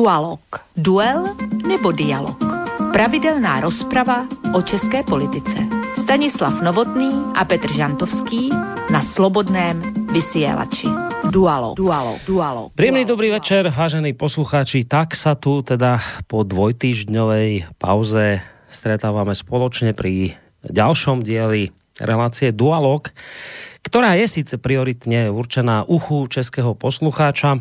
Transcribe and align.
Dualog. 0.00 0.40
Duel 0.80 1.28
nebo 1.68 1.92
dialog. 1.92 2.40
Pravidelná 2.88 3.60
rozprava 3.60 4.24
o 4.56 4.64
české 4.64 5.04
politice. 5.04 5.60
Stanislav 5.92 6.64
Novotný 6.64 7.12
a 7.36 7.44
Petr 7.44 7.68
Žantovský 7.68 8.48
na 8.88 9.04
Slobodném 9.04 9.76
vysielači. 10.08 10.88
Dualo, 11.28 11.76
dualo, 11.76 12.16
dualo. 12.24 12.72
Príjemný 12.72 13.04
dobrý 13.04 13.28
večer, 13.28 13.68
vážení 13.68 14.16
poslucháči. 14.16 14.88
Tak 14.88 15.12
sa 15.12 15.36
tu 15.36 15.60
teda 15.60 16.00
po 16.24 16.48
dvojtýždňovej 16.48 17.76
pauze 17.76 18.40
stretávame 18.72 19.36
spoločne 19.36 19.92
pri 19.92 20.32
ďalšom 20.64 21.20
dieli 21.20 21.76
relácie 22.00 22.56
Dualog, 22.56 23.12
ktorá 23.84 24.16
je 24.16 24.32
síce 24.32 24.56
prioritne 24.56 25.28
určená 25.28 25.84
uchu 25.84 26.24
českého 26.32 26.72
poslucháča, 26.72 27.60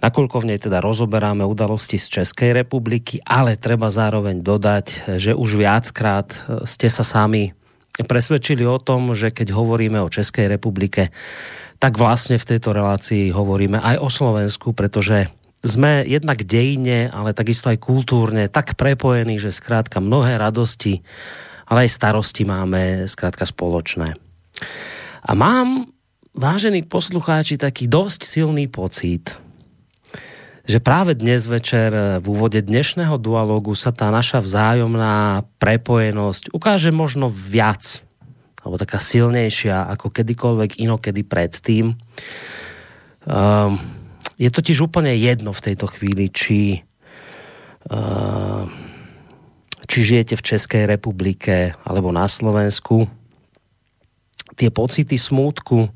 nakoľko 0.00 0.44
v 0.44 0.48
nej 0.52 0.58
teda 0.60 0.84
rozoberáme 0.84 1.44
udalosti 1.44 1.96
z 1.96 2.20
Českej 2.20 2.52
republiky, 2.52 3.20
ale 3.24 3.56
treba 3.56 3.88
zároveň 3.88 4.44
dodať, 4.44 5.16
že 5.16 5.32
už 5.32 5.56
viackrát 5.56 6.32
ste 6.68 6.92
sa 6.92 7.02
sami 7.02 7.56
presvedčili 7.96 8.68
o 8.68 8.76
tom, 8.76 9.16
že 9.16 9.32
keď 9.32 9.56
hovoríme 9.56 9.96
o 10.04 10.12
Českej 10.12 10.52
republike, 10.52 11.08
tak 11.80 11.96
vlastne 11.96 12.36
v 12.36 12.48
tejto 12.56 12.76
relácii 12.76 13.32
hovoríme 13.32 13.80
aj 13.80 13.96
o 14.00 14.08
Slovensku, 14.12 14.76
pretože 14.76 15.32
sme 15.64 16.04
jednak 16.04 16.44
dejne, 16.44 17.08
ale 17.08 17.32
takisto 17.32 17.72
aj 17.72 17.80
kultúrne 17.80 18.52
tak 18.52 18.76
prepojení, 18.76 19.40
že 19.40 19.52
skrátka 19.52 19.98
mnohé 20.04 20.36
radosti, 20.36 21.00
ale 21.66 21.88
aj 21.88 21.96
starosti 21.96 22.44
máme 22.44 23.08
skrátka 23.08 23.48
spoločné. 23.48 24.14
A 25.26 25.32
mám, 25.34 25.88
vážení 26.36 26.86
poslucháči, 26.86 27.58
taký 27.58 27.90
dosť 27.90 28.20
silný 28.22 28.70
pocit, 28.70 29.34
že 30.66 30.82
práve 30.82 31.14
dnes 31.14 31.46
večer 31.46 31.94
v 32.18 32.26
úvode 32.26 32.58
dnešného 32.58 33.22
dualogu 33.22 33.70
sa 33.78 33.94
tá 33.94 34.10
naša 34.10 34.42
vzájomná 34.42 35.46
prepojenosť 35.62 36.50
ukáže 36.50 36.90
možno 36.90 37.30
viac, 37.30 38.02
alebo 38.66 38.74
taká 38.74 38.98
silnejšia 38.98 39.86
ako 39.94 40.10
kedykoľvek 40.10 40.82
inokedy 40.82 41.22
predtým. 41.22 41.94
Um, 43.22 43.78
je 44.34 44.50
totiž 44.50 44.82
úplne 44.82 45.14
jedno 45.14 45.54
v 45.54 45.64
tejto 45.70 45.86
chvíli, 45.86 46.34
či, 46.34 46.82
uh, 47.86 48.66
či 49.86 49.98
žijete 50.02 50.34
v 50.34 50.46
Českej 50.50 50.82
republike 50.90 51.78
alebo 51.86 52.10
na 52.10 52.26
Slovensku. 52.26 53.06
Tie 54.58 54.74
pocity 54.74 55.14
smútku, 55.14 55.94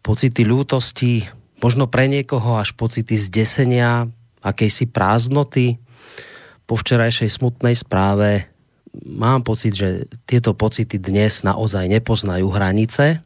pocity 0.00 0.40
ľútosti, 0.48 1.39
možno 1.60 1.86
pre 1.86 2.08
niekoho 2.08 2.56
až 2.56 2.72
pocity 2.74 3.14
zdesenia, 3.16 4.08
akejsi 4.40 4.88
prázdnoty 4.88 5.76
po 6.64 6.80
včerajšej 6.80 7.30
smutnej 7.40 7.76
správe. 7.76 8.48
Mám 9.04 9.46
pocit, 9.46 9.76
že 9.76 10.10
tieto 10.26 10.56
pocity 10.56 10.98
dnes 10.98 11.46
naozaj 11.46 11.86
nepoznajú 11.86 12.50
hranice. 12.50 13.22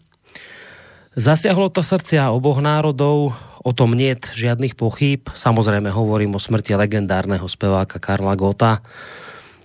Zasiahlo 1.15 1.71
to 1.71 1.81
srdcia 1.81 2.35
oboch 2.35 2.59
národov, 2.59 3.33
o 3.65 3.73
tom 3.73 3.97
niet 3.97 4.29
žiadnych 4.37 4.77
pochýb. 4.77 5.33
Samozrejme 5.33 5.89
hovorím 5.89 6.37
o 6.37 6.43
smrti 6.43 6.77
legendárneho 6.77 7.49
speváka 7.49 7.97
Karla 7.97 8.37
Gota, 8.37 8.85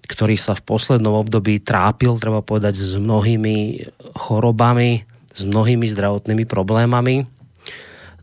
ktorý 0.07 0.39
sa 0.39 0.55
v 0.55 0.63
poslednom 0.63 1.19
období 1.19 1.59
trápil, 1.59 2.15
treba 2.15 2.39
povedať, 2.39 2.79
s 2.79 2.95
mnohými 2.95 3.89
chorobami, 4.15 5.03
s 5.35 5.43
mnohými 5.43 5.83
zdravotnými 5.83 6.47
problémami 6.47 7.38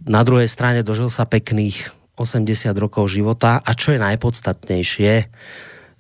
na 0.07 0.23
druhej 0.23 0.47
strane 0.47 0.87
dožil 0.87 1.11
sa 1.11 1.27
pekných 1.27 1.91
80 2.17 2.73
rokov 2.79 3.13
života 3.13 3.61
a 3.61 3.71
čo 3.77 3.93
je 3.93 4.01
najpodstatnejšie, 4.01 5.29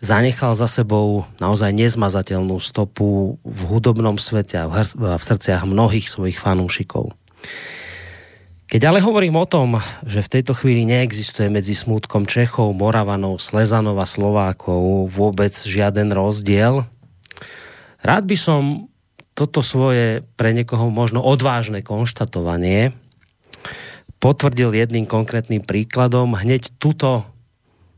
zanechal 0.01 0.55
za 0.57 0.71
sebou 0.71 1.29
naozaj 1.43 1.75
nezmazateľnú 1.77 2.57
stopu 2.63 3.37
v 3.43 3.61
hudobnom 3.69 4.17
svete 4.17 4.65
a 4.65 4.71
v 4.95 5.23
srdciach 5.23 5.67
mnohých 5.69 6.09
svojich 6.09 6.39
fanúšikov. 6.41 7.13
Keď 8.67 8.83
ale 8.83 8.99
hovorím 8.99 9.39
o 9.39 9.47
tom, 9.47 9.79
že 10.03 10.27
v 10.27 10.33
tejto 10.39 10.51
chvíli 10.51 10.83
neexistuje 10.83 11.47
medzi 11.47 11.71
smutkom 11.71 12.27
Čechov, 12.27 12.75
Moravanov, 12.75 13.39
Slezanov 13.39 14.03
a 14.03 14.07
Slovákov 14.11 15.07
vôbec 15.07 15.55
žiaden 15.55 16.11
rozdiel, 16.11 16.83
rád 18.03 18.25
by 18.27 18.37
som 18.37 18.91
toto 19.39 19.63
svoje 19.63 20.27
pre 20.35 20.51
niekoho 20.51 20.91
možno 20.91 21.23
odvážne 21.23 21.85
konštatovanie 21.85 22.91
potvrdil 24.19 24.73
jedným 24.73 25.05
konkrétnym 25.05 25.63
príkladom 25.63 26.37
hneď 26.37 26.73
tuto 26.81 27.25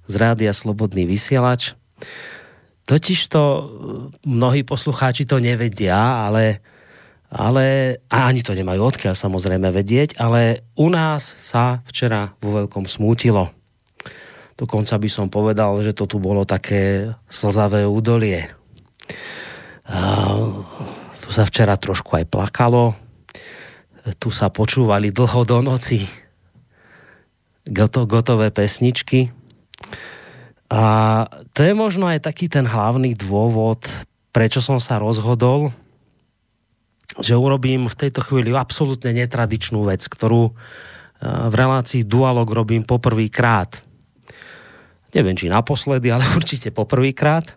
z 0.09 0.15
rádia 0.17 0.51
Slobodný 0.57 1.05
vysielač. 1.05 1.77
Totiž 2.89 3.29
to 3.29 3.43
eh, 3.45 3.65
mnohí 4.25 4.65
poslucháči 4.65 5.29
to 5.29 5.39
nevedia, 5.39 6.25
ale, 6.25 6.65
ale 7.29 7.99
a 8.09 8.27
ani 8.27 8.41
to 8.41 8.57
nemajú 8.57 8.81
odkiaľ 8.81 9.15
samozrejme 9.15 9.69
vedieť, 9.69 10.17
ale 10.17 10.65
u 10.75 10.89
nás 10.89 11.23
sa 11.23 11.85
včera 11.85 12.33
vo 12.41 12.65
veľkom 12.65 12.89
smútilo. 12.89 13.53
Dokonca 14.59 14.99
by 14.99 15.07
som 15.07 15.31
povedal, 15.31 15.79
že 15.87 15.95
to 15.95 16.11
tu 16.11 16.19
bolo 16.19 16.43
také 16.43 17.15
slzavé 17.31 17.87
údolie. 17.87 18.51
A, 19.87 20.35
tu 21.23 21.31
sa 21.31 21.47
včera 21.47 21.79
trošku 21.79 22.19
aj 22.19 22.27
plakalo, 22.27 22.97
tu 24.17 24.33
sa 24.33 24.49
počúvali 24.49 25.13
dlho 25.13 25.45
do 25.45 25.59
noci 25.61 26.09
goto, 27.69 28.09
gotové 28.09 28.49
pesničky. 28.49 29.29
A 30.69 30.83
to 31.53 31.61
je 31.65 31.73
možno 31.73 32.09
aj 32.09 32.29
taký 32.29 32.49
ten 32.49 32.65
hlavný 32.69 33.17
dôvod, 33.17 33.85
prečo 34.33 34.61
som 34.61 34.77
sa 34.77 35.01
rozhodol, 35.01 35.73
že 37.17 37.37
urobím 37.37 37.89
v 37.89 37.99
tejto 37.99 38.21
chvíli 38.21 38.53
absolútne 38.53 39.17
netradičnú 39.17 39.89
vec, 39.89 40.05
ktorú 40.05 40.53
e, 40.53 40.53
v 41.25 41.55
relácii 41.57 42.05
Dualog 42.05 42.47
robím 42.53 42.85
poprvýkrát. 42.85 43.81
Neviem, 45.17 45.41
či 45.41 45.49
naposledy, 45.49 46.13
ale 46.13 46.29
určite 46.39 46.69
poprvýkrát. 46.69 47.57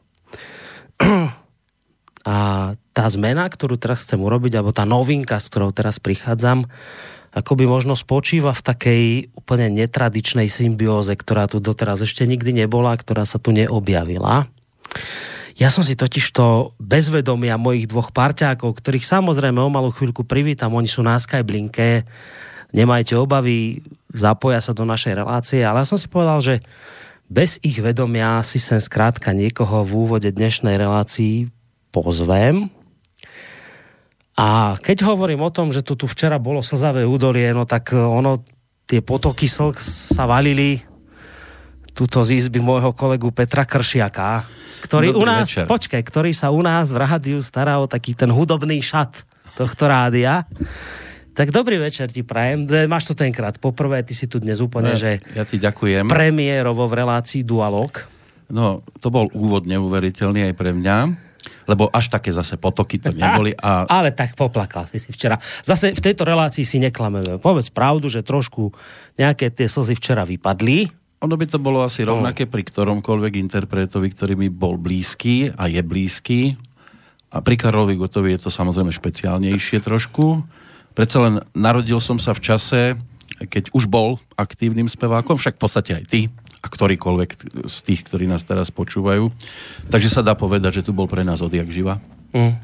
A 2.21 2.71
tá 2.93 3.05
zmena, 3.09 3.49
ktorú 3.49 3.81
teraz 3.81 4.05
chcem 4.05 4.21
urobiť, 4.21 4.61
alebo 4.61 4.75
tá 4.75 4.85
novinka, 4.85 5.41
s 5.41 5.49
ktorou 5.49 5.73
teraz 5.73 5.97
prichádzam, 5.97 6.69
akoby 7.31 7.63
možno 7.65 7.95
spočíva 7.95 8.51
v 8.51 8.61
takej 8.61 9.03
úplne 9.33 9.71
netradičnej 9.71 10.51
symbióze, 10.51 11.15
ktorá 11.15 11.47
tu 11.47 11.63
doteraz 11.63 12.03
ešte 12.03 12.27
nikdy 12.27 12.67
nebola, 12.67 12.93
ktorá 12.93 13.23
sa 13.23 13.39
tu 13.39 13.55
neobjavila. 13.55 14.51
Ja 15.55 15.67
som 15.71 15.83
si 15.83 15.95
totiž 15.95 16.25
to 16.31 16.75
bezvedomia 16.79 17.59
mojich 17.59 17.87
dvoch 17.87 18.11
parťákov, 18.11 18.75
ktorých 18.75 19.07
samozrejme 19.07 19.59
o 19.59 19.71
malú 19.71 19.91
chvíľku 19.91 20.27
privítam, 20.27 20.75
oni 20.75 20.87
sú 20.87 21.03
na 21.03 21.15
Skyblinke, 21.19 22.03
nemajte 22.75 23.15
obavy, 23.15 23.83
zapoja 24.11 24.59
sa 24.59 24.75
do 24.75 24.83
našej 24.87 25.23
relácie, 25.23 25.63
ale 25.63 25.83
ja 25.83 25.87
som 25.87 25.99
si 25.99 26.07
povedal, 26.11 26.39
že 26.43 26.55
bez 27.31 27.59
ich 27.63 27.79
vedomia 27.79 28.43
si 28.43 28.59
sem 28.59 28.79
zkrátka 28.79 29.31
niekoho 29.31 29.87
v 29.87 29.91
úvode 29.95 30.27
dnešnej 30.35 30.75
relácii 30.75 31.60
pozvem, 31.91 32.71
a 34.41 34.79
keď 34.79 35.05
hovorím 35.05 35.43
o 35.43 35.51
tom, 35.51 35.69
že 35.69 35.83
tu, 35.83 35.99
tu 35.99 36.07
včera 36.07 36.39
bolo 36.39 36.63
slzavé 36.63 37.03
údolie, 37.03 37.51
no 37.51 37.67
tak 37.67 37.93
e, 37.93 37.99
ono, 37.99 38.41
tie 38.89 39.03
potoky 39.03 39.45
slk 39.45 39.77
sa 39.77 40.23
valili 40.23 40.81
tuto 41.91 42.23
z 42.23 42.39
izby 42.39 42.63
môjho 42.63 42.95
kolegu 42.95 43.29
Petra 43.35 43.67
Kršiaka, 43.67 44.47
ktorý 44.87 45.11
Dobrý 45.11 45.21
u 45.21 45.25
nás, 45.27 45.45
večer. 45.45 45.67
počkaj, 45.67 46.01
ktorý 46.01 46.31
sa 46.31 46.49
u 46.49 46.63
nás 46.63 46.89
v 46.89 47.03
rádiu 47.03 47.37
stará 47.43 47.77
o 47.77 47.85
taký 47.85 48.15
ten 48.15 48.31
hudobný 48.31 48.79
šat 48.79 49.27
tohto 49.59 49.85
rádia. 49.85 50.47
Tak 51.35 51.51
dobrý 51.51 51.79
večer 51.79 52.07
ti 52.11 52.23
prajem. 52.23 52.67
Máš 52.87 53.11
to 53.11 53.15
tenkrát 53.15 53.55
poprvé, 53.59 54.03
ty 54.03 54.15
si 54.15 54.27
tu 54.27 54.39
dnes 54.39 54.59
úplne, 54.63 54.95
no, 54.95 54.99
že... 54.99 55.19
Ja 55.35 55.43
ti 55.47 55.59
ďakujem. 55.59 56.07
Premiérovo 56.07 56.87
v 56.87 57.03
relácii 57.03 57.43
Dualog. 57.43 58.03
No, 58.51 58.83
to 58.99 59.07
bol 59.07 59.31
úvod 59.31 59.63
neuveriteľný 59.63 60.51
aj 60.51 60.53
pre 60.59 60.75
mňa 60.75 61.30
lebo 61.65 61.89
až 61.89 62.11
také 62.11 62.33
zase 62.33 62.57
potoky 62.57 62.97
to 63.01 63.13
neboli. 63.13 63.53
A... 63.57 63.85
Ale 64.01 64.13
tak 64.13 64.37
poplakal 64.37 64.87
si 64.91 65.09
včera. 65.09 65.37
Zase 65.61 65.93
v 65.93 66.01
tejto 66.01 66.25
relácii 66.25 66.65
si 66.65 66.77
neklameme. 66.77 67.37
Povedz 67.41 67.69
pravdu, 67.73 68.07
že 68.09 68.25
trošku 68.25 68.73
nejaké 69.17 69.53
tie 69.53 69.67
slzy 69.69 69.97
včera 69.97 70.23
vypadli. 70.25 70.89
Ono 71.21 71.37
by 71.37 71.45
to 71.45 71.61
bolo 71.61 71.85
asi 71.85 72.01
rovnaké 72.01 72.49
pri 72.49 72.65
ktoromkoľvek 72.65 73.33
interpretovi, 73.37 74.07
ktorý 74.09 74.33
mi 74.33 74.49
bol 74.49 74.81
blízky 74.81 75.53
a 75.53 75.69
je 75.69 75.81
blízky. 75.85 76.57
A 77.31 77.45
pri 77.45 77.55
Karlovi 77.61 77.93
Gotovi 77.93 78.33
je 78.33 78.49
to 78.49 78.49
samozrejme 78.49 78.89
špeciálnejšie 78.89 79.85
trošku. 79.85 80.41
Predsa 80.97 81.17
len 81.23 81.35
narodil 81.53 82.01
som 82.01 82.17
sa 82.17 82.33
v 82.33 82.41
čase, 82.43 82.81
keď 83.37 83.71
už 83.71 83.87
bol 83.87 84.19
aktívnym 84.35 84.89
spevákom, 84.89 85.39
však 85.39 85.55
v 85.55 85.61
podstate 85.61 85.91
aj 86.01 86.05
ty, 86.09 86.27
a 86.61 86.67
ktorýkoľvek 86.69 87.29
z 87.65 87.77
tých, 87.81 88.01
ktorí 88.05 88.29
nás 88.29 88.45
teraz 88.45 88.69
počúvajú. 88.69 89.33
Takže 89.89 90.09
sa 90.13 90.21
dá 90.21 90.37
povedať, 90.37 90.81
že 90.81 90.85
tu 90.85 90.93
bol 90.93 91.09
pre 91.09 91.25
nás 91.25 91.41
odjak 91.41 91.67
živa. 91.73 91.97
Mm. 92.31 92.61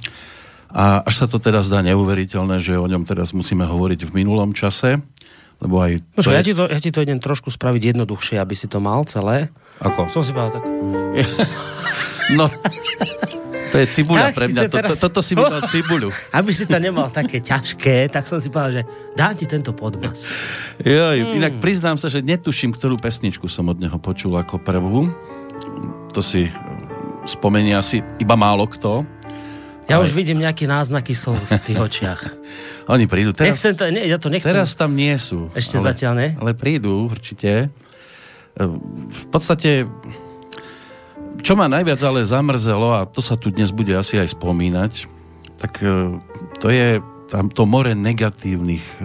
A 0.70 1.02
až 1.02 1.26
sa 1.26 1.28
to 1.28 1.42
teraz 1.42 1.66
zdá 1.66 1.82
neuveriteľné, 1.82 2.62
že 2.62 2.78
o 2.78 2.86
ňom 2.86 3.08
teraz 3.08 3.34
musíme 3.34 3.66
hovoriť 3.66 4.06
v 4.06 4.12
minulom 4.22 4.54
čase, 4.54 5.02
Lebo 5.58 5.82
aj... 5.82 5.92
Počkaj, 6.14 6.34
je... 6.34 6.38
ja, 6.38 6.44
ti 6.46 6.54
to, 6.54 6.64
ja 6.70 6.80
ti 6.80 6.92
to 6.94 7.02
idem 7.02 7.18
trošku 7.18 7.50
spraviť 7.50 7.98
jednoduchšie, 7.98 8.38
aby 8.38 8.54
si 8.54 8.70
to 8.70 8.78
mal 8.78 9.02
celé. 9.10 9.50
Ako? 9.82 10.06
Som 10.14 10.22
si 10.22 10.30
povedal 10.30 10.62
tak. 10.62 10.66
no, 12.36 12.52
to 13.72 13.76
je 13.84 13.86
cibuľa 13.94 14.34
pre 14.34 14.50
mňa. 14.50 14.62
Teraz... 14.72 14.90
Toto, 14.98 15.12
toto 15.12 15.20
si 15.22 15.36
mi 15.36 15.44
dal 15.44 15.64
cibuľu. 15.68 16.10
Aby 16.32 16.52
si 16.56 16.66
to 16.66 16.80
nemal 16.80 17.12
také 17.12 17.44
ťažké, 17.44 18.10
tak 18.10 18.26
som 18.26 18.40
si 18.40 18.48
povedal, 18.50 18.82
že 18.82 18.84
dám 19.14 19.36
ti 19.36 19.46
tento 19.46 19.76
podmas. 19.76 20.26
Jo, 20.82 21.14
hmm. 21.14 21.38
inak 21.38 21.54
priznám 21.60 22.00
sa, 22.00 22.08
že 22.08 22.24
netuším, 22.24 22.74
ktorú 22.74 22.98
pesničku 22.98 23.46
som 23.52 23.68
od 23.68 23.78
neho 23.78 23.96
počul 24.00 24.34
ako 24.40 24.60
prvú. 24.60 25.12
To 26.16 26.22
si 26.24 26.50
spomenie 27.28 27.76
asi 27.76 28.00
iba 28.18 28.40
málo 28.40 28.66
kto. 28.66 29.04
Ja 29.88 30.00
ale... 30.00 30.08
už 30.08 30.16
vidím 30.16 30.44
nejaké 30.44 30.68
náznaky 30.68 31.16
slz 31.16 31.48
v 31.48 31.64
tých 31.64 31.80
očiach. 31.80 32.22
Oni 32.94 33.08
prídu. 33.08 33.36
Teraz, 33.36 33.56
nechcem 33.56 33.74
to, 33.76 33.84
ne, 33.92 34.04
ja 34.08 34.18
to 34.20 34.32
nechcem. 34.32 34.52
Teraz 34.52 34.76
tam 34.76 34.96
nie 34.96 35.16
sú. 35.20 35.52
Ešte 35.56 35.80
ale, 35.80 35.86
zatiaľ 35.92 36.14
ne? 36.16 36.28
Ale 36.40 36.52
prídu 36.56 37.08
určite. 37.08 37.72
V 38.58 39.26
podstate 39.30 39.86
čo 41.42 41.54
ma 41.58 41.70
najviac 41.70 42.02
ale 42.04 42.28
zamrzelo, 42.28 42.94
a 42.94 43.06
to 43.06 43.22
sa 43.22 43.38
tu 43.38 43.54
dnes 43.54 43.70
bude 43.74 43.94
asi 43.94 44.18
aj 44.18 44.34
spomínať, 44.38 44.92
tak 45.58 45.82
e, 45.82 46.18
to 46.62 46.68
je 46.70 47.02
tam 47.28 47.52
to 47.52 47.68
more 47.68 47.92
negatívnych 47.92 48.86
e, 48.98 49.04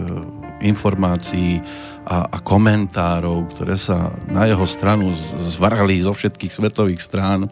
informácií 0.62 1.58
a, 2.02 2.26
a 2.26 2.38
komentárov, 2.42 3.50
ktoré 3.54 3.78
sa 3.78 4.10
na 4.26 4.46
jeho 4.46 4.66
stranu 4.66 5.14
zvarali 5.38 6.02
zo 6.02 6.14
všetkých 6.14 6.50
svetových 6.50 7.02
strán. 7.02 7.46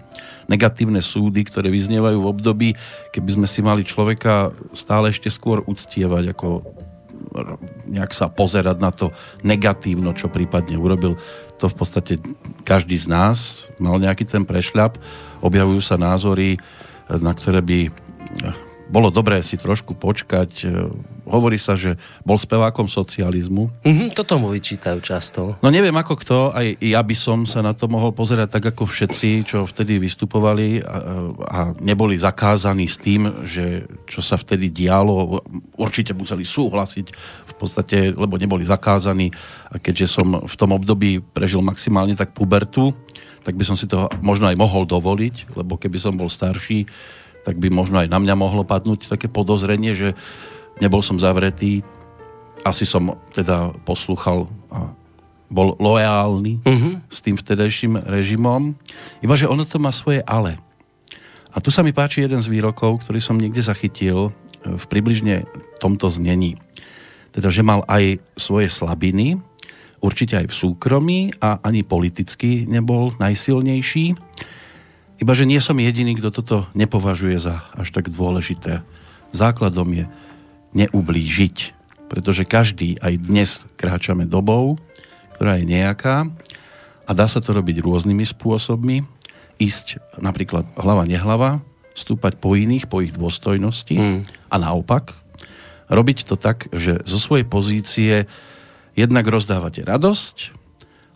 Negatívne 0.51 0.99
súdy, 0.99 1.47
ktoré 1.47 1.71
vyznievajú 1.71 2.19
v 2.19 2.31
období, 2.31 2.69
keby 3.15 3.31
sme 3.31 3.47
si 3.47 3.63
mali 3.63 3.87
človeka 3.87 4.51
stále 4.75 5.15
ešte 5.15 5.31
skôr 5.31 5.63
uctievať, 5.67 6.35
ako 6.35 6.67
nejak 7.87 8.11
sa 8.11 8.27
pozerať 8.27 8.77
na 8.83 8.91
to 8.91 9.15
negatívno, 9.47 10.11
čo 10.19 10.27
prípadne 10.27 10.75
urobil 10.75 11.15
to 11.61 11.69
v 11.69 11.77
podstate 11.77 12.13
každý 12.65 12.97
z 12.97 13.13
nás 13.13 13.69
mal 13.77 14.01
nejaký 14.01 14.25
ten 14.25 14.49
prešľap. 14.49 14.97
Objavujú 15.45 15.85
sa 15.85 16.01
názory, 16.01 16.57
na 17.13 17.37
ktoré 17.37 17.61
by 17.61 17.79
bolo 18.91 19.09
dobré 19.15 19.39
si 19.41 19.55
trošku 19.55 19.95
počkať. 19.95 20.67
Hovorí 21.31 21.63
sa, 21.63 21.79
že 21.79 21.95
bol 22.27 22.35
spevákom 22.35 22.91
socializmu. 22.91 23.71
Mm-hmm, 23.87 24.09
to 24.19 24.27
tomu 24.27 24.51
vyčítajú 24.51 24.99
často. 24.99 25.55
No 25.63 25.71
neviem 25.71 25.95
ako 25.95 26.15
kto, 26.19 26.37
aj 26.51 26.75
ja 26.83 26.99
by 26.99 27.15
som 27.15 27.47
sa 27.47 27.63
na 27.63 27.71
to 27.71 27.87
mohol 27.87 28.11
pozerať 28.11 28.59
tak 28.59 28.75
ako 28.75 28.91
všetci, 28.91 29.47
čo 29.47 29.63
vtedy 29.63 30.03
vystupovali 30.03 30.83
a, 30.83 30.97
a 31.47 31.61
neboli 31.79 32.19
zakázaní 32.19 32.91
s 32.91 32.99
tým, 32.99 33.47
že 33.47 33.87
čo 34.11 34.19
sa 34.19 34.35
vtedy 34.35 34.75
dialo, 34.75 35.39
určite 35.79 36.11
museli 36.11 36.43
súhlasiť 36.43 37.07
v 37.47 37.55
podstate, 37.55 38.11
lebo 38.11 38.35
neboli 38.35 38.67
zakázaní 38.67 39.31
a 39.71 39.79
keďže 39.79 40.19
som 40.19 40.43
v 40.43 40.55
tom 40.59 40.75
období 40.75 41.23
prežil 41.23 41.63
maximálne 41.63 42.19
tak 42.19 42.35
pubertu, 42.35 42.91
tak 43.41 43.57
by 43.57 43.65
som 43.65 43.79
si 43.79 43.89
to 43.89 44.11
možno 44.21 44.51
aj 44.51 44.57
mohol 44.59 44.85
dovoliť, 44.85 45.57
lebo 45.57 45.81
keby 45.81 45.97
som 45.97 46.13
bol 46.13 46.29
starší, 46.29 46.85
tak 47.51 47.59
by 47.59 47.67
možno 47.67 47.99
aj 47.99 48.07
na 48.07 48.23
mňa 48.23 48.39
mohlo 48.39 48.63
padnúť 48.63 49.11
také 49.11 49.27
podozrenie, 49.27 49.99
že 49.99 50.15
nebol 50.79 51.03
som 51.03 51.19
zavretý, 51.19 51.83
asi 52.63 52.87
som 52.87 53.19
teda 53.35 53.75
poslúchal 53.83 54.47
a 54.71 54.95
bol 55.51 55.75
loajálny 55.83 56.63
uh-huh. 56.63 57.03
s 57.11 57.19
tým 57.19 57.35
vtedajším 57.35 58.07
režimom. 58.07 58.79
Iba, 59.19 59.35
že 59.35 59.51
ono 59.51 59.67
to 59.67 59.83
má 59.83 59.91
svoje 59.91 60.23
ale. 60.23 60.55
A 61.51 61.59
tu 61.59 61.75
sa 61.75 61.83
mi 61.83 61.91
páči 61.91 62.23
jeden 62.23 62.39
z 62.39 62.47
výrokov, 62.47 63.03
ktorý 63.03 63.19
som 63.19 63.35
niekde 63.35 63.59
zachytil 63.59 64.31
v 64.63 64.85
približne 64.87 65.51
tomto 65.83 66.07
znení. 66.07 66.55
Teda, 67.35 67.51
že 67.51 67.67
mal 67.67 67.83
aj 67.91 68.23
svoje 68.39 68.71
slabiny, 68.71 69.43
určite 69.99 70.39
aj 70.39 70.47
v 70.47 70.55
súkromí 70.55 71.21
a 71.43 71.59
ani 71.67 71.83
politicky 71.83 72.71
nebol 72.71 73.11
najsilnejší 73.19 74.15
iba, 75.21 75.33
že 75.37 75.45
nie 75.45 75.61
som 75.61 75.77
jediný, 75.77 76.17
kto 76.17 76.33
toto 76.33 76.57
nepovažuje 76.73 77.37
za 77.37 77.63
až 77.77 77.93
tak 77.93 78.09
dôležité. 78.09 78.81
Základom 79.37 79.87
je 79.93 80.05
neublížiť, 80.73 81.77
pretože 82.09 82.49
každý 82.49 82.97
aj 83.05 83.15
dnes 83.21 83.49
kráčame 83.77 84.25
dobou, 84.25 84.81
ktorá 85.37 85.61
je 85.61 85.69
nejaká 85.69 86.27
a 87.05 87.11
dá 87.13 87.29
sa 87.29 87.39
to 87.45 87.53
robiť 87.53 87.85
rôznymi 87.85 88.25
spôsobmi. 88.25 89.05
Ísť 89.61 90.01
napríklad 90.19 90.65
hlava 90.75 91.05
nehlava, 91.05 91.61
stúpať 91.93 92.41
po 92.41 92.57
iných, 92.57 92.89
po 92.89 93.05
ich 93.05 93.13
dôstojnosti 93.13 93.97
mm. 93.97 94.21
a 94.49 94.57
naopak 94.57 95.13
robiť 95.91 96.25
to 96.25 96.39
tak, 96.39 96.71
že 96.73 97.03
zo 97.05 97.19
svojej 97.19 97.45
pozície 97.45 98.31
jednak 98.95 99.27
rozdávate 99.27 99.83
radosť, 99.83 100.60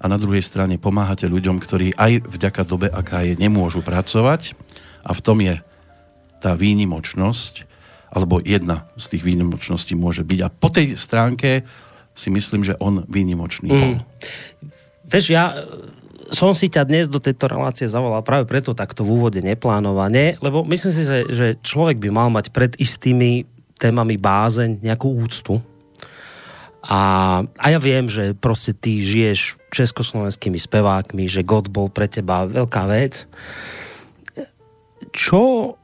a 0.05 0.13
na 0.13 0.21
druhej 0.21 0.45
strane 0.45 0.77
pomáhate 0.77 1.25
ľuďom, 1.25 1.57
ktorí 1.57 1.97
aj 1.97 2.29
vďaka 2.29 2.63
dobe, 2.69 2.93
aká 2.93 3.25
je, 3.25 3.41
nemôžu 3.41 3.81
pracovať 3.81 4.53
a 5.01 5.17
v 5.17 5.21
tom 5.25 5.41
je 5.41 5.57
tá 6.45 6.53
výnimočnosť, 6.53 7.65
alebo 8.13 8.37
jedna 8.45 8.85
z 9.01 9.17
tých 9.17 9.25
výnimočností 9.25 9.97
môže 9.97 10.21
byť. 10.21 10.41
A 10.45 10.53
po 10.53 10.69
tej 10.69 11.01
stránke 11.01 11.65
si 12.13 12.29
myslím, 12.29 12.69
že 12.69 12.77
on 12.85 13.09
výnimočný 13.09 13.73
mm. 13.73 13.97
Vieš, 15.09 15.25
ja 15.33 15.57
som 16.33 16.53
si 16.57 16.69
ťa 16.69 16.89
dnes 16.89 17.09
do 17.09 17.21
tejto 17.21 17.49
relácie 17.49 17.89
zavolal 17.89 18.25
práve 18.25 18.45
preto 18.49 18.77
takto 18.77 19.05
v 19.05 19.21
úvode 19.21 19.41
neplánovane, 19.41 20.37
lebo 20.41 20.65
myslím 20.69 20.93
si, 20.93 21.03
že, 21.05 21.19
že 21.33 21.47
človek 21.61 22.01
by 22.01 22.09
mal 22.13 22.29
mať 22.29 22.53
pred 22.53 22.73
istými 22.77 23.45
témami 23.77 24.17
bázeň, 24.21 24.85
nejakú 24.85 25.13
úctu 25.13 25.61
a, 26.85 27.01
a 27.57 27.67
ja 27.73 27.81
viem, 27.81 28.13
že 28.13 28.37
proste 28.37 28.77
ty 28.77 29.01
žiješ 29.01 29.57
československými 29.75 30.57
spevákmi, 30.57 31.27
že 31.27 31.43
God 31.43 31.69
bol 31.75 31.91
pre 31.91 32.07
teba 32.07 32.47
veľká 32.47 32.87
vec. 32.87 33.27
Čo 35.11 35.75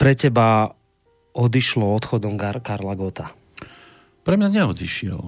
pre 0.00 0.16
teba 0.16 0.72
odišlo 1.36 1.84
odchodom 1.84 2.40
Gar- 2.40 2.64
Karla 2.64 2.96
Gota? 2.96 3.36
Pre 4.24 4.34
mňa 4.34 4.48
neodišiel. 4.48 5.20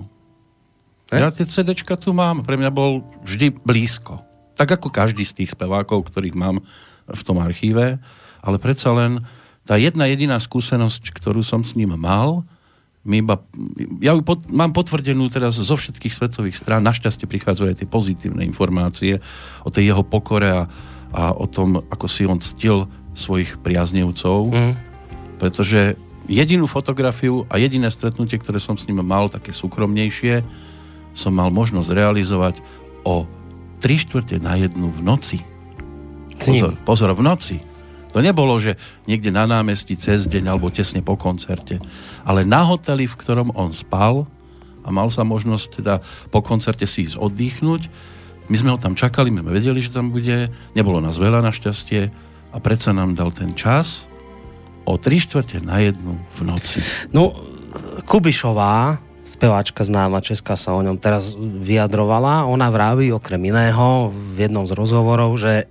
Eh? 1.13 1.21
Ja 1.21 1.29
tie 1.29 1.45
CDčka 1.45 2.01
tu 2.01 2.17
mám, 2.17 2.45
pre 2.45 2.57
mňa 2.57 2.73
bol 2.73 3.05
vždy 3.25 3.53
blízko. 3.65 4.25
Tak 4.57 4.81
ako 4.81 4.89
každý 4.91 5.23
z 5.23 5.45
tých 5.45 5.55
spevákov, 5.55 6.09
ktorých 6.09 6.35
mám 6.35 6.65
v 7.09 7.23
tom 7.23 7.39
archíve, 7.41 8.01
ale 8.43 8.57
predsa 8.59 8.93
len 8.93 9.23
tá 9.69 9.77
jedna 9.77 10.09
jediná 10.09 10.41
skúsenosť, 10.41 11.13
ktorú 11.13 11.45
som 11.45 11.61
s 11.61 11.77
ním 11.77 11.93
mal, 11.97 12.45
my 13.07 13.23
iba, 13.23 13.41
ja 14.03 14.13
ju 14.13 14.21
pot, 14.27 14.43
mám 14.51 14.75
potvrdenú 14.75 15.31
teraz 15.31 15.57
zo 15.57 15.77
všetkých 15.79 16.13
svetových 16.13 16.59
strán, 16.59 16.83
našťastie 16.85 17.31
prichádzajú 17.31 17.67
aj 17.71 17.79
tie 17.79 17.89
pozitívne 17.89 18.43
informácie 18.43 19.23
o 19.63 19.71
tej 19.71 19.95
jeho 19.95 20.03
pokore 20.03 20.51
a, 20.51 20.63
a 21.15 21.23
o 21.33 21.47
tom, 21.47 21.79
ako 21.89 22.07
si 22.11 22.27
on 22.27 22.43
ctil 22.43 22.91
svojich 23.15 23.63
priaznevcov, 23.63 24.51
mm. 24.51 24.73
pretože 25.41 25.99
jedinú 26.29 26.69
fotografiu 26.69 27.49
a 27.49 27.57
jediné 27.57 27.89
stretnutie, 27.89 28.37
ktoré 28.37 28.61
som 28.61 28.77
s 28.77 28.85
ním 28.87 29.01
mal, 29.01 29.33
také 29.33 29.51
súkromnejšie, 29.51 30.45
som 31.17 31.33
mal 31.35 31.49
možnosť 31.51 31.89
realizovať 31.91 32.61
o 33.03 33.25
3 33.81 34.05
štvrte 34.05 34.37
na 34.43 34.59
jednu 34.61 34.93
v 34.93 35.01
noci. 35.03 35.39
Pozor, 36.39 36.79
pozor, 36.87 37.11
v 37.17 37.23
noci. 37.25 37.57
To 38.13 38.25
nebolo, 38.25 38.57
že 38.57 38.81
niekde 39.05 39.29
na 39.29 39.45
námestí 39.45 39.93
cez 39.95 40.25
deň 40.25 40.55
alebo 40.57 40.73
tesne 40.73 41.05
po 41.05 41.15
koncerte, 41.15 41.77
ale 42.25 42.49
na 42.49 42.65
hoteli, 42.65 43.05
v 43.05 43.19
ktorom 43.19 43.53
on 43.53 43.73
spal 43.77 44.25
a 44.85 44.89
mal 44.89 45.13
sa 45.13 45.27
možnosť 45.29 45.67
teda 45.83 46.01
po 46.33 46.41
koncerte 46.41 46.89
si 46.89 47.05
ísť 47.05 47.21
oddychnúť. 47.21 47.93
My 48.49 48.57
sme 48.57 48.73
ho 48.73 48.81
tam 48.81 48.97
čakali, 48.97 49.29
my 49.29 49.45
sme 49.45 49.53
vedeli, 49.61 49.85
že 49.85 49.93
tam 49.93 50.09
bude, 50.09 50.49
nebolo 50.73 51.05
nás 51.05 51.21
veľa 51.21 51.45
našťastie 51.45 52.09
a 52.49 52.57
predsa 52.57 52.97
nám 52.97 53.13
dal 53.13 53.29
ten 53.29 53.53
čas 53.53 54.09
o 54.89 54.97
3 54.97 55.21
štvrte 55.29 55.61
na 55.61 55.85
jednu 55.85 56.17
v 56.33 56.41
noci. 56.49 56.81
No, 57.13 57.37
Kubišová, 58.09 59.05
speváčka 59.29 59.85
známa 59.85 60.25
Česká 60.25 60.57
sa 60.57 60.73
o 60.73 60.81
ňom 60.81 60.97
teraz 60.97 61.37
vyjadrovala. 61.37 62.49
Ona 62.49 62.73
vraví 62.73 63.13
okrem 63.13 63.53
iného 63.53 64.09
v 64.09 64.49
jednom 64.49 64.65
z 64.65 64.73
rozhovorov, 64.73 65.37
že 65.37 65.69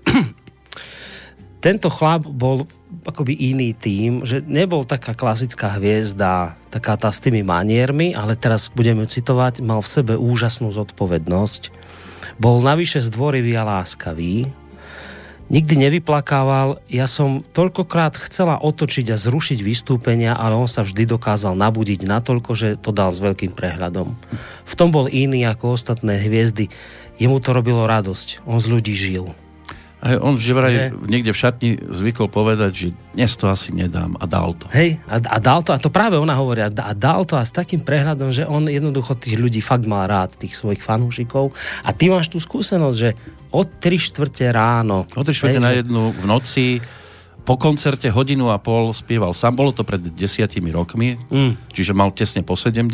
tento 1.67 1.91
chlap 1.91 2.23
bol 2.23 2.63
akoby 3.03 3.35
iný 3.51 3.75
tým, 3.75 4.23
že 4.23 4.39
nebol 4.39 4.87
taká 4.87 5.11
klasická 5.11 5.75
hviezda, 5.75 6.55
taká 6.71 6.95
tá 6.95 7.11
s 7.11 7.19
tými 7.19 7.43
maniermi, 7.43 8.15
ale 8.15 8.39
teraz 8.39 8.71
budeme 8.71 9.03
citovať, 9.03 9.59
mal 9.59 9.83
v 9.83 9.91
sebe 9.91 10.13
úžasnú 10.15 10.71
zodpovednosť. 10.71 11.75
Bol 12.39 12.63
navyše 12.63 13.03
zdvorivý 13.03 13.59
a 13.59 13.67
láskavý, 13.67 14.47
Nikdy 15.47 15.79
nevyplakával, 15.79 16.83
ja 16.91 17.07
som 17.07 17.39
toľkokrát 17.39 18.19
chcela 18.27 18.59
otočiť 18.59 19.15
a 19.15 19.15
zrušiť 19.15 19.63
vystúpenia, 19.63 20.35
ale 20.35 20.59
on 20.59 20.67
sa 20.67 20.83
vždy 20.83 21.07
dokázal 21.07 21.55
nabudiť 21.55 22.03
natoľko, 22.03 22.51
že 22.51 22.75
to 22.75 22.91
dal 22.91 23.15
s 23.15 23.23
veľkým 23.23 23.55
prehľadom. 23.55 24.11
V 24.67 24.73
tom 24.75 24.91
bol 24.91 25.07
iný 25.07 25.47
ako 25.47 25.79
ostatné 25.79 26.19
hviezdy. 26.19 26.67
Jemu 27.15 27.39
to 27.39 27.55
robilo 27.55 27.87
radosť. 27.87 28.43
On 28.43 28.59
z 28.59 28.67
ľudí 28.75 28.91
žil. 28.91 29.31
A 29.97 30.21
on 30.21 30.37
že 30.37 30.53
vraj 30.53 30.73
že... 30.73 30.83
niekde 31.09 31.33
v 31.33 31.41
šatni 31.41 31.69
zvykol 31.89 32.29
povedať, 32.29 32.71
že 32.71 32.87
dnes 33.17 33.33
to 33.33 33.49
asi 33.49 33.73
nedám 33.73 34.13
a 34.21 34.29
dal 34.29 34.53
to. 34.53 34.69
Hej, 34.69 35.01
a, 35.09 35.17
a 35.17 35.37
dal 35.41 35.65
to, 35.65 35.73
a 35.73 35.81
to 35.81 35.89
práve 35.89 36.13
ona 36.13 36.37
hovorí, 36.37 36.61
a, 36.61 36.69
a 36.69 36.93
dal 36.93 37.25
to 37.25 37.33
a 37.33 37.41
s 37.41 37.49
takým 37.49 37.81
prehľadom, 37.81 38.29
že 38.29 38.45
on 38.45 38.69
jednoducho 38.69 39.17
tých 39.17 39.41
ľudí 39.41 39.57
fakt 39.57 39.89
mal 39.89 40.05
rád, 40.05 40.37
tých 40.37 40.53
svojich 40.53 40.85
fanúšikov. 40.85 41.49
A 41.81 41.97
ty 41.97 42.13
máš 42.13 42.29
tú 42.29 42.37
skúsenosť, 42.37 42.97
že 42.97 43.17
od 43.49 43.67
3 43.81 43.97
štvrte 43.97 44.45
ráno. 44.53 45.09
Od 45.17 45.25
3 45.25 45.33
štvrte 45.33 45.61
na 45.65 45.73
jednu 45.73 46.13
v 46.13 46.25
noci 46.29 46.65
po 47.47 47.55
koncerte 47.55 48.11
hodinu 48.11 48.51
a 48.51 48.59
pol 48.59 48.91
spieval 48.91 49.31
sám. 49.31 49.55
Bolo 49.55 49.71
to 49.71 49.87
pred 49.87 50.03
desiatimi 50.03 50.67
rokmi, 50.75 51.15
mm. 51.15 51.71
čiže 51.71 51.95
mal 51.95 52.11
tesne 52.11 52.43
po 52.43 52.59
70 52.59 52.91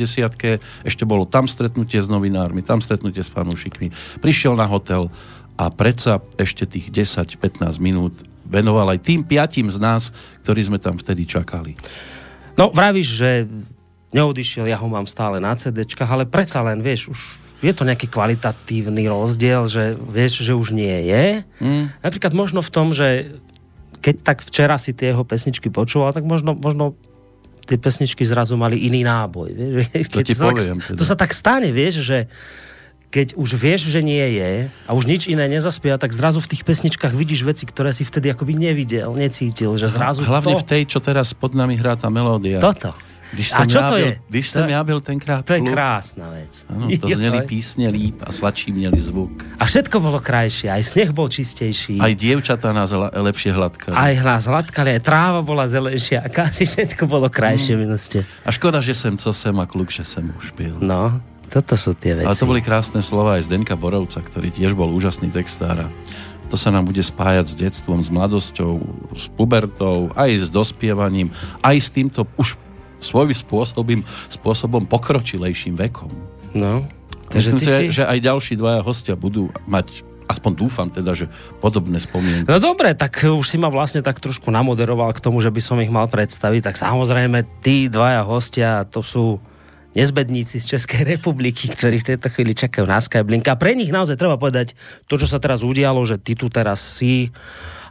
Ešte 0.86 1.03
bolo 1.10 1.25
tam 1.25 1.50
stretnutie 1.50 1.98
s 1.98 2.05
novinármi, 2.05 2.62
tam 2.62 2.77
stretnutie 2.77 3.25
s 3.25 3.33
fanúšikmi. 3.33 3.89
Prišiel 4.22 4.53
na 4.53 4.69
hotel 4.69 5.10
a 5.57 5.69
predsa 5.69 6.22
ešte 6.38 6.65
tých 6.65 6.89
10-15 6.89 7.77
minút 7.77 8.13
venoval 8.43 8.93
aj 8.93 9.00
tým 9.05 9.22
piatim 9.25 9.69
z 9.69 9.77
nás, 9.81 10.10
ktorí 10.45 10.62
sme 10.65 10.77
tam 10.77 10.98
vtedy 10.98 11.25
čakali. 11.25 11.77
No, 12.53 12.69
vravíš, 12.69 13.10
že 13.10 13.29
neodišiel, 14.13 14.69
ja 14.69 14.77
ho 14.77 14.86
mám 14.86 15.10
stále 15.10 15.41
na 15.41 15.57
CD, 15.57 15.86
ale 16.05 16.29
predsa 16.29 16.62
len, 16.62 16.81
vieš, 16.86 17.10
už 17.10 17.22
je 17.63 17.74
to 17.74 17.88
nejaký 17.88 18.12
kvalitatívny 18.12 19.07
rozdiel, 19.07 19.65
že 19.65 19.95
vieš, 19.95 20.43
že 20.43 20.53
už 20.53 20.75
nie 20.75 21.10
je. 21.10 21.48
Mm. 21.63 21.86
Napríklad 22.03 22.36
možno 22.36 22.60
v 22.60 22.69
tom, 22.69 22.91
že 22.91 23.39
keď 24.03 24.15
tak 24.19 24.38
včera 24.43 24.75
si 24.75 24.91
tie 24.91 25.15
jeho 25.15 25.24
pesničky 25.24 25.72
počúval, 25.72 26.12
tak 26.12 26.27
možno, 26.27 26.53
možno 26.60 27.00
tie 27.63 27.79
pesničky 27.79 28.27
zrazu 28.27 28.60
mali 28.60 28.83
iný 28.83 29.07
náboj. 29.07 29.50
Vieš? 29.79 30.12
To 30.12 30.19
ti 30.19 30.36
to, 30.36 30.51
poviem, 30.51 30.83
tak, 30.83 30.88
teda. 30.91 31.00
to 31.00 31.03
sa 31.07 31.15
tak 31.15 31.31
stane, 31.31 31.72
vieš, 31.72 32.03
že 32.03 32.27
keď 33.13 33.38
už 33.38 33.50
vieš, 33.53 33.93
že 33.93 34.01
nie 34.01 34.25
je 34.41 34.74
a 34.89 34.91
už 34.98 35.05
nič 35.05 35.29
iné 35.29 35.46
nezaspieva, 35.46 36.01
tak 36.01 36.10
zrazu 36.10 36.41
v 36.41 36.50
tých 36.50 36.65
pesničkách 36.65 37.13
vidíš 37.13 37.46
veci, 37.46 37.70
ktoré 37.70 37.93
si 37.93 38.01
vtedy 38.01 38.34
akoby 38.34 38.58
nevidel, 38.58 39.13
necítil, 39.13 39.77
že 39.77 39.86
zrazu 39.86 40.25
Hlavne 40.25 40.58
to... 40.58 40.62
v 40.62 40.65
tej, 40.65 40.82
čo 40.89 40.98
teraz 40.98 41.38
pod 41.38 41.53
nami 41.53 41.77
hrá 41.77 41.93
tá 41.93 42.10
melódia. 42.10 42.58
Toto. 42.58 42.89
Když 43.34 43.50
a 43.58 43.65
čo 43.65 43.82
to 43.89 43.98
je? 43.98 44.22
Když 44.29 44.50
jsem 44.50 44.70
já 44.70 44.84
byl 44.84 45.01
tenkrát 45.01 45.46
To 45.46 45.53
je 45.53 45.62
krásna 45.62 46.29
vec. 46.29 46.65
Ano, 46.70 46.86
to 47.01 47.10
zneli 47.15 47.41
písně 47.41 47.89
líp 47.89 48.15
a 48.22 48.32
sladší 48.32 48.72
měli 48.72 49.00
zvuk. 49.00 49.46
A 49.58 49.65
všetko 49.65 49.98
bolo 50.00 50.22
krajšie, 50.22 50.70
aj 50.70 50.84
sneh 50.86 51.10
bol 51.10 51.34
čistejší. 51.34 51.98
Aj 51.98 52.13
dievčatá 52.13 52.70
nás 52.70 52.93
lepšie 52.93 53.50
hladkali. 53.58 53.98
Aj 53.98 54.13
nás 54.22 54.46
hladkali, 54.46 54.93
aj 54.98 55.01
tráva 55.01 55.41
bola 55.41 55.65
zelenšia, 55.65 56.22
a 56.22 56.29
asi 56.29 56.70
všetko 56.70 57.10
bolo 57.10 57.25
krajšie 57.25 57.74
mm. 57.74 58.46
A 58.46 58.50
škoda, 58.53 58.86
že 58.86 58.93
jsem 58.93 59.17
co 59.17 59.34
jsem 59.34 59.60
a 59.60 59.65
kluk, 59.65 59.89
že 59.89 60.05
jsem 60.05 60.29
už 60.38 60.53
byl. 60.53 60.77
No, 60.77 61.22
toto 61.53 61.77
sú 61.77 61.93
tie 61.93 62.17
veci. 62.17 62.25
Ale 62.25 62.33
to 62.33 62.50
boli 62.50 62.65
krásne 62.65 63.05
slova 63.05 63.38
aj 63.38 63.45
Zdenka 63.45 63.77
Borovca, 63.77 64.25
ktorý 64.25 64.50
tiež 64.50 64.74
bol 64.74 64.89
úžasný 64.89 65.29
textár 65.29 65.86
a 65.86 65.88
to 66.50 66.57
sa 66.57 66.74
nám 66.74 66.89
bude 66.89 67.01
spájať 67.01 67.45
s 67.50 67.55
detstvom, 67.57 68.01
s 68.01 68.10
mladosťou, 68.10 68.81
s 69.13 69.29
pubertou, 69.38 70.10
aj 70.17 70.45
s 70.45 70.48
dospievaním, 70.50 71.29
aj 71.62 71.77
s 71.77 71.89
týmto 71.93 72.25
už 72.41 72.57
svojím 73.01 73.38
spôsobom, 73.38 74.01
spôsobom 74.33 74.83
pokročilejším 74.89 75.77
vekom. 75.77 76.10
No. 76.57 76.86
Myslím 77.33 77.57
si, 77.57 77.69
si, 77.69 77.86
že 77.89 78.05
aj 78.05 78.17
ďalší 78.22 78.53
dvaja 78.57 78.81
hostia 78.86 79.17
budú 79.17 79.50
mať 79.65 80.05
aspoň 80.24 80.51
dúfam 80.55 80.88
teda, 80.88 81.13
že 81.13 81.27
podobné 81.60 82.00
spomienky. 82.00 82.48
No 82.48 82.57
dobre, 82.57 82.95
tak 82.95 83.22
už 83.22 83.43
si 83.43 83.60
ma 83.60 83.67
vlastne 83.67 84.00
tak 84.00 84.17
trošku 84.24 84.50
namoderoval 84.50 85.12
k 85.12 85.22
tomu, 85.22 85.43
že 85.43 85.51
by 85.51 85.62
som 85.62 85.77
ich 85.83 85.91
mal 85.91 86.07
predstaviť. 86.07 86.72
Tak 86.72 86.75
samozrejme, 86.79 87.43
tí 87.62 87.91
dvaja 87.91 88.24
hostia, 88.24 88.88
to 88.88 89.03
sú 89.03 89.38
nezbedníci 89.94 90.60
z 90.60 90.78
Českej 90.78 91.06
republiky, 91.18 91.70
ktorí 91.70 92.02
v 92.02 92.08
tejto 92.14 92.28
chvíli 92.34 92.54
čakajú 92.54 92.86
na 92.86 93.00
Skyblink. 93.02 93.46
A 93.50 93.58
pre 93.58 93.74
nich 93.78 93.94
naozaj 93.94 94.18
treba 94.18 94.38
povedať 94.38 94.78
to, 95.08 95.18
čo 95.18 95.30
sa 95.30 95.42
teraz 95.42 95.62
udialo, 95.62 96.02
že 96.06 96.18
ty 96.20 96.34
tu 96.34 96.50
teraz 96.50 96.82
si 96.82 97.34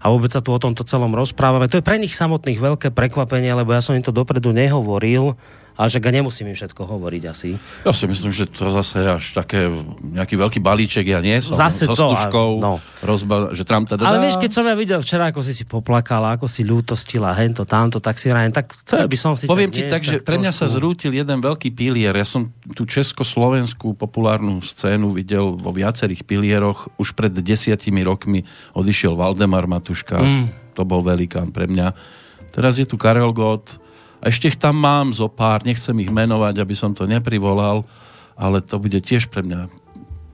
a 0.03 0.11
vôbec 0.11 0.35
sa 0.35 0.43
tu 0.43 0.51
o 0.51 0.59
tomto 0.59 0.83
celom 0.83 1.15
rozprávame. 1.15 1.71
To 1.71 1.79
je 1.79 1.87
pre 1.87 1.97
nich 1.97 2.19
samotných 2.19 2.59
veľké 2.59 2.89
prekvapenie, 2.91 3.55
lebo 3.55 3.71
ja 3.71 3.79
som 3.79 3.95
im 3.95 4.03
to 4.03 4.11
dopredu 4.11 4.51
nehovoril 4.51 5.39
ale 5.73 5.88
že 5.88 5.99
ga 5.99 6.11
nemusím 6.12 6.52
im 6.52 6.57
všetko 6.57 6.85
hovoriť 6.85 7.23
asi. 7.29 7.57
Ja 7.85 7.93
si 7.97 8.05
myslím, 8.05 8.33
že 8.33 8.45
to 8.45 8.69
zase 8.69 9.00
je 9.00 9.09
až 9.09 9.26
také 9.33 9.67
nejaký 10.00 10.37
veľký 10.37 10.61
balíček, 10.61 11.09
ja 11.09 11.25
nie 11.25 11.41
som. 11.41 11.57
Zase 11.57 11.88
so 11.88 11.97
to, 11.97 12.12
stužkou, 12.12 12.61
no. 12.61 12.79
rozba, 13.00 13.57
že 13.57 13.64
tram 13.64 13.88
teda 13.88 14.05
Ale 14.05 14.29
vieš, 14.29 14.37
keď 14.37 14.50
som 14.52 14.64
ja 14.69 14.76
videl 14.76 15.00
včera, 15.00 15.33
ako 15.33 15.41
si 15.41 15.52
si 15.57 15.64
poplakala, 15.64 16.37
ako 16.37 16.47
si 16.47 16.62
ľútostila 16.62 17.33
hento, 17.37 17.64
tamto, 17.64 17.99
tak 17.99 18.21
si 18.21 18.29
rájem, 18.29 18.52
tak 18.52 18.71
chcel 18.85 19.09
by 19.09 19.17
som 19.17 19.33
si... 19.33 19.49
Poviem 19.49 19.73
ti 19.73 19.88
tak, 19.88 20.05
že 20.05 20.21
pre 20.21 20.37
mňa 20.37 20.52
trošku... 20.52 20.69
sa 20.69 20.75
zrútil 20.76 21.12
jeden 21.17 21.38
veľký 21.41 21.73
pilier. 21.73 22.12
Ja 22.12 22.29
som 22.29 22.52
tú 22.76 22.85
československú 22.85 23.97
populárnu 23.97 24.61
scénu 24.61 25.11
videl 25.17 25.57
vo 25.57 25.73
viacerých 25.73 26.29
pilieroch. 26.29 26.93
Už 27.00 27.17
pred 27.17 27.33
desiatimi 27.33 28.05
rokmi 28.05 28.45
odišiel 28.76 29.17
Valdemar 29.17 29.64
Matuška. 29.64 30.21
Mm. 30.21 30.47
To 30.76 30.83
bol 30.85 31.05
velikán 31.05 31.52
pre 31.52 31.69
mňa. 31.69 31.93
Teraz 32.52 32.76
je 32.76 32.85
tu 32.85 33.00
Karel 33.00 33.33
Gott, 33.33 33.81
a 34.23 34.31
ešte 34.31 34.55
ich 34.55 34.59
tam 34.59 34.79
mám 34.79 35.11
zo 35.11 35.26
pár, 35.26 35.67
nechcem 35.67 35.99
ich 35.99 36.07
menovať, 36.07 36.62
aby 36.62 36.75
som 36.79 36.95
to 36.95 37.11
neprivolal, 37.11 37.83
ale 38.38 38.62
to 38.62 38.79
bude 38.79 39.02
tiež 39.02 39.26
pre 39.26 39.43
mňa 39.43 39.67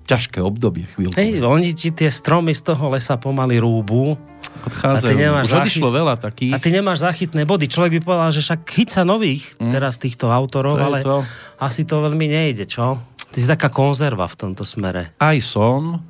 ťažké 0.08 0.40
obdobie 0.40 0.88
chvíľku. 0.88 1.16
Hej, 1.16 1.44
oni 1.44 1.76
ti 1.76 1.92
tie 1.92 2.08
stromy 2.08 2.56
z 2.56 2.72
toho 2.72 2.88
lesa 2.92 3.20
pomaly 3.20 3.60
rúbu. 3.60 4.16
Odchádzajú. 4.64 5.04
A 5.04 5.12
ty 5.12 5.14
nemáš 5.20 5.44
Už 5.44 5.52
zachyt... 5.52 5.82
veľa 5.84 6.14
takých. 6.16 6.52
A 6.52 6.58
ty 6.60 6.68
nemáš 6.72 7.04
zachytné 7.04 7.44
body. 7.44 7.68
Človek 7.68 7.92
by 7.96 8.00
povedal, 8.00 8.30
že 8.32 8.40
však 8.40 8.60
chyca 8.64 9.04
nových 9.04 9.44
mm. 9.60 9.72
teraz 9.72 10.00
týchto 10.00 10.32
autorov, 10.32 10.80
to 10.80 10.84
ale 10.84 10.98
to. 11.04 11.16
asi 11.60 11.84
to 11.84 12.00
veľmi 12.00 12.24
nejde, 12.24 12.64
čo? 12.64 12.96
Ty 13.28 13.36
si 13.36 13.44
taká 13.44 13.68
konzerva 13.68 14.24
v 14.24 14.36
tomto 14.40 14.64
smere. 14.64 15.12
Aj 15.20 15.36
som, 15.44 16.00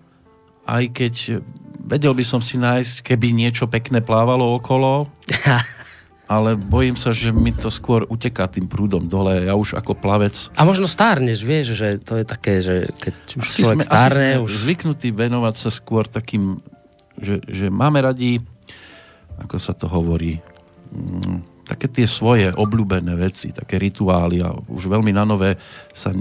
aj 0.71 0.85
keď 0.95 1.43
vedel 1.83 2.15
by 2.15 2.23
som 2.23 2.39
si 2.39 2.55
nájsť, 2.55 3.03
keby 3.03 3.35
niečo 3.35 3.67
pekné 3.67 3.99
plávalo 3.99 4.55
okolo. 4.55 5.11
ale 6.29 6.61
bojím 6.61 7.01
sa, 7.01 7.17
že 7.17 7.33
mi 7.33 7.57
to 7.57 7.73
skôr 7.73 8.05
uteká 8.05 8.45
tým 8.53 8.69
prúdom 8.69 9.09
dole. 9.09 9.49
Ja 9.49 9.57
už 9.57 9.81
ako 9.81 9.97
plavec... 9.97 10.53
A 10.53 10.69
možno 10.69 10.85
stárneš, 10.85 11.41
vieš, 11.41 11.73
že 11.73 11.97
to 11.97 12.21
je 12.21 12.25
také, 12.29 12.61
že 12.61 12.93
keď 13.01 13.15
už 13.41 13.47
asi 13.49 13.61
človek 13.65 13.77
sme, 13.81 13.89
stárne... 13.89 14.29
Asi 14.37 14.45
už... 14.45 14.53
zvyknutí 14.69 15.09
venovať 15.17 15.55
sa 15.57 15.71
skôr 15.73 16.05
takým, 16.05 16.61
že, 17.17 17.41
že 17.49 17.73
máme 17.73 18.05
radi, 18.05 18.45
ako 19.41 19.57
sa 19.57 19.73
to 19.73 19.89
hovorí, 19.89 20.37
mm, 20.93 21.65
také 21.65 21.89
tie 21.89 22.05
svoje 22.05 22.53
obľúbené 22.53 23.17
veci, 23.17 23.49
také 23.49 23.81
rituály 23.81 24.45
a 24.45 24.53
už 24.53 24.85
veľmi 24.85 25.17
na 25.17 25.25
nové 25.25 25.57
sa 25.97 26.13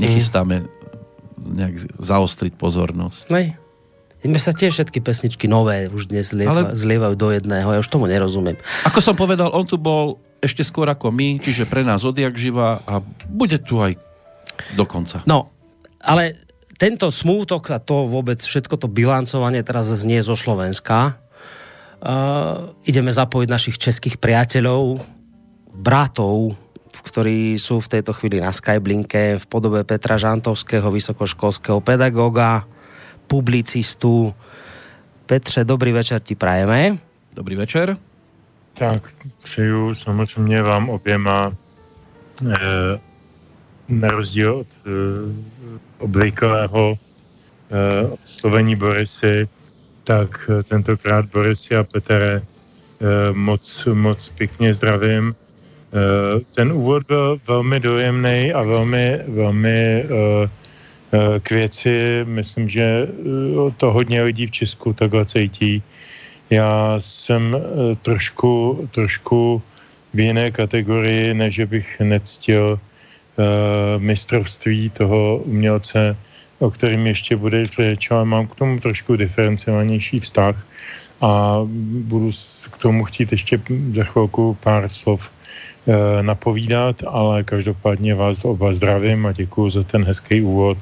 nechystáme 0.00 0.64
nejak 1.36 2.00
zaostriť 2.00 2.56
pozornosť. 2.56 3.28
Nej. 3.28 3.56
Mne 4.20 4.36
sa 4.36 4.52
tiež 4.52 4.76
všetky 4.76 5.00
pesničky 5.00 5.48
nové 5.48 5.88
už 5.88 6.12
dnes 6.12 6.28
zlieva, 6.32 6.72
Ale... 6.72 6.76
zlievajú 6.76 7.14
do 7.16 7.28
jedného. 7.32 7.68
Ja 7.72 7.80
už 7.80 7.88
tomu 7.88 8.04
nerozumiem. 8.04 8.60
Ako 8.84 9.00
som 9.00 9.16
povedal, 9.16 9.48
on 9.52 9.64
tu 9.64 9.80
bol 9.80 10.20
ešte 10.44 10.60
skôr 10.64 10.88
ako 10.88 11.08
my, 11.08 11.40
čiže 11.40 11.64
pre 11.64 11.84
nás 11.84 12.04
odjak 12.04 12.36
živa 12.36 12.84
a 12.84 13.00
bude 13.28 13.56
tu 13.60 13.80
aj 13.80 13.96
do 14.76 14.84
konca. 14.84 15.24
No, 15.24 15.52
ale 16.00 16.36
tento 16.80 17.12
smútok 17.12 17.76
a 17.76 17.78
to 17.80 18.08
vôbec 18.08 18.40
všetko 18.40 18.76
to 18.80 18.88
bilancovanie 18.88 19.60
teraz 19.60 19.92
znie 19.92 20.24
zo 20.24 20.36
Slovenska. 20.36 21.20
Uh, 22.00 22.72
ideme 22.88 23.12
zapojiť 23.12 23.48
našich 23.48 23.76
českých 23.76 24.16
priateľov, 24.16 25.04
bratov, 25.76 26.56
ktorí 27.00 27.56
sú 27.60 27.80
v 27.80 28.00
tejto 28.00 28.12
chvíli 28.16 28.40
na 28.40 28.52
Skyblinke 28.52 29.40
v 29.40 29.44
podobe 29.48 29.84
Petra 29.84 30.16
Žantovského, 30.16 30.88
vysokoškolského 30.88 31.80
pedagóga, 31.84 32.64
publicistu. 33.30 34.34
Petře, 35.26 35.64
dobrý 35.64 35.92
večer 35.92 36.20
ti 36.20 36.34
prajeme. 36.34 36.98
Dobrý 37.34 37.56
večer. 37.56 37.96
Tak, 38.74 39.08
přeju 39.42 39.94
samozřejmě 39.94 40.62
vám 40.62 40.90
oběma 40.90 41.54
eh, 42.50 43.00
na 43.88 44.08
rozdíl 44.08 44.54
od 44.54 44.66
eh, 44.66 44.90
obvyklého 45.98 46.98
eh, 46.98 48.16
slovení 48.24 48.76
Borisy, 48.76 49.48
tak 50.04 50.50
tentokrát 50.68 51.24
Borisy 51.30 51.76
a 51.76 51.84
Petere 51.84 52.42
moc, 53.32 53.88
moc 53.94 54.28
pěkně 54.28 54.74
zdravím. 54.74 55.34
Eh, 55.34 56.40
ten 56.54 56.72
úvod 56.72 57.06
byl 57.06 57.40
velmi 57.46 57.80
dojemný 57.80 58.52
a 58.52 58.62
velmi, 58.62 59.20
velmi 59.28 60.04
k 61.42 61.50
věci. 61.50 62.24
Myslím, 62.24 62.68
že 62.68 62.82
eh, 62.82 63.70
to 63.76 63.92
hodně 63.92 64.22
lidí 64.22 64.46
v 64.46 64.50
Česku 64.50 64.92
takhle 64.92 65.24
cítí. 65.24 65.82
Já 66.50 66.94
jsem 66.98 67.56
eh, 67.56 67.94
trošku, 68.02 68.78
trošku 68.90 69.62
v 70.14 70.20
jiné 70.20 70.50
kategorii, 70.50 71.34
než 71.34 71.58
bych 71.58 72.00
nectil 72.00 72.80
mistrovství 73.98 74.90
toho 74.90 75.40
umělce, 75.48 76.16
o 76.58 76.70
kterým 76.70 77.06
ještě 77.06 77.36
bude 77.36 77.66
řeč, 77.66 78.10
ale 78.10 78.24
mám 78.24 78.46
k 78.46 78.54
tomu 78.54 78.80
trošku 78.80 79.16
diferenciovanější 79.16 80.20
vztah 80.20 80.66
a 81.20 81.60
budu 82.04 82.30
k 82.70 82.76
tomu 82.76 83.04
chtít 83.04 83.32
ještě 83.32 83.60
za 83.94 84.04
chvilku 84.04 84.58
pár 84.60 84.88
slov 84.88 85.30
napovídat, 86.20 87.02
ale 87.06 87.44
každopádně 87.44 88.14
vás 88.14 88.44
oba 88.44 88.74
zdravím 88.74 89.26
a 89.26 89.32
děkuji 89.32 89.70
za 89.70 89.82
ten 89.82 90.04
hezký 90.04 90.42
úvod 90.42 90.78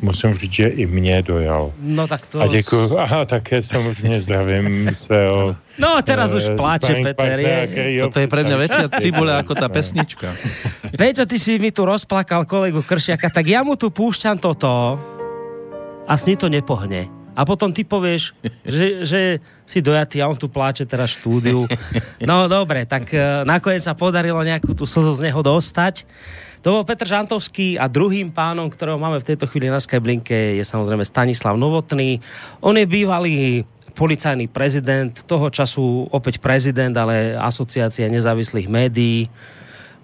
musím 0.00 0.34
říct, 0.34 0.52
že 0.52 0.68
i 0.68 0.86
mě 0.86 1.22
dojal. 1.22 1.72
No 1.82 2.06
tak 2.06 2.26
to... 2.26 2.40
A 2.40 2.46
děkuji. 2.46 2.98
A 2.98 3.24
také 3.24 3.62
samozřejmě 3.62 4.20
zdravím 4.20 4.90
svého... 4.92 5.56
No 5.78 5.96
a 5.96 6.02
teraz 6.02 6.30
už 6.34 6.54
pláče, 6.56 7.02
Peter. 7.02 7.34
Je... 7.40 8.06
To 8.06 8.18
je 8.22 8.30
pre 8.30 8.46
mňa 8.46 8.56
väčšia 8.62 8.86
cibule 9.02 9.34
ako 9.42 9.58
tá 9.58 9.66
pesnička. 9.66 10.30
Peťo, 11.00 11.26
ty 11.26 11.34
si 11.34 11.58
mi 11.58 11.74
tu 11.74 11.82
rozplakal 11.82 12.46
kolegu 12.46 12.78
Kršiaka, 12.78 13.26
tak 13.26 13.42
ja 13.50 13.66
mu 13.66 13.74
tu 13.74 13.90
púšťam 13.90 14.38
toto 14.38 14.94
a 16.06 16.12
s 16.14 16.30
ní 16.30 16.38
to 16.38 16.46
nepohne. 16.46 17.10
A 17.34 17.42
potom 17.42 17.74
ty 17.74 17.82
povieš, 17.82 18.38
že, 18.62 19.02
že 19.02 19.20
si 19.66 19.82
dojatý 19.82 20.22
a 20.22 20.30
on 20.30 20.38
tu 20.38 20.46
pláče 20.46 20.86
teraz 20.86 21.18
štúdiu. 21.18 21.66
No 22.22 22.46
dobre, 22.46 22.86
tak 22.86 23.10
uh, 23.10 23.42
nakoniec 23.42 23.82
sa 23.82 23.98
podarilo 23.98 24.38
nejakú 24.38 24.70
tú 24.78 24.86
slzu 24.86 25.18
z 25.18 25.26
neho 25.26 25.42
dostať. 25.42 26.06
To 26.64 26.80
bol 26.80 26.88
Petr 26.88 27.04
Žantovský 27.04 27.76
a 27.76 27.84
druhým 27.92 28.32
pánom, 28.32 28.72
ktorého 28.72 28.96
máme 28.96 29.20
v 29.20 29.28
tejto 29.28 29.44
chvíli 29.44 29.68
na 29.68 29.76
Skyblinke 29.76 30.56
je 30.56 30.64
samozrejme 30.64 31.04
Stanislav 31.04 31.60
Novotný. 31.60 32.24
On 32.64 32.72
je 32.72 32.88
bývalý 32.88 33.68
policajný 33.92 34.48
prezident, 34.48 35.12
toho 35.28 35.52
času 35.52 36.08
opäť 36.08 36.40
prezident, 36.40 36.96
ale 36.96 37.36
asociácia 37.36 38.08
nezávislých 38.08 38.64
médií. 38.64 39.28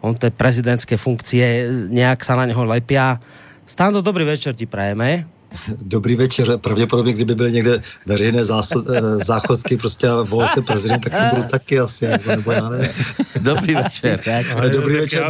On 0.05 0.13
tie 0.13 0.29
prezidentské 0.29 1.01
funkcie 1.01 1.65
nejak 1.89 2.21
sa 2.29 2.37
na 2.37 2.45
neho 2.45 2.61
lepia. 2.69 3.17
Stando, 3.65 4.05
dobrý 4.05 4.29
večer 4.29 4.53
ti 4.53 4.69
prajeme. 4.69 5.25
Dobrý 5.81 6.15
večer. 6.15 6.61
Pravděpodobně, 6.61 7.13
kdyby 7.13 7.35
byly 7.35 7.53
někde 7.53 7.81
veřejné 8.07 8.43
eh, 8.45 8.45
záchodky 9.25 9.77
prostě 9.77 10.09
a 10.09 10.23
volil 10.23 10.49
se 10.49 10.63
prezident, 10.63 11.01
tak 11.01 11.13
to 11.13 11.37
budu 11.37 11.49
taky 11.49 11.81
asi, 11.81 12.07
nebo 12.27 12.53
já 12.53 12.69
nevím. 12.69 12.91
Dobrý 13.41 13.75
večer. 13.75 14.21
Dobrý 14.69 14.95
večer. 14.95 15.25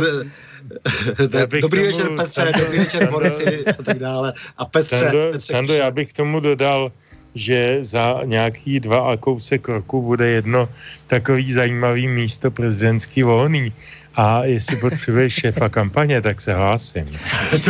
Dobrý 1.61 1.83
večer, 1.83 2.07
Petře, 2.17 2.53
dobrý 2.59 2.79
večer, 2.79 3.11
Borisy 3.11 3.65
a 3.67 3.83
tak 3.83 3.99
dále. 3.99 4.33
A 4.59 4.65
Petře, 4.65 4.97
Sando, 4.97 5.31
Petře 5.33 5.53
Sando, 5.53 5.75
já 5.75 5.91
bych 5.91 6.13
tomu 6.13 6.41
dodal, 6.41 6.93
že 7.35 7.79
za 7.81 8.21
nějaký 8.25 8.81
dva 8.81 9.13
a 9.13 9.17
kousek 9.17 9.69
roku 9.69 10.03
bude 10.03 10.29
jedno 10.29 10.69
takový 11.07 11.53
zajímavý 11.53 12.09
místo 12.09 12.51
prezidentský 12.51 13.23
volný 13.23 13.73
a 14.15 14.45
jestli 14.45 14.77
potřebuješ 14.77 15.33
šéfa 15.35 15.69
kampaně, 15.69 16.23
tak 16.23 16.41
se 16.41 16.55
hlásím. 16.55 17.07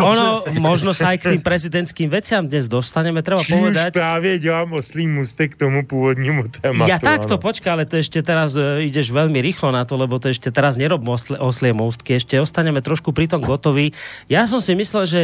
Ono, 0.00 0.44
možno 0.56 0.96
sa 0.96 1.12
aj 1.12 1.18
k 1.20 1.24
tým 1.36 1.42
prezidentským 1.44 2.08
veciam 2.08 2.48
dnes 2.48 2.64
dostaneme, 2.64 3.20
treba 3.20 3.44
Či 3.44 3.52
povedať. 3.52 3.92
už 3.92 4.00
právě 4.00 4.32
dělám 4.38 4.72
oslý 4.72 5.06
mustek 5.06 5.52
k 5.52 5.56
tomu 5.56 5.84
původnímu 5.84 6.48
tématu. 6.48 6.90
Ja 6.90 6.98
takto, 6.98 7.36
ano. 7.36 7.44
počka, 7.44 7.76
ale 7.76 7.84
to 7.84 8.00
ešte 8.00 8.24
teraz 8.24 8.56
e, 8.56 8.88
ideš 8.88 9.12
veľmi 9.12 9.36
rýchlo 9.36 9.68
na 9.68 9.84
to, 9.84 10.00
lebo 10.00 10.16
to 10.16 10.32
ešte 10.32 10.48
teraz 10.48 10.80
nerob 10.80 11.04
osle, 11.04 11.36
oslie 11.36 11.76
mostky, 11.76 12.16
ešte 12.16 12.40
ostaneme 12.40 12.80
trošku 12.80 13.12
pri 13.12 13.28
tom 13.28 13.44
gotový. 13.44 13.92
Ja 14.32 14.48
som 14.48 14.64
si 14.64 14.72
myslel, 14.72 15.04
že 15.04 15.20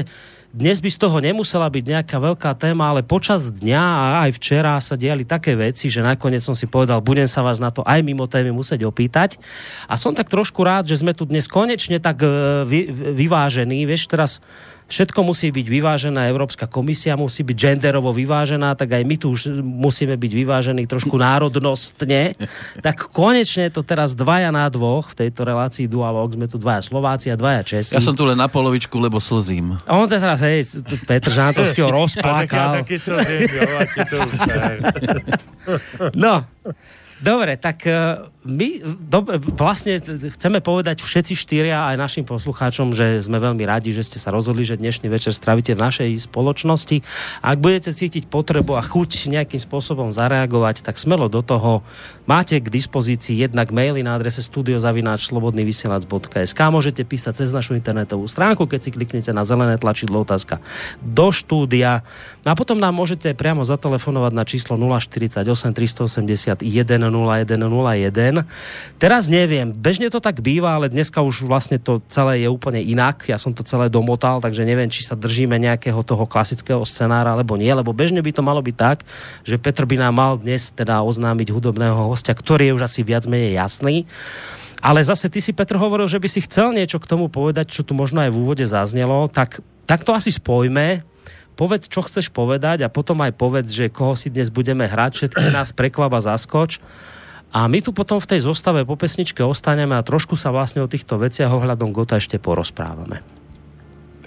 dnes 0.56 0.80
by 0.80 0.88
z 0.88 0.96
toho 0.96 1.20
nemusela 1.20 1.68
byť 1.68 1.84
nejaká 1.84 2.16
veľká 2.16 2.56
téma, 2.56 2.88
ale 2.88 3.04
počas 3.04 3.52
dňa 3.52 3.84
a 3.84 4.04
aj 4.24 4.40
včera 4.40 4.72
sa 4.80 4.96
diali 4.96 5.28
také 5.28 5.52
veci, 5.52 5.92
že 5.92 6.00
nakoniec 6.00 6.40
som 6.40 6.56
si 6.56 6.64
povedal, 6.64 7.04
budem 7.04 7.28
sa 7.28 7.44
vás 7.44 7.60
na 7.60 7.68
to 7.68 7.84
aj 7.84 8.00
mimo 8.00 8.24
témy 8.24 8.56
musieť 8.56 8.88
opýtať. 8.88 9.36
A 9.84 10.00
som 10.00 10.16
tak 10.16 10.32
trošku 10.32 10.64
rád, 10.64 10.88
že 10.88 10.96
sme 10.96 11.12
tu 11.12 11.28
dnes 11.28 11.44
konečne 11.44 12.00
tak 12.00 12.24
e, 12.24 12.28
vy, 12.64 12.88
vyvážení. 13.20 13.84
Vieš, 13.84 14.08
teraz 14.08 14.40
všetko 14.86 15.20
musí 15.26 15.50
byť 15.50 15.66
vyvážená, 15.66 16.30
Európska 16.30 16.70
komisia 16.70 17.18
musí 17.18 17.42
byť 17.42 17.56
genderovo 17.56 18.14
vyvážená, 18.14 18.78
tak 18.78 18.94
aj 18.94 19.02
my 19.02 19.16
tu 19.18 19.34
už 19.34 19.58
musíme 19.62 20.14
byť 20.14 20.32
vyvážení 20.32 20.86
trošku 20.86 21.18
národnostne. 21.26 22.34
Tak 22.80 23.10
konečne 23.10 23.70
to 23.70 23.82
teraz 23.82 24.14
dvaja 24.14 24.54
na 24.54 24.70
dvoch 24.70 25.12
v 25.14 25.26
tejto 25.26 25.42
relácii 25.42 25.90
Dualog, 25.90 26.34
sme 26.34 26.46
tu 26.46 26.58
dvaja 26.58 26.82
Slováci 26.82 27.30
a 27.30 27.36
dvaja 27.38 27.62
Česi. 27.66 27.94
Ja 27.94 28.02
som 28.02 28.14
tu 28.14 28.22
len 28.22 28.38
na 28.38 28.46
polovičku, 28.46 28.94
lebo 28.98 29.18
slzím. 29.18 29.78
A 29.86 29.98
on 29.98 30.06
to 30.06 30.18
teraz, 30.18 30.40
hej, 30.42 30.62
Petr 31.06 31.30
Žantovský 31.34 31.82
ho 31.82 31.90
já 31.92 31.94
rozplakal. 31.94 32.72
taky 32.72 32.94
jo, 32.94 33.16
je 33.18 34.04
to. 34.10 34.18
No, 36.14 36.46
dobre, 37.20 37.56
tak 37.56 37.86
eh, 37.86 38.16
my 38.46 38.78
dobre, 39.10 39.42
vlastne 39.58 39.98
chceme 40.30 40.62
povedať 40.62 41.02
všetci 41.02 41.34
štyria 41.34 41.90
aj 41.92 41.98
našim 41.98 42.24
poslucháčom, 42.24 42.94
že 42.94 43.18
sme 43.20 43.42
veľmi 43.42 43.66
radi, 43.66 43.90
že 43.90 44.06
ste 44.06 44.22
sa 44.22 44.30
rozhodli, 44.30 44.62
že 44.62 44.78
dnešný 44.78 45.10
večer 45.10 45.34
stravíte 45.34 45.74
v 45.74 45.82
našej 45.82 46.30
spoločnosti. 46.30 47.02
Ak 47.42 47.58
budete 47.58 47.90
cítiť 47.90 48.30
potrebu 48.30 48.78
a 48.78 48.86
chuť 48.86 49.34
nejakým 49.34 49.58
spôsobom 49.58 50.14
zareagovať, 50.14 50.86
tak 50.86 50.94
smelo 50.96 51.26
do 51.26 51.42
toho. 51.42 51.82
Máte 52.26 52.58
k 52.62 52.70
dispozícii 52.70 53.38
jednak 53.38 53.70
maily 53.74 54.02
na 54.06 54.14
adrese 54.14 54.42
studiozavináčslobodnyvysielac.sk 54.46 56.60
Môžete 56.70 57.02
písať 57.06 57.34
cez 57.42 57.52
našu 57.54 57.74
internetovú 57.74 58.26
stránku, 58.30 58.66
keď 58.70 58.82
si 58.86 58.94
kliknete 58.94 59.32
na 59.34 59.42
zelené 59.42 59.74
tlačidlo 59.78 60.20
otázka 60.22 60.60
do 61.02 61.32
štúdia. 61.34 62.02
No 62.46 62.54
a 62.54 62.58
potom 62.58 62.78
nám 62.78 62.94
môžete 62.94 63.34
priamo 63.34 63.66
zatelefonovať 63.66 64.32
na 64.34 64.44
číslo 64.46 64.78
048 64.78 65.74
381 65.74 66.62
0101 66.62 68.35
Teraz 68.98 69.30
neviem, 69.30 69.70
bežne 69.70 70.10
to 70.10 70.18
tak 70.18 70.42
býva, 70.42 70.74
ale 70.74 70.90
dneska 70.90 71.22
už 71.22 71.46
vlastne 71.46 71.78
to 71.78 72.02
celé 72.10 72.44
je 72.44 72.48
úplne 72.50 72.82
inak. 72.82 73.24
Ja 73.30 73.38
som 73.38 73.54
to 73.54 73.62
celé 73.62 73.86
domotal, 73.88 74.42
takže 74.42 74.66
neviem, 74.66 74.90
či 74.90 75.06
sa 75.06 75.14
držíme 75.14 75.56
nejakého 75.56 76.02
toho 76.02 76.26
klasického 76.26 76.82
scenára, 76.82 77.32
alebo 77.32 77.54
nie, 77.54 77.70
lebo 77.70 77.94
bežne 77.94 78.20
by 78.20 78.32
to 78.34 78.42
malo 78.42 78.60
byť 78.60 78.76
tak, 78.76 79.06
že 79.46 79.56
Petr 79.56 79.86
by 79.86 79.96
nám 80.02 80.14
mal 80.18 80.32
dnes 80.36 80.74
teda 80.74 81.00
oznámiť 81.06 81.54
hudobného 81.54 82.10
hostia, 82.10 82.34
ktorý 82.34 82.72
je 82.72 82.76
už 82.76 82.84
asi 82.84 83.00
viac 83.06 83.24
menej 83.30 83.56
jasný. 83.56 84.04
Ale 84.84 85.00
zase 85.00 85.32
ty 85.32 85.40
si, 85.40 85.56
Petr, 85.56 85.80
hovoril, 85.80 86.04
že 86.10 86.20
by 86.20 86.28
si 86.28 86.44
chcel 86.44 86.74
niečo 86.76 87.00
k 87.00 87.08
tomu 87.08 87.32
povedať, 87.32 87.72
čo 87.72 87.86
tu 87.86 87.96
možno 87.96 88.20
aj 88.20 88.30
v 88.34 88.38
úvode 88.42 88.64
zaznelo, 88.66 89.24
tak, 89.30 89.64
tak 89.88 90.04
to 90.04 90.12
asi 90.12 90.34
spojme 90.34 91.06
povedz, 91.56 91.88
čo 91.88 92.04
chceš 92.04 92.28
povedať 92.28 92.84
a 92.84 92.92
potom 92.92 93.16
aj 93.24 93.32
povedz, 93.32 93.72
že 93.72 93.88
koho 93.88 94.12
si 94.12 94.28
dnes 94.28 94.52
budeme 94.52 94.84
hrať, 94.84 95.12
všetky 95.16 95.44
nás 95.50 95.72
prekvaba 95.72 96.20
zaskoč. 96.20 96.78
A 97.56 97.64
my 97.72 97.80
tu 97.80 97.96
potom 97.96 98.20
v 98.20 98.28
tej 98.28 98.44
zostave 98.44 98.84
po 98.84 99.00
pesničke 99.00 99.40
ostaneme 99.40 99.96
a 99.96 100.04
trošku 100.04 100.36
sa 100.36 100.52
vlastne 100.52 100.84
o 100.84 100.92
týchto 100.92 101.16
veciach 101.16 101.48
ohľadom 101.48 101.88
Gota 101.88 102.20
ešte 102.20 102.36
porozprávame. 102.36 103.24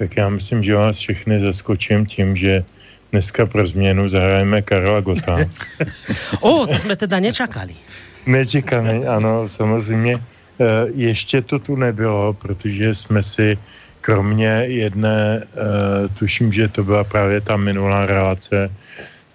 Tak 0.02 0.18
já 0.18 0.30
myslím, 0.30 0.64
že 0.64 0.76
vás 0.76 0.98
všechny 0.98 1.40
zaskočím 1.40 2.06
tím, 2.06 2.36
že 2.36 2.64
dneska 3.12 3.46
pro 3.46 3.66
změnu 3.66 4.10
zahrajeme 4.10 4.62
Karla 4.62 5.02
Gota. 5.02 5.38
O, 6.42 6.68
to 6.68 6.80
jsme 6.80 6.96
teda 6.96 7.20
nečakali. 7.20 7.76
Nečekaný, 8.26 9.06
ano, 9.06 9.48
samozřejmě. 9.48 10.14
E, 10.16 10.22
Ještě 10.96 11.42
to 11.42 11.60
tu 11.60 11.76
nebylo, 11.76 12.34
protože 12.34 12.96
jsme 12.96 13.24
si 13.24 13.58
kromě 14.02 14.66
jedné, 14.66 15.44
e, 15.44 15.44
tuším, 16.08 16.54
že 16.54 16.68
to 16.68 16.84
byla 16.84 17.04
právě 17.04 17.42
ta 17.42 17.58
minulá 17.58 18.06
relace, 18.06 18.72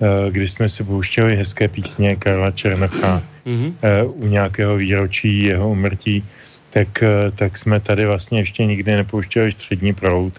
e, 0.01 0.31
kdy 0.31 0.49
jsme 0.49 0.69
si 0.69 0.85
pouštěli 0.85 1.37
hezké 1.37 1.69
písně 1.69 2.17
Karla 2.17 2.51
Černocha 2.51 3.23
Mhm. 3.45 3.77
eh, 3.83 4.03
u 4.03 4.27
nějakého 4.27 4.77
výročí 4.77 5.43
jeho 5.53 5.71
umrtí, 5.71 6.25
tak, 6.71 7.03
eh, 7.03 7.31
tak 7.37 7.59
jsme 7.59 7.81
tady 7.81 8.07
vlastně 8.07 8.41
ještě 8.41 8.67
nikdy 8.67 8.97
nepouštěli 8.97 9.53
střední 9.53 9.93
proud. 9.95 10.33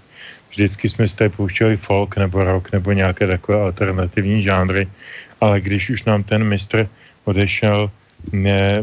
Vždycky 0.49 0.89
jsme 0.89 1.07
si 1.07 1.15
tady 1.15 1.29
pouštěli 1.29 1.77
folk 1.77 2.17
nebo 2.17 2.43
rock 2.43 2.71
nebo 2.73 2.91
nějaké 2.91 3.27
takové 3.27 3.61
alternativní 3.61 4.41
žánry, 4.43 4.87
ale 5.41 5.61
když 5.61 5.89
už 5.89 6.03
nám 6.03 6.23
ten 6.23 6.43
mistr 6.43 6.87
odešel, 7.25 7.91
ne, 8.33 8.81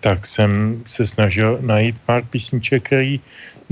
tak 0.00 0.26
jsem 0.26 0.82
se 0.84 1.06
snažil 1.06 1.58
najít 1.64 1.96
pár 2.06 2.22
písniček, 2.28 2.82
které 2.84 3.16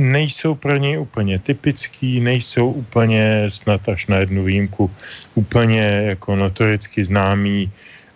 nejsou 0.01 0.55
pro 0.55 0.77
něj 0.77 0.99
úplně 0.99 1.39
typický, 1.39 2.21
nejsou 2.21 2.71
úplně 2.71 3.45
snad 3.49 3.89
až 3.89 4.07
na 4.07 4.17
jednu 4.17 4.45
výjimku 4.45 4.91
úplně 5.35 6.17
jako 6.17 6.37
notoricky 6.37 7.05
známý, 7.05 7.71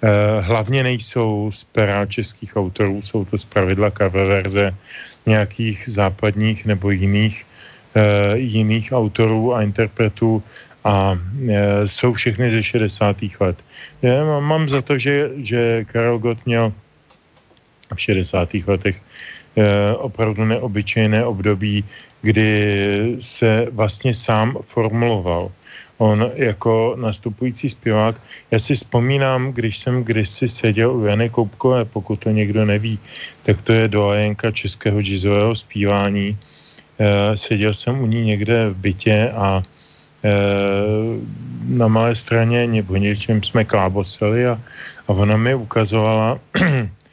Eh, 0.05 0.41
hlavně 0.41 0.83
nejsou 0.83 1.49
z 1.49 1.65
pera 1.65 2.07
českých 2.07 2.57
autorů, 2.57 3.03
jsou 3.03 3.25
to 3.25 3.39
zpravidla 3.39 3.91
cover 3.91 4.27
verze 4.27 4.75
nějakých 5.27 5.85
západních 5.89 6.67
nebo 6.69 6.91
jiných, 6.91 7.47
eh, 7.97 8.37
jiných 8.37 8.93
autorů 8.93 9.55
a 9.57 9.65
interpretů 9.65 10.43
a 10.85 11.17
eh, 11.17 11.89
jsou 11.89 12.13
všechny 12.13 12.51
ze 12.53 12.63
60. 12.63 13.33
let. 13.41 13.57
Já 14.03 14.41
mám- 14.45 14.69
za 14.69 14.85
to, 14.85 15.01
že, 15.01 15.33
že 15.41 15.89
Karel 15.89 16.21
Gott 16.21 16.45
měl 16.45 16.73
v 17.95 18.01
60. 18.01 18.61
letech 18.69 19.01
opravdu 19.97 20.45
neobyčejné 20.45 21.25
období, 21.25 21.85
kdy 22.23 23.17
se 23.21 23.67
vlastně 23.73 24.15
sám 24.15 24.59
formuloval. 24.63 25.51
On 25.99 26.31
jako 26.35 26.97
nastupující 26.99 27.71
zpěvák, 27.71 28.21
já 28.51 28.59
si 28.59 28.75
vzpomínám, 28.75 29.53
když 29.53 29.79
jsem 29.79 30.05
kdysi 30.05 30.49
seděl 30.49 30.97
u 30.97 31.07
Jany 31.07 31.31
Koupkové, 31.31 31.85
pokud 31.85 32.19
to 32.19 32.31
někdo 32.31 32.65
neví, 32.65 32.99
tak 33.43 33.63
to 33.63 33.73
je 33.73 33.89
doajenka 33.89 34.51
českého 34.51 35.01
jazzového 35.01 35.55
zpívání. 35.55 36.39
E, 36.99 37.37
seděl 37.37 37.73
jsem 37.73 38.01
u 38.01 38.07
ní 38.07 38.25
někde 38.25 38.69
v 38.69 38.77
bytě 38.77 39.31
a 39.31 39.63
e, 40.25 40.33
na 41.69 41.89
malé 41.89 42.15
straně 42.15 42.67
nebo 42.67 42.97
něčem 42.97 43.43
jsme 43.43 43.65
klábosili 43.65 44.47
a, 44.47 44.61
a 45.09 45.13
ona 45.13 45.37
mi 45.37 45.55
ukazovala 45.55 46.39
eh, 46.61 46.89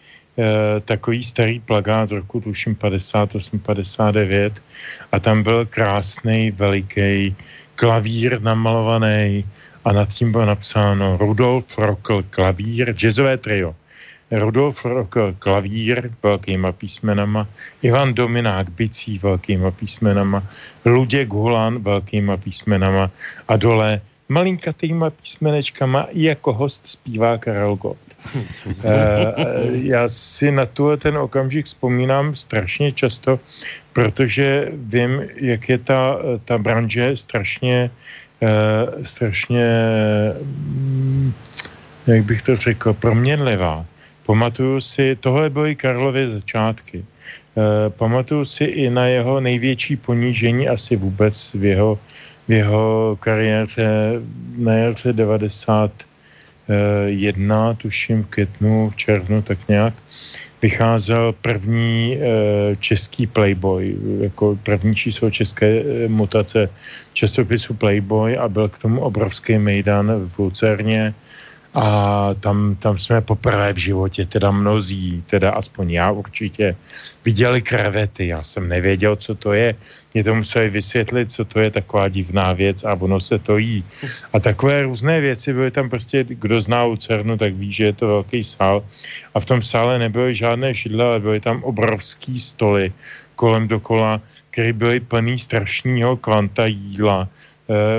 takový 0.86 1.24
starý 1.24 1.60
plagát 1.60 2.10
z 2.10 2.12
roku 2.12 2.42
tuším 2.42 2.76
58, 2.76 3.60
59 3.60 4.64
a 5.12 5.20
tam 5.20 5.44
byl 5.44 5.66
krásný, 5.66 6.52
veliký 6.52 7.36
klavír 7.76 8.42
namalovaný 8.42 9.46
a 9.86 9.92
nad 9.92 10.10
tím 10.10 10.32
bylo 10.32 10.46
napsáno 10.46 11.18
Rudolf 11.18 11.78
Rokl 11.78 12.24
klavír, 12.30 12.94
jazzové 12.94 13.38
trio. 13.38 13.76
Rudolf 14.32 14.86
Rokl 14.86 15.36
klavír 15.40 16.12
velkýma 16.24 16.72
písmenama, 16.72 17.48
Ivan 17.82 18.14
Dominák 18.14 18.70
bicí 18.70 19.20
velkýma 19.20 19.72
písmenama, 19.72 20.44
Luděk 20.86 21.30
Hulan 21.30 21.84
velkýma 21.84 22.38
písmenama 22.38 23.12
a 23.48 23.56
dole 23.56 24.02
malinkatýma 24.32 25.10
písmenečkama 25.10 26.08
jako 26.12 26.54
host 26.54 26.88
zpívá 26.88 27.38
Karel 27.38 27.76
Gott. 27.76 28.00
Eh, 28.84 29.34
já 29.72 30.10
si 30.10 30.52
na 30.52 30.66
tu 30.66 30.98
ten 30.98 31.18
okamžik 31.18 31.66
vzpomínám 31.66 32.36
strašně 32.36 32.92
často, 32.92 33.40
protože 33.94 34.72
vím, 34.74 35.22
jak 35.36 35.70
je 35.70 35.78
ta, 35.78 36.18
ta 36.46 36.58
branže 36.58 37.18
strašně 37.18 37.92
Eh, 38.42 39.06
strašně, 39.06 39.66
mm, 40.42 41.34
jak 42.08 42.26
bych 42.26 42.42
to 42.42 42.56
řekl, 42.56 42.94
proměnlivá. 42.94 43.86
Pamatuju 44.26 44.82
si, 44.82 45.16
tohle 45.16 45.50
byly 45.50 45.76
Karlovy 45.76 46.30
začátky. 46.30 47.06
Eh, 47.06 47.90
pamatuju 47.90 48.46
si 48.46 48.64
i 48.64 48.90
na 48.90 49.06
jeho 49.06 49.40
největší 49.40 49.96
ponížení 49.96 50.66
asi 50.70 50.96
vůbec 50.96 51.54
v 51.54 51.64
jeho, 51.66 52.00
v 52.48 52.52
jeho 52.52 53.18
kariéře 53.20 54.22
na 54.58 54.74
jaře 54.74 55.14
91, 55.14 57.74
tuším 57.74 58.24
v 58.24 58.28
květnu, 58.28 58.90
v 58.90 58.96
červnu, 58.96 59.42
tak 59.42 59.68
nějak 59.68 59.94
vycházel 60.62 61.34
první 61.42 62.18
e, 62.18 62.20
český 62.76 63.28
Playboy, 63.28 63.98
jako 64.20 64.58
první 64.64 64.96
číslo 64.96 65.32
české 65.32 65.82
e, 65.82 66.08
mutace 66.08 66.70
časopisu 67.14 67.74
Playboy 67.74 68.38
a 68.38 68.50
byl 68.50 68.70
k 68.70 68.78
tomu 68.78 69.02
obrovský 69.02 69.58
mejdan 69.58 70.30
v 70.30 70.40
Lucerně 70.40 71.14
a 71.74 71.86
tam, 72.40 72.76
tam 72.76 72.98
jsme 72.98 73.22
poprvé 73.22 73.74
v 73.74 73.78
životě, 73.78 74.26
teda 74.26 74.52
mnozí, 74.52 75.24
teda 75.28 75.52
aspoň 75.52 75.92
já 75.92 76.12
určitě, 76.12 76.76
viděli 77.26 77.62
krevety. 77.62 78.28
Já 78.28 78.44
jsem 78.44 78.70
nevěděl, 78.70 79.16
co 79.16 79.36
to 79.36 79.54
je. 79.54 79.76
Mě 80.14 80.24
to 80.24 80.36
museli 80.36 80.70
vysvětlit, 80.70 81.32
co 81.32 81.46
to 81.46 81.60
je 81.60 81.72
taková 81.72 82.10
divná 82.10 82.54
věc 82.54 82.84
a 82.84 82.94
ono 83.00 83.20
se 83.20 83.40
to 83.40 83.58
jí. 83.58 83.84
A 84.34 84.40
takové 84.40 84.84
různé 84.84 85.20
věci 85.20 85.54
byly 85.54 85.72
tam 85.72 85.90
prostě, 85.90 86.24
kdo 86.28 86.62
zná 86.62 86.84
Lucernu, 86.84 87.38
tak 87.38 87.54
ví, 87.54 87.72
že 87.72 87.84
je 87.84 87.94
to 87.94 88.08
velký 88.08 88.44
sál. 88.44 88.84
A 89.34 89.40
v 89.40 89.46
tom 89.46 89.62
sále 89.62 90.00
nebyly 90.00 90.36
žádné 90.36 90.74
židle, 90.74 91.06
ale 91.06 91.20
byly 91.20 91.40
tam 91.40 91.64
obrovský 91.64 92.40
stoly 92.40 92.92
kolem 93.36 93.68
dokola, 93.68 94.22
které 94.52 94.74
byly 94.74 95.00
plný 95.00 95.40
strašného 95.40 96.18
kvanta 96.18 96.66
jídla 96.66 97.28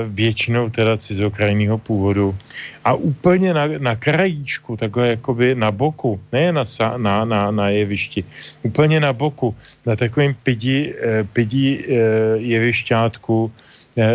většinou 0.07 0.69
teda 0.69 0.97
cizokrajného 0.97 1.77
původu. 1.77 2.35
A 2.83 2.93
úplně 2.93 3.53
na, 3.53 3.67
na 3.77 3.95
krajíčku, 3.95 4.77
takhle 4.77 5.07
jakoby 5.07 5.55
na 5.55 5.71
boku, 5.71 6.19
ne 6.31 6.51
na, 6.51 6.63
na, 6.97 7.25
na, 7.25 7.51
na 7.51 7.69
jevišti, 7.69 8.23
úplně 8.63 8.99
na 8.99 9.13
boku, 9.13 9.55
na 9.85 9.95
takovém 9.95 10.35
pidi, 10.43 10.93
eh, 11.01 11.23
pidi 11.23 11.85
eh, 11.87 11.93
jevišťátku, 12.37 13.51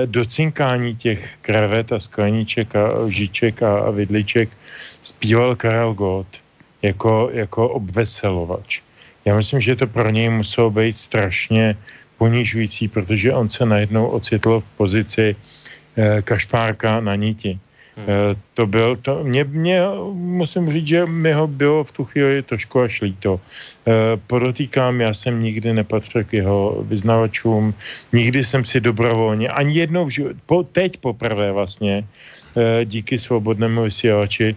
do 0.07 0.25
cinkání 0.27 0.97
těch 0.97 1.39
krevet 1.43 1.93
a 1.93 1.99
skleniček 1.99 2.77
a 2.77 2.99
lžiček 2.99 3.63
a, 3.63 3.79
a 3.79 3.91
vidliček 3.91 4.51
zpíval 5.03 5.57
Karel 5.57 5.95
Gott 5.95 6.43
jako, 6.83 7.31
jako 7.33 7.69
obveselovač. 7.69 8.81
Já 9.25 9.37
myslím, 9.37 9.61
že 9.61 9.77
to 9.77 9.87
pro 9.87 10.11
něj 10.11 10.31
muselo 10.31 10.71
být 10.71 10.97
strašně 10.97 11.77
ponižující, 12.19 12.89
protože 12.89 13.33
on 13.33 13.49
se 13.49 13.65
najednou 13.65 14.07
ocitl 14.07 14.61
v 14.61 14.77
pozici 14.77 15.37
eh, 15.97 16.23
kašpárka 16.23 17.01
na 17.01 17.15
níti. 17.15 17.59
Hmm. 17.97 18.07
Eh, 18.07 18.35
to 18.55 18.67
byl, 18.67 18.97
to, 18.97 19.25
mě, 19.25 19.45
mě, 19.45 19.83
musím 20.15 20.71
říct, 20.71 20.87
že 20.87 21.07
mi 21.07 21.33
ho 21.33 21.47
bylo 21.47 21.85
v 21.85 21.93
tu 21.93 22.05
chvíli 22.05 22.43
trošku 22.43 22.81
až 22.81 23.01
líto. 23.01 23.41
Eh, 23.87 24.19
podotýkám, 24.27 25.01
já 25.01 25.15
jsem 25.15 25.43
nikdy 25.43 25.73
nepatřil 25.73 26.25
k 26.25 26.43
jeho 26.43 26.83
vyznavačům, 26.83 27.75
nikdy 28.13 28.45
jsem 28.45 28.67
si 28.67 28.83
dobrovolně, 28.83 29.49
ani 29.49 29.75
jednou 29.79 30.07
v 30.07 30.11
životě, 30.11 30.39
po, 30.47 30.63
teď 30.63 30.99
poprvé 30.99 31.53
vlastně, 31.53 32.05
díky 32.85 33.19
svobodnému 33.19 33.87
vysílači, 33.87 34.57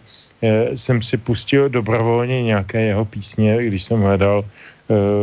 jsem 0.74 1.02
si 1.06 1.18
pustil 1.22 1.70
dobrovolně 1.70 2.44
nějaké 2.44 2.82
jeho 2.82 3.06
písně, 3.06 3.62
když 3.62 3.84
jsem 3.84 4.02
hledal 4.02 4.42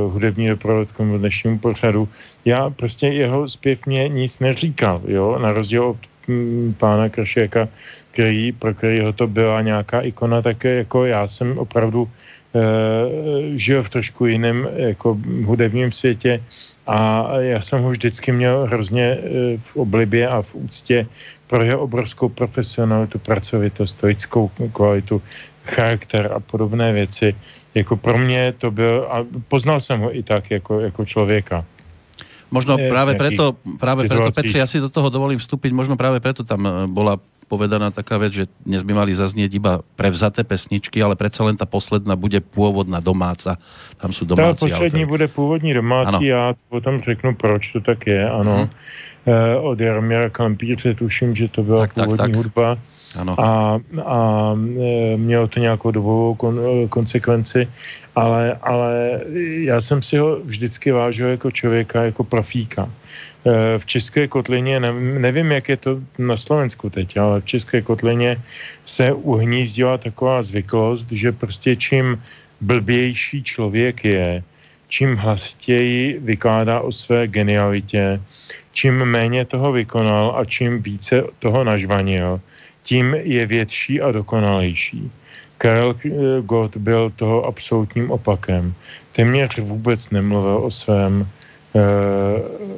hudební 0.09 0.49
doprovod 0.49 0.93
k 0.93 1.01
dnešnímu 1.19 1.59
pořadu. 1.59 2.09
Já 2.45 2.71
prostě 2.71 3.07
jeho 3.07 3.49
zpěv 3.49 3.87
mě 3.87 4.09
nic 4.09 4.39
neříkal, 4.39 5.01
jo, 5.07 5.39
na 5.39 5.53
rozdíl 5.53 5.85
od 5.85 5.97
m, 6.29 6.75
pána 6.79 7.09
Kršéka, 7.09 7.69
který, 8.11 8.53
pro 8.53 8.75
kterého 8.75 9.13
to 9.13 9.27
byla 9.27 9.63
nějaká 9.63 10.01
ikona, 10.01 10.43
tak 10.43 10.65
jako 10.65 11.05
já 11.05 11.27
jsem 11.27 11.59
opravdu 11.59 12.03
uh, 12.03 12.11
žil 13.55 13.83
v 13.83 13.89
trošku 13.89 14.27
jiném 14.27 14.69
jako 14.77 15.19
hudebním 15.45 15.93
světě. 15.93 16.43
A 16.87 17.31
já 17.41 17.61
jsem 17.61 17.83
ho 17.83 17.91
vždycky 17.91 18.33
měl 18.33 18.67
hrozně 18.67 19.17
uh, 19.17 19.61
v 19.61 19.77
oblibě 19.77 20.29
a 20.29 20.43
v 20.43 20.55
úctě 20.55 21.07
pro 21.47 21.63
jeho 21.63 21.81
obrovskou 21.81 22.29
profesionalitu, 22.29 23.19
pracovitost, 23.19 23.97
stoickou 23.97 24.51
kvalitu, 24.73 25.23
charakter 25.69 26.33
a 26.33 26.41
podobné 26.41 26.93
věci 26.93 27.35
jako 27.75 27.97
pro 27.97 28.19
mě 28.19 28.55
to 28.59 28.71
byl, 28.71 29.07
a 29.11 29.25
poznal 29.49 29.81
jsem 29.81 30.01
ho 30.01 30.17
i 30.17 30.23
tak 30.23 30.51
jako, 30.51 30.81
jako 30.81 31.05
člověka. 31.05 31.65
Možno 32.49 32.81
práve 32.81 33.13
preto, 33.13 33.61
práve 33.77 34.09
preto, 34.09 34.33
Petře, 34.33 34.57
ja 34.57 34.65
si 34.65 34.81
do 34.81 34.89
toho 34.89 35.13
dovolím 35.13 35.37
vstúpiť, 35.37 35.69
možno 35.69 36.01
práve 36.01 36.17
preto 36.17 36.49
tam 36.49 36.65
e, 36.65 36.89
bola 36.89 37.21
povedaná 37.45 37.93
taká 37.93 38.17
vec, 38.17 38.33
že 38.33 38.45
dnes 38.65 38.81
by 38.81 38.97
mali 38.97 39.13
zaznieť 39.13 39.53
iba 39.53 39.85
prevzaté 40.01 40.49
pesničky, 40.49 40.97
ale 40.97 41.13
predsa 41.13 41.45
len 41.45 41.61
tá 41.61 41.69
posledná 41.69 42.17
bude 42.17 42.41
pôvodná 42.41 43.05
domáca. 43.05 43.61
Tam 44.01 44.17
sú 44.17 44.25
domáci. 44.25 44.65
Ta 44.65 44.81
poslední 44.81 45.05
autor. 45.05 45.13
bude 45.13 45.27
původní 45.29 45.77
domácí, 45.77 46.33
ano. 46.33 46.37
já 46.37 46.45
potom 46.73 47.01
řeknu, 47.01 47.37
proč 47.37 47.73
to 47.73 47.81
tak 47.85 48.09
je, 48.09 48.25
ano. 48.25 48.57
Hmm. 48.57 48.69
E, 49.29 49.57
od 49.61 49.77
Jaromíra 49.81 50.33
Kampíře 50.33 50.97
tuším, 50.97 51.37
že 51.37 51.53
to 51.53 51.61
byla 51.63 51.85
tak, 51.85 52.01
původní 52.01 52.17
tak, 52.17 52.31
tak. 52.33 52.37
hudba 52.37 52.79
ano. 53.15 53.41
A, 53.41 53.81
a 54.05 54.53
e, 54.81 55.17
mělo 55.17 55.47
to 55.49 55.61
nějakou 55.61 55.91
dobovou 55.91 56.35
kon, 56.35 56.61
e, 56.61 56.89
konsekvenci, 56.89 57.69
ale, 58.17 58.59
ale 58.63 59.21
já 59.65 59.81
jsem 59.81 60.03
si 60.03 60.19
ho 60.19 60.41
vždycky 60.45 60.93
vážil 60.93 61.29
jako 61.29 61.51
člověka, 61.51 62.03
jako 62.03 62.25
profíka. 62.25 62.91
E, 63.47 63.79
v 63.79 63.87
České 63.87 64.29
kotlině, 64.29 64.81
nevím, 65.19 65.53
jak 65.53 65.69
je 65.69 65.77
to 65.77 66.01
na 66.19 66.37
Slovensku 66.37 66.91
teď, 66.91 67.17
ale 67.17 67.41
v 67.41 67.45
České 67.45 67.83
kotlině 67.83 68.43
se 68.85 69.13
uhnízdila 69.13 69.99
taková 69.99 70.43
zvyklost, 70.43 71.07
že 71.13 71.33
prostě 71.33 71.77
čím 71.77 72.23
blbější 72.61 73.43
člověk 73.43 74.05
je, 74.05 74.43
čím 74.89 75.17
hlasitěji 75.17 76.19
vykládá 76.19 76.81
o 76.81 76.93
své 76.93 77.27
genialitě, 77.27 78.21
čím 78.73 79.05
méně 79.05 79.45
toho 79.45 79.73
vykonal 79.73 80.35
a 80.37 80.45
čím 80.45 80.83
více 80.83 81.23
toho 81.39 81.65
nažvanil, 81.65 82.41
tím 82.89 83.15
je 83.21 83.47
větší 83.47 84.01
a 84.01 84.13
dokonalejší. 84.13 85.13
Karel 85.61 85.93
eh, 85.93 86.11
Gott 86.41 86.77
byl 86.81 87.13
toho 87.21 87.45
absolutním 87.45 88.09
opakem. 88.09 88.73
Téměř 89.13 89.59
vůbec 89.59 90.11
nemluvil 90.11 90.57
o 90.63 90.71
svém, 90.71 91.27
e, 91.75 91.83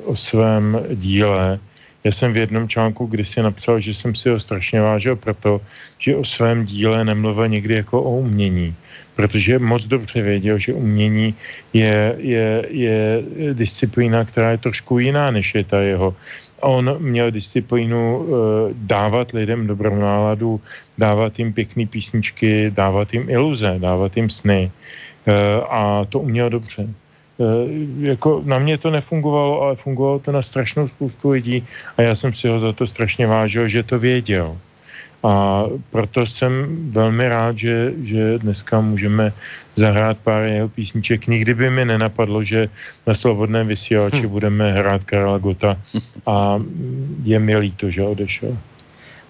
o 0.09 0.17
svém 0.17 0.65
díle. 0.97 1.61
Já 2.05 2.13
jsem 2.13 2.33
v 2.33 2.49
jednom 2.49 2.65
článku 2.65 3.07
kdysi 3.07 3.45
napsal, 3.45 3.77
že 3.77 3.93
jsem 3.93 4.17
si 4.17 4.33
ho 4.33 4.41
strašně 4.41 4.81
vážil 4.81 5.21
proto, 5.21 5.61
že 6.01 6.17
o 6.17 6.25
svém 6.25 6.65
díle 6.65 7.05
nemluvil 7.05 7.61
někdy 7.61 7.85
jako 7.85 8.03
o 8.03 8.25
umění. 8.25 8.73
Protože 9.15 9.61
moc 9.61 9.85
dobře 9.85 10.25
věděl, 10.25 10.57
že 10.59 10.73
umění 10.73 11.37
je, 11.77 12.17
je, 12.19 12.65
je 12.73 12.99
disciplína, 13.53 14.25
která 14.25 14.57
je 14.57 14.65
trošku 14.65 14.99
jiná, 14.99 15.29
než 15.29 15.55
je 15.55 15.65
ta 15.65 15.85
jeho 15.85 16.17
on 16.61 16.97
měl 16.99 17.31
disciplínu 17.31 18.19
uh, 18.19 18.29
dávat 18.75 19.33
lidem 19.33 19.67
dobrou 19.67 19.95
náladu, 19.95 20.61
dávat 20.99 21.39
jim 21.39 21.53
pěkné 21.53 21.87
písničky, 21.87 22.71
dávat 22.71 23.15
jim 23.15 23.31
iluze, 23.31 23.77
dávat 23.79 24.17
jim 24.17 24.31
sny. 24.31 24.71
Uh, 25.27 25.35
a 25.69 26.05
to 26.05 26.21
uměl 26.21 26.51
dobře. 26.51 26.83
Uh, 26.83 27.47
jako 28.01 28.43
na 28.45 28.59
mě 28.59 28.79
to 28.79 28.91
nefungovalo, 28.91 29.63
ale 29.63 29.77
fungovalo 29.77 30.19
to 30.19 30.33
na 30.33 30.43
strašnou 30.43 30.89
spoustu 30.89 31.31
lidí 31.31 31.67
a 31.97 32.03
já 32.03 32.15
jsem 32.15 32.35
si 32.35 32.49
ho 32.49 32.59
za 32.59 32.73
to 32.73 32.87
strašně 32.87 33.27
vážil, 33.27 33.69
že 33.69 33.83
to 33.83 33.99
věděl. 33.99 34.57
A 35.21 35.65
proto 35.91 36.27
jsem 36.27 36.53
velmi 36.91 37.29
rád, 37.29 37.59
že, 37.59 37.93
že 38.03 38.39
dneska 38.39 38.81
můžeme 38.81 39.33
zahrát 39.77 40.19
pár 40.19 40.45
jeho 40.45 40.69
písniček. 40.69 41.27
Nikdy 41.27 41.55
by 41.55 41.71
mi 41.71 41.85
nenapadlo, 41.85 42.45
že 42.45 42.69
na 43.07 43.15
Slobodném 43.15 43.69
vysílači 43.69 44.25
hm. 44.25 44.29
budeme 44.29 44.73
hrát 44.73 45.05
Karla 45.05 45.39
Gota 45.39 45.77
a 46.27 46.57
je 47.25 47.39
mi 47.39 47.57
líto, 47.57 47.91
že 47.91 48.03
odešel. 48.03 48.57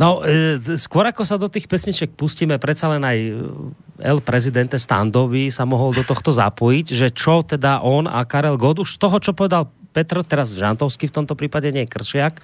No, 0.01 0.25
e, 0.25 0.57
skôr 0.81 1.05
ako 1.05 1.29
sa 1.29 1.37
do 1.37 1.53
tých 1.53 1.69
pesniček 1.69 2.17
pustíme, 2.17 2.57
predsa 2.57 2.89
len 2.89 3.05
aj 3.05 3.19
El 4.01 4.25
prezidente 4.25 4.81
Standovi 4.81 5.53
sa 5.53 5.69
mohol 5.69 5.93
do 5.93 6.01
tohto 6.01 6.33
zapojiť, 6.33 6.87
že 6.97 7.09
čo 7.13 7.45
teda 7.45 7.85
on 7.85 8.09
a 8.09 8.25
Karel 8.25 8.57
God 8.57 8.81
už 8.81 8.97
z 8.97 8.99
toho, 8.99 9.21
čo 9.21 9.37
povedal 9.37 9.69
Petr, 9.93 10.25
teraz 10.25 10.57
Žantovský 10.57 11.13
v 11.13 11.17
tomto 11.21 11.37
prípade, 11.37 11.69
nie 11.69 11.85
Kršiak, 11.85 12.41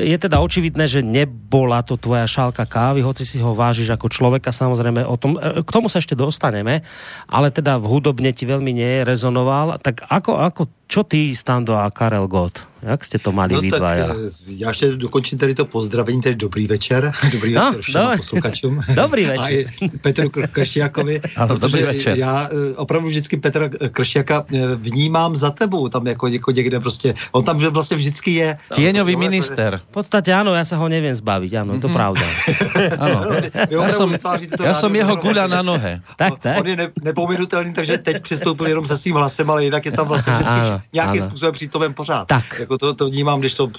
je 0.00 0.16
teda 0.16 0.38
očividné, 0.38 0.86
že 0.86 1.02
nebola 1.02 1.82
to 1.82 1.98
tvoja 1.98 2.22
šálka 2.24 2.62
kávy, 2.70 3.02
hoci 3.02 3.26
si 3.26 3.42
ho 3.42 3.50
vážiš 3.50 3.90
ako 3.90 4.06
človeka, 4.06 4.54
samozrejme 4.54 5.02
o 5.02 5.18
tom, 5.18 5.34
k 5.38 5.70
tomu 5.70 5.90
sa 5.90 5.98
ešte 5.98 6.14
dostaneme, 6.14 6.86
ale 7.26 7.50
teda 7.50 7.82
v 7.82 7.86
hudobne 7.90 8.30
ti 8.30 8.46
veľmi 8.46 8.70
nerezonoval, 8.70 9.82
tak 9.82 10.06
ako, 10.06 10.38
ako 10.38 10.62
čo 10.90 11.06
ty, 11.06 11.30
Stando 11.38 11.78
a 11.78 11.86
Karel 11.90 12.26
Gott? 12.26 12.70
Jak 12.82 13.04
jste 13.04 13.18
to 13.18 13.32
mali 13.32 13.54
no, 13.54 13.60
vy 13.60 13.70
dvaja? 13.70 14.06
Eh, 14.06 14.30
já 14.46 14.68
ještě 14.68 14.88
dokončím 14.96 15.38
tady 15.38 15.54
to 15.54 15.64
pozdravení, 15.64 16.20
tedy 16.20 16.34
dobrý 16.36 16.66
večer. 16.66 17.12
Dobrý 17.32 17.52
no, 17.54 17.64
večer 17.64 17.82
všem 17.82 18.02
no. 18.02 18.16
posluchačům. 18.16 18.82
dobrý 18.94 19.24
večer. 19.24 19.44
A 19.44 19.48
i 19.48 19.88
Petru 20.02 20.30
Kršiakovi. 20.30 21.20
dobrý 21.60 21.82
večer. 21.82 22.18
Já 22.18 22.48
eh, 22.52 22.76
opravdu 22.76 23.08
vždycky 23.08 23.36
Petra 23.36 23.68
Kršiaka 23.68 24.44
eh, 24.54 24.60
vnímám 24.76 25.36
za 25.36 25.50
tebou, 25.50 25.88
tam 25.88 26.06
jako, 26.06 26.26
jako 26.26 26.50
někde 26.50 26.80
prostě. 26.80 27.14
On 27.32 27.44
tam 27.44 27.58
vlastně 27.58 27.96
vždycky 27.96 28.30
je. 28.30 28.56
Tieňový 28.74 29.12
no, 29.12 29.18
minister. 29.18 29.80
V 29.90 29.92
podstatě 29.92 30.34
ano, 30.34 30.54
já 30.54 30.64
se 30.64 30.76
ho 30.76 30.88
nevím 30.88 31.14
zbavit, 31.14 31.54
ano, 31.54 31.74
mm-hmm. 31.74 31.80
to 31.80 31.88
mhm. 31.88 31.94
pravda. 31.94 32.26
ano. 32.98 33.26
Já 33.70 33.88
jsem, 33.90 34.16
já 34.64 34.74
jsem 34.74 34.96
jeho 34.96 35.16
guľa 35.16 35.48
na 35.48 35.62
nohe. 35.62 36.00
Tak, 36.16 36.38
tak. 36.38 36.58
On 36.60 36.66
je 36.66 36.76
ne, 36.76 36.88
nepominutelný, 37.02 37.72
takže 37.72 37.98
teď 37.98 38.22
přistoupil 38.22 38.66
jenom 38.66 38.86
se 38.86 38.98
svým 38.98 39.16
hlasem, 39.16 39.50
ale 39.50 39.64
jinak 39.64 39.86
je 39.86 39.92
tam 39.92 40.08
vlastně 40.08 40.32
vždycky 40.32 40.54
ano, 40.54 40.79
nějakým 40.92 41.22
ano. 41.22 41.30
způsobem 41.30 41.52
přítomen 41.52 41.94
pořád. 41.94 42.28
Tak 42.28 42.44
jako 42.58 42.78
to, 42.78 42.94
to 42.94 43.06
vnímám, 43.06 43.40
když, 43.40 43.54
to, 43.54 43.70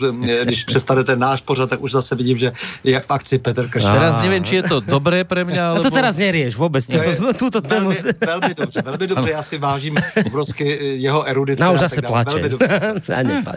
když 0.44 0.64
přestane 0.64 1.04
ten 1.04 1.20
náš 1.20 1.42
pořad, 1.42 1.70
tak 1.70 1.82
už 1.82 1.92
zase 1.92 2.16
vidím, 2.16 2.38
že 2.38 2.52
je 2.84 3.00
v 3.00 3.12
akci 3.12 3.38
Petr 3.38 3.68
Kršák. 3.70 3.94
Teraz 3.94 4.22
nevím, 4.22 4.44
či 4.44 4.56
je 4.56 4.64
to 4.64 4.80
dobré 4.80 5.24
pro 5.24 5.46
mě, 5.46 5.62
ale... 5.62 5.80
A 5.80 5.84
to 5.84 5.92
teraz 5.92 6.18
nerieš 6.18 6.56
vůbec. 6.56 6.90
Je, 6.90 7.18
tuto 7.38 7.62
tému. 7.62 7.90
Velmi, 7.90 8.14
velmi 8.26 8.54
dobře, 8.54 8.82
velmi 8.82 9.08
dobře, 9.08 9.30
já 9.30 9.44
si 9.44 9.58
vážím 9.58 9.98
obrovsky 10.26 10.80
jeho 10.82 11.24
erudice. 11.24 11.64
No, 11.64 11.74
už 11.74 11.80
zase 11.80 12.02
plače. 12.02 12.42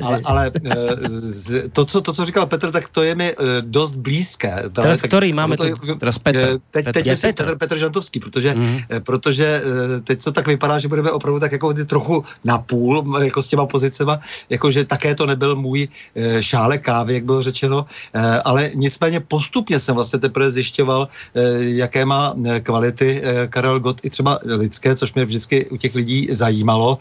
ale, 0.02 0.20
ale 0.24 0.50
eh, 0.70 1.68
to, 1.72 1.84
co, 1.84 2.00
to, 2.00 2.12
co 2.12 2.24
říkal 2.24 2.46
Petr, 2.46 2.70
tak 2.70 2.88
to 2.88 3.02
je 3.02 3.14
mi 3.14 3.32
eh, 3.32 3.34
dost 3.60 3.96
blízké. 3.96 4.62
Teraz 4.72 5.00
tak, 5.00 5.10
který 5.10 5.32
máme 5.32 5.56
to? 5.56 5.64
Teraz 5.98 6.18
Petr. 6.18 6.38
Eh, 6.38 6.58
teď, 6.70 6.92
teď 6.92 7.06
myslím 7.06 7.32
Petr. 7.32 7.44
Petr, 7.44 7.58
Petr 7.58 7.78
Žantovský, 7.78 8.20
protože, 8.20 8.54
mm. 8.54 8.78
protože 9.00 9.62
teď 10.04 10.24
to 10.24 10.32
tak 10.32 10.46
vypadá, 10.46 10.78
že 10.78 10.88
budeme 10.88 11.10
opravdu 11.10 11.40
tak 11.40 11.52
jako 11.52 11.74
trochu 11.74 12.24
napůl, 12.44 13.02
jako 13.34 13.42
s 13.42 13.48
těma 13.48 13.66
pozicema, 13.66 14.14
jakože 14.46 14.84
také 14.86 15.14
to 15.14 15.26
nebyl 15.26 15.58
můj 15.58 15.88
e, 16.14 16.42
šálek 16.42 16.86
kávy, 16.86 17.14
jak 17.14 17.24
bylo 17.24 17.42
řečeno, 17.42 17.86
e, 18.14 18.22
ale 18.46 18.70
nicméně 18.78 19.20
postupně 19.20 19.80
jsem 19.80 19.94
vlastně 19.94 20.18
teprve 20.22 20.50
zjišťoval, 20.50 21.08
e, 21.34 21.40
jaké 21.82 22.06
má 22.06 22.34
kvality 22.62 23.22
Karel 23.50 23.80
Gott 23.80 24.00
i 24.06 24.10
třeba 24.10 24.38
lidské, 24.46 24.94
což 24.94 25.14
mě 25.14 25.24
vždycky 25.24 25.66
u 25.66 25.76
těch 25.76 25.94
lidí 25.94 26.28
zajímalo, 26.30 26.98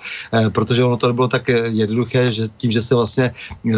protože 0.49 0.83
ono 0.83 0.97
to 0.97 1.07
nebylo 1.07 1.27
tak 1.27 1.47
jednoduché, 1.69 2.31
že 2.31 2.49
tím, 2.57 2.71
že 2.71 2.81
se 2.81 2.95
vlastně 2.95 3.31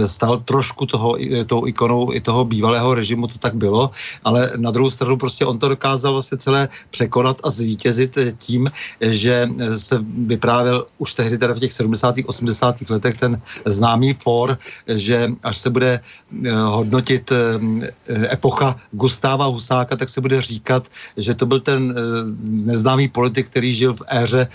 stal 0.06 0.38
trošku 0.38 0.86
toho, 0.86 1.18
tou 1.46 1.68
ikonou 1.68 2.14
i 2.14 2.22
toho 2.22 2.46
bývalého 2.46 2.94
režimu, 2.94 3.28
to 3.28 3.38
tak 3.38 3.56
bylo, 3.56 3.92
ale 4.24 4.52
na 4.56 4.72
druhou 4.72 4.90
stranu 4.90 5.18
prostě 5.18 5.46
on 5.46 5.60
to 5.60 5.70
dokázal 5.70 6.14
vlastně 6.14 6.38
celé 6.38 6.70
překonat 6.90 7.42
a 7.44 7.50
zvítězit 7.50 8.18
tím, 8.38 8.72
že 9.02 9.50
se 9.78 10.00
vyprávěl 10.28 10.86
už 10.98 11.14
tehdy 11.14 11.38
teda 11.38 11.54
v 11.54 11.60
těch 11.60 11.74
70. 11.74 12.16
80. 12.26 12.45
letech 12.90 13.16
ten 13.20 13.42
známý 13.66 14.14
for, 14.14 14.58
že 14.88 15.32
až 15.44 15.58
se 15.58 15.70
bude 15.70 16.00
eh, 16.00 16.52
hodnotit 16.52 17.32
eh, 17.32 18.34
epocha 18.34 18.76
Gustáva 18.92 19.46
Husáka, 19.46 19.96
tak 19.96 20.10
se 20.10 20.22
bude 20.22 20.42
říkat, 20.42 20.88
že 21.18 21.34
to 21.34 21.46
byl 21.46 21.60
ten 21.60 21.92
eh, 21.92 22.02
neznámý 22.42 23.08
politik, 23.08 23.50
který 23.50 23.74
žil 23.74 23.94
v 23.94 24.02
éře 24.10 24.48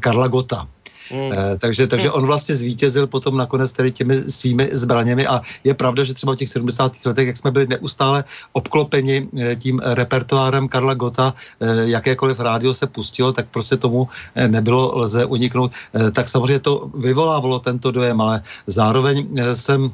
Karla 0.00 0.28
Gota. 0.28 0.68
Mm. 1.12 1.32
Eh, 1.32 1.58
takže, 1.58 1.86
takže 1.86 2.10
on 2.10 2.26
vlastně 2.26 2.54
zvítězil 2.56 3.06
potom 3.06 3.36
nakonec 3.36 3.72
tady 3.72 3.92
těmi 3.92 4.16
svými 4.30 4.68
zbraněmi 4.72 5.26
a 5.26 5.40
je 5.64 5.74
pravda, 5.74 6.04
že 6.04 6.14
třeba 6.14 6.32
v 6.32 6.36
těch 6.36 6.48
70. 6.48 6.92
letech, 7.06 7.26
jak 7.26 7.36
jsme 7.36 7.50
byli 7.50 7.66
neustále 7.66 8.24
obklopeni 8.52 9.28
eh, 9.38 9.56
tím 9.56 9.80
repertoárem 9.84 10.68
Karla 10.68 10.94
Gota, 10.94 11.34
eh, 11.60 11.66
jakékoliv 11.90 12.40
rádio 12.40 12.74
se 12.74 12.86
pustilo, 12.86 13.32
tak 13.32 13.46
prostě 13.50 13.76
tomu 13.76 14.08
nebylo 14.46 14.98
lze 14.98 15.24
uniknout. 15.24 15.72
Tak 16.12 16.28
samozřejmě 16.28 16.58
to 16.58 16.90
vyvolávalo 16.94 17.58
tento 17.58 17.90
dojem, 17.90 18.20
ale 18.20 18.42
zároveň 18.66 19.26
jsem 19.54 19.92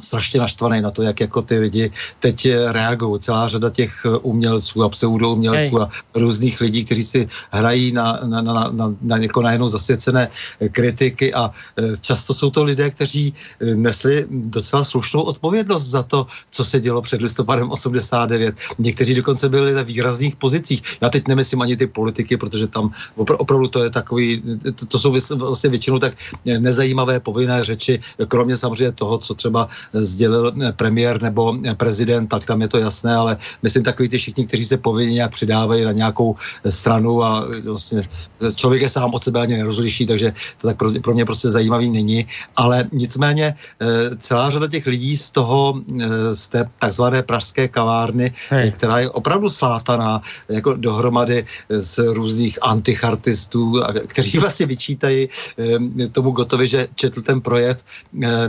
strašně 0.00 0.40
naštvaný 0.40 0.80
na 0.80 0.90
to, 0.90 1.02
jak 1.02 1.20
jako 1.20 1.42
ty 1.42 1.58
lidi 1.58 1.90
teď 2.20 2.48
reagují. 2.68 3.20
Celá 3.20 3.48
řada 3.48 3.70
těch 3.70 4.06
umělců 4.22 4.82
a 4.82 4.88
pseudoumělců 4.88 5.80
a 5.80 5.88
různých 6.14 6.60
lidí, 6.60 6.84
kteří 6.84 7.04
si 7.04 7.28
hrají 7.50 7.92
na, 7.92 8.18
na, 8.26 8.42
na, 8.42 8.70
na, 8.70 8.94
na 9.02 9.16
jako 9.16 9.42
najednou 9.42 9.68
zasvěcené 9.68 10.28
kritiky 10.72 11.34
a 11.34 11.50
často 12.00 12.34
jsou 12.34 12.50
to 12.50 12.64
lidé, 12.64 12.90
kteří 12.90 13.34
nesli 13.74 14.26
docela 14.30 14.84
slušnou 14.84 15.22
odpovědnost 15.22 15.84
za 15.84 16.02
to, 16.02 16.26
co 16.50 16.64
se 16.64 16.80
dělo 16.80 17.02
před 17.02 17.20
listopadem 17.20 17.70
89. 17.70 18.54
Někteří 18.78 19.14
dokonce 19.14 19.48
byli 19.48 19.74
na 19.74 19.82
výrazných 19.82 20.36
pozicích. 20.36 20.82
Já 21.00 21.10
teď 21.10 21.28
nemyslím 21.28 21.62
ani 21.62 21.76
ty 21.76 21.86
politiky, 21.86 22.36
protože 22.36 22.68
tam 22.68 22.90
opravdu 23.16 23.68
to 23.68 23.84
je 23.84 23.90
takový, 23.90 24.42
to, 24.74 24.86
to 24.86 24.98
jsou 24.98 25.16
vlastně 25.36 25.70
většinou 25.70 25.98
tak 25.98 26.14
nezajímavé 26.44 27.20
povinné 27.20 27.64
řeči, 27.64 28.00
kromě 28.28 28.56
samozřejmě 28.56 28.92
toho, 28.92 29.18
co 29.18 29.34
třeba 29.34 29.68
sdělil 29.92 30.52
eh, 30.62 30.72
premiér 30.72 31.22
nebo 31.22 31.56
eh, 31.64 31.74
prezident, 31.74 32.26
tak 32.26 32.46
tam 32.46 32.60
je 32.60 32.68
to 32.68 32.78
jasné, 32.78 33.14
ale 33.14 33.36
myslím 33.62 33.82
takový 33.82 34.08
ty 34.08 34.18
všichni, 34.18 34.46
kteří 34.46 34.64
se 34.64 34.76
povinně 34.76 35.12
nějak 35.12 35.32
přidávají 35.32 35.84
na 35.84 35.92
nějakou 35.92 36.34
eh, 36.64 36.70
stranu 36.70 37.22
a 37.22 37.44
vlastně 37.64 38.08
člověk 38.54 38.82
je 38.82 38.88
sám 38.88 39.14
od 39.14 39.24
sebe 39.24 39.40
ani 39.40 39.56
nerozliší, 39.56 40.06
takže 40.06 40.32
to 40.60 40.68
tak 40.68 40.76
pro, 40.76 40.90
pro 41.02 41.14
mě 41.14 41.24
prostě 41.24 41.50
zajímavý 41.50 41.90
není. 41.90 42.26
Ale 42.56 42.88
nicméně 42.92 43.54
celá 44.18 44.50
řada 44.50 44.68
těch 44.68 44.86
lidí 44.86 45.16
z 45.16 45.30
toho, 45.30 45.82
z 46.32 46.48
té 46.48 46.64
takzvané 46.78 47.22
pražské 47.22 47.68
kavárny, 47.68 48.32
Hej. 48.50 48.72
která 48.72 48.98
je 48.98 49.10
opravdu 49.10 49.50
slátaná 49.50 50.20
jako 50.48 50.74
dohromady 50.74 51.44
z 51.68 51.98
různých 51.98 52.58
antichartistů, 52.62 53.80
kteří 54.06 54.38
vlastně 54.44 54.66
vyčítají 54.66 55.28
tomu 56.12 56.30
Gotovi, 56.30 56.66
že 56.66 56.88
četl 56.94 57.20
ten 57.20 57.40
projev 57.40 57.84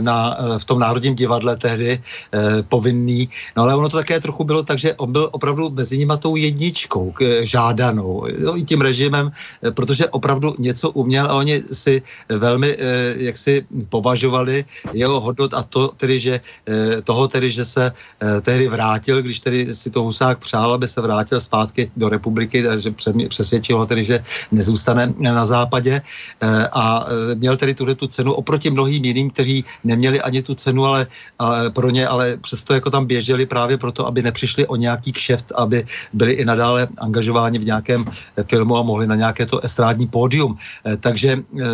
na, 0.00 0.36
v 0.58 0.64
tom 0.64 0.78
národním 0.78 1.14
divadle 1.14 1.25
tehdy 1.58 1.98
eh, 1.98 2.62
povinný. 2.68 3.28
No 3.56 3.62
ale 3.62 3.74
ono 3.74 3.88
to 3.88 3.96
také 3.96 4.20
trochu 4.20 4.44
bylo 4.44 4.62
tak, 4.62 4.78
že 4.78 4.94
on 4.94 5.12
byl 5.12 5.28
opravdu 5.32 5.70
mezi 5.70 5.98
nimi 5.98 6.12
tou 6.18 6.36
jedničkou 6.36 7.12
k, 7.12 7.20
eh, 7.22 7.46
žádanou, 7.46 8.26
jo, 8.38 8.56
i 8.56 8.62
tím 8.62 8.80
režimem, 8.80 9.30
eh, 9.30 9.70
protože 9.70 10.08
opravdu 10.08 10.54
něco 10.58 10.90
uměl 10.90 11.26
a 11.26 11.34
oni 11.34 11.62
si 11.72 12.02
velmi 12.28 12.76
eh, 12.78 13.14
jak 13.16 13.36
si 13.36 13.64
považovali 13.88 14.64
jeho 14.92 15.20
hodnot 15.20 15.54
a 15.54 15.62
to 15.62 15.88
tedy, 15.96 16.18
že 16.18 16.34
eh, 16.40 17.02
toho 17.02 17.28
tedy, 17.28 17.50
že 17.50 17.64
se 17.64 17.92
eh, 17.92 18.40
tehdy 18.40 18.68
vrátil, 18.68 19.22
když 19.22 19.40
tedy 19.40 19.74
si 19.74 19.90
to 19.90 20.02
Husák 20.02 20.38
přál, 20.38 20.72
aby 20.72 20.88
se 20.88 21.00
vrátil 21.00 21.40
zpátky 21.40 21.90
do 21.96 22.08
republiky, 22.08 22.62
takže 22.62 22.94
přesvědčil 23.28 23.78
ho 23.78 23.86
tedy, 23.86 24.04
že 24.04 24.16
nezůstane 24.52 25.14
na 25.18 25.44
západě 25.44 26.00
eh, 26.00 26.68
a 26.72 27.06
měl 27.34 27.56
tedy 27.56 27.74
tuhle 27.74 27.94
tu 27.94 28.06
cenu 28.06 28.32
oproti 28.32 28.70
mnohým 28.70 29.04
jiným, 29.04 29.30
kteří 29.30 29.64
neměli 29.84 30.20
ani 30.20 30.42
tu 30.42 30.54
cenu, 30.54 30.84
ale 30.84 31.06
ale 31.38 31.70
pro 31.70 31.90
ně, 31.90 32.08
ale 32.08 32.36
přesto 32.36 32.74
jako 32.74 32.90
tam 32.90 33.06
běželi 33.06 33.46
právě 33.46 33.78
proto, 33.78 34.06
aby 34.06 34.22
nepřišli 34.22 34.66
o 34.66 34.76
nějaký 34.76 35.12
kšeft, 35.12 35.52
aby 35.56 35.84
byli 36.12 36.32
i 36.32 36.44
nadále 36.44 36.88
angažováni 36.98 37.58
v 37.58 37.64
nějakém 37.64 38.04
eh, 38.08 38.44
filmu 38.44 38.76
a 38.76 38.82
mohli 38.82 39.06
na 39.06 39.14
nějaké 39.14 39.46
to 39.46 39.60
estrádní 39.60 40.06
pódium. 40.06 40.56
Eh, 40.84 40.96
takže 40.96 41.38
eh, 41.38 41.64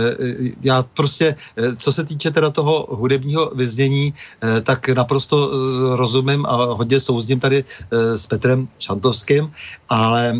já 0.63 0.83
prostě, 0.83 1.35
co 1.77 1.93
se 1.93 2.05
týče 2.05 2.31
teda 2.31 2.51
toho 2.51 2.87
hudebního 2.91 3.51
vyznění, 3.55 4.15
tak 4.63 4.89
naprosto 4.89 5.51
rozumím 5.97 6.47
a 6.47 6.75
hodně 6.75 7.01
souzním 7.01 7.41
tady 7.41 7.65
s 7.91 8.27
Petrem 8.27 8.69
Šantovským, 8.79 9.51
ale 9.89 10.35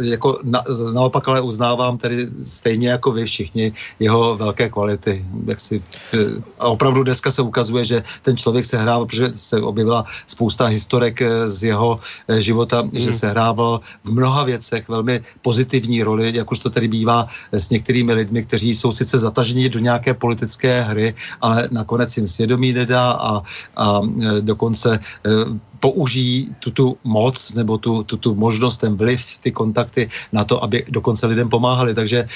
jako 0.00 0.38
na, 0.42 0.62
naopak 0.92 1.28
ale 1.28 1.40
uznávám 1.40 1.98
tedy 1.98 2.28
stejně 2.42 2.88
jako 2.88 3.12
vy 3.12 3.24
všichni 3.24 3.72
jeho 3.98 4.36
velké 4.36 4.68
kvality. 4.68 5.24
Jak 5.46 5.60
si, 5.60 5.82
a 6.58 6.66
opravdu 6.68 7.02
dneska 7.02 7.30
se 7.30 7.42
ukazuje, 7.42 7.84
že 7.84 8.02
ten 8.24 8.36
člověk 8.36 8.64
se 8.64 8.80
hrával, 8.80 9.06
protože 9.06 9.28
se 9.34 9.60
objevila 9.60 10.04
spousta 10.26 10.66
historek 10.66 11.22
eh, 11.22 11.48
z 11.48 11.76
jeho 11.76 12.00
eh, 12.28 12.40
života, 12.40 12.82
mm. 12.82 12.90
že 12.96 13.12
se 13.12 13.30
hrával 13.30 13.80
v 14.04 14.10
mnoha 14.10 14.44
věcech 14.44 14.88
velmi 14.88 15.20
pozitivní 15.44 16.02
roli, 16.02 16.32
jak 16.34 16.50
už 16.50 16.58
to 16.58 16.70
tady 16.70 16.88
bývá 16.88 17.28
eh, 17.52 17.60
s 17.60 17.70
některými 17.70 18.12
lidmi, 18.12 18.44
kteří 18.44 18.74
jsou 18.74 18.92
sice 18.92 19.18
zataženi 19.18 19.68
do 19.68 19.78
nějaké 19.78 20.14
politické 20.14 20.80
hry, 20.80 21.14
ale 21.40 21.68
nakonec 21.70 22.16
jim 22.16 22.26
svědomí 22.26 22.72
nedá 22.72 23.12
a, 23.12 23.42
a 23.76 24.00
dokonce 24.40 24.98
použijí 25.84 26.48
tu, 26.64 26.70
tu 26.72 26.96
moc 27.04 27.36
nebo 27.52 27.76
tu, 27.76 28.00
tu, 28.08 28.16
tu 28.16 28.32
možnost, 28.32 28.80
ten 28.80 28.96
vliv, 28.96 29.20
ty 29.44 29.52
kontakty 29.52 30.08
na 30.32 30.44
to, 30.48 30.64
aby 30.64 30.80
dokonce 30.88 31.28
lidem 31.28 31.52
pomáhali. 31.52 31.92
Takže 31.92 32.24
e, 32.24 32.28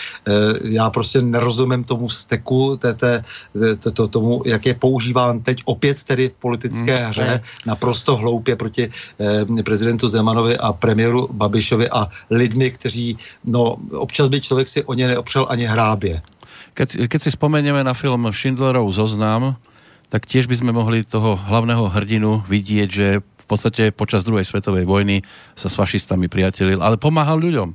já 0.69 0.91
prostě 0.93 1.25
nerozumím 1.25 1.85
tomu 1.85 2.13
vzteku, 2.13 2.77
té, 2.77 2.93
té, 2.93 3.25
té, 3.81 3.91
to, 3.91 4.09
tomu, 4.09 4.45
jak 4.45 4.67
je 4.67 4.75
používán 4.77 5.41
teď 5.41 5.65
opět 5.65 6.05
tedy 6.05 6.29
v 6.29 6.37
politické 6.45 6.97
hmm. 6.97 7.09
hře 7.09 7.41
naprosto 7.65 8.21
hloupě 8.21 8.57
proti 8.57 8.85
e, 9.17 9.63
prezidentu 9.65 10.09
Zemanovi 10.09 10.61
a 10.61 10.73
premiéru 10.77 11.29
Babišovi 11.33 11.89
a 11.89 12.05
lidmi, 12.31 12.71
kteří, 12.71 13.17
no 13.49 13.81
občas 13.97 14.29
by 14.29 14.41
člověk 14.41 14.69
si 14.69 14.85
o 14.85 14.93
ně 14.95 15.09
neopřel 15.09 15.47
ani 15.49 15.65
hrábě. 15.65 16.21
keď, 16.77 17.11
keď 17.11 17.21
si 17.27 17.31
spomenieme 17.35 17.83
na 17.83 17.91
film 17.91 18.31
Schindlerov 18.31 18.95
zoznam, 18.95 19.59
tak 20.09 20.31
tiež 20.31 20.47
by 20.49 20.57
sme 20.57 20.73
mohli 20.73 21.03
toho 21.05 21.35
hlavného 21.37 21.91
hrdinu 21.91 22.47
vidieť, 22.47 22.89
že 22.89 23.09
podstate 23.49 23.91
počas 23.91 24.23
druhej 24.23 24.45
svetovej 24.45 24.85
vojny 24.85 25.25
sa 25.57 25.73
s 25.73 25.79
fašistami 25.81 26.29
priatelil, 26.29 26.85
ale 26.85 27.01
pomáhal 27.01 27.41
ľuďom. 27.41 27.73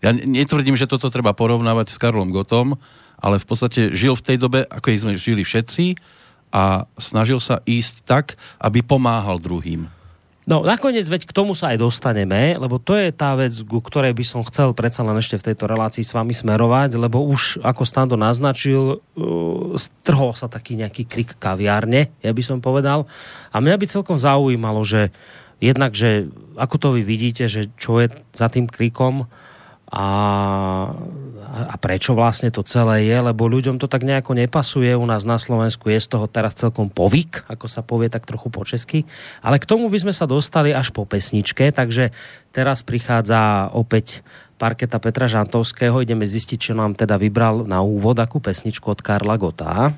Ja 0.00 0.10
netvrdím, 0.16 0.74
že 0.74 0.88
toto 0.88 1.12
treba 1.12 1.36
porovnávať 1.36 1.92
s 1.92 2.00
Karlom 2.00 2.32
Gotom, 2.34 2.74
ale 3.20 3.36
v 3.36 3.46
podstate 3.46 3.92
žil 3.92 4.16
v 4.16 4.24
tej 4.24 4.36
dobe, 4.40 4.60
ako 4.66 4.96
sme 4.96 5.12
žili 5.20 5.44
všetci 5.44 5.94
a 6.50 6.88
snažil 6.96 7.38
sa 7.38 7.62
ísť 7.68 8.02
tak, 8.08 8.26
aby 8.58 8.82
pomáhal 8.82 9.38
druhým. 9.38 9.86
No 10.50 10.66
nakoniec 10.66 11.06
veď 11.06 11.30
k 11.30 11.36
tomu 11.36 11.54
sa 11.54 11.70
aj 11.70 11.78
dostaneme, 11.78 12.58
lebo 12.58 12.82
to 12.82 12.98
je 12.98 13.14
tá 13.14 13.38
vec, 13.38 13.54
ku 13.70 13.78
ktorej 13.78 14.10
by 14.18 14.24
som 14.26 14.42
chcel 14.42 14.74
predsa 14.74 15.06
len 15.06 15.14
ešte 15.14 15.38
v 15.38 15.46
tejto 15.46 15.70
relácii 15.70 16.02
s 16.02 16.10
vami 16.10 16.34
smerovať, 16.34 16.98
lebo 16.98 17.22
už 17.22 17.62
ako 17.62 17.86
Stando 17.86 18.18
naznačil, 18.18 18.98
uh, 18.98 19.78
strhol 19.78 20.34
sa 20.34 20.50
taký 20.50 20.74
nejaký 20.74 21.06
krik 21.06 21.38
kaviárne, 21.38 22.10
ja 22.18 22.34
by 22.34 22.42
som 22.42 22.58
povedal. 22.58 23.06
A 23.54 23.62
mňa 23.62 23.78
by 23.78 23.86
celkom 23.86 24.18
zaujímalo, 24.18 24.82
že 24.82 25.14
jednak, 25.62 25.94
že 25.94 26.26
ako 26.58 26.76
to 26.82 26.88
vy 26.98 27.06
vidíte, 27.06 27.46
že 27.46 27.70
čo 27.78 28.02
je 28.02 28.10
za 28.34 28.50
tým 28.50 28.66
krikom, 28.66 29.30
a, 29.90 30.06
a 31.50 31.74
prečo 31.82 32.14
vlastne 32.14 32.54
to 32.54 32.62
celé 32.62 33.10
je, 33.10 33.18
lebo 33.18 33.50
ľuďom 33.50 33.82
to 33.82 33.90
tak 33.90 34.06
nejako 34.06 34.38
nepasuje. 34.38 34.94
U 34.94 35.02
nás 35.02 35.26
na 35.26 35.34
Slovensku 35.34 35.90
je 35.90 35.98
z 35.98 36.14
toho 36.14 36.30
teraz 36.30 36.54
celkom 36.54 36.86
povyk, 36.86 37.42
ako 37.50 37.66
sa 37.66 37.82
povie 37.82 38.06
tak 38.06 38.22
trochu 38.22 38.54
po 38.54 38.62
česky. 38.62 39.02
Ale 39.42 39.58
k 39.58 39.66
tomu 39.66 39.90
by 39.90 39.98
sme 39.98 40.14
sa 40.14 40.30
dostali 40.30 40.70
až 40.70 40.94
po 40.94 41.02
pesničke, 41.02 41.74
takže 41.74 42.14
teraz 42.54 42.86
prichádza 42.86 43.74
opäť 43.74 44.22
parketa 44.62 45.02
Petra 45.02 45.26
Žantovského. 45.26 45.98
Ideme 45.98 46.22
zistiť, 46.22 46.70
čo 46.70 46.72
nám 46.78 46.94
teda 46.94 47.18
vybral 47.18 47.66
na 47.66 47.82
úvod 47.82 48.22
akú 48.22 48.38
pesničku 48.38 48.86
od 48.86 49.02
Karla 49.02 49.34
Gota. 49.34 49.90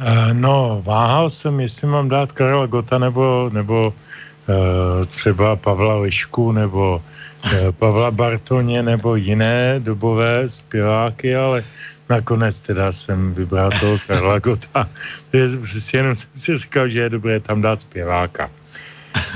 Eh, 0.00 0.32
no, 0.32 0.80
váhal 0.84 1.30
jsem, 1.30 1.60
jestli 1.60 1.86
mám 1.86 2.08
dát 2.08 2.32
Karla 2.32 2.66
Gota 2.66 2.98
nebo, 2.98 3.50
nebo 3.52 3.92
uh, 3.92 5.04
třeba 5.06 5.56
Pavla 5.56 5.96
Lišku 5.96 6.52
nebo 6.52 7.02
Pavla 7.78 8.10
Bartoně 8.10 8.82
nebo 8.82 9.16
jiné 9.16 9.80
dobové 9.80 10.48
zpěváky, 10.48 11.36
ale 11.36 11.64
nakonec 12.08 12.60
teda 12.60 12.92
jsem 12.92 13.34
vybral 13.34 13.70
toho 13.80 13.98
Karla 14.06 14.38
Gota. 14.38 14.88
Jenom 15.32 16.14
jsem 16.16 16.30
si 16.34 16.58
říkal, 16.58 16.88
že 16.88 17.00
je 17.00 17.08
dobré 17.08 17.40
tam 17.40 17.62
dát 17.62 17.80
zpěváka. 17.80 18.50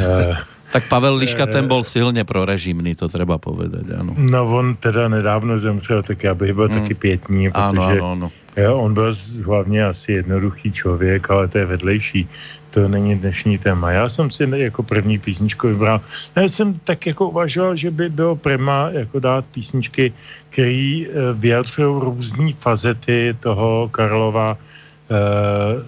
Eh, 0.01 0.37
tak 0.73 0.89
Pavel 0.89 1.15
Liška 1.15 1.47
ten 1.47 1.69
byl 1.69 1.83
silně 1.83 2.25
prorežimný, 2.25 2.95
to 2.95 3.09
třeba 3.09 3.39
povedať, 3.39 3.83
ano. 3.99 4.15
No 4.19 4.57
on 4.57 4.77
teda 4.77 5.09
nedávno 5.09 5.59
zemřel, 5.59 6.03
tak 6.03 6.25
já 6.25 6.35
bych 6.35 6.53
byl 6.53 6.69
hmm. 6.69 6.81
taky 6.81 6.95
pětní, 6.95 7.51
protože 7.51 7.63
ano, 7.63 7.83
ano, 7.83 8.31
ano. 8.57 8.83
on 8.83 8.95
byl 8.95 9.13
hlavně 9.45 9.85
asi 9.85 10.13
jednoduchý 10.13 10.73
člověk, 10.73 11.31
ale 11.31 11.49
to 11.49 11.59
je 11.59 11.67
vedlejší 11.67 12.29
to 12.75 12.91
není 12.91 13.15
dnešní 13.15 13.59
téma. 13.59 13.91
Já 13.91 14.09
jsem 14.09 14.31
si 14.31 14.43
jako 14.51 14.83
první 14.83 15.19
písničku 15.19 15.69
vybral. 15.69 16.01
Já 16.37 16.43
jsem 16.43 16.75
tak 16.85 17.07
jako 17.07 17.31
uvažoval, 17.31 17.77
že 17.77 17.91
by 17.91 18.11
bylo 18.11 18.37
prima 18.37 18.91
jako 18.91 19.23
dát 19.23 19.45
písničky, 19.55 20.13
které 20.51 21.07
eh, 21.07 21.09
vyjadřují 21.39 22.01
různé 22.03 22.53
fazety 22.59 23.37
toho 23.41 23.89
Karlova 23.95 24.59
e, 24.59 25.17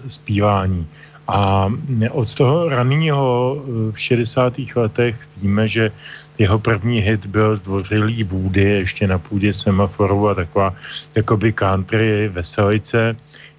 zpívání. 0.07 0.87
A 1.27 1.67
od 2.11 2.27
toho 2.35 2.69
raného 2.69 3.27
eh, 3.59 3.91
v 3.91 3.99
60. 3.99 4.53
letech 4.75 5.27
víme, 5.43 5.67
že 5.67 5.91
jeho 6.37 6.59
první 6.59 7.03
hit 7.03 7.25
byl 7.25 7.55
Zdvořilý 7.55 8.23
vůdy 8.23 8.63
ještě 8.63 9.07
na 9.07 9.19
půdě 9.19 9.53
semaforu 9.53 10.29
a 10.29 10.33
taková 10.35 10.75
jakoby 11.15 11.51
country 11.51 12.29
veselice 12.29 13.15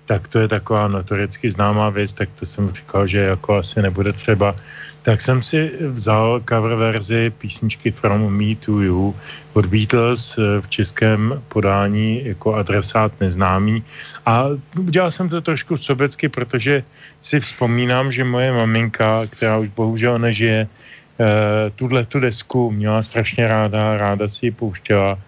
tak 0.08 0.28
to 0.28 0.40
je 0.40 0.48
taková 0.48 0.88
notoricky 0.88 1.50
známá 1.52 1.92
věc, 1.92 2.12
tak 2.12 2.28
to 2.40 2.46
jsem 2.48 2.72
říkal, 2.72 3.06
že 3.06 3.36
jako 3.36 3.60
asi 3.60 3.82
nebude 3.82 4.12
třeba. 4.12 4.56
Tak 5.04 5.20
jsem 5.20 5.42
si 5.44 5.72
vzal 5.92 6.40
cover 6.48 6.74
verzi 6.74 7.32
písničky 7.38 7.92
From 7.92 8.32
Me 8.32 8.56
to 8.56 8.80
You 8.80 9.14
od 9.52 9.66
Beatles 9.68 10.40
eh, 10.40 10.60
v 10.60 10.66
českém 10.68 11.42
podání 11.48 12.24
jako 12.24 12.54
adresát 12.56 13.12
neznámý. 13.20 13.84
A 14.26 14.56
udělal 14.80 15.10
jsem 15.12 15.28
to 15.28 15.40
trošku 15.44 15.76
sobecky, 15.76 16.28
protože 16.28 16.82
si 17.20 17.40
vzpomínám, 17.40 18.12
že 18.12 18.24
moje 18.24 18.52
maminka, 18.52 19.28
která 19.28 19.60
už 19.60 19.68
bohužel 19.76 20.18
nežije, 20.18 20.64
eh, 20.64 21.70
tuhle 21.76 22.08
tu 22.08 22.20
desku 22.20 22.72
měla 22.72 23.04
strašně 23.04 23.44
ráda, 23.44 23.96
ráda 23.96 24.24
si 24.28 24.48
ji 24.48 24.50
pouštěla 24.56 25.20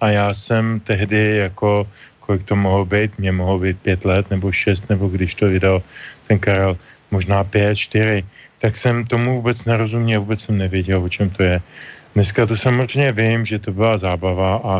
a 0.00 0.08
já 0.08 0.34
jsem 0.34 0.80
tehdy 0.80 1.36
jako 1.36 1.86
kolik 2.26 2.42
to 2.42 2.56
mohlo 2.56 2.84
být, 2.84 3.18
mě 3.18 3.32
mohlo 3.32 3.58
být 3.58 3.78
pět 3.82 4.04
let 4.04 4.30
nebo 4.30 4.52
šest, 4.52 4.88
nebo 4.88 5.08
když 5.08 5.34
to 5.34 5.46
vydal 5.46 5.82
ten 6.28 6.38
Karel, 6.38 6.78
možná 7.10 7.44
pět, 7.44 7.76
čtyři, 7.76 8.24
tak 8.58 8.76
jsem 8.76 9.04
tomu 9.04 9.42
vůbec 9.42 9.64
nerozuměl, 9.64 10.20
vůbec 10.20 10.40
jsem 10.40 10.58
nevěděl, 10.58 11.02
o 11.02 11.08
čem 11.08 11.30
to 11.30 11.42
je. 11.42 11.60
Dneska 12.14 12.46
to 12.46 12.56
samozřejmě 12.56 13.12
vím, 13.12 13.46
že 13.46 13.58
to 13.58 13.72
byla 13.72 13.98
zábava 13.98 14.60
a, 14.64 14.74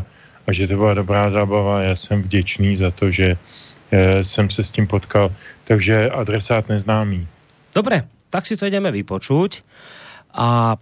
a 0.46 0.48
že 0.52 0.68
to 0.68 0.76
byla 0.76 0.94
dobrá 0.94 1.31
zábava. 1.31 1.83
Já 1.83 1.96
jsem 1.96 2.22
vděčný 2.22 2.76
za 2.76 2.90
to, 2.90 3.11
že 3.11 3.37
e, 3.90 4.24
jsem 4.24 4.50
se 4.50 4.64
s 4.64 4.70
tím 4.70 4.87
potkal. 4.87 5.33
Takže 5.64 6.11
adresát 6.11 6.68
neznámý. 6.68 7.26
Dobré, 7.74 8.05
tak 8.31 8.46
si 8.46 8.57
to 8.57 8.66
ideme 8.66 8.92
vypočuť. 8.92 9.62
A 10.33 10.76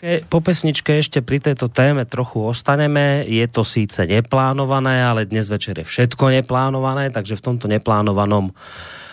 po 0.00 0.38
pesničke 0.40 0.96
ešte 0.96 1.20
pri 1.20 1.44
tejto 1.44 1.68
téme 1.68 2.08
trochu 2.08 2.40
ostaneme. 2.40 3.24
Je 3.28 3.44
to 3.44 3.68
síce 3.68 4.00
neplánované, 4.08 5.04
ale 5.04 5.28
dnes 5.28 5.52
večer 5.52 5.76
je 5.76 5.84
všetko 5.84 6.40
neplánované, 6.40 7.12
takže 7.12 7.36
v 7.36 7.44
tomto 7.44 7.68
neplánovanom 7.68 8.56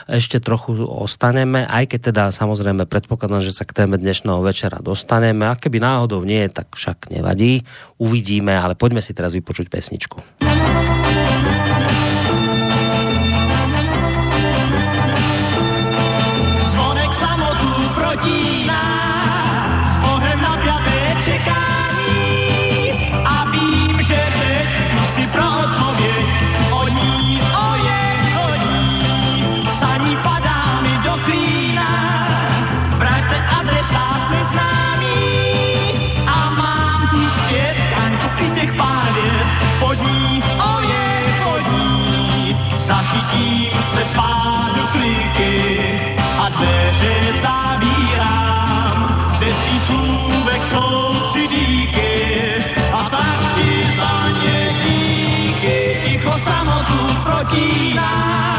ešte 0.08 0.39
trochu 0.39 0.80
ostaneme, 0.88 1.67
aj 1.67 1.91
keď 1.91 2.00
teda 2.15 2.23
samozrejme 2.32 2.88
predpokladám, 2.88 3.43
že 3.43 3.52
sa 3.52 3.67
k 3.67 3.76
téme 3.84 4.00
dnešného 4.00 4.39
večera 4.39 4.80
dostaneme. 4.80 5.43
A 5.43 5.60
keby 5.60 5.84
náhodou 5.84 6.23
nie, 6.23 6.47
tak 6.47 6.71
však 6.71 7.12
nevadí. 7.12 7.67
Uvidíme, 8.00 8.56
ale 8.56 8.80
poďme 8.80 9.04
si 9.04 9.12
teraz 9.12 9.36
vypočuť 9.36 9.67
pesničku. 9.67 10.23
Se 57.58 58.57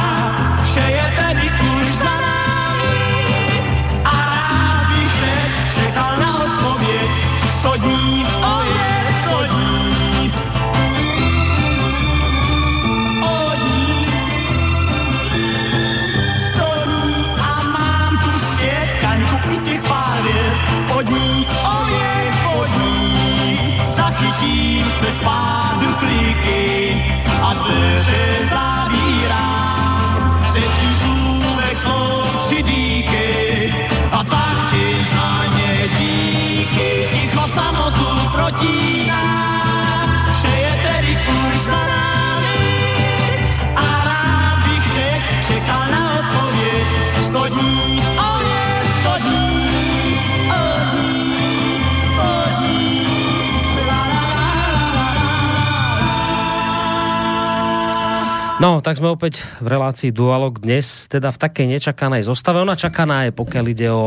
No, 58.59 58.83
tak 58.83 58.99
sme 58.99 59.15
opäť 59.15 59.47
v 59.63 59.71
relácii 59.71 60.11
Dualog 60.11 60.59
dnes, 60.59 61.07
teda 61.07 61.31
v 61.31 61.39
takej 61.39 61.79
nečakanej 61.79 62.27
zostave. 62.27 62.59
Ona 62.59 62.75
čakaná 62.75 63.23
je, 63.23 63.31
pokiaľ 63.31 63.65
ide 63.71 63.87
o 63.87 64.05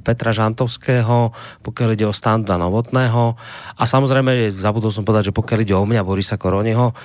Petra 0.00 0.32
Žantovského, 0.32 1.36
pokiaľ 1.60 1.88
ide 1.92 2.08
o 2.08 2.16
Standa 2.16 2.56
Novotného 2.56 3.36
a 3.76 3.82
samozrejme, 3.84 4.56
zabudol 4.56 4.88
som 4.88 5.04
povedať, 5.04 5.28
že 5.28 5.36
pokiaľ 5.36 5.58
ide 5.60 5.76
o 5.76 5.84
mňa, 5.84 6.00
Borisa 6.00 6.40
Koroniho, 6.40 6.96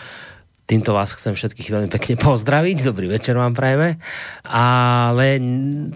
Týmto 0.66 0.98
vás 0.98 1.14
chcem 1.14 1.38
všetkých 1.38 1.70
veľmi 1.70 1.90
pekne 1.94 2.18
pozdraviť. 2.18 2.90
Dobrý 2.90 3.06
večer 3.06 3.38
vám 3.38 3.54
prajeme. 3.54 4.02
Ale 4.50 5.38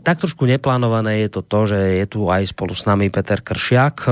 tak 0.05 0.21
trošku 0.21 0.45
neplánované 0.45 1.25
je 1.25 1.29
to 1.33 1.41
to, 1.41 1.73
že 1.73 1.79
je 1.97 2.05
tu 2.05 2.29
aj 2.29 2.53
spolu 2.53 2.77
s 2.77 2.85
nami 2.85 3.09
Peter 3.09 3.41
Kršiak, 3.41 4.05
e, 4.05 4.09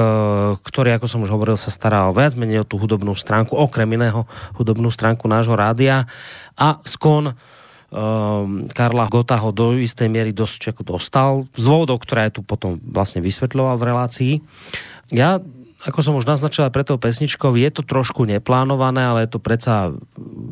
ktorý, 0.58 0.98
ako 0.98 1.06
som 1.06 1.22
už 1.22 1.30
hovoril, 1.30 1.62
sa 1.62 1.70
stará 1.70 2.10
o 2.10 2.16
viac 2.18 2.34
menej 2.34 2.66
o 2.66 2.70
tú 2.70 2.82
hudobnú 2.82 3.14
stránku, 3.14 3.54
okrem 3.54 3.86
iného 4.02 4.26
hudobnú 4.58 4.90
stránku 4.90 5.30
nášho 5.30 5.54
rádia. 5.54 6.10
A 6.58 6.82
skon 6.90 7.38
um, 7.94 8.66
Karla 8.74 9.06
Gota 9.14 9.38
ho 9.38 9.54
do 9.54 9.78
istej 9.78 10.10
miery 10.10 10.34
dosť 10.34 10.74
ako 10.74 10.98
dostal, 10.98 11.46
z 11.54 11.70
dôvodov, 11.70 12.02
ktoré 12.02 12.34
tu 12.34 12.42
potom 12.42 12.82
vlastne 12.82 13.22
vysvetľoval 13.22 13.78
v 13.78 13.88
relácii. 13.94 14.34
Ja 15.14 15.38
ako 15.78 16.00
som 16.02 16.18
už 16.18 16.26
naznačila 16.26 16.74
pre 16.74 16.82
tou 16.82 16.98
pesničkou, 16.98 17.54
je 17.54 17.70
to 17.70 17.86
trošku 17.86 18.26
neplánované, 18.26 19.06
ale 19.06 19.30
je 19.30 19.38
to 19.38 19.40
predsa 19.40 19.94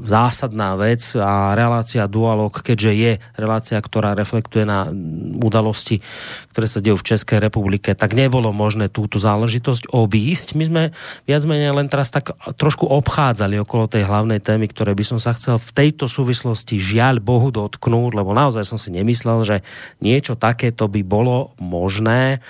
zásadná 0.05 0.77
vec 0.77 1.01
a 1.17 1.57
relácia 1.57 2.05
Dualog, 2.05 2.53
keďže 2.53 2.91
je 2.93 3.11
relácia, 3.33 3.81
ktorá 3.81 4.13
reflektuje 4.13 4.69
na 4.69 4.93
udalosti, 5.41 6.05
ktoré 6.53 6.67
sa 6.69 6.77
dejú 6.77 7.01
v 7.01 7.07
Českej 7.09 7.41
republike, 7.41 7.97
tak 7.97 8.13
nebolo 8.13 8.53
možné 8.53 8.85
túto 8.93 9.17
záležitosť 9.17 9.89
obísť. 9.89 10.47
My 10.53 10.63
sme 10.69 10.83
viac 11.25 11.41
menej 11.49 11.73
len 11.73 11.89
teraz 11.89 12.13
tak 12.13 12.29
trošku 12.61 12.85
obchádzali 12.85 13.57
okolo 13.65 13.89
tej 13.89 14.05
hlavnej 14.05 14.37
témy, 14.37 14.69
ktoré 14.69 14.93
by 14.93 15.03
som 15.09 15.17
sa 15.17 15.33
chcel 15.33 15.57
v 15.57 15.73
tejto 15.73 16.05
súvislosti 16.05 16.77
žiaľ 16.77 17.17
Bohu 17.17 17.49
dotknúť, 17.49 18.13
lebo 18.13 18.29
naozaj 18.37 18.61
som 18.61 18.77
si 18.77 18.93
nemyslel, 18.93 19.41
že 19.41 19.57
niečo 20.05 20.37
takéto 20.37 20.85
by 20.85 21.01
bolo 21.01 21.57
možné 21.57 22.45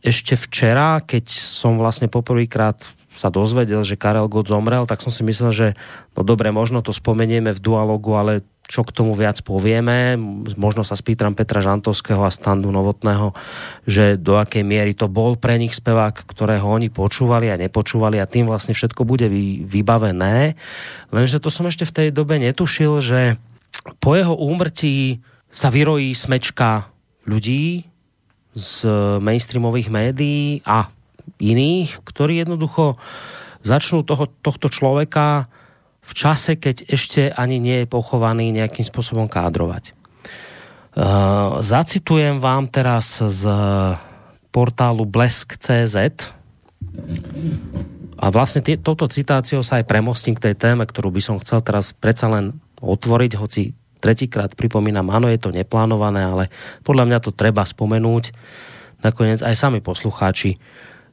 ešte 0.00 0.36
včera, 0.36 1.00
keď 1.00 1.28
som 1.28 1.76
vlastne 1.76 2.08
poprvýkrát 2.08 2.80
sa 3.20 3.28
dozvedel, 3.28 3.84
že 3.84 4.00
Karel 4.00 4.32
Gott 4.32 4.48
zomrel, 4.48 4.88
tak 4.88 5.04
som 5.04 5.12
si 5.12 5.20
myslel, 5.20 5.52
že 5.52 5.68
no 6.16 6.24
dobre, 6.24 6.48
možno 6.48 6.80
to 6.80 6.94
spomenieme 6.94 7.52
v 7.52 7.60
dualogu, 7.60 8.16
ale 8.16 8.40
čo 8.70 8.86
k 8.86 8.94
tomu 8.94 9.18
viac 9.18 9.42
povieme. 9.42 10.14
Možno 10.54 10.86
sa 10.86 10.94
spýtam 10.94 11.34
Petra 11.34 11.58
Žantovského 11.58 12.22
a 12.22 12.30
Standu 12.30 12.70
Novotného, 12.70 13.34
že 13.82 14.14
do 14.14 14.38
akej 14.38 14.62
miery 14.62 14.94
to 14.94 15.10
bol 15.10 15.34
pre 15.34 15.58
nich 15.58 15.74
spevák, 15.74 16.14
ktorého 16.14 16.70
oni 16.70 16.86
počúvali 16.86 17.50
a 17.50 17.58
nepočúvali 17.58 18.22
a 18.22 18.30
tým 18.30 18.46
vlastne 18.46 18.70
všetko 18.70 19.02
bude 19.02 19.26
vybavené. 19.66 20.54
Lenže 21.10 21.42
to 21.42 21.50
som 21.50 21.66
ešte 21.66 21.82
v 21.82 21.94
tej 21.98 22.08
dobe 22.14 22.38
netušil, 22.38 23.02
že 23.02 23.20
po 23.98 24.14
jeho 24.14 24.38
úmrtí 24.38 25.18
sa 25.50 25.66
vyrojí 25.66 26.14
smečka 26.14 26.94
ľudí, 27.26 27.89
z 28.54 28.86
mainstreamových 29.22 29.88
médií 29.88 30.60
a 30.66 30.90
iných, 31.38 32.02
ktorí 32.02 32.42
jednoducho 32.42 32.98
začnú 33.62 34.02
toho, 34.02 34.26
tohto 34.40 34.66
človeka 34.72 35.46
v 36.00 36.12
čase, 36.16 36.56
keď 36.56 36.90
ešte 36.90 37.22
ani 37.30 37.60
nie 37.60 37.84
je 37.84 37.92
pochovaný 37.92 38.50
nejakým 38.50 38.82
spôsobom 38.82 39.28
kádrovať. 39.28 39.94
Uh, 40.90 41.62
zacitujem 41.62 42.42
vám 42.42 42.66
teraz 42.66 43.22
z 43.22 43.46
portálu 44.50 45.06
Blesk.cz 45.06 45.94
a 48.20 48.26
vlastne 48.28 48.60
touto 48.76 49.06
citáciou 49.06 49.62
sa 49.62 49.78
aj 49.78 49.86
premostím 49.86 50.34
k 50.34 50.50
tej 50.50 50.54
téme, 50.58 50.82
ktorú 50.82 51.14
by 51.14 51.22
som 51.22 51.36
chcel 51.38 51.62
teraz 51.62 51.94
predsa 51.94 52.26
len 52.26 52.58
otvoriť, 52.82 53.32
hoci 53.38 53.70
tretíkrát 54.00 54.56
pripomínam, 54.56 55.06
áno, 55.12 55.28
je 55.28 55.36
to 55.36 55.52
neplánované, 55.52 56.24
ale 56.24 56.44
podľa 56.82 57.04
mňa 57.06 57.18
to 57.20 57.30
treba 57.30 57.62
spomenúť. 57.62 58.32
Nakoniec 59.04 59.44
aj 59.44 59.54
sami 59.56 59.84
poslucháči 59.84 60.56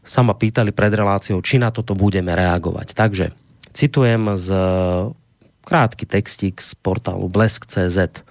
sa 0.07 0.23
ma 0.23 0.31
pýtali 0.31 0.71
pred 0.71 0.91
reláciou, 0.95 1.43
či 1.43 1.59
na 1.59 1.67
toto 1.69 1.91
budeme 1.91 2.31
reagovať. 2.31 2.95
Takže 2.95 3.35
citujem 3.75 4.39
z 4.39 4.47
krátky 5.67 6.07
textík 6.07 6.63
z 6.63 6.71
portálu 6.79 7.27
Blesk.cz. 7.27 8.23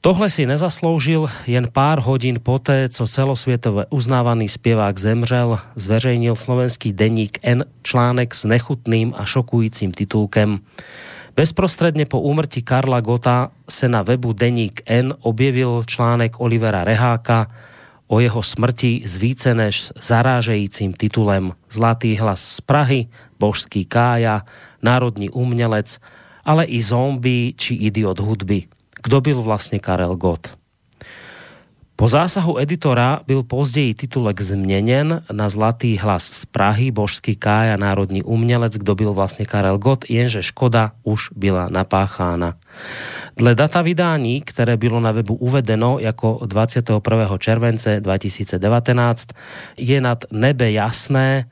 Tohle 0.00 0.30
si 0.30 0.46
nezasloužil 0.46 1.26
jen 1.46 1.68
pár 1.72 1.98
hodin 2.00 2.38
poté, 2.42 2.88
co 2.88 3.06
celosvětově 3.06 3.86
uznávaný 3.90 4.48
zpěvák 4.48 4.98
zemřel, 4.98 5.58
zveřejnil 5.76 6.36
slovenský 6.36 6.92
deník 6.92 7.38
N 7.42 7.64
článek 7.82 8.34
s 8.34 8.44
nechutným 8.44 9.12
a 9.16 9.24
šokujícím 9.24 9.92
titulkem 9.92 10.58
Bezprostredne 11.36 12.08
po 12.08 12.24
úmrtí 12.24 12.64
Karla 12.64 13.04
Gota 13.04 13.52
se 13.68 13.84
na 13.92 14.00
webu 14.00 14.32
Deník 14.32 14.80
N 14.88 15.12
objevil 15.20 15.84
článek 15.84 16.40
Olivera 16.40 16.80
Reháka 16.80 17.52
o 18.08 18.24
jeho 18.24 18.40
smrti 18.42 19.04
s 19.04 19.20
více 19.20 19.52
než 19.54 19.92
zarážejícím 20.00 20.96
titulem 20.96 21.52
Zlatý 21.68 22.16
hlas 22.16 22.40
z 22.40 22.60
Prahy, 22.60 23.06
Božský 23.38 23.84
kája, 23.84 24.48
Národní 24.82 25.30
umělec, 25.30 26.00
ale 26.44 26.64
i 26.64 26.82
zombie 26.82 27.52
či 27.52 27.74
idiot 27.74 28.20
hudby. 28.20 28.64
Kdo 29.02 29.20
byl 29.20 29.42
vlastně 29.42 29.78
Karel 29.78 30.16
Gott? 30.16 30.56
Po 31.96 32.08
zásahu 32.08 32.58
editora 32.58 33.20
byl 33.26 33.42
později 33.42 33.94
titulek 33.94 34.40
změněn 34.40 35.22
na 35.32 35.48
Zlatý 35.48 35.96
hlas 35.98 36.24
z 36.24 36.46
Prahy, 36.46 36.90
Božský 36.90 37.36
Kája, 37.36 37.76
národní 37.76 38.22
umělec, 38.22 38.76
kdo 38.76 38.94
byl 38.94 39.12
vlastně 39.12 39.44
Karel 39.46 39.78
Gott, 39.78 40.04
jenže 40.08 40.42
škoda 40.42 40.92
už 41.02 41.28
byla 41.36 41.68
napáchána. 41.68 42.54
Dle 43.36 43.54
data 43.54 43.82
vydání, 43.82 44.40
které 44.40 44.76
bylo 44.76 45.00
na 45.00 45.12
webu 45.12 45.34
uvedeno 45.34 45.98
jako 45.98 46.40
21. 46.46 47.38
července 47.38 48.00
2019, 48.00 49.28
je 49.76 50.00
nad 50.00 50.24
nebe 50.30 50.72
jasné, 50.72 51.44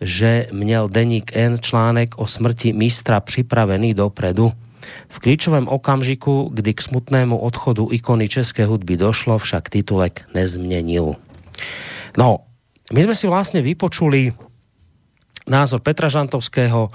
že 0.00 0.46
měl 0.52 0.88
deník 0.88 1.36
N 1.36 1.58
článek 1.60 2.18
o 2.18 2.26
smrti 2.26 2.72
mistra 2.72 3.20
připravený 3.20 3.94
dopredu. 3.94 4.52
V 5.08 5.16
klíčovém 5.18 5.68
okamžiku, 5.68 6.50
kdy 6.54 6.74
k 6.74 6.80
smutnému 6.82 7.38
odchodu 7.38 7.88
ikony 7.90 8.28
české 8.28 8.64
hudby 8.64 8.96
došlo, 8.96 9.38
však 9.38 9.68
titulek 9.68 10.24
nezměnil. 10.34 11.14
No, 12.18 12.38
my 12.92 13.02
jsme 13.02 13.14
si 13.14 13.26
vlastně 13.26 13.62
vypočuli 13.62 14.32
názor 15.50 15.82
Petra 15.82 16.06
Žantovského 16.06 16.90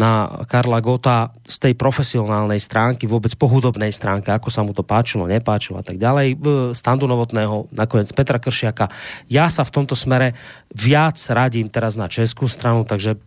na 0.00 0.40
Karla 0.48 0.80
Gota 0.80 1.28
z 1.44 1.56
tej 1.60 1.74
profesionálnej 1.76 2.56
stránky, 2.56 3.04
vôbec 3.04 3.36
po 3.36 3.44
hudobnej 3.52 3.92
stránke, 3.92 4.32
ako 4.32 4.48
sa 4.48 4.64
mu 4.64 4.72
to 4.72 4.80
páčilo, 4.80 5.28
nepáčilo 5.28 5.82
a 5.82 5.84
tak 5.84 6.00
ďalej. 6.00 6.40
Standu 6.72 7.04
Novotného, 7.04 7.68
nakoniec 7.68 8.08
Petra 8.16 8.40
Kršiaka. 8.40 8.88
Ja 9.28 9.52
sa 9.52 9.60
v 9.60 9.74
tomto 9.76 9.92
smere 9.92 10.32
viac 10.72 11.20
radím 11.28 11.68
teraz 11.68 12.00
na 12.00 12.08
českú 12.08 12.48
stranu, 12.48 12.88
takže 12.88 13.20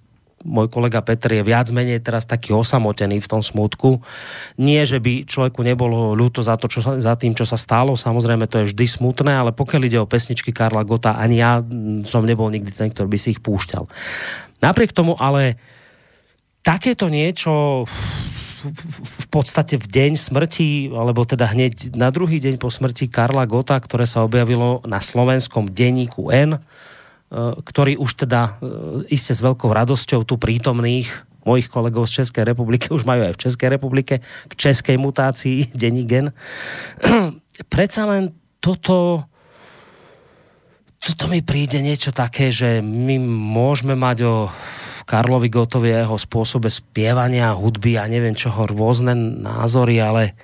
môj 0.46 0.68
kolega 0.70 1.02
Petr 1.02 1.38
je 1.38 1.44
viac 1.46 1.70
menej 1.70 2.02
teraz 2.02 2.26
taký 2.26 2.54
osamotený 2.54 3.22
v 3.22 3.30
tom 3.30 3.42
smutku. 3.42 4.02
Nie, 4.58 4.86
že 4.86 5.02
by 5.02 5.26
človeku 5.26 5.62
nebolo 5.62 6.14
ľúto 6.18 6.42
za, 6.42 6.58
to, 6.58 6.70
čo 6.70 6.82
sa, 6.82 6.98
za 6.98 7.14
tým, 7.18 7.38
čo 7.38 7.46
sa 7.46 7.58
stalo, 7.58 7.94
samozrejme 7.94 8.50
to 8.50 8.62
je 8.62 8.70
vždy 8.74 8.86
smutné, 8.86 9.32
ale 9.32 9.52
pokiaľ 9.54 9.82
ide 9.86 10.00
o 10.02 10.10
pesničky 10.10 10.50
Karla 10.50 10.82
Gota, 10.86 11.18
ani 11.18 11.42
ja 11.42 11.62
som 12.06 12.26
nebol 12.26 12.50
nikdy 12.50 12.74
ten, 12.74 12.89
ktorý 12.89 13.08
by 13.10 13.20
si 13.20 13.38
ich 13.38 13.42
púšťal. 13.42 13.86
Napriek 14.62 14.94
tomu 14.94 15.18
ale 15.18 15.58
takéto 16.62 17.10
niečo 17.10 17.86
v 18.62 19.28
podstate 19.34 19.82
v 19.82 19.89
deň 19.89 20.12
smrti, 20.22 20.94
alebo 20.94 21.26
teda 21.26 21.50
hneď 21.50 21.98
na 21.98 22.14
druhý 22.14 22.38
deň 22.38 22.62
po 22.62 22.70
smrti 22.70 23.10
Karla 23.10 23.50
Gota, 23.50 23.74
ktoré 23.74 24.06
sa 24.06 24.22
objavilo 24.22 24.86
na 24.86 25.02
slovenskom 25.02 25.66
denníku 25.66 26.30
N, 26.30 26.62
ktorí 27.32 27.96
už 27.96 28.28
teda 28.28 28.60
eh, 28.60 29.16
iste 29.16 29.32
s 29.32 29.40
veľkou 29.40 29.72
radosťou 29.72 30.28
tu 30.28 30.36
prítomných 30.36 31.08
mojich 31.48 31.72
kolegov 31.72 32.06
z 32.06 32.22
Českej 32.22 32.54
republiky 32.54 32.92
už 32.94 33.08
majú 33.08 33.26
aj 33.26 33.34
v 33.34 33.42
Českej 33.48 33.70
republike, 33.74 34.14
v 34.52 34.56
českej 34.60 35.00
mutácii 35.00 35.72
Denigen. 35.80 36.36
Predsa 37.74 38.06
len 38.06 38.36
toto 38.60 39.26
toto 41.02 41.26
mi 41.26 41.42
príde 41.42 41.82
niečo 41.82 42.14
také, 42.14 42.54
že 42.54 42.78
my 42.78 43.18
môžeme 43.26 43.98
mať 43.98 44.18
o 44.22 44.36
Karlovi 45.10 45.50
Gotovi 45.50 45.90
a 45.98 46.06
jeho 46.06 46.14
spôsobe 46.14 46.70
spievania, 46.70 47.58
hudby 47.58 47.98
a 47.98 48.06
neviem 48.06 48.38
čoho, 48.38 48.70
rôzne 48.70 49.18
názory, 49.18 49.98
ale, 49.98 50.38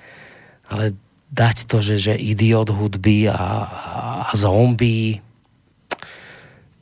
ale 0.66 0.98
dať 1.30 1.70
to, 1.70 1.78
že, 1.78 2.10
že 2.10 2.14
idiot 2.18 2.74
hudby 2.74 3.30
a, 3.30 3.38
a 3.38 4.30
zombie, 4.34 5.22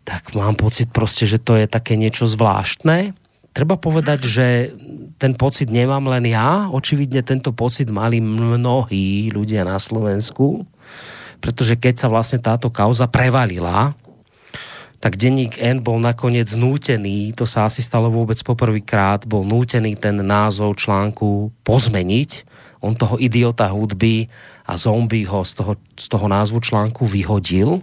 tak 0.07 0.39
mám 0.39 0.55
pocit 0.55 0.87
prostě, 0.95 1.27
že 1.27 1.43
to 1.43 1.59
je 1.59 1.67
také 1.67 1.99
niečo 1.99 2.31
zvláštne. 2.31 3.11
Treba 3.51 3.75
povedať, 3.75 4.23
že 4.23 4.47
ten 5.19 5.35
pocit 5.35 5.67
nemám 5.67 6.07
len 6.07 6.31
ja. 6.31 6.71
Očividne 6.71 7.27
tento 7.27 7.51
pocit 7.51 7.91
mali 7.91 8.23
mnohí 8.23 9.35
ľudia 9.35 9.67
na 9.67 9.83
Slovensku, 9.83 10.63
pretože 11.43 11.75
keď 11.75 11.95
sa 11.99 12.07
vlastne 12.07 12.39
táto 12.39 12.71
kauza 12.71 13.11
prevalila, 13.11 13.99
tak 15.03 15.19
denník 15.19 15.59
N 15.59 15.83
bol 15.83 15.99
nakoniec 15.99 16.55
nútený, 16.55 17.35
to 17.35 17.45
sa 17.49 17.67
asi 17.67 17.83
stalo 17.83 18.09
vôbec 18.09 18.39
poprvýkrát, 18.47 19.27
bol 19.27 19.43
nútený 19.43 19.99
ten 19.99 20.23
názov 20.23 20.79
článku 20.79 21.51
pozmeniť. 21.67 22.31
On 22.85 22.95
toho 22.95 23.19
idiota 23.19 23.67
hudby 23.73 24.29
a 24.69 24.79
zombie 24.79 25.27
ho 25.27 25.43
z 25.43 25.53
toho, 25.59 25.73
z 25.97 26.07
toho 26.07 26.27
názvu 26.29 26.61
článku 26.63 27.03
vyhodil 27.09 27.83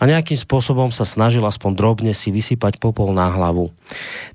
a 0.00 0.08
nejakým 0.08 0.40
spôsobom 0.40 0.88
sa 0.88 1.04
snažil 1.04 1.44
aspoň 1.44 1.76
drobne 1.76 2.12
si 2.16 2.32
vysypať 2.32 2.80
popol 2.80 3.12
na 3.12 3.28
hlavu. 3.28 3.68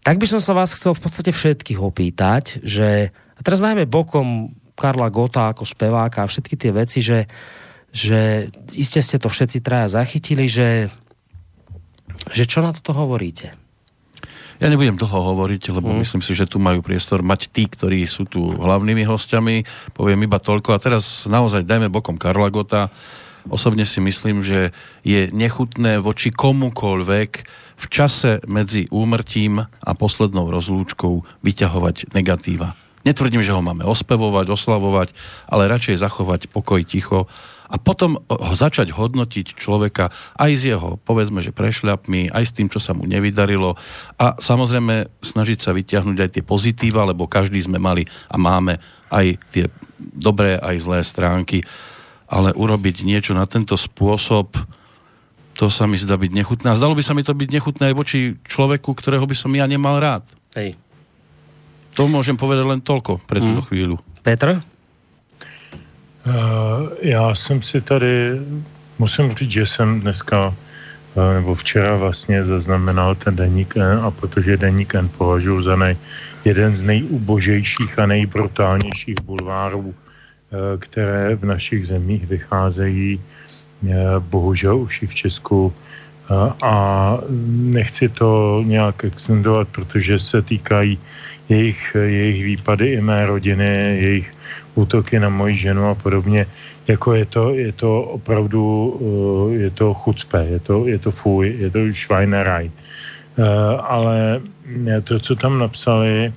Tak 0.06 0.22
by 0.22 0.30
som 0.30 0.38
sa 0.38 0.54
vás 0.54 0.78
chcel 0.78 0.94
v 0.94 1.02
podstate 1.02 1.34
všetkých 1.34 1.82
opýtať, 1.82 2.62
že 2.62 3.10
a 3.36 3.40
teraz 3.42 3.66
najmä 3.66 3.90
bokom 3.90 4.54
Karla 4.78 5.10
Gota 5.10 5.50
ako 5.50 5.66
speváka 5.66 6.22
a 6.22 6.30
všetky 6.30 6.56
tie 6.56 6.72
veci, 6.72 7.02
že, 7.02 7.26
že 7.90 8.52
iste 8.78 9.02
ste 9.02 9.18
to 9.18 9.28
všetci 9.28 9.66
traja 9.66 9.90
zachytili, 9.90 10.46
že, 10.46 10.94
že 12.30 12.46
čo 12.46 12.62
na 12.62 12.70
toto 12.70 12.94
hovoríte? 12.94 13.58
Ja 14.56 14.72
nebudem 14.72 14.96
dlho 14.96 15.36
hovoriť, 15.36 15.76
lebo 15.76 15.92
mm. 15.92 16.00
myslím 16.00 16.24
si, 16.24 16.32
že 16.32 16.48
tu 16.48 16.64
majú 16.64 16.80
priestor 16.80 17.20
mať 17.20 17.52
tí, 17.52 17.68
ktorí 17.68 18.08
sú 18.08 18.24
tu 18.24 18.40
hlavnými 18.56 19.04
hostiami. 19.04 19.68
Poviem 19.92 20.24
iba 20.24 20.40
toľko. 20.40 20.72
A 20.72 20.80
teraz 20.80 21.28
naozaj 21.28 21.68
dajme 21.68 21.92
bokom 21.92 22.16
Karla 22.16 22.48
Gota 22.48 22.88
Osobne 23.46 23.86
si 23.86 24.02
myslím, 24.02 24.42
že 24.42 24.74
je 25.06 25.30
nechutné 25.30 26.02
voči 26.02 26.34
komukolvek 26.34 27.46
v 27.76 27.86
čase 27.92 28.42
medzi 28.50 28.90
úmrtím 28.90 29.62
a 29.62 29.92
poslednou 29.94 30.50
rozlúčkou 30.50 31.44
vyťahovať 31.46 32.16
negatíva. 32.16 32.74
Netvrdím, 33.06 33.46
že 33.46 33.54
ho 33.54 33.62
máme 33.62 33.86
ospevovať, 33.86 34.50
oslavovať, 34.50 35.14
ale 35.46 35.70
radšej 35.70 36.02
zachovať 36.02 36.50
pokoj, 36.50 36.82
ticho 36.82 37.30
a 37.70 37.78
potom 37.78 38.18
ho 38.30 38.54
začať 38.54 38.94
hodnotiť 38.94 39.58
človeka 39.58 40.10
aj 40.38 40.52
z 40.58 40.64
jeho, 40.74 40.98
povedzme, 41.02 41.42
že 41.42 41.54
prešľapmi, 41.54 42.34
aj 42.34 42.44
s 42.50 42.56
tým, 42.58 42.70
čo 42.70 42.82
sa 42.82 42.98
mu 42.98 43.06
nevydarilo 43.06 43.78
a 44.18 44.26
samozrejme 44.38 45.22
snažiť 45.22 45.60
sa 45.62 45.74
vyťahnuť 45.74 46.18
aj 46.18 46.30
tie 46.34 46.44
pozitíva, 46.46 47.06
lebo 47.06 47.30
každý 47.30 47.62
sme 47.62 47.78
mali 47.78 48.10
a 48.30 48.42
máme 48.42 48.82
aj 49.14 49.38
tie 49.54 49.66
dobré, 49.98 50.58
aj 50.58 50.76
zlé 50.82 51.00
stránky 51.06 51.62
ale 52.26 52.54
urobiť 52.54 53.06
niečo 53.06 53.38
na 53.38 53.46
tento 53.46 53.78
spôsob, 53.78 54.58
to 55.56 55.72
sa 55.72 55.88
mi 55.88 55.96
zdá 55.96 56.20
byť 56.20 56.32
nechutné. 56.36 56.68
A 56.68 56.78
zdalo 56.78 56.98
by 56.98 57.04
sa 57.06 57.16
mi 57.16 57.24
to 57.24 57.32
byť 57.32 57.50
nechutné 57.50 57.84
aj 57.92 57.96
voči 57.96 58.20
človeku, 58.44 58.92
ktorého 58.92 59.24
by 59.24 59.36
som 59.38 59.54
ja 59.56 59.64
nemal 59.70 60.02
rád. 60.04 60.28
Hej. 60.58 60.76
To 61.96 62.12
môžem 62.12 62.36
povedať 62.36 62.68
len 62.68 62.84
toľko 62.84 63.24
pre 63.24 63.40
túto 63.40 63.64
mm. 63.64 63.68
chvíľu. 63.72 63.96
Petr? 64.20 64.60
Uh, 66.26 66.92
já 67.02 67.36
jsem 67.36 67.62
si 67.62 67.82
tady, 67.82 68.42
musím 69.00 69.32
říct, 69.36 69.52
že 69.52 69.66
jsem 69.66 70.02
dneska 70.02 70.48
uh, 70.48 71.34
nebo 71.34 71.56
včera 71.56 71.96
vlastně 71.96 72.44
zaznamenal 72.44 73.16
ten 73.16 73.36
deník 73.36 73.78
N 73.78 74.00
a 74.04 74.12
protože 74.12 74.58
deník 74.58 74.96
N 74.96 75.10
považuji 75.18 75.62
za 75.62 75.76
nej, 75.76 75.98
jeden 76.46 76.76
z 76.76 76.82
nejubožejších 76.82 78.00
a 78.00 78.06
nejbrutálnějších 78.06 79.16
bulvárů 79.24 79.96
Eh, 79.96 80.05
které 80.80 81.36
v 81.36 81.46
našich 81.46 81.88
zemích 81.88 82.28
vycházejí 82.28 83.20
eh, 83.20 83.94
bohužel 84.20 84.78
už 84.78 85.02
i 85.02 85.08
v 85.08 85.16
Česku 85.16 85.74
eh, 85.74 86.34
a 86.62 86.76
nechci 87.50 88.10
to 88.10 88.62
nějak 88.66 89.04
extendovat, 89.04 89.68
protože 89.68 90.20
se 90.20 90.42
týkají 90.42 91.00
jejich, 91.50 91.96
jejich 91.96 92.44
výpady 92.46 92.94
i 92.94 93.02
mé 93.02 93.26
rodiny, 93.26 93.98
jejich 94.02 94.34
útoky 94.76 95.20
na 95.20 95.30
moji 95.30 95.56
ženu 95.58 95.90
a 95.90 95.96
podobně. 95.96 96.46
Jako 96.88 97.14
je 97.14 97.26
to, 97.26 97.44
je 97.54 97.72
to 97.72 98.02
opravdu, 98.02 98.62
je 99.58 99.70
to 99.70 99.94
chucpe, 99.94 100.46
je 100.46 100.60
to, 100.60 100.88
je 100.88 101.00
to 101.00 101.12
fuj, 101.12 101.56
je 101.58 101.70
to 101.70 101.80
švajneraj. 101.94 102.70
Ale 103.82 104.42
to, 105.04 105.20
co 105.20 105.36
tam 105.36 105.60
napsali, 105.60 106.34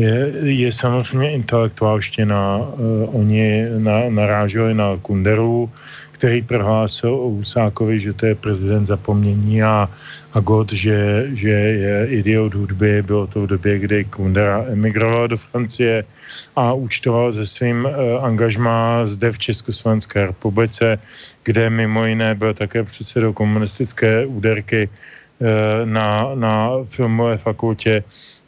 je, 0.00 0.32
je 0.42 0.70
samozřejmě 0.72 1.30
intelektuálština. 1.30 2.58
Uh, 2.58 3.20
oni 3.20 3.68
na, 3.78 4.08
naráželi 4.08 4.74
na 4.74 4.96
Kunderu, 5.02 5.70
který 6.12 6.42
prohlásil 6.42 7.14
o 7.14 7.28
Husákovi, 7.28 8.00
že 8.00 8.12
to 8.12 8.26
je 8.26 8.34
prezident 8.34 8.86
zapomnění 8.86 9.62
a, 9.62 9.88
a 10.32 10.40
God, 10.40 10.72
že, 10.72 11.28
že 11.32 11.48
je 11.48 12.06
idiot 12.06 12.54
hudby. 12.54 13.02
Bylo 13.02 13.26
to 13.26 13.42
v 13.42 13.46
době, 13.46 13.78
kdy 13.78 14.04
Kundera 14.04 14.64
emigroval 14.72 15.28
do 15.28 15.36
Francie 15.36 16.04
a 16.56 16.72
účtoval 16.72 17.32
se 17.32 17.46
svým 17.46 17.84
uh, 17.84 18.24
angažmá 18.24 19.06
zde 19.06 19.32
v 19.32 19.38
Československé 19.38 20.26
republice, 20.26 20.98
kde 21.44 21.70
mimo 21.70 22.04
jiné 22.04 22.34
byl 22.34 22.54
také 22.54 22.84
předsedou 22.84 23.32
komunistické 23.32 24.26
úderky 24.26 24.88
uh, 24.88 25.48
na, 25.84 26.34
na 26.34 26.70
filmové 26.88 27.36
fakultě 27.36 28.04
Eh, 28.04 28.39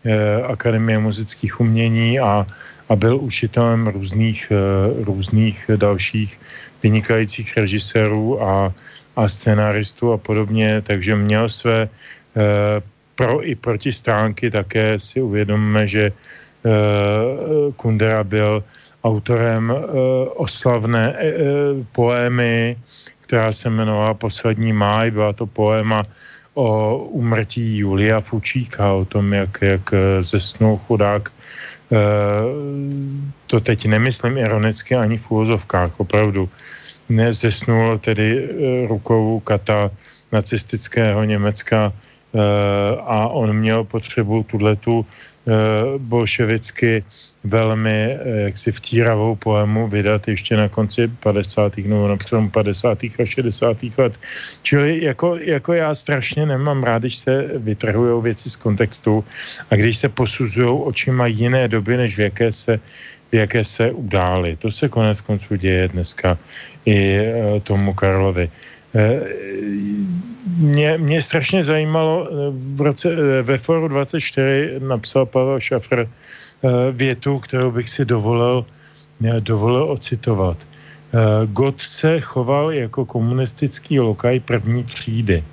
Akademie 0.46 0.98
muzických 0.98 1.61
umění 1.61 2.18
a, 2.18 2.46
a 2.88 2.96
byl 2.96 3.16
učitelem 3.16 3.86
různých, 3.86 4.53
eh, 4.53 5.05
různých 5.05 5.70
dalších 5.76 6.40
vynikajících 6.82 7.57
režisérů 7.57 8.42
a, 8.42 8.74
a 9.16 9.22
scenáristů 9.28 10.12
a 10.12 10.18
podobně, 10.18 10.82
takže 10.82 11.16
měl 11.16 11.48
své 11.48 11.86
eh, 11.86 12.82
pro 13.14 13.46
i 13.46 13.55
proti 13.55 13.92
stránky, 13.92 14.50
také 14.50 14.98
si 14.98 15.22
uvědomíme, 15.22 15.88
že 15.88 16.12
Kundera 17.76 18.24
byl 18.24 18.62
autorem 19.05 19.74
oslavné 20.38 21.16
poémy, 21.92 22.78
která 23.20 23.53
se 23.53 23.68
jmenovala 23.68 24.14
Poslední 24.14 24.72
máj, 24.72 25.11
byla 25.11 25.32
to 25.32 25.46
poéma 25.46 26.07
o 26.55 26.98
umrtí 27.16 27.78
Julia 27.78 28.20
Fučíka, 28.20 28.92
o 28.92 29.05
tom, 29.05 29.32
jak, 29.32 29.59
jak 29.62 29.92
eh, 29.92 30.22
zesnul 30.22 30.76
chudák. 30.76 31.32
E, 31.92 32.00
to 33.46 33.61
teď 33.61 33.86
nemyslím 33.86 34.38
ironicky 34.38 34.96
ani 34.96 35.18
v 35.18 35.30
úvozovkách, 35.30 36.00
opravdu. 36.00 36.48
Zesnul 37.30 37.98
tedy 37.98 38.28
e, 38.32 38.86
rukou 38.86 39.40
kata 39.40 39.90
nacistického 40.32 41.24
Německa 41.24 41.92
a 43.05 43.28
on 43.28 43.53
měl 43.53 43.84
potřebu 43.84 44.42
tuhletu 44.42 45.05
e, 45.05 45.32
bolševicky 45.99 47.05
velmi 47.45 47.90
eh, 47.90 48.40
jaksi 48.40 48.72
vtíravou 48.72 49.36
poemu 49.36 49.88
vydat 49.88 50.28
ještě 50.28 50.57
na 50.57 50.68
konci 50.68 51.09
50. 51.09 51.76
nebo 51.76 52.09
na 52.09 52.16
přelomu 52.16 52.51
50. 52.51 52.99
a 53.18 53.24
60. 53.24 53.76
let. 53.99 54.14
Čili 54.62 55.05
jako, 55.05 55.36
jako 55.36 55.72
já 55.72 55.95
strašně 55.95 56.47
nemám 56.47 56.82
rád, 56.82 57.03
když 57.03 57.16
se 57.16 57.45
vytrhují 57.57 58.22
věci 58.22 58.51
z 58.51 58.57
kontextu 58.57 59.24
a 59.70 59.76
když 59.76 59.99
se 59.99 60.09
posuzují 60.09 60.80
očima 60.82 61.26
jiné 61.26 61.68
doby, 61.68 61.97
než 61.97 62.16
v 62.16 62.20
jaké 62.20 62.53
se, 62.53 62.80
v 63.32 63.34
jaké 63.34 63.64
se 63.64 63.90
udály. 63.90 64.57
To 64.57 64.70
se 64.72 64.88
konec 64.88 65.20
konců 65.20 65.57
děje 65.57 65.88
dneska 65.88 66.38
i 66.86 67.16
eh, 67.16 67.61
tomu 67.61 67.95
Karlovi. 67.95 68.51
Eh, 68.95 69.20
mě, 70.59 70.99
mě 70.99 71.22
strašně 71.22 71.64
zajímalo, 71.64 72.28
v 72.51 72.80
roce, 72.80 73.09
ve 73.43 73.59
Foru 73.59 73.88
24 73.88 74.80
napsal 74.80 75.26
Pavel 75.26 75.61
Šafr 75.61 76.07
Eh, 76.62 76.93
větu, 76.93 77.38
kterou 77.38 77.70
bych 77.70 77.90
si 77.90 78.05
dovolil, 78.05 78.66
eh, 79.26 79.40
dovolil 79.40 79.90
ocitovat. 79.90 80.57
Eh, 80.62 81.47
God 81.51 81.80
se 81.80 82.20
choval 82.20 82.72
jako 82.72 83.05
komunistický 83.05 84.01
lokaj 84.01 84.40
první 84.40 84.84
třídy. 84.84 85.45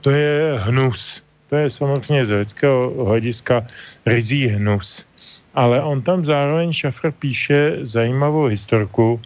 To 0.00 0.10
je 0.10 0.58
hnus. 0.58 1.22
To 1.46 1.56
je 1.56 1.70
samozřejmě 1.70 2.26
z 2.26 2.30
lidského 2.42 3.04
hlediska 3.06 3.62
rizí 4.02 4.50
hnus. 4.50 5.06
Ale 5.54 5.78
on 5.78 6.02
tam 6.02 6.26
zároveň 6.26 6.74
Šafr 6.74 7.14
píše 7.14 7.86
zajímavou 7.86 8.50
historku, 8.50 9.20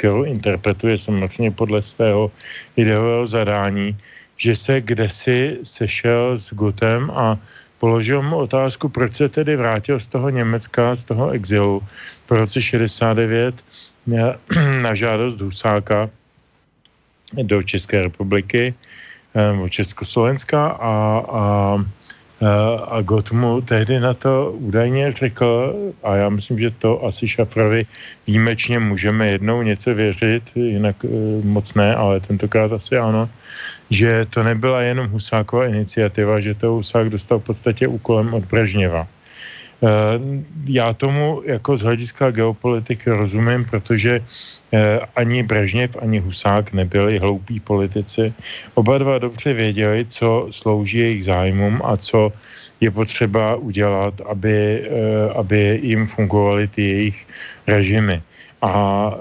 kterou 0.00 0.24
interpretuje 0.24 0.96
samozřejmě 0.98 1.50
podle 1.52 1.84
svého 1.84 2.32
ideového 2.76 3.26
zadání, 3.28 3.92
že 4.40 4.56
se 4.56 4.80
kdesi 4.80 5.60
sešel 5.60 6.40
s 6.40 6.56
Gutem 6.56 7.12
a 7.12 7.36
položil 7.78 8.24
mu 8.24 8.48
otázku, 8.48 8.88
proč 8.88 9.20
se 9.20 9.28
tedy 9.28 9.56
vrátil 9.56 10.00
z 10.00 10.08
toho 10.08 10.32
Německa, 10.32 10.96
z 10.96 11.04
toho 11.04 11.36
exilu 11.36 11.84
po 12.26 12.40
roce 12.40 12.64
69 12.64 13.54
na 14.82 14.94
žádost 14.96 15.40
Husáka 15.40 16.08
do 17.36 17.62
České 17.62 18.02
republiky, 18.02 18.74
nebo 19.36 19.68
Československa 19.68 20.80
a, 20.80 20.92
a, 21.28 21.44
a 22.88 23.02
Gott 23.02 23.32
mu 23.32 23.60
tehdy 23.60 24.00
na 24.00 24.14
to 24.14 24.52
údajně 24.52 25.12
řekl, 25.12 25.74
a 26.02 26.16
já 26.16 26.28
myslím, 26.28 26.58
že 26.58 26.70
to 26.70 27.04
asi 27.04 27.28
Šafrovi 27.28 27.86
výjimečně 28.26 28.78
můžeme 28.78 29.28
jednou 29.28 29.62
něco 29.62 29.94
věřit, 29.94 30.42
jinak 30.54 31.04
e, 31.04 31.08
moc 31.44 31.74
ne, 31.74 31.94
ale 31.94 32.20
tentokrát 32.20 32.72
asi 32.72 32.96
ano, 32.96 33.28
že 33.90 34.24
to 34.30 34.42
nebyla 34.42 34.82
jenom 34.82 35.06
Husáková 35.08 35.66
iniciativa, 35.66 36.40
že 36.40 36.54
to 36.54 36.72
Husák 36.72 37.08
dostal 37.08 37.38
v 37.38 37.44
podstatě 37.44 37.88
úkolem 37.88 38.34
od 38.34 38.44
Brežněva. 38.44 39.06
Já 40.66 40.92
tomu 40.92 41.42
jako 41.44 41.76
z 41.76 41.82
hlediska 41.82 42.30
geopolitiky 42.30 43.10
rozumím, 43.10 43.64
protože 43.64 44.20
ani 45.16 45.42
Brežněv, 45.42 45.96
ani 46.02 46.18
Husák 46.18 46.72
nebyli 46.72 47.18
hloupí 47.18 47.60
politici. 47.60 48.32
Oba 48.74 48.98
dva 48.98 49.18
dobře 49.18 49.52
věděli, 49.52 50.06
co 50.08 50.46
slouží 50.50 50.98
jejich 50.98 51.24
zájmům 51.24 51.80
a 51.84 51.96
co 51.96 52.32
je 52.80 52.90
potřeba 52.90 53.56
udělat, 53.56 54.20
aby, 54.20 54.90
aby 55.34 55.80
jim 55.82 56.06
fungovaly 56.06 56.68
ty 56.68 56.82
jejich 56.82 57.26
režimy. 57.66 58.22
A 58.62 58.74
e, 59.16 59.20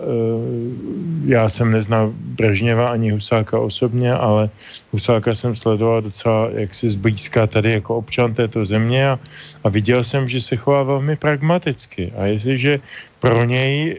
já 1.26 1.50
jsem 1.50 1.72
neznal 1.72 2.12
Brežněva 2.16 2.92
ani 2.92 3.12
Husáka 3.12 3.60
osobně, 3.60 4.14
ale 4.14 4.50
Husáka 4.92 5.36
jsem 5.36 5.56
sledoval 5.56 6.02
docela 6.02 6.50
jaksi 6.52 6.90
zblízka 6.90 7.48
tady 7.48 7.72
jako 7.72 7.98
občan 7.98 8.34
této 8.34 8.66
země 8.66 9.10
a, 9.10 9.20
a 9.64 9.70
viděl 9.70 10.04
jsem, 10.04 10.28
že 10.28 10.42
se 10.42 10.56
chová 10.56 10.84
velmi 10.84 11.16
pragmaticky. 11.16 12.12
A 12.18 12.26
jestliže 12.26 12.80
pro 13.20 13.44
něj 13.44 13.92
e, 13.92 13.96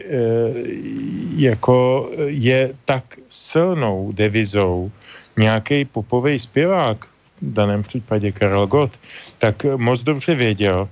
jako 1.37 2.09
je 2.25 2.73
tak 2.85 3.03
silnou 3.29 4.11
devizou 4.11 4.91
nějaký 5.37 5.85
popový 5.85 6.39
zpěvák, 6.39 7.05
v 7.41 7.53
daném 7.53 7.83
případě 7.83 8.31
Karel 8.31 8.67
Gott, 8.67 8.91
tak 9.37 9.65
moc 9.77 10.03
dobře 10.03 10.35
věděl, 10.35 10.89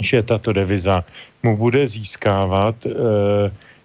že 0.00 0.22
tato 0.22 0.52
deviza 0.52 1.04
mu 1.42 1.56
bude 1.56 1.86
získávat 1.88 2.86
e, 2.86 2.90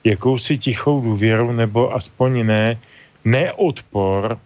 jakousi 0.03 0.57
tichou 0.57 1.01
důvěru 1.01 1.51
nebo 1.51 1.93
aspoň 1.93 2.45
ne, 2.45 2.77
neodpor 3.25 4.37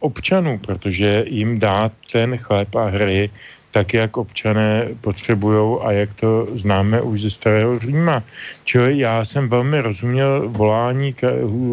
občanů, 0.00 0.58
protože 0.58 1.24
jim 1.26 1.58
dá 1.58 1.90
ten 2.12 2.36
chléb 2.36 2.74
a 2.74 2.84
hry 2.84 3.30
tak, 3.72 3.94
jak 3.94 4.16
občané 4.16 4.88
potřebují 5.00 5.80
a 5.82 5.92
jak 5.92 6.12
to 6.12 6.46
známe 6.54 7.00
už 7.00 7.20
ze 7.20 7.30
starého 7.30 7.78
Říma. 7.78 8.22
Čili 8.64 8.98
já 8.98 9.24
jsem 9.24 9.48
velmi 9.48 9.80
rozuměl 9.80 10.48
volání 10.48 11.14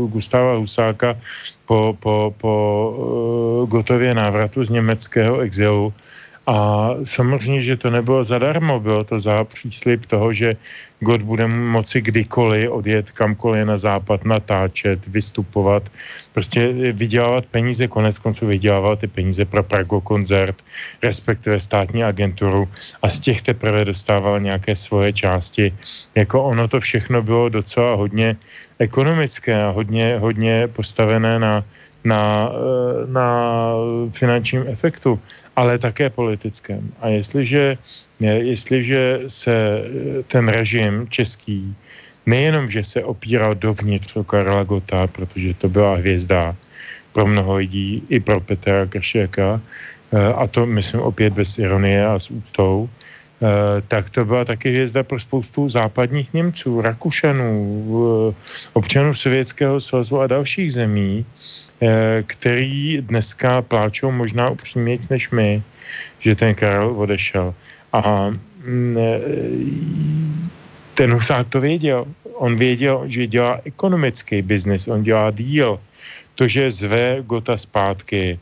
Gustava 0.08 0.56
Husáka 0.56 1.18
po, 1.66 1.98
po, 2.00 2.34
po 2.38 2.54
uh, 2.96 3.70
gotově 3.70 4.14
návratu 4.14 4.64
z 4.64 4.70
německého 4.70 5.40
exilu, 5.40 5.94
a 6.50 6.90
samozřejmě, 7.06 7.62
že 7.62 7.78
to 7.78 7.90
nebylo 7.90 8.24
zadarmo, 8.24 8.80
bylo 8.80 9.04
to 9.04 9.20
za 9.20 9.44
příslip 9.44 10.06
toho, 10.06 10.34
že 10.34 10.58
God 11.00 11.22
bude 11.22 11.48
moci 11.48 12.02
kdykoliv 12.02 12.72
odjet 12.72 13.12
kamkoliv 13.12 13.66
na 13.66 13.78
západ, 13.78 14.26
natáčet, 14.26 15.08
vystupovat, 15.08 15.86
prostě 16.34 16.68
vydělávat 16.98 17.46
peníze, 17.46 17.88
konec 17.88 18.20
konců 18.20 18.48
vydělával 18.48 18.98
ty 18.98 19.08
peníze 19.08 19.46
pro 19.46 19.64
Prago 19.64 20.02
koncert, 20.02 20.58
respektive 21.04 21.60
státní 21.60 22.04
agenturu 22.04 22.66
a 23.02 23.10
z 23.10 23.20
těch 23.20 23.42
teprve 23.42 23.86
dostával 23.86 24.40
nějaké 24.40 24.76
svoje 24.76 25.14
části. 25.14 25.74
Jako 26.16 26.44
ono 26.44 26.68
to 26.68 26.80
všechno 26.80 27.22
bylo 27.22 27.50
docela 27.50 27.96
hodně 27.96 28.36
ekonomické 28.80 29.54
a 29.64 29.70
hodně, 29.70 30.18
hodně 30.18 30.68
postavené 30.68 31.40
na, 31.40 31.64
na, 32.04 32.50
na 33.06 33.36
finančním 34.12 34.66
efektu 34.68 35.20
ale 35.60 35.76
také 35.76 36.08
politickém. 36.08 36.88
A 37.04 37.12
jestliže, 37.12 37.76
jestliže 38.24 39.28
se 39.28 39.52
eh, 39.52 40.24
ten 40.32 40.48
režim 40.48 41.04
český 41.12 41.76
nejenom, 42.24 42.72
že 42.72 42.84
se 42.84 43.04
opíral 43.04 43.60
dovnitř 43.60 44.16
o 44.16 44.24
Karla 44.24 44.64
Gota, 44.64 45.08
protože 45.12 45.54
to 45.60 45.68
byla 45.68 46.00
hvězda 46.00 46.56
pro 47.12 47.28
mnoho 47.28 47.60
lidí, 47.60 48.04
i 48.08 48.24
pro 48.24 48.40
Petra 48.40 48.88
Kršeka, 48.88 49.60
eh, 49.60 50.34
a 50.34 50.48
to 50.48 50.64
myslím 50.64 51.04
opět 51.04 51.36
bez 51.36 51.60
ironie 51.60 52.00
a 52.08 52.16
s 52.16 52.32
úctou, 52.32 52.88
eh, 52.88 53.84
tak 53.92 54.10
to 54.16 54.24
byla 54.24 54.56
taky 54.56 54.72
hvězda 54.72 55.04
pro 55.04 55.20
spoustu 55.20 55.68
západních 55.68 56.32
Němců, 56.32 56.82
Rakušanů, 56.82 57.52
občanů 58.74 59.12
Sovětského 59.12 59.76
svazu 59.84 60.24
a 60.24 60.32
dalších 60.32 60.72
zemí, 60.72 61.28
který 62.28 63.02
dneska 63.02 63.62
pláčou 63.62 64.12
možná 64.12 64.50
upřímnějc 64.50 65.10
než 65.10 65.30
my, 65.30 65.64
že 66.20 66.36
ten 66.36 66.56
Karel 66.56 66.92
odešel. 66.98 67.54
A 67.94 68.30
mm, 68.64 68.98
eh, 68.98 69.20
ten 70.94 71.14
Husák 71.14 71.48
to 71.48 71.60
věděl. 71.62 72.06
On 72.36 72.56
věděl, 72.56 73.04
že 73.08 73.28
dělá 73.28 73.60
ekonomický 73.64 74.42
biznis, 74.42 74.88
on 74.88 75.04
dělá 75.04 75.32
díl. 75.32 75.80
To, 76.36 76.48
že 76.48 76.72
zve 76.72 77.24
Gota 77.24 77.58
zpátky 77.58 78.40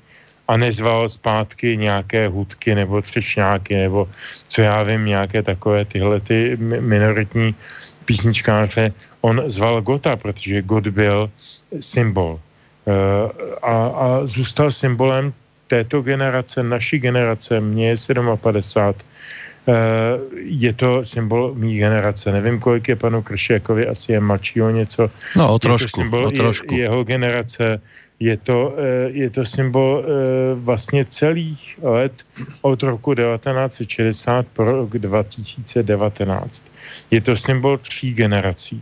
a 0.47 0.57
nezval 0.57 1.09
zpátky 1.09 1.77
nějaké 1.77 2.27
hudky 2.27 2.75
nebo 2.75 3.01
třešňáky 3.01 3.75
nebo 3.75 4.09
co 4.47 4.61
já 4.61 4.83
vím, 4.83 5.05
nějaké 5.05 5.43
takové 5.43 5.85
tyhle 5.85 6.19
ty 6.19 6.57
minoritní 6.79 7.55
písničkáře. 8.05 8.93
On 9.21 9.43
zval 9.45 9.81
Gota, 9.81 10.15
protože 10.15 10.61
God 10.61 10.88
byl 10.88 11.29
symbol. 11.79 12.39
Eh, 12.88 13.31
a, 13.61 13.88
a 13.88 14.25
zůstal 14.25 14.71
symbolem 14.71 15.33
této 15.67 16.01
generace, 16.01 16.63
naší 16.63 16.99
generace, 16.99 17.59
mě 17.59 17.89
je 17.89 17.95
57, 18.35 19.03
eh, 19.67 19.73
je 20.39 20.73
to 20.73 21.05
symbol 21.05 21.53
mý 21.55 21.77
generace. 21.77 22.31
Nevím, 22.31 22.59
kolik 22.59 22.88
je 22.88 22.95
panu 22.95 23.21
Kršekovi, 23.21 23.88
asi 23.88 24.11
je 24.11 24.19
mladší 24.19 24.61
o 24.61 24.69
něco. 24.69 25.11
No, 25.35 25.53
o 25.53 25.59
trošku. 25.59 25.83
Je 25.83 25.91
to 25.91 26.01
symbol 26.01 26.25
o 26.25 26.31
trošku. 26.31 26.75
jeho 26.75 27.03
generace. 27.03 27.81
Je 28.19 28.38
to, 28.38 28.73
eh, 28.79 29.09
je 29.11 29.29
to 29.29 29.45
symbol 29.45 30.03
vlastně 30.55 31.05
celých 31.05 31.79
let 31.83 32.13
od 32.61 32.83
roku 32.83 33.13
1960 33.13 34.47
pro 34.47 34.71
rok 34.71 34.89
2019. 34.89 36.63
Je 37.11 37.21
to 37.21 37.35
symbol 37.35 37.77
tří 37.77 38.13
generací. 38.13 38.81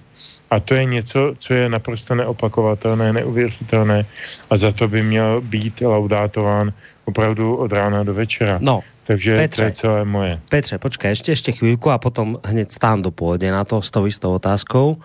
A 0.51 0.59
to 0.59 0.75
je 0.75 0.85
něco, 0.85 1.33
co 1.37 1.53
je 1.53 1.69
naprosto 1.69 2.15
neopakovatelné, 2.15 3.13
neuvěřitelné 3.13 4.05
a 4.49 4.53
za 4.57 4.71
to 4.71 4.87
by 4.87 5.03
měl 5.03 5.41
být 5.41 5.81
laudátován 5.81 6.73
opravdu 7.05 7.55
od 7.55 7.71
rána 7.71 8.03
do 8.03 8.13
večera. 8.13 8.57
No, 8.61 8.81
Takže 9.05 9.35
Petře, 9.35 9.61
to 9.61 9.65
je 9.65 9.71
celé 9.71 10.05
moje. 10.05 10.41
Petře, 10.49 10.77
počkaj, 10.77 11.11
ještě, 11.11 11.31
ještě 11.31 11.51
chvíľku 11.51 11.91
a 11.93 11.97
potom 11.97 12.41
hned 12.41 12.71
stán 12.73 13.05
do 13.05 13.13
pôjde 13.13 13.53
na 13.53 13.61
to 13.61 13.77
s 13.77 13.93
tou 13.93 14.09
istou 14.09 14.33
otázkou. 14.33 14.97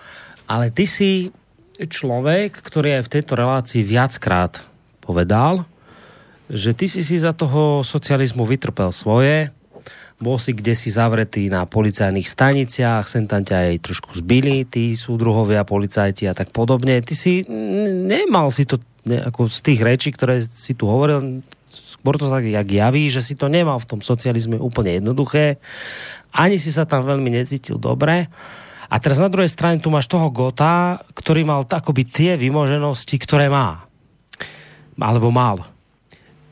Ale 0.49 0.73
ty 0.73 0.89
si 0.89 1.29
človek, 1.77 2.65
ktorý 2.65 2.97
je 2.97 3.07
v 3.07 3.13
tejto 3.13 3.37
relácii 3.37 3.85
viackrát 3.85 4.65
povedal, 5.05 5.69
že 6.49 6.73
ty 6.73 6.89
si 6.89 7.05
si 7.05 7.21
za 7.21 7.37
toho 7.37 7.85
socializmu 7.85 8.49
vytrpel 8.49 8.89
svoje, 8.89 9.53
bol 10.21 10.37
si 10.37 10.53
kde 10.53 10.77
si 10.77 10.93
zavretý 10.93 11.49
na 11.49 11.65
policajných 11.65 12.29
staniciach, 12.29 13.09
sem 13.09 13.25
tam 13.25 13.41
ťa 13.41 13.73
aj 13.73 13.77
trošku 13.81 14.13
zbili, 14.21 14.69
tí 14.69 14.93
súdruhovia, 14.93 15.65
policajti 15.65 16.29
a 16.29 16.37
tak 16.37 16.53
podobne. 16.53 17.01
Ty 17.01 17.15
si 17.17 17.49
nemal 18.05 18.53
si 18.53 18.69
to 18.69 18.77
ne, 19.09 19.25
ako 19.25 19.49
z 19.49 19.61
tých 19.65 19.81
rečí, 19.81 20.13
ktoré 20.13 20.45
si 20.45 20.77
tu 20.77 20.85
hovoril, 20.85 21.41
skôr 21.73 22.21
to 22.21 22.29
tak 22.29 22.45
jak 22.45 22.69
javí, 22.69 23.09
že 23.09 23.25
si 23.25 23.33
to 23.33 23.49
nemal 23.49 23.81
v 23.81 23.89
tom 23.97 24.01
socializme 24.05 24.61
úplne 24.61 25.01
jednoduché. 25.01 25.57
Ani 26.37 26.61
si 26.61 26.69
sa 26.69 26.85
tam 26.85 27.09
veľmi 27.09 27.33
necítil 27.33 27.81
dobre. 27.81 28.29
A 28.91 28.97
teraz 29.01 29.23
na 29.23 29.33
druhej 29.33 29.49
strane 29.49 29.81
tu 29.81 29.89
máš 29.89 30.05
toho 30.05 30.29
Gota, 30.29 31.01
ktorý 31.17 31.49
mal 31.49 31.65
akoby 31.65 32.03
tie 32.05 32.33
vymoženosti, 32.37 33.17
ktoré 33.17 33.49
má. 33.49 33.89
Alebo 35.01 35.33
mal 35.33 35.80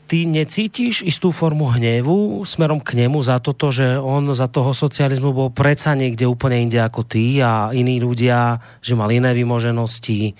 ty 0.09 0.25
necítíš 0.25 1.05
istú 1.05 1.29
formu 1.29 1.69
hnevu 1.69 2.41
smerom 2.41 2.81
k 2.81 2.97
nemu 2.97 3.21
za 3.21 3.37
toto, 3.37 3.69
že 3.69 4.01
on 4.01 4.33
za 4.33 4.49
toho 4.49 4.73
socializmu 4.73 5.29
bol 5.29 5.49
predsa 5.53 5.93
niekde 5.93 6.25
úplne 6.25 6.65
inde 6.65 6.81
ako 6.81 7.05
ty 7.05 7.37
a 7.45 7.69
iní 7.69 8.01
ľudia, 8.01 8.57
že 8.81 8.97
mal 8.97 9.13
iné 9.13 9.37
vymoženosti. 9.37 10.33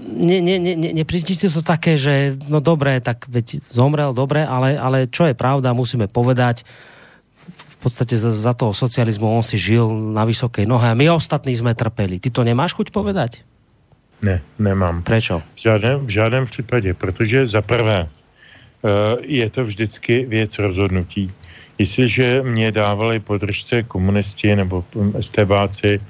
Ne, 0.00 0.40
ne, 0.40 0.56
ne, 0.56 0.74
ne, 0.80 0.90
nepríde 0.96 1.36
to 1.36 1.60
také, 1.60 2.00
že 2.00 2.40
no 2.48 2.64
dobré, 2.64 3.04
tak 3.04 3.28
veď 3.28 3.60
zomrel, 3.68 4.16
dobre, 4.16 4.42
ale, 4.42 4.80
ale 4.80 5.12
čo 5.12 5.28
je 5.28 5.36
pravda, 5.36 5.76
musíme 5.76 6.08
povedať, 6.08 6.64
v 7.52 7.76
podstate 7.84 8.16
za, 8.16 8.32
za 8.32 8.56
toho 8.56 8.72
socializmu 8.72 9.28
on 9.28 9.44
si 9.44 9.60
žil 9.60 9.92
na 9.92 10.24
vysokej 10.24 10.64
nohe 10.64 10.88
a 10.88 10.96
my 10.96 11.12
ostatní 11.12 11.52
sme 11.52 11.76
trpeli. 11.76 12.16
Ty 12.16 12.32
to 12.32 12.40
nemáš 12.40 12.72
chuť 12.72 12.88
povedať? 12.88 13.44
Ne, 14.24 14.40
nemám. 14.56 15.04
Prečo? 15.04 15.44
V 15.52 15.60
žádném, 15.60 16.00
v 16.00 16.10
žádném 16.10 16.44
případě, 16.48 16.94
protože 16.96 17.46
za 17.46 17.60
prvé, 17.60 18.08
je 19.20 19.50
to 19.50 19.64
vždycky 19.64 20.26
věc 20.26 20.58
rozhodnutí. 20.58 21.32
Jestliže 21.78 22.42
mě 22.42 22.72
dávali 22.72 23.20
podržce 23.20 23.82
komunisti 23.82 24.56
nebo 24.56 24.84
STBáci, 25.20 26.00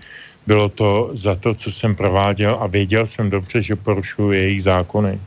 bylo 0.47 0.69
to 0.69 1.11
za 1.13 1.35
to, 1.35 1.55
co 1.55 1.73
jsem 1.73 1.97
prováděl 1.97 2.57
a 2.61 2.67
věděl 2.67 3.07
jsem 3.07 3.31
dobře, 3.31 3.63
že 3.63 3.77
porušuju 3.77 4.33
jejich 4.33 4.63
zákony. 4.63 5.21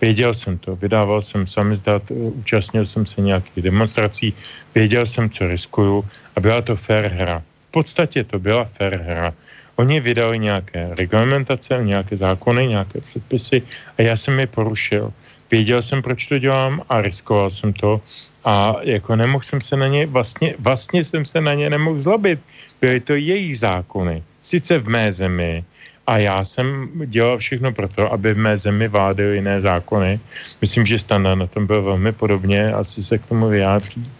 Věděl 0.00 0.34
jsem 0.34 0.58
to, 0.58 0.76
vydával 0.76 1.22
jsem 1.22 1.46
samizdat, 1.46 2.02
eh, 2.10 2.14
účastnil 2.14 2.84
jsem 2.84 3.06
se 3.06 3.20
nějakých 3.20 3.62
demonstrací, 3.62 4.34
věděl 4.74 5.06
jsem, 5.06 5.30
co 5.30 5.48
riskuju 5.48 6.04
a 6.36 6.40
byla 6.40 6.62
to 6.62 6.76
fair 6.76 7.06
hra. 7.06 7.42
V 7.68 7.70
podstatě 7.70 8.24
to 8.24 8.38
byla 8.38 8.64
fair 8.64 8.98
hra. 8.98 9.32
Oni 9.76 10.00
vydali 10.00 10.38
nějaké 10.38 10.90
reglementace, 10.98 11.80
nějaké 11.80 12.16
zákony, 12.16 12.66
nějaké 12.66 13.00
předpisy 13.00 13.62
a 13.98 14.02
já 14.02 14.16
jsem 14.16 14.40
je 14.40 14.46
porušil. 14.46 15.12
Věděl 15.52 15.82
jsem, 15.82 16.02
proč 16.02 16.26
to 16.26 16.38
dělám 16.38 16.82
a 16.88 17.00
riskoval 17.04 17.50
jsem 17.50 17.72
to 17.72 18.00
a 18.44 18.76
jako 18.82 19.16
nemohl 19.16 19.44
jsem 19.44 19.60
se 19.60 19.76
na 19.76 19.86
ně, 19.86 20.06
vlastně, 20.06 20.54
vlastně 20.58 21.04
jsem 21.04 21.24
se 21.24 21.40
na 21.40 21.54
ně 21.54 21.70
nemohl 21.70 22.00
zlobit. 22.00 22.40
Byly 22.80 23.00
to 23.00 23.14
jejich 23.14 23.58
zákony. 23.58 24.22
Sice 24.40 24.78
v 24.78 24.88
mé 24.88 25.12
zemi, 25.12 25.64
a 26.06 26.18
já 26.18 26.44
jsem 26.44 26.90
dělal 27.06 27.38
všechno 27.38 27.72
pro 27.72 27.88
to, 27.88 28.12
aby 28.12 28.34
v 28.34 28.38
mé 28.38 28.56
zemi 28.56 28.88
vládly 28.88 29.34
jiné 29.34 29.60
zákony. 29.60 30.20
Myslím, 30.60 30.86
že 30.86 30.98
standard 30.98 31.38
na 31.38 31.46
tom 31.46 31.66
byl 31.66 31.82
velmi 31.82 32.12
podobně, 32.12 32.72
asi 32.72 33.04
se 33.04 33.18
k 33.18 33.26
tomu 33.26 33.48
vyjádří. 33.48 34.10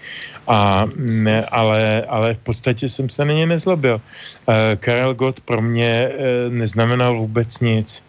A, 0.47 0.87
ne, 0.97 1.47
ale, 1.47 2.05
ale 2.09 2.35
v 2.35 2.39
podstatě 2.39 2.89
jsem 2.89 3.09
se 3.09 3.24
na 3.24 3.33
ně 3.33 3.47
nezlobil. 3.47 3.95
Uh, 3.95 4.55
Karel 4.78 5.14
Gott 5.14 5.41
pro 5.41 5.62
mě 5.62 6.09
uh, 6.09 6.55
neznamenal 6.55 7.16
vůbec 7.16 7.61
nic. 7.61 8.03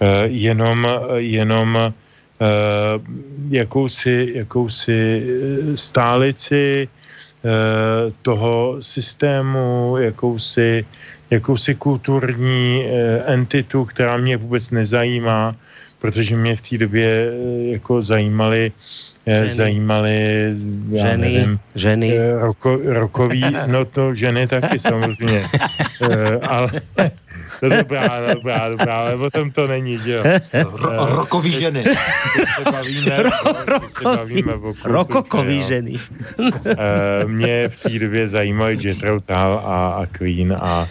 Uh, 0.00 0.08
jenom, 0.24 0.88
jenom 1.16 1.92
jakousi, 3.50 4.32
jakousi 4.34 5.26
stálici 5.74 6.88
uh, 6.88 8.12
toho 8.22 8.76
systému, 8.80 9.96
jakousi 10.00 10.84
jakousi 11.32 11.74
kulturní 11.74 12.84
eh, 12.84 13.22
entitu, 13.26 13.84
která 13.84 14.16
mě 14.16 14.36
vůbec 14.36 14.70
nezajímá, 14.70 15.56
protože 15.98 16.36
mě 16.36 16.56
v 16.56 16.60
té 16.60 16.78
době 16.78 17.08
eh, 17.08 17.72
jako 17.72 18.02
zajímaly 18.02 18.72
eh, 19.26 19.34
ženy. 19.34 19.48
zajímaly 19.48 20.16
já 20.90 21.06
ženy, 21.06 21.32
nevím, 21.32 21.58
ženy. 21.74 22.18
Roko, 22.38 22.78
rokový, 22.84 23.44
no 23.66 23.84
to 23.84 24.14
ženy 24.14 24.46
taky 24.46 24.78
samozřejmě, 24.78 25.44
ale 26.48 26.70
to 27.62 27.68
dobrá, 27.68 28.34
dobrá, 28.34 28.68
dobrá, 28.68 28.96
ale 28.96 29.14
o 29.14 29.30
tom 29.30 29.50
to 29.50 29.66
není, 29.66 29.98
že 29.98 30.12
jo. 30.12 30.22
Ro, 30.82 31.06
rokový 31.06 31.52
ženy. 31.52 31.84
rokokový 34.84 35.62
ženy. 35.62 35.94
Mě 37.26 37.68
v 37.68 37.82
té 37.82 37.98
době 37.98 38.28
zajímaly 38.28 38.74
Jethro 38.82 39.18
a, 39.28 39.46
a 40.02 40.06
Queen 40.06 40.52
a 40.52 40.88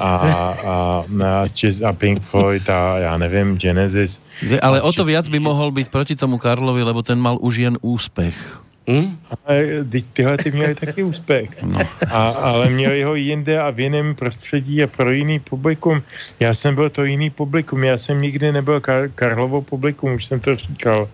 a, 0.00 0.16
a, 0.16 1.04
a, 1.12 1.44
a 1.88 1.92
Pink 1.92 2.22
Floyd 2.22 2.70
a 2.70 2.98
já 2.98 3.18
nevím, 3.18 3.58
Genesis. 3.58 4.22
Ale 4.62 4.82
o 4.82 4.92
to 4.92 5.04
viac 5.04 5.28
by 5.28 5.38
mohl 5.38 5.70
být 5.70 5.88
proti 5.88 6.16
tomu 6.16 6.38
Karlovi, 6.38 6.82
lebo 6.82 7.02
ten 7.02 7.20
mal 7.20 7.38
už 7.40 7.56
jen 7.56 7.78
úspěch. 7.80 8.63
Hmm? 8.86 9.16
Ale 9.46 9.64
tyhle 10.12 10.36
ty 10.36 10.50
měli 10.50 10.74
taky 10.74 11.02
úspěch. 11.02 11.50
No. 11.62 11.80
A, 12.10 12.28
ale 12.28 12.70
měli 12.70 13.02
ho 13.02 13.14
jinde 13.14 13.60
a 13.60 13.70
v 13.70 13.80
jiném 13.80 14.14
prostředí 14.14 14.82
a 14.82 14.86
pro 14.86 15.10
jiný 15.10 15.40
publikum. 15.40 16.02
Já 16.40 16.54
jsem 16.54 16.74
byl 16.74 16.90
to 16.90 17.04
jiný 17.04 17.30
publikum. 17.30 17.84
Já 17.84 17.98
jsem 17.98 18.20
nikdy 18.20 18.52
nebyl 18.52 18.80
Kar- 18.80 19.10
Karlovo 19.14 19.62
publikum, 19.62 20.14
už 20.14 20.24
jsem 20.24 20.40
to 20.40 20.54
říkal. 20.54 21.08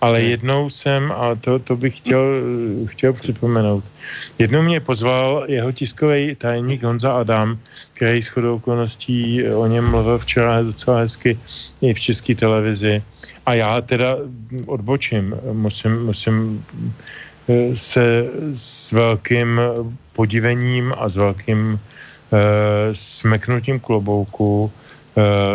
Ale 0.00 0.18
hmm. 0.18 0.28
jednou 0.30 0.70
jsem, 0.70 1.12
a 1.12 1.34
to, 1.34 1.58
to 1.58 1.76
bych 1.76 1.96
chtěl, 1.98 2.22
chtěl 2.86 3.12
připomenout, 3.12 3.84
jednou 4.38 4.62
mě 4.62 4.80
pozval 4.80 5.44
jeho 5.48 5.72
tiskový 5.72 6.34
tajemník 6.34 6.82
Honza 6.82 7.12
Adam, 7.12 7.58
který 7.94 8.22
s 8.22 8.28
chodou 8.28 8.56
okolností 8.56 9.44
o 9.44 9.66
něm 9.66 9.90
mluvil 9.90 10.18
včera 10.18 10.62
docela 10.62 10.98
hezky 10.98 11.38
i 11.82 11.94
v 11.94 12.00
české 12.00 12.34
televizi. 12.34 13.02
A 13.46 13.54
já 13.54 13.80
teda 13.80 14.16
odbočím, 14.66 15.34
musím, 15.52 16.06
musím 16.06 16.64
eh, 17.48 17.76
se 17.76 18.30
s 18.52 18.92
velkým 18.92 19.60
podivením 20.12 20.94
a 20.98 21.08
s 21.08 21.16
velkým 21.16 21.72
uh, 21.76 21.78
smeknutím 22.92 23.80
klobouku 23.80 24.64
uh, 24.64 24.72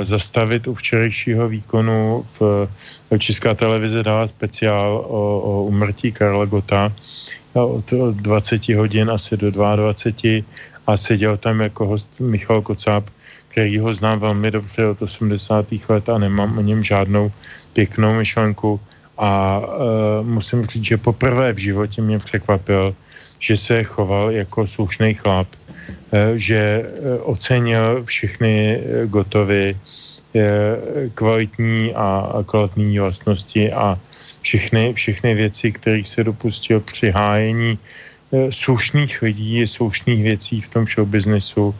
zastavit 0.05 0.67
u 0.67 0.73
včerejšího 0.73 1.49
výkonu 1.49 2.25
v 2.39 2.69
Česká 3.17 3.53
televize 3.53 4.03
dala 4.03 4.27
speciál 4.27 5.05
o, 5.09 5.41
o 5.41 5.63
umrtí 5.63 6.11
Karla 6.11 6.45
Gota. 6.45 6.93
Od, 7.53 7.93
od 7.93 8.15
20 8.15 8.69
hodin 8.69 9.11
asi 9.11 9.37
do 9.37 9.51
22 9.51 9.93
a 10.87 10.97
seděl 10.97 11.37
tam 11.37 11.59
jako 11.61 11.87
host 11.87 12.19
Michal 12.19 12.61
Kocáb, 12.61 13.03
který 13.51 13.79
ho 13.79 13.93
znám 13.93 14.19
velmi 14.19 14.51
dobře 14.51 14.87
od 14.87 15.01
80. 15.01 15.65
let 15.89 16.09
a 16.09 16.17
nemám 16.17 16.57
o 16.57 16.61
něm 16.61 16.83
žádnou 16.83 17.31
pěknou 17.73 18.13
myšlenku 18.13 18.79
a 19.17 19.59
uh, 19.59 20.27
musím 20.27 20.65
říct, 20.65 20.85
že 20.85 20.97
poprvé 20.97 21.53
v 21.53 21.57
životě 21.57 22.01
mě 22.01 22.19
překvapil, 22.19 22.95
že 23.39 23.57
se 23.57 23.83
choval 23.83 24.31
jako 24.31 24.67
slušný 24.67 25.13
chlap, 25.13 25.47
uh, 25.51 26.19
že 26.35 26.87
uh, 26.87 27.29
ocenil 27.29 28.03
všechny 28.03 28.81
gotovy, 29.05 29.77
kvalitní 31.13 31.91
a, 31.91 32.31
a 32.39 32.43
kvalitní 32.43 32.99
vlastnosti 32.99 33.71
a 33.71 33.99
všechny, 34.41 34.93
všechny 34.93 35.35
věci, 35.35 35.71
kterých 35.71 36.07
se 36.07 36.23
dopustil 36.23 36.79
při 36.79 37.11
hájení 37.11 37.75
uh, 37.75 38.47
slušných 38.49 39.21
lidí, 39.21 39.67
slušných 39.67 40.23
věcí 40.23 40.61
v 40.61 40.69
tom 40.71 40.87
showbiznesu, 40.87 41.75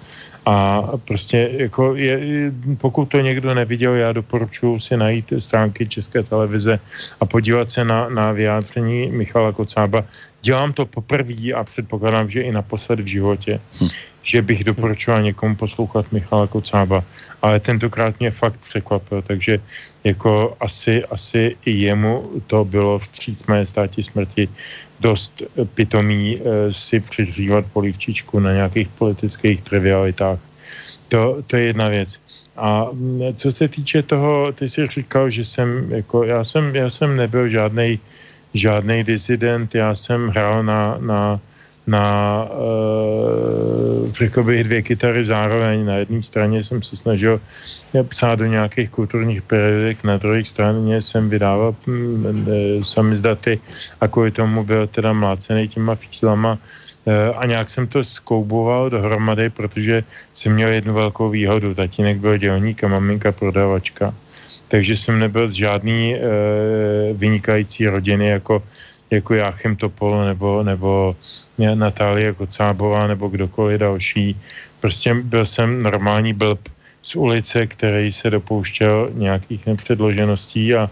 a 0.45 0.81
prostě 1.05 1.49
jako 1.51 1.95
je, 1.95 2.51
pokud 2.77 3.05
to 3.05 3.19
někdo 3.19 3.53
neviděl, 3.53 3.95
já 3.95 4.11
doporučuji 4.11 4.79
si 4.79 4.97
najít 4.97 5.33
stránky 5.39 5.87
České 5.87 6.23
televize 6.23 6.79
a 7.19 7.25
podívat 7.25 7.71
se 7.71 7.83
na, 7.83 8.09
na 8.09 8.31
vyjádření 8.31 9.11
Michala 9.11 9.51
Kocába. 9.51 10.03
Dělám 10.41 10.73
to 10.73 10.85
poprvé 10.85 11.53
a 11.55 11.63
předpokládám, 11.63 12.29
že 12.29 12.41
i 12.41 12.51
naposled 12.51 12.99
v 12.99 13.05
životě, 13.05 13.61
hm. 13.81 13.87
že 14.23 14.41
bych 14.41 14.63
doporučoval 14.63 15.21
někomu 15.21 15.55
poslouchat 15.55 16.11
Michala 16.11 16.47
Kocába. 16.47 17.03
Ale 17.41 17.59
tentokrát 17.59 18.19
mě 18.19 18.31
fakt 18.31 18.59
překvapil, 18.59 19.21
takže 19.21 19.59
jako 20.03 20.57
asi, 20.59 21.05
asi 21.05 21.57
i 21.65 21.71
jemu 21.71 22.23
to 22.47 22.65
bylo 22.65 22.99
vstříc 22.99 23.45
mé 23.45 23.65
státi 23.65 24.03
smrti 24.03 24.49
dost 24.99 25.43
pitomý 25.73 26.37
eh, 26.37 26.73
si 26.73 26.99
přežívat 26.99 27.65
polivčičku 27.73 28.39
na 28.39 28.53
nějakých 28.53 28.87
politických 28.87 29.61
trivialitách. 29.61 30.39
To, 31.07 31.41
to 31.47 31.57
je 31.57 31.63
jedna 31.63 31.87
věc. 31.87 32.19
A 32.57 32.87
mm, 32.93 33.33
co 33.35 33.51
se 33.51 33.67
týče 33.67 34.03
toho, 34.03 34.51
ty 34.51 34.69
jsi 34.69 34.87
říkal, 34.87 35.29
že 35.29 35.45
jsem, 35.45 35.91
jako, 35.91 36.23
já 36.23 36.43
jsem, 36.43 36.75
já 36.75 36.89
jsem 36.89 37.17
nebyl 37.17 37.49
žádný 37.49 37.99
žádný 38.53 39.03
disident, 39.03 39.75
já 39.75 39.95
jsem 39.95 40.27
hrál 40.27 40.63
na, 40.63 40.97
na 40.99 41.39
na, 41.87 42.45
uh, 42.45 44.11
řekl 44.11 44.43
bych, 44.43 44.63
dvě 44.63 44.81
kytary 44.81 45.23
zároveň. 45.23 45.85
Na 45.85 45.95
jedné 45.95 46.23
straně 46.23 46.63
jsem 46.63 46.83
se 46.83 46.95
snažil 46.95 47.41
psát 48.07 48.35
do 48.39 48.45
nějakých 48.45 48.89
kulturních 48.89 49.41
periodik, 49.41 50.03
na 50.03 50.17
druhé 50.17 50.45
straně 50.45 51.01
jsem 51.01 51.29
vydával 51.29 51.75
mm, 51.87 52.47
e, 52.47 52.85
samizdaty 52.85 53.59
a 54.01 54.07
kvůli 54.07 54.31
tomu 54.31 54.63
byl 54.63 54.87
teda 54.87 55.13
mlácený 55.13 55.67
těma 55.67 55.95
fízlama 55.95 56.55
uh, 56.55 57.13
a 57.35 57.45
nějak 57.45 57.69
jsem 57.69 57.87
to 57.87 58.03
skouboval 58.03 58.89
dohromady, 58.89 59.49
protože 59.49 60.03
jsem 60.33 60.53
měl 60.53 60.69
jednu 60.69 60.93
velkou 60.93 61.29
výhodu. 61.29 61.73
Tatínek 61.75 62.17
byl 62.17 62.37
dělník 62.37 62.83
a 62.83 62.87
maminka 62.87 63.31
prodavačka. 63.31 64.13
Takže 64.71 64.97
jsem 64.97 65.19
nebyl 65.19 65.51
z 65.51 65.67
žádný 65.67 66.15
uh, 66.15 66.21
vynikající 67.17 67.87
rodiny 67.87 68.27
jako, 68.27 68.63
jako 69.11 69.33
Jáchem 69.33 69.75
Topol 69.75 70.25
nebo, 70.25 70.63
nebo 70.63 71.15
Natálie 71.75 72.33
Kocábová 72.33 73.07
nebo 73.07 73.27
kdokoliv 73.27 73.79
další. 73.79 74.39
Prostě 74.79 75.13
byl 75.13 75.45
jsem 75.45 75.83
normální 75.83 76.33
blb 76.33 76.59
z 77.03 77.15
ulice, 77.15 77.67
který 77.67 78.11
se 78.11 78.29
dopouštěl 78.29 79.09
nějakých 79.13 79.65
nepředložeností 79.65 80.75
a, 80.75 80.89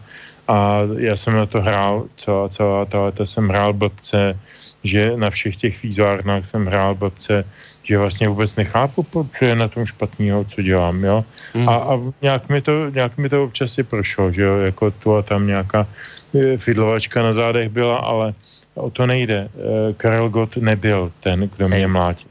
a 0.48 0.82
já 0.98 1.16
jsem 1.16 1.34
na 1.34 1.46
to 1.46 1.62
hrál 1.62 2.06
celá, 2.18 2.50
celá 2.50 2.86
ta 2.86 3.04
leta 3.04 3.26
jsem 3.26 3.50
hrál 3.50 3.74
blbce, 3.74 4.40
že 4.84 5.12
na 5.16 5.30
všech 5.30 5.56
těch 5.56 5.84
výzvárnách 5.84 6.46
jsem 6.46 6.66
hrál 6.66 6.96
blbce, 6.96 7.46
že 7.90 7.98
vlastně 7.98 8.30
vůbec 8.30 8.56
nechápu, 8.56 9.06
co 9.38 9.46
je 9.46 9.56
na 9.56 9.68
tom 9.68 9.86
špatného, 9.86 10.46
co 10.46 10.62
dělám, 10.62 11.04
jo. 11.04 11.26
Mm. 11.54 11.70
A, 11.70 11.76
a 11.76 12.00
nějak, 12.22 12.50
mi 12.50 12.62
to, 12.62 12.90
nějak 12.90 13.18
mi 13.18 13.30
to 13.30 13.44
občas 13.44 13.74
si 13.74 13.84
prošlo, 13.84 14.32
že 14.32 14.42
jo, 14.42 14.58
jako 14.58 14.92
tu 14.92 15.16
a 15.16 15.22
tam 15.22 15.48
nějaká 15.48 15.88
eh, 16.36 16.58
fidlovačka 16.58 17.24
na 17.24 17.34
zádech 17.34 17.70
byla, 17.70 17.98
ale 17.98 18.34
o 18.76 18.90
to 18.90 19.08
nejde. 19.10 19.50
Eh, 19.50 19.94
Karel 19.98 20.30
Gott 20.30 20.58
nebyl 20.58 21.12
ten, 21.20 21.50
kdo 21.58 21.68
mě 21.68 21.88
mlátil. 21.88 22.30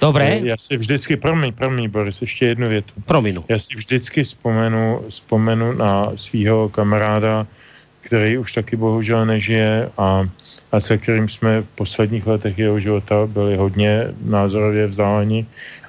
Dobré. 0.00 0.26
Eh, 0.26 0.54
já 0.54 0.56
si 0.56 0.76
vždycky, 0.76 1.16
promiň, 1.16 1.52
promiň, 1.52 1.90
Boris, 1.90 2.20
ještě 2.20 2.46
jednu 2.46 2.68
větu. 2.68 2.94
Prominu. 3.06 3.44
Já 3.48 3.58
si 3.58 3.74
vždycky 3.74 4.22
vzpomenu, 4.22 5.02
vzpomenu 5.08 5.72
na 5.72 6.14
svého 6.14 6.68
kamaráda, 6.68 7.46
který 8.00 8.38
už 8.38 8.52
taky 8.52 8.76
bohužel 8.76 9.26
nežije 9.26 9.90
a, 9.98 10.28
a 10.72 10.80
se 10.80 10.98
kterým 10.98 11.28
jsme 11.28 11.60
v 11.60 11.68
posledních 11.74 12.26
letech 12.26 12.58
jeho 12.58 12.80
života 12.80 13.26
byli 13.26 13.56
hodně 13.56 14.14
názorově 14.24 14.86
vzdáleni, 14.86 15.46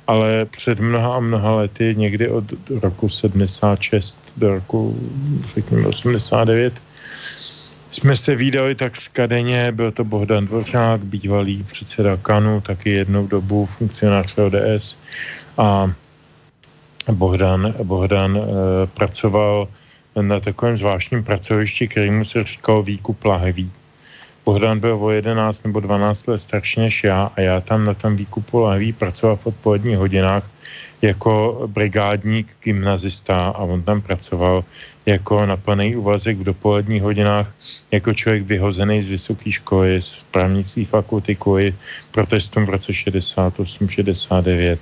ale 0.08 0.46
před 0.46 0.80
mnoha 0.80 1.16
a 1.16 1.20
mnoha 1.20 1.56
lety, 1.56 1.96
někdy 1.98 2.30
od 2.30 2.44
roku 2.82 3.10
76 3.10 4.20
do 4.38 4.54
roku, 4.54 4.98
řekněme, 5.56 5.88
89, 5.88 6.74
jsme 7.92 8.16
se 8.16 8.36
výdali 8.36 8.76
tak 8.76 8.94
kadeně, 9.14 9.72
byl 9.72 9.92
to 9.92 10.04
Bohdan 10.04 10.46
Dvořák, 10.46 11.02
bývalý 11.02 11.64
předseda 11.64 12.18
KANu, 12.18 12.62
taky 12.62 12.90
jednou 12.90 13.28
dobu 13.28 13.66
funkcionář 13.66 14.38
ODS 14.38 14.98
a 15.58 15.92
Bohdan, 17.12 17.76
Bohdan 17.84 18.38
e, 18.38 18.42
pracoval 18.88 19.68
na 20.22 20.40
takovém 20.40 20.78
zvláštním 20.78 21.24
pracovišti, 21.24 21.88
kterýmu 21.88 22.26
se 22.26 22.44
říkal 22.44 22.84
výkup 22.84 23.26
lahví. 23.26 23.72
Bohdan 24.46 24.80
byl 24.80 24.98
o 25.02 25.12
11 25.12 25.64
nebo 25.64 25.80
12 25.80 26.28
let 26.28 26.40
starší 26.40 26.80
než 26.80 27.04
já 27.04 27.32
a 27.36 27.42
já 27.42 27.62
tam 27.62 27.86
na 27.86 27.94
tom 27.94 28.16
výkupu 28.16 28.60
lahví 28.60 28.94
pracoval 28.94 29.36
v 29.36 29.46
odpoledních 29.46 29.98
hodinách 29.98 30.50
jako 31.02 31.64
brigádník, 31.68 32.58
gymnazista 32.64 33.46
a 33.46 33.58
on 33.58 33.84
tam 33.84 34.02
pracoval 34.02 34.64
jako 35.06 35.46
na 35.46 35.58
plný 35.58 35.96
úvazek 35.96 36.38
v 36.38 36.44
dopoledních 36.44 37.02
hodinách 37.02 37.54
jako 37.92 38.14
člověk 38.14 38.44
vyhozený 38.44 39.04
z 39.04 39.08
vysoké 39.08 39.52
školy, 39.52 40.02
z 40.02 40.24
právnické 40.32 40.86
fakulty 40.86 41.36
kvůli 41.36 41.76
protestům 42.12 42.66
v 42.66 42.70
roce 42.70 42.92
68-69. 42.92 44.78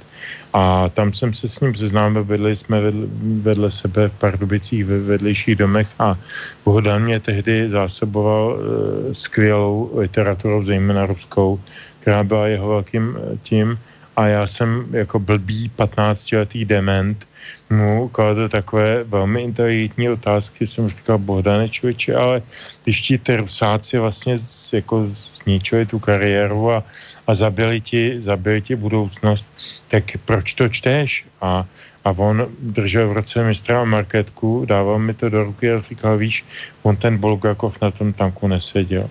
A 0.53 0.89
tam 0.89 1.13
jsem 1.13 1.33
se 1.33 1.47
s 1.47 1.59
ním 1.59 1.75
seznámil, 1.75 2.23
vedli 2.23 2.55
jsme 2.55 2.81
vedle, 2.81 3.07
vedle 3.41 3.71
sebe 3.71 4.07
v 4.07 4.13
Pardubicích 4.19 4.85
ve 4.85 4.99
vedlejších 4.99 5.55
domech 5.55 5.87
a 5.99 6.17
Bohdan 6.65 7.03
mě 7.03 7.19
tehdy 7.19 7.69
zásoboval 7.69 8.59
e, 8.59 9.13
skvělou 9.13 9.91
literaturou, 9.93 10.63
zejména 10.63 11.05
ruskou, 11.05 11.59
která 11.99 12.23
byla 12.23 12.47
jeho 12.47 12.67
velkým 12.67 13.17
eh, 13.17 13.37
tím 13.43 13.79
a 14.15 14.27
já 14.27 14.47
jsem 14.47 14.85
jako 14.91 15.19
blbý 15.19 15.71
15-letý 15.77 16.65
dement 16.65 17.27
mu 17.69 18.09
kladl 18.09 18.49
takové 18.49 19.03
velmi 19.03 19.41
inteligentní 19.41 20.09
otázky, 20.09 20.67
jsem 20.67 20.89
říkal, 20.89 21.17
Bohdane 21.17 21.69
člověče, 21.69 22.15
ale 22.15 22.41
když 22.83 23.01
ti 23.01 23.17
ty 23.17 23.35
rusáci 23.35 23.97
vlastně 23.97 24.35
jako 24.73 25.05
zničili 25.09 25.85
tu 25.85 25.99
kariéru 25.99 26.71
a, 26.71 26.83
a 27.27 27.33
zabili, 27.33 27.81
ti, 27.81 28.21
zabili 28.21 28.61
ti 28.61 28.75
budoucnost, 28.75 29.47
tak 29.87 30.03
proč 30.25 30.53
to 30.53 30.69
čteš? 30.69 31.25
A, 31.41 31.65
a 32.05 32.09
on 32.11 32.47
držel 32.59 33.09
v 33.09 33.13
roce 33.13 33.43
mistra 33.43 33.83
marketku, 33.85 34.65
dával 34.65 34.99
mi 34.99 35.13
to 35.13 35.29
do 35.29 35.43
ruky 35.43 35.71
a 35.71 35.81
říkal, 35.81 36.17
víš, 36.17 36.45
on 36.83 36.95
ten 36.95 37.17
Bulgakov 37.17 37.81
na 37.81 37.91
tom 37.91 38.13
tanku 38.13 38.47
neseděl. 38.47 39.09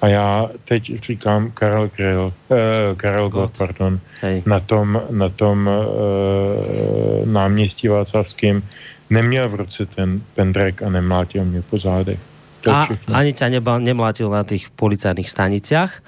A 0.00 0.06
já 0.06 0.50
teď 0.64 1.02
říkám 1.02 1.50
Karel 1.50 1.90
Grill, 1.96 2.32
eh, 2.50 2.94
Karel 2.96 3.28
God, 3.28 3.50
pardon, 3.58 4.00
Hej. 4.20 4.42
na 4.46 4.60
tom, 4.60 5.02
na 5.10 5.28
tom 5.28 5.70
eh, 5.70 7.26
náměstí 7.26 7.88
Václavským 7.88 8.62
neměl 9.10 9.48
v 9.48 9.54
ruce 9.54 9.86
ten 9.86 10.22
pendrek 10.34 10.82
a 10.82 10.90
nemlátil 10.90 11.44
mě 11.44 11.62
po 11.62 11.78
zádech. 11.78 12.18
a 12.66 12.90
ani 13.14 13.32
ťa 13.32 13.48
neba, 13.48 13.78
nemlátil 13.78 14.26
na 14.28 14.42
tých 14.42 14.68
policajných 14.74 15.30
staniciach. 15.30 16.02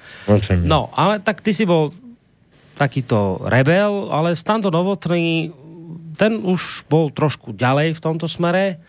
No, 0.66 0.91
ale 0.93 1.22
tak 1.22 1.41
ty 1.41 1.55
si 1.55 1.62
bol 1.62 1.95
takýto 2.74 3.38
rebel, 3.47 4.11
ale 4.11 4.34
Stando 4.34 4.68
Novotný, 4.68 5.55
ten 6.18 6.36
už 6.43 6.84
bol 6.91 7.14
trošku 7.14 7.55
ďalej 7.55 7.97
v 7.97 8.01
tomto 8.03 8.26
smere 8.26 8.82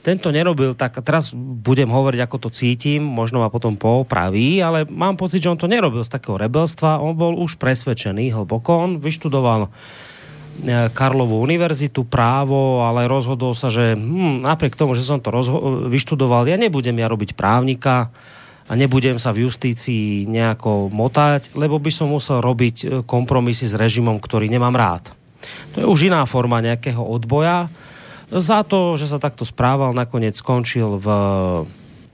tento 0.00 0.32
nerobil, 0.32 0.72
tak 0.72 0.96
teraz 1.04 1.36
budem 1.36 1.92
hovoriť, 1.92 2.20
ako 2.24 2.36
to 2.48 2.50
cítim, 2.52 3.04
možno 3.04 3.44
ma 3.44 3.52
potom 3.52 3.76
poopraví, 3.76 4.60
ale 4.64 4.88
mám 4.88 5.20
pocit, 5.20 5.44
že 5.44 5.52
on 5.52 5.60
to 5.60 5.68
nerobil 5.68 6.00
z 6.00 6.12
takého 6.12 6.40
rebelstva, 6.40 7.04
on 7.04 7.12
bol 7.12 7.36
už 7.36 7.60
presvedčený 7.60 8.32
hlboko, 8.32 8.80
on 8.80 8.92
vyštudoval 8.96 9.68
e, 9.68 9.70
Karlovú 10.96 11.44
univerzitu, 11.44 12.08
právo, 12.08 12.80
ale 12.80 13.04
rozhodol 13.12 13.52
sa, 13.52 13.68
že 13.68 13.92
hm, 13.92 14.40
napriek 14.40 14.72
tomu, 14.72 14.96
že 14.96 15.04
som 15.04 15.20
to 15.20 15.28
vyštudoval, 15.92 16.48
ja 16.48 16.56
nebudem 16.56 16.96
ja 16.96 17.04
robiť 17.04 17.36
právnika 17.36 18.08
a 18.64 18.72
nebudem 18.72 19.20
sa 19.20 19.36
v 19.36 19.44
justícii 19.44 20.24
nejako 20.24 20.88
motať, 20.88 21.52
lebo 21.52 21.76
by 21.76 21.92
som 21.92 22.08
musel 22.08 22.40
robiť 22.40 22.76
e, 22.80 22.86
kompromisy 23.04 23.68
s 23.68 23.76
režimom, 23.76 24.16
ktorý 24.16 24.48
nemám 24.48 24.72
rád. 24.72 25.12
To 25.76 25.84
je 25.84 25.86
už 25.88 26.08
iná 26.08 26.24
forma 26.24 26.64
nejakého 26.64 27.04
odboja, 27.04 27.68
za 28.30 28.62
to, 28.62 28.94
že 28.94 29.10
sa 29.10 29.18
takto 29.18 29.42
správal, 29.42 29.90
nakoniec 29.90 30.38
skončil 30.38 31.02
v 31.02 31.06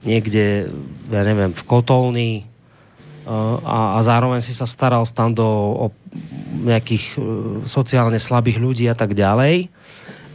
niekde, 0.01 0.69
ja 1.13 1.21
neviem, 1.25 1.53
v 1.53 1.63
kotolni 1.65 2.31
eh, 2.41 3.29
a, 3.61 3.97
a 3.97 3.99
zároveň 4.01 4.41
si 4.41 4.53
sa 4.53 4.65
staral 4.65 5.05
tam 5.13 5.33
do 5.33 5.45
o 5.77 5.87
nejakých 6.65 7.05
eh, 7.13 7.21
sociálne 7.69 8.17
slabých 8.17 8.57
ľudí 8.57 8.85
a 8.89 8.97
tak 8.97 9.13
ďalej. 9.13 9.69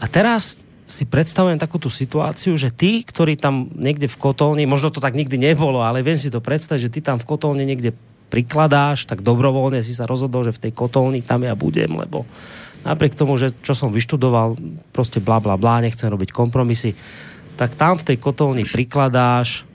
A 0.02 0.04
teraz 0.10 0.58
si 0.86 1.08
predstavujem 1.08 1.56
takúto 1.56 1.88
situáciu, 1.88 2.52
že 2.58 2.68
tí, 2.68 3.00
ktorí 3.00 3.40
tam 3.40 3.70
niekde 3.72 4.10
v 4.10 4.20
kotolni, 4.20 4.68
možno 4.68 4.92
to 4.92 5.00
tak 5.00 5.16
nikdy 5.16 5.40
nebolo, 5.40 5.80
ale 5.80 6.04
viem 6.04 6.20
si 6.20 6.28
to 6.28 6.42
predstaviť, 6.42 6.82
že 6.84 6.92
ty 6.92 7.00
tam 7.00 7.16
v 7.16 7.24
kotolni 7.24 7.64
niekde 7.64 7.96
prikladáš, 8.28 9.08
tak 9.08 9.24
dobrovoľne 9.24 9.80
si 9.80 9.96
sa 9.96 10.04
rozhodol, 10.04 10.44
že 10.44 10.56
v 10.56 10.68
tej 10.68 10.72
kotolni 10.76 11.24
tam 11.24 11.48
ja 11.48 11.56
budem, 11.56 11.96
lebo 11.96 12.28
napriek 12.82 13.14
tomu, 13.14 13.38
že 13.38 13.54
čo 13.62 13.74
som 13.74 13.94
vyštudoval, 13.94 14.58
proste 14.90 15.22
bla 15.22 15.38
bla 15.38 15.54
bla, 15.58 15.82
nechcem 15.82 16.10
robiť 16.10 16.34
kompromisy, 16.34 16.94
tak 17.54 17.74
tam 17.78 17.98
v 17.98 18.06
tej 18.12 18.16
kotolni 18.18 18.66
prikladáš. 18.66 19.66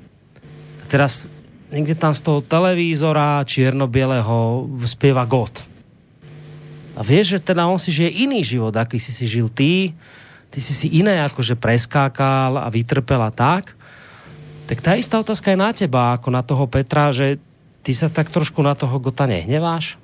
Teraz 0.88 1.32
niekde 1.72 1.96
tam 1.96 2.16
z 2.16 2.24
toho 2.24 2.40
televízora 2.44 3.44
čierno-bieleho 3.44 4.68
spieva 4.88 5.28
God. 5.28 5.52
A 6.98 7.06
vieš, 7.06 7.38
že 7.38 7.54
teda 7.54 7.70
on 7.70 7.78
si 7.78 7.94
žije 7.94 8.26
iný 8.26 8.42
život, 8.42 8.74
aký 8.74 8.98
si 8.98 9.14
si 9.14 9.30
žil 9.30 9.54
ty, 9.54 9.94
ty 10.50 10.60
si 10.64 10.74
si 10.74 10.88
iné 10.98 11.22
akože 11.22 11.54
preskákal 11.54 12.58
a 12.58 12.68
vytrpel 12.74 13.22
a 13.22 13.30
tak. 13.30 13.78
Tak 14.66 14.82
tá 14.82 14.98
istá 14.98 15.22
otázka 15.22 15.54
je 15.54 15.60
na 15.62 15.72
teba, 15.72 16.18
ako 16.18 16.28
na 16.34 16.42
toho 16.42 16.66
Petra, 16.66 17.14
že 17.14 17.38
ty 17.86 17.94
sa 17.94 18.10
tak 18.10 18.34
trošku 18.34 18.60
na 18.66 18.74
toho 18.74 18.98
Gota 19.00 19.30
nehneváš? 19.30 19.96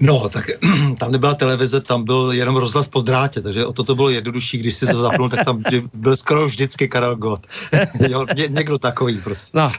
No, 0.00 0.28
tak 0.28 0.50
tam 0.98 1.12
nebyla 1.12 1.34
televize, 1.34 1.80
tam 1.80 2.04
byl 2.04 2.32
jenom 2.32 2.56
rozhlas 2.56 2.88
po 2.88 3.00
drátě, 3.00 3.40
takže 3.40 3.66
o 3.66 3.72
to 3.72 3.84
to 3.84 3.94
bylo 3.94 4.10
jednodušší, 4.10 4.58
když 4.58 4.74
si 4.74 4.86
to 4.86 5.02
zapnul, 5.02 5.28
tak 5.28 5.44
tam 5.44 5.62
byl 5.94 6.16
skoro 6.16 6.46
vždycky 6.46 6.88
Karel 6.88 7.16
Gott. 7.16 7.46
jo, 8.08 8.26
ně, 8.36 8.48
někdo 8.48 8.78
takový 8.78 9.18
prostě. 9.18 9.58
No. 9.58 9.72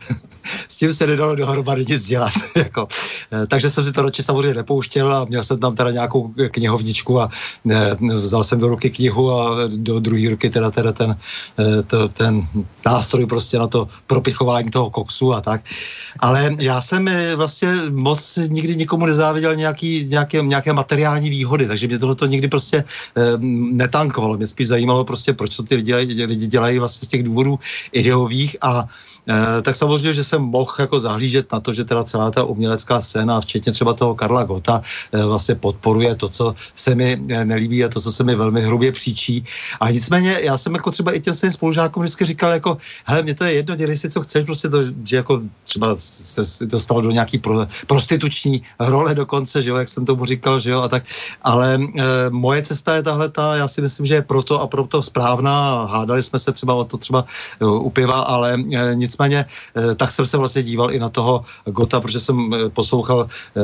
S 0.67 0.77
tím 0.77 0.93
se 0.93 1.07
nedalo 1.07 1.35
dohromady 1.35 1.85
nic 1.89 2.05
dělat. 2.05 2.31
jako. 2.55 2.87
Eh, 3.33 3.47
takže 3.47 3.69
jsem 3.69 3.85
si 3.85 3.91
to 3.91 4.01
radši 4.01 4.23
samozřejmě 4.23 4.53
nepouštěl 4.53 5.13
a 5.13 5.25
měl 5.25 5.43
jsem 5.43 5.59
tam 5.59 5.75
teda 5.75 5.91
nějakou 5.91 6.33
knihovničku 6.51 7.21
a 7.21 7.29
ne, 7.65 7.91
eh, 7.91 8.13
vzal 8.13 8.43
jsem 8.43 8.59
do 8.59 8.67
ruky 8.67 8.89
knihu 8.89 9.31
a 9.31 9.67
do 9.67 9.99
druhé 9.99 10.29
ruky 10.29 10.49
teda, 10.49 10.71
teda 10.71 10.91
ten, 10.91 11.17
eh, 11.59 11.83
to, 11.83 12.07
ten 12.07 12.47
nástroj 12.85 13.25
prostě 13.25 13.59
na 13.59 13.67
to 13.67 13.87
propichování 14.07 14.69
toho 14.69 14.89
koksu 14.89 15.33
a 15.33 15.41
tak. 15.41 15.61
Ale 16.19 16.51
já 16.59 16.81
jsem 16.81 17.09
vlastně 17.35 17.69
moc 17.91 18.39
nikdy 18.49 18.75
nikomu 18.75 19.05
nezáviděl 19.05 19.55
nějaký, 19.55 20.04
nějaké, 20.05 20.41
nějaké 20.41 20.73
materiální 20.73 21.29
výhody, 21.29 21.67
takže 21.67 21.87
mě 21.87 21.99
tohle 21.99 22.15
to 22.15 22.25
nikdy 22.25 22.47
prostě 22.47 22.77
e, 22.77 22.83
netankovalo. 23.71 24.37
Mě 24.37 24.47
spíš 24.47 24.67
zajímalo 24.67 25.03
prostě, 25.03 25.33
proč 25.33 25.55
to 25.55 25.63
ty 25.63 25.75
lidi, 25.75 25.95
lidi 26.25 26.47
dělají 26.47 26.79
vlastně 26.79 27.05
z 27.05 27.09
těch 27.09 27.23
důvodů 27.23 27.59
ideových 27.91 28.57
a 28.61 28.87
tak 29.61 29.75
samozřejmě, 29.75 30.13
že 30.13 30.23
jsem 30.23 30.41
mohl 30.41 30.75
jako 30.79 30.99
zahlížet 30.99 31.51
na 31.51 31.59
to, 31.59 31.73
že 31.73 31.83
teda 31.83 32.03
celá 32.03 32.31
ta 32.31 32.43
umělecká 32.43 33.01
scéna, 33.01 33.41
včetně 33.41 33.71
třeba 33.71 33.93
toho 33.93 34.15
Karla 34.15 34.43
Gota, 34.43 34.81
e, 35.11 35.23
vlastně 35.23 35.55
podporuje 35.55 36.15
to, 36.15 36.29
co 36.29 36.55
se 36.75 36.95
mi 36.95 37.17
nelíbí 37.43 37.83
a 37.83 37.89
to, 37.89 38.01
co 38.01 38.11
se 38.11 38.23
mi 38.23 38.35
velmi 38.35 38.61
hrubě 38.61 38.91
příčí. 38.91 39.43
A 39.79 39.91
nicméně 39.91 40.39
já 40.41 40.57
jsem 40.57 40.73
jako 40.73 40.91
třeba 40.91 41.11
i 41.11 41.19
těm 41.19 41.33
svým 41.33 41.51
spolužákům 41.51 42.03
vždycky 42.03 42.25
říkal 42.25 42.51
jako, 42.51 42.77
hele, 43.05 43.23
mě 43.23 43.35
to 43.35 43.43
je 43.43 43.53
jedno, 43.53 43.75
dělej 43.75 43.97
si, 43.97 44.09
co 44.09 44.21
chceš, 44.21 44.45
prostě 44.45 44.69
to, 44.69 44.79
že 45.05 45.15
jako 45.15 45.41
třeba 45.63 45.95
se 45.97 46.65
dostal 46.65 47.01
do 47.01 47.11
nějaký 47.11 47.37
pro, 47.37 47.65
prostituční 47.87 48.61
role 48.79 49.15
dokonce, 49.15 49.61
že 49.61 49.69
jo, 49.69 49.75
jak 49.75 49.89
jsem 49.89 50.05
tomu 50.05 50.25
říkal, 50.25 50.59
že 50.59 50.71
jo, 50.71 50.81
a 50.81 50.87
tak. 50.87 51.03
Ale 51.41 51.75
e, 51.75 52.29
moje 52.29 52.61
cesta 52.61 52.95
je 52.95 53.03
tahle 53.03 53.29
ta, 53.29 53.55
já 53.55 53.67
si 53.67 53.81
myslím, 53.81 54.05
že 54.05 54.13
je 54.13 54.21
proto 54.21 54.61
a 54.61 54.67
proto 54.67 55.03
správná. 55.03 55.85
Hádali 55.85 56.23
jsme 56.23 56.39
se 56.39 56.51
třeba 56.51 56.73
o 56.73 56.83
to 56.83 56.97
třeba 56.97 57.25
e, 57.61 57.65
u 57.65 57.89
piva, 57.89 58.19
ale 58.21 58.57
e, 58.73 58.95
nicméně 59.15 59.45
e, 59.91 59.95
tak 59.95 60.11
jsem 60.11 60.25
se 60.25 60.37
vlastně 60.37 60.63
díval 60.63 60.91
i 60.91 60.99
na 60.99 61.09
toho 61.09 61.43
Gota, 61.71 62.01
protože 62.01 62.19
jsem 62.19 62.35
e, 62.53 62.69
poslouchal 62.69 63.23
e, 63.23 63.61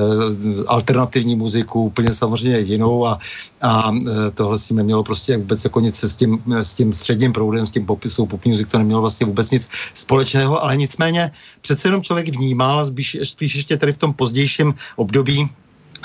alternativní 0.68 1.36
muziku, 1.36 1.92
úplně 1.92 2.14
samozřejmě 2.14 2.60
jinou 2.60 3.06
a, 3.06 3.20
a 3.62 3.92
tohle 4.34 4.60
s 4.60 4.72
tím 4.72 4.78
nemělo 4.78 5.04
prostě 5.04 5.38
vůbec 5.38 5.64
jako 5.64 5.80
nic 5.80 6.04
s 6.04 6.16
tím, 6.16 6.40
s 6.48 6.74
tím 6.74 6.94
středním 6.94 7.34
proudem, 7.34 7.66
s 7.66 7.72
tím 7.72 7.86
popisou 7.86 8.26
pop 8.26 8.46
music, 8.46 8.68
to 8.68 8.78
nemělo 8.78 9.02
vlastně 9.02 9.28
vůbec 9.28 9.52
nic 9.52 9.70
společného, 9.94 10.64
ale 10.64 10.78
nicméně 10.78 11.32
přece 11.62 11.88
jenom 11.88 12.02
člověk 12.02 12.32
vnímal, 12.32 12.86
spíš, 12.86 13.18
spíš 13.24 13.56
ještě 13.56 13.78
tady 13.78 13.94
v 13.94 13.98
tom 13.98 14.14
pozdějším 14.14 14.74
období, 14.96 15.50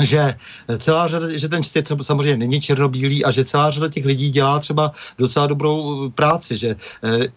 že 0.03 0.35
celá 0.79 1.09
řada, 1.09 1.39
že 1.39 1.49
ten 1.49 1.63
svět 1.63 1.93
samozřejmě 2.03 2.37
není 2.37 2.61
černobílý 2.61 3.25
a 3.25 3.31
že 3.31 3.45
celá 3.45 3.71
řada 3.71 3.89
těch 3.89 4.05
lidí 4.05 4.31
dělá 4.31 4.59
třeba 4.59 4.93
docela 5.19 5.47
dobrou 5.47 6.11
práci, 6.11 6.57
že 6.57 6.69
e, 6.69 6.77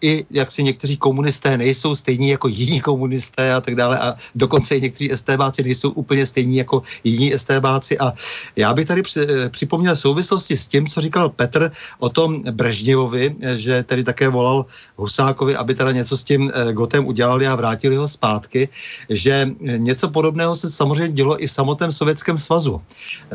i 0.00 0.24
jak 0.30 0.50
si 0.50 0.62
někteří 0.62 0.96
komunisté 0.96 1.56
nejsou 1.56 1.94
stejní 1.94 2.28
jako 2.28 2.48
jiní 2.48 2.80
komunisté 2.80 3.54
a 3.54 3.60
tak 3.60 3.74
dále 3.74 3.98
a 3.98 4.14
dokonce 4.34 4.76
i 4.76 4.80
někteří 4.80 5.12
estébáci 5.12 5.62
nejsou 5.62 5.90
úplně 5.90 6.26
stejní 6.26 6.56
jako 6.56 6.82
jiní 7.04 7.34
estébáci 7.34 7.98
a 7.98 8.12
já 8.56 8.74
bych 8.74 8.86
tady 8.86 9.02
při, 9.02 9.20
e, 9.20 9.48
připomněl 9.48 9.96
souvislosti 9.96 10.56
s 10.56 10.66
tím, 10.66 10.88
co 10.88 11.00
říkal 11.00 11.28
Petr 11.28 11.70
o 11.98 12.08
tom 12.08 12.42
Brežněvovi, 12.42 13.36
že 13.56 13.82
tedy 13.82 14.04
také 14.04 14.28
volal 14.28 14.66
Husákovi, 14.96 15.56
aby 15.56 15.74
teda 15.74 15.92
něco 15.92 16.16
s 16.16 16.24
tím 16.24 16.52
Gotem 16.72 17.06
udělali 17.06 17.46
a 17.46 17.54
vrátili 17.54 17.96
ho 17.96 18.08
zpátky, 18.08 18.68
že 19.08 19.48
něco 19.60 20.08
podobného 20.08 20.56
se 20.56 20.70
samozřejmě 20.70 21.12
dělo 21.12 21.42
i 21.42 21.46
v 21.46 21.52
samotném 21.52 21.92
sovětském 21.92 22.38
svazu. 22.50 22.82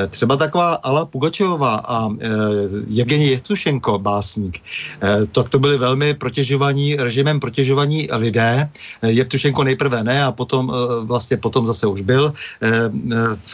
Třeba 0.10 0.36
taková 0.36 0.74
Ala 0.84 1.06
Pugačová 1.06 1.76
a 1.88 2.12
Evgeni 3.00 3.32
Jevtušenko, 3.32 4.00
básník, 4.00 4.60
tak 5.32 5.50
to 5.50 5.60
byli 5.60 5.78
velmi 5.78 6.14
protěžovaní, 6.14 6.96
režimem 7.00 7.40
protěžovaní 7.40 8.12
lidé. 8.12 8.68
Jevtušenko 9.02 9.64
nejprve 9.64 10.04
ne 10.04 10.20
a 10.24 10.36
potom 10.36 10.68
vlastně 11.08 11.38
potom 11.38 11.64
zase 11.64 11.88
už 11.88 12.02
byl 12.04 12.34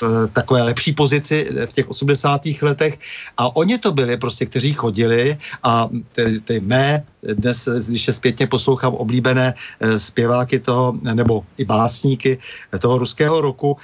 v 0.01 0.27
takové 0.33 0.63
lepší 0.63 0.97
pozici 0.97 1.45
v 1.69 1.71
těch 1.77 1.89
80. 1.89 2.41
letech 2.61 2.97
a 3.37 3.55
oni 3.55 3.77
to 3.77 3.93
byli 3.93 4.17
prostě, 4.17 4.49
kteří 4.49 4.73
chodili 4.73 5.37
a 5.63 5.89
ty, 6.17 6.41
ty 6.41 6.59
mé 6.59 7.05
dnes, 7.21 7.69
když 7.85 8.05
se 8.05 8.13
zpětně 8.13 8.47
poslouchám 8.47 8.97
oblíbené 8.97 9.53
zpěváky 9.97 10.59
toho, 10.59 10.97
nebo 11.05 11.45
i 11.57 11.65
básníky 11.65 12.37
toho 12.81 12.97
ruského 12.97 13.41
roku, 13.41 13.77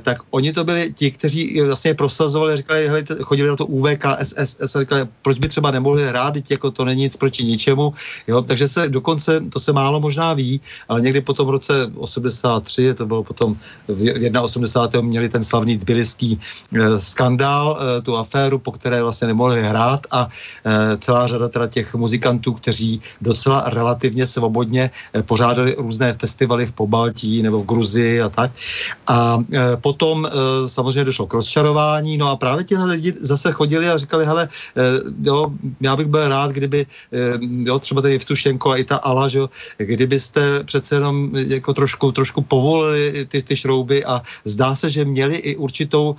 tak 0.00 0.24
oni 0.30 0.52
to 0.56 0.64
byli 0.64 0.92
ti, 0.96 1.10
kteří 1.18 1.60
vlastně 1.60 1.94
prosazovali, 1.94 2.56
říkali, 2.56 2.88
hele, 2.88 3.02
chodili 3.22 3.48
na 3.48 3.56
to 3.56 3.66
UVK, 3.66 4.04
SSS, 4.22 4.76
a 4.76 4.80
říkali, 4.80 5.06
proč 5.22 5.38
by 5.38 5.48
třeba 5.48 5.70
nemohli 5.70 6.08
hrát, 6.08 6.34
jako 6.50 6.70
to 6.70 6.84
není 6.84 7.02
nic 7.02 7.16
proti 7.16 7.44
ničemu, 7.44 7.92
jo, 8.26 8.42
takže 8.42 8.68
se 8.68 8.88
dokonce, 8.88 9.40
to 9.52 9.60
se 9.60 9.72
málo 9.72 10.00
možná 10.00 10.34
ví, 10.34 10.60
ale 10.88 11.00
někdy 11.00 11.20
po 11.20 11.32
tom 11.32 11.48
roce 11.48 11.90
83, 11.94 12.94
to 12.94 13.06
bylo 13.06 13.24
potom 13.24 13.56
v 13.88 14.40
81. 14.40 15.08
měli 15.08 15.28
ten 15.28 15.44
slavný 15.44 15.78
tbiliský 15.78 16.38
eh, 16.38 16.98
skandál, 16.98 17.78
tu 18.02 18.16
aféru, 18.16 18.58
po 18.58 18.72
které 18.72 19.02
vlastně 19.02 19.26
nemohli 19.26 19.62
hrát 19.62 20.06
a 20.10 20.28
celá 20.98 21.26
řada 21.26 21.48
teda 21.48 21.66
těch 21.66 21.94
muzikantů, 21.94 22.52
kteří 22.52 23.00
docela 23.20 23.64
relativně 23.66 24.26
svobodně 24.26 24.90
eh, 25.14 25.22
pořádali 25.22 25.74
různé 25.78 26.14
festivaly 26.14 26.66
v 26.66 26.72
Pobaltí 26.72 27.42
nebo 27.42 27.58
v 27.58 27.66
Gruzii 27.66 28.22
a 28.22 28.28
tak. 28.28 28.50
A 29.06 29.38
eh, 29.52 29.76
potom 29.80 30.26
eh, 30.26 30.68
samozřejmě 30.68 31.04
došlo 31.08 31.26
k 31.26 31.34
rozčarování, 31.34 32.18
no 32.18 32.28
a 32.30 32.36
právě 32.36 32.64
ti 32.64 32.76
lidi 32.76 33.14
zase 33.20 33.52
chodili 33.52 33.88
a 33.88 33.98
říkali, 33.98 34.24
hele, 34.26 34.48
jo, 35.22 35.52
já 35.80 35.96
bych 35.96 36.06
byl 36.06 36.28
rád, 36.28 36.50
kdyby, 36.52 36.86
jo, 37.64 37.78
třeba 37.78 38.02
tady 38.02 38.18
Vtušenko 38.18 38.70
a 38.70 38.76
i 38.76 38.84
ta 38.84 38.96
Ala, 38.96 39.28
že, 39.28 39.40
kdybyste 39.78 40.64
přece 40.64 40.94
jenom 40.94 41.30
jako 41.34 41.74
trošku, 41.74 42.12
trošku 42.12 42.40
povolili 42.42 43.26
ty, 43.28 43.42
ty 43.42 43.56
šrouby 43.56 44.04
a 44.04 44.22
zdá 44.44 44.74
se, 44.74 44.90
že 44.90 45.04
měli 45.04 45.36
i 45.36 45.56
určitou 45.56 46.16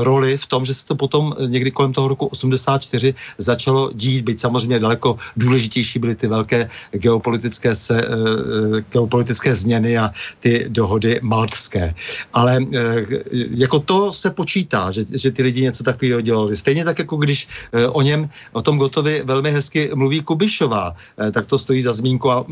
roli 0.00 0.38
v 0.38 0.46
tom, 0.46 0.64
že 0.64 0.74
se 0.74 0.86
to 0.86 0.94
potom 0.94 1.34
někdy 1.46 1.70
kolem 1.70 1.92
toho 1.92 2.08
roku 2.08 2.26
84 2.26 3.14
začalo 3.38 3.90
dít, 3.94 4.24
být 4.24 4.40
samozřejmě 4.40 4.78
daleko 4.78 5.16
důležitější 5.36 5.98
byly 5.98 6.14
ty 6.14 6.26
velké 6.26 6.68
geopolitické, 6.92 7.74
se, 7.74 8.00
eh, 8.00 8.06
eh, 8.06 8.84
geopolitické 8.92 9.54
změny 9.54 9.98
a 9.98 10.10
ty 10.40 10.66
dohody 10.68 11.20
maltské. 11.22 11.94
Ale 12.32 12.58
eh, 12.62 13.04
jako 13.50 13.78
to 13.78 14.12
se 14.16 14.30
počítá, 14.30 14.90
že, 14.90 15.04
že 15.12 15.30
ty 15.30 15.42
lidi 15.42 15.62
něco 15.62 15.84
takového 15.84 16.20
dělali. 16.20 16.56
Stejně 16.56 16.84
tak, 16.84 16.98
jako 16.98 17.16
když 17.16 17.48
o 17.88 18.02
něm, 18.02 18.28
o 18.52 18.62
tom 18.62 18.78
Gotovi 18.78 19.22
velmi 19.24 19.50
hezky 19.50 19.90
mluví 19.94 20.20
Kubišová, 20.20 20.94
tak 21.32 21.46
to 21.46 21.58
stojí 21.58 21.82
za 21.82 21.92
zmínku 21.92 22.30
a 22.30 22.44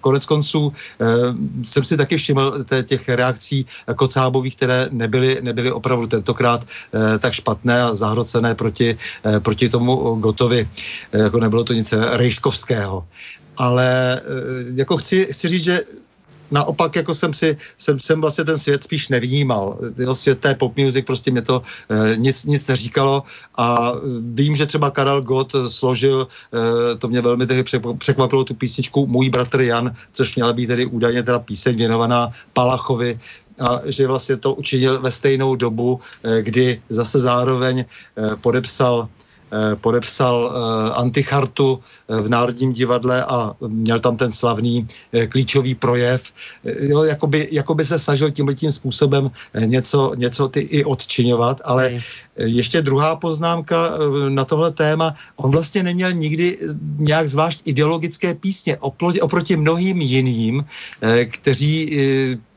konec 0.00 0.26
konců 0.26 0.72
jsem 1.62 1.84
si 1.84 1.96
taky 1.96 2.16
všiml 2.16 2.64
těch 2.82 3.08
reakcí 3.08 3.66
kocábových, 3.96 4.56
které 4.56 4.88
nebyly, 4.90 5.38
nebyly 5.42 5.72
opravdu 5.72 6.06
tentokrát 6.06 6.64
tak 7.18 7.32
špatné 7.32 7.82
a 7.82 7.94
zahrocené 7.94 8.54
proti, 8.54 8.96
proti 9.38 9.68
tomu 9.68 10.14
Gotovi. 10.14 10.68
Jako 11.12 11.40
nebylo 11.40 11.64
to 11.64 11.72
nic 11.72 11.92
rejškovské 11.92 12.64
Koštovského. 12.64 13.06
Ale 13.56 14.20
eh, 14.20 14.22
jako 14.74 14.96
chci, 14.96 15.26
chci 15.30 15.48
říct, 15.48 15.64
že 15.64 15.80
naopak 16.54 16.96
jako 16.96 17.14
jsem 17.14 17.34
si, 17.34 17.56
jsem, 17.78 17.98
jsem 17.98 18.20
vlastně 18.20 18.44
ten 18.44 18.58
svět 18.58 18.84
spíš 18.84 19.08
nevnímal. 19.08 19.78
Jo, 19.98 20.14
svět 20.14 20.38
té 20.38 20.54
pop 20.54 20.76
music 20.78 21.04
prostě 21.06 21.30
mě 21.30 21.42
to 21.42 21.62
e, 21.90 22.16
nic, 22.16 22.44
nic 22.44 22.62
neříkalo 22.66 23.22
a 23.58 23.92
eh, 23.92 23.98
vím, 24.38 24.54
že 24.54 24.66
třeba 24.66 24.90
Karel 24.90 25.22
Gott 25.22 25.52
složil, 25.66 26.26
e, 26.54 26.94
to 26.96 27.08
mě 27.08 27.20
velmi 27.20 27.46
tehdy 27.46 27.64
překvapilo 27.98 28.44
tu 28.44 28.54
písničku 28.54 29.06
Můj 29.06 29.30
bratr 29.30 29.60
Jan, 29.60 29.90
což 30.12 30.36
měla 30.38 30.52
být 30.52 30.66
tedy 30.66 30.86
údajně 30.86 31.22
teda 31.22 31.38
píseň 31.38 31.76
věnovaná 31.76 32.30
Palachovi, 32.52 33.18
a 33.54 33.86
že 33.86 34.06
vlastně 34.06 34.36
to 34.36 34.54
učinil 34.54 34.98
ve 34.98 35.10
stejnou 35.10 35.54
dobu, 35.54 36.00
kdy 36.42 36.82
zase 36.90 37.18
zároveň 37.18 37.84
podepsal 38.42 39.06
Eh, 39.06 39.23
podepsal 39.80 40.36
eh, 40.44 40.54
antichartu 40.94 41.78
eh, 41.78 42.20
v 42.20 42.28
Národním 42.28 42.72
divadle 42.72 43.24
a 43.24 43.54
měl 43.60 44.00
tam 44.00 44.16
ten 44.16 44.32
slavný 44.32 44.86
klíčový 45.28 45.74
projev. 45.74 46.22
Jo, 46.64 47.02
jakoby, 47.02 47.48
jakoby 47.52 47.84
se 47.84 47.98
snažil 47.98 48.30
tímhle 48.30 48.54
tím 48.54 48.72
způsobem 48.72 49.30
něco, 49.64 50.12
něco 50.16 50.48
ty 50.48 50.60
i 50.60 50.84
odčiňovat, 50.84 51.60
ale 51.64 52.02
ještě 52.36 52.82
druhá 52.82 53.16
poznámka 53.16 53.90
na 54.28 54.44
tohle 54.44 54.70
téma. 54.72 55.14
On 55.36 55.50
vlastně 55.50 55.82
neměl 55.82 56.12
nikdy 56.12 56.58
nějak 56.98 57.28
zvlášť 57.28 57.60
ideologické 57.64 58.34
písně 58.34 58.78
oproti 59.20 59.56
mnohým 59.56 60.00
jiným, 60.00 60.64
kteří 61.30 61.98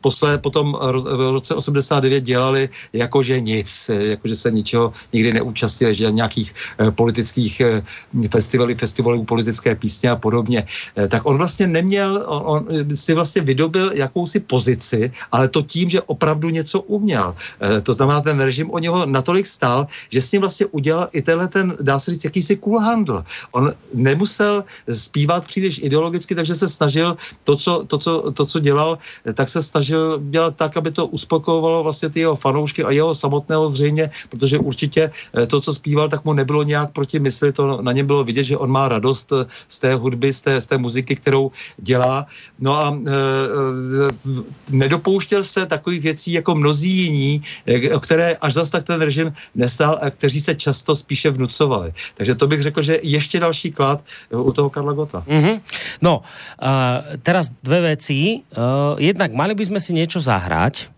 posle 0.02 0.38
potom 0.38 0.78
v 1.04 1.32
roce 1.32 1.56
89 1.56 2.22
dělali 2.22 2.70
jakože 2.94 3.40
nic, 3.40 3.90
jakože 4.00 4.36
se 4.36 4.52
ničeho 4.52 4.94
nikdy 5.14 5.34
neúčastnili, 5.34 5.94
že 5.96 6.12
nějakých 6.12 6.54
eh, 6.80 6.92
politických 6.92 7.62
eh, 7.62 7.84
festivalů, 8.32 8.76
festivalů 8.76 9.26
politické 9.26 9.76
písně 9.76 10.10
a 10.10 10.16
podobně. 10.16 10.66
Eh, 10.96 11.08
tak 11.08 11.26
on 11.26 11.38
vlastně 11.38 11.68
neměl, 11.68 12.24
on, 12.28 12.42
on 12.46 12.96
si 12.96 13.14
vlastně 13.14 13.42
vydobil 13.42 13.92
jakousi 13.94 14.40
pozici, 14.40 15.12
ale 15.32 15.48
to 15.48 15.62
tím, 15.62 15.90
že 15.90 16.02
opravdu 16.02 16.50
něco 16.50 16.82
uměl. 16.82 17.36
To 17.84 17.94
znamená, 17.94 18.22
ten 18.22 18.40
režim 18.40 18.72
o 18.72 18.80
něho 18.80 19.06
natolik 19.06 19.48
stál, 19.48 19.88
že 20.10 20.22
s 20.22 20.32
ním 20.32 20.42
vlastně 20.42 20.66
udělal 20.72 21.08
i 21.12 21.22
tenhle 21.22 21.48
ten, 21.48 21.76
dá 21.82 22.00
se 22.00 22.12
říct, 22.12 22.24
jakýsi 22.24 22.56
kulhandl. 22.56 23.24
On 23.52 23.72
nemusel 23.94 24.64
zpívat 24.90 25.46
příliš 25.46 25.80
ideologicky, 25.84 26.36
takže 26.36 26.56
se 26.56 26.70
snažil 26.70 27.18
to, 27.44 27.56
co, 27.56 27.84
to, 27.88 27.98
co, 27.98 28.32
to, 28.32 28.46
co 28.46 28.58
dělal, 28.60 28.98
tak 29.34 29.50
se 29.50 29.64
snažil 29.64 29.87
snažil 29.88 30.20
dělat 30.30 30.56
tak, 30.56 30.78
aby 30.78 30.92
to 30.92 31.08
uspokojovalo 31.08 31.84
vlastně 31.84 32.10
ty 32.10 32.20
jeho 32.20 32.36
fanoušky 32.36 32.84
a 32.84 32.92
jeho 32.92 33.16
samotného 33.16 33.70
zřejmě, 33.70 34.10
protože 34.30 34.60
určitě 34.60 35.12
eh, 35.12 35.48
to, 35.48 35.62
co 35.62 35.74
zpíval, 35.74 36.10
tak 36.10 36.26
mu 36.26 36.34
nebylo 36.34 36.64
nějak 36.64 36.92
proti 36.92 37.20
mysli, 37.20 37.52
to 37.52 37.82
na 37.82 37.92
něm 37.92 38.06
bylo 38.08 38.24
vidět, 38.24 38.44
že 38.44 38.58
on 38.58 38.72
má 38.72 38.88
radost 38.88 39.32
eh, 39.32 39.46
z 39.68 39.80
té 39.80 39.96
hudby, 39.96 40.34
z 40.34 40.42
té, 40.42 40.62
z 40.62 40.68
té 40.68 40.78
muziky, 40.78 41.16
kterou 41.16 41.52
dělá. 41.78 42.26
No 42.60 42.76
a 42.76 42.90
e, 42.90 43.12
nedopouštěl 44.72 45.44
se 45.44 45.66
takových 45.66 46.02
věcí 46.02 46.32
jako 46.34 46.56
mnozí 46.56 46.90
jiní, 46.90 47.42
o 47.94 48.00
které 48.00 48.36
až 48.42 48.54
zas 48.54 48.70
tak 48.70 48.84
ten 48.84 49.02
režim 49.02 49.34
nestál 49.56 50.00
a 50.02 50.10
kteří 50.10 50.42
se 50.42 50.56
často 50.56 50.96
spíše 50.96 51.30
vnucovali. 51.30 51.94
Takže 52.16 52.36
to 52.36 52.48
bych 52.48 52.62
řekl, 52.62 52.82
že 52.82 53.00
ještě 53.04 53.40
další 53.40 53.72
klad 53.72 54.04
u 54.34 54.52
toho 54.52 54.70
Karla 54.70 54.94
Gota. 54.94 55.24
Mm-hmm. 55.28 55.62
No, 56.02 56.20
uh, 56.20 57.18
teraz 57.22 57.50
dve 57.64 57.82
veci. 57.94 58.42
Uh, 58.58 58.98
jednak 58.98 59.34
mali 59.34 59.56
by 59.56 59.66
sme 59.78 59.86
si 59.86 59.94
niečo 59.94 60.18
zahrať. 60.18 60.90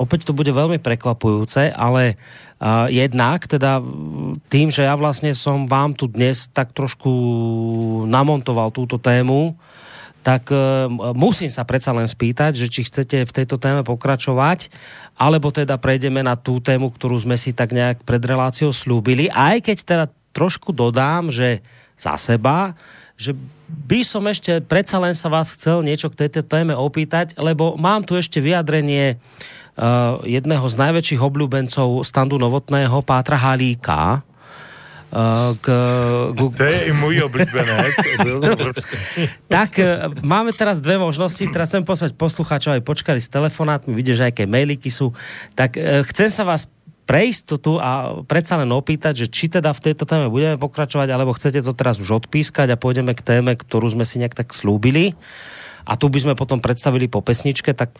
Opäť 0.00 0.24
to 0.24 0.32
bude 0.32 0.48
veľmi 0.48 0.80
prekvapujúce, 0.80 1.76
ale 1.76 2.16
uh, 2.16 2.88
jednak 2.88 3.44
teda 3.44 3.84
tým, 4.48 4.72
že 4.72 4.88
ja 4.88 4.96
vlastne 4.96 5.36
som 5.36 5.68
vám 5.68 5.92
tu 5.92 6.08
dnes 6.08 6.48
tak 6.48 6.72
trošku 6.72 7.12
namontoval 8.08 8.72
túto 8.72 8.96
tému, 8.96 9.52
tak 10.24 10.48
uh, 10.48 10.88
musím 11.12 11.52
sa 11.52 11.68
predsa 11.68 11.92
len 11.92 12.08
spýtať, 12.08 12.56
že 12.56 12.72
či 12.72 12.88
chcete 12.88 13.28
v 13.28 13.34
tejto 13.44 13.60
téme 13.60 13.84
pokračovať, 13.84 14.72
alebo 15.20 15.52
teda 15.52 15.76
prejdeme 15.76 16.24
na 16.24 16.40
tú 16.40 16.64
tému, 16.64 16.88
ktorú 16.96 17.20
sme 17.20 17.36
si 17.36 17.52
tak 17.52 17.76
nejak 17.76 18.08
pred 18.08 18.24
reláciou 18.24 18.72
slúbili, 18.72 19.28
aj 19.28 19.68
keď 19.68 19.76
teda 19.84 20.04
trošku 20.32 20.72
dodám, 20.72 21.28
že 21.28 21.60
za 22.00 22.16
seba, 22.16 22.72
že 23.14 23.32
by 23.66 24.02
som 24.02 24.26
ešte 24.26 24.58
predsa 24.60 24.98
len 24.98 25.14
sa 25.14 25.30
vás 25.30 25.54
chcel 25.54 25.82
niečo 25.86 26.10
k 26.10 26.26
tejto 26.26 26.42
téme 26.42 26.74
opýtať, 26.74 27.38
lebo 27.38 27.78
mám 27.78 28.02
tu 28.02 28.18
ešte 28.18 28.42
vyjadrenie 28.42 29.16
uh, 29.16 30.20
jedného 30.26 30.66
z 30.66 30.76
najväčších 30.78 31.20
obľúbencov 31.22 32.02
standu 32.02 32.36
novotného, 32.36 33.00
Pátra 33.06 33.38
Halíka, 33.38 34.20
uh, 34.20 35.54
k, 35.62 35.66
k, 36.34 36.40
to 36.58 36.64
je 36.66 36.78
i 36.90 36.92
můj 36.92 37.22
oblíbenec. 37.30 37.94
tak 39.54 39.78
uh, 39.78 40.10
máme 40.26 40.50
teraz 40.50 40.82
dve 40.82 40.98
možnosti. 40.98 41.46
Teraz 41.54 41.70
chcem 41.70 41.86
poslať 41.86 42.18
poslucháčov 42.18 42.76
aj 42.78 42.82
počkali 42.82 43.22
s 43.22 43.30
telefonátmi, 43.30 43.94
vidíš, 43.94 44.26
že 44.26 44.28
aké 44.34 44.44
mailiky 44.44 44.90
sú. 44.90 45.14
Tak 45.54 45.78
chcem 46.10 46.28
sa 46.34 46.42
vás 46.42 46.66
pre 47.04 47.28
istotu 47.28 47.76
a 47.80 48.20
predsa 48.24 48.56
len 48.56 48.72
opýtať, 48.72 49.24
že 49.24 49.26
či 49.28 49.52
teda 49.52 49.76
v 49.76 49.92
tejto 49.92 50.08
téme 50.08 50.32
budeme 50.32 50.56
pokračovať, 50.56 51.08
alebo 51.12 51.36
chcete 51.36 51.60
to 51.60 51.76
teraz 51.76 52.00
už 52.00 52.24
odpískať 52.24 52.72
a 52.72 52.80
pôjdeme 52.80 53.12
k 53.12 53.20
téme, 53.20 53.52
ktorú 53.56 53.92
sme 53.92 54.08
si 54.08 54.20
nejak 54.20 54.36
tak 54.36 54.56
slúbili. 54.56 55.12
A 55.84 56.00
tu 56.00 56.08
by 56.08 56.16
sme 56.16 56.34
potom 56.34 56.64
predstavili 56.64 57.12
po 57.12 57.20
pesničke, 57.20 57.76
tak, 57.76 57.92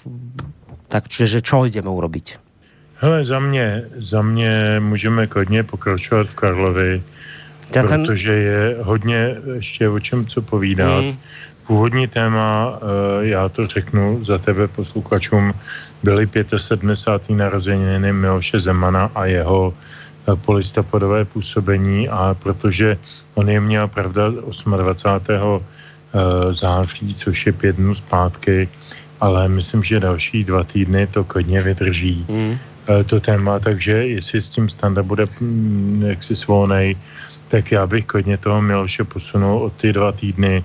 tak 0.88 1.12
čiže 1.12 1.44
čo 1.44 1.68
ideme 1.68 1.92
urobiť? 1.92 2.40
Hele, 3.04 3.24
za 3.24 3.38
mě, 3.38 3.84
za 3.96 4.22
mě 4.22 4.80
můžeme 4.80 5.26
klidně 5.26 5.62
pokračovat 5.62 6.26
v 6.26 6.34
Karlovi, 6.34 7.02
ten... 7.70 7.84
protože 7.84 8.32
je 8.32 8.76
hodně 8.80 9.36
ještě 9.54 9.88
o 9.88 10.00
čem 10.00 10.26
co 10.26 10.42
povídat. 10.42 11.04
Mm. 11.04 11.18
původní 11.66 12.08
téma, 12.08 12.80
já 13.20 13.48
to 13.48 13.66
řeknu 13.66 14.24
za 14.24 14.38
tebe 14.38 14.68
posluchačům, 14.68 15.52
byly 16.04 16.28
75. 16.56 17.36
narozeniny 17.36 18.12
Miloše 18.12 18.60
Zemana 18.60 19.10
a 19.14 19.24
jeho 19.24 19.74
polistopadové 20.44 21.24
působení 21.24 22.08
a 22.08 22.36
protože 22.38 22.98
on 23.34 23.48
je 23.48 23.60
měl 23.60 23.88
pravda 23.88 24.28
28. 24.28 25.64
září, 26.50 27.14
což 27.14 27.46
je 27.46 27.52
pět 27.52 27.76
dnů 27.76 27.94
zpátky, 27.94 28.68
ale 29.20 29.48
myslím, 29.48 29.84
že 29.84 30.00
další 30.00 30.44
dva 30.44 30.64
týdny 30.64 31.06
to 31.06 31.24
klidně 31.24 31.62
vydrží 31.62 32.26
mm. 32.28 32.58
to 33.06 33.20
téma, 33.20 33.58
takže 33.58 33.92
jestli 33.92 34.40
s 34.40 34.48
tím 34.48 34.68
standa 34.68 35.02
bude 35.02 35.24
mm, 35.40 36.04
jaksi 36.06 36.36
svolnej, 36.36 36.96
tak 37.48 37.72
já 37.72 37.86
bych 37.86 38.04
klidně 38.04 38.36
toho 38.36 38.62
Miloše 38.62 39.04
posunul 39.04 39.62
o 39.62 39.70
ty 39.70 39.92
dva 39.92 40.12
týdny, 40.12 40.64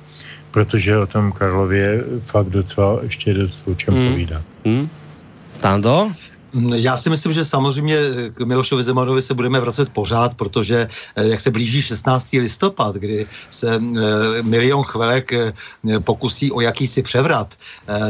protože 0.52 0.98
o 0.98 1.08
tom 1.08 1.32
Karlově 1.32 2.04
fakt 2.20 2.50
docela 2.50 3.00
ještě 3.04 3.34
dost 3.34 3.60
o 3.66 3.76
čem 3.76 3.94
mm. 3.94 4.12
povídat. 4.12 4.44
Mm. 4.66 4.90
Stando? 5.60 6.10
Já 6.76 6.98
si 6.98 7.10
myslím, 7.10 7.32
že 7.34 7.46
samozřejmě 7.46 7.98
k 8.34 8.40
Milošovi 8.40 8.84
Zemanovi 8.84 9.22
se 9.22 9.34
budeme 9.34 9.60
vracet 9.60 9.90
pořád, 9.90 10.34
protože 10.34 10.88
eh, 11.16 11.28
jak 11.28 11.42
se 11.42 11.52
blíží 11.52 11.82
16. 11.82 12.34
listopad, 12.34 12.96
kdy 12.96 13.28
se 13.50 13.76
eh, 13.76 13.80
milion 14.42 14.84
chvelek 14.84 15.34
eh, 15.34 15.54
pokusí 16.00 16.52
o 16.52 16.62
jakýsi 16.62 17.02
převrat, 17.02 17.56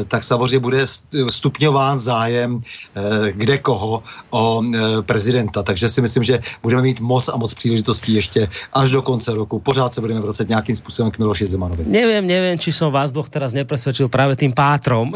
tak 0.07 0.23
samozřejmě 0.23 0.59
bude 0.59 0.85
stupňován 1.29 1.99
zájem 1.99 2.61
kde 3.31 3.57
koho 3.57 4.03
o 4.29 4.63
prezidenta. 5.01 5.63
Takže 5.63 5.89
si 5.89 6.01
myslím, 6.01 6.23
že 6.23 6.39
budeme 6.63 6.81
mít 6.81 6.99
moc 6.99 7.29
a 7.29 7.37
moc 7.37 7.53
příležitostí 7.53 8.13
ještě 8.13 8.47
až 8.73 8.91
do 8.91 9.01
konce 9.01 9.33
roku. 9.33 9.59
Pořád 9.59 9.93
se 9.93 10.01
budeme 10.01 10.19
vracet 10.19 10.49
nějakým 10.49 10.75
způsobem 10.75 11.11
k 11.11 11.17
Miloši 11.17 11.45
Zemanovi. 11.45 11.83
Nevím, 11.87 12.27
nevím, 12.27 12.59
či 12.59 12.71
jsem 12.73 12.91
vás 12.91 13.11
dvoch 13.11 13.29
teraz 13.29 13.53
nepresvedčil 13.53 14.09
právě 14.09 14.35
tím 14.35 14.53
pátrom. 14.53 15.13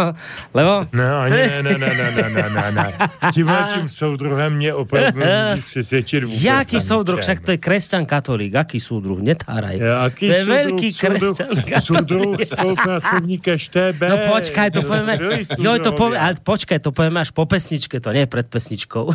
Lebo? 0.54 0.86
Ani, 1.22 1.36
ne, 1.36 1.62
ne, 1.62 1.78
ne, 1.78 1.94
ne, 1.94 2.12
ne, 2.16 2.30
ne 2.30 2.42
ne, 2.54 2.61
ne. 2.70 2.92
Tímhle 3.34 3.66
tím 3.74 3.88
soudruhem 3.88 4.52
mě 4.56 4.74
opravdu 4.74 5.20
přesvědčit 5.66 6.24
vůbec. 6.24 6.42
Jaký 6.42 6.80
soudruh? 6.80 7.20
Však 7.20 7.40
to 7.40 7.50
je 7.50 7.58
kresťan 7.58 8.06
katolík. 8.06 8.52
Jaký 8.52 8.80
soudruh? 8.80 9.18
Netáraj. 9.18 9.78
Jaký 9.78 10.28
to 10.28 10.34
je 10.34 10.44
velký 10.44 10.88
kresťan 10.94 11.48
katolík. 11.48 11.82
Soudruh 11.82 12.36
spolupracovník 12.44 13.48
ŠTB. 13.56 14.00
No 14.08 14.16
počkaj, 14.28 14.70
to 14.70 14.82
povíme. 14.88 15.18
Jo, 15.58 15.78
to 15.78 15.92
povíme, 15.92 16.18
ale 16.18 16.34
počkaj, 16.42 16.78
to 16.78 16.92
povíme 16.92 17.20
až 17.20 17.30
po 17.30 17.46
pesničke, 17.46 18.00
to 18.00 18.12
nie 18.12 18.26
pred 18.26 18.46
pesničkou. 18.48 19.10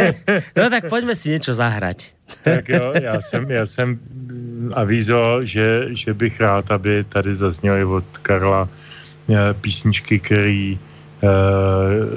no 0.56 0.64
tak 0.70 0.88
pojďme 0.88 1.14
si 1.14 1.30
něco 1.30 1.54
zahrať. 1.54 2.14
tak 2.44 2.68
jo, 2.68 2.92
já 3.02 3.20
jsem, 3.20 3.50
já 3.50 3.66
jsem 3.66 3.98
avízoval, 4.74 5.44
že, 5.44 5.86
že 5.94 6.14
bych 6.14 6.40
rád, 6.40 6.70
aby 6.70 7.04
tady 7.04 7.34
zazněly 7.34 7.84
od 7.84 8.04
Karla 8.22 8.68
eh, 9.30 9.54
písničky, 9.60 10.18
který 10.18 10.78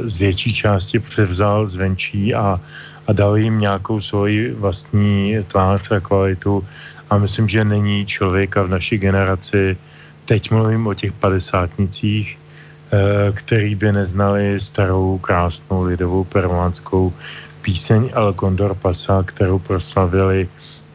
z 0.05 0.17
větší 0.19 0.53
části 0.53 0.99
převzal 0.99 1.67
zvenčí 1.67 2.35
a, 2.35 2.59
a 3.07 3.13
dal 3.13 3.37
jim 3.37 3.59
nějakou 3.59 4.01
svoji 4.01 4.51
vlastní 4.51 5.37
tvář 5.47 5.91
a 5.91 5.99
kvalitu. 5.99 6.67
A 7.09 7.17
myslím, 7.17 7.47
že 7.49 7.63
není 7.63 8.05
člověka 8.05 8.63
v 8.63 8.69
naší 8.69 8.97
generaci, 8.97 9.77
teď 10.25 10.51
mluvím 10.51 10.87
o 10.87 10.93
těch 10.93 11.13
padesátnicích, 11.13 12.37
eh, 12.37 13.31
který 13.31 13.75
by 13.75 13.91
neznali 13.91 14.59
starou, 14.59 15.17
krásnou 15.17 15.83
lidovou 15.83 16.23
peruánskou 16.23 17.13
píseň 17.61 18.09
El 18.13 18.33
Condor 18.33 18.75
Pasa, 18.75 19.23
kterou 19.23 19.59
proslavili 19.59 20.47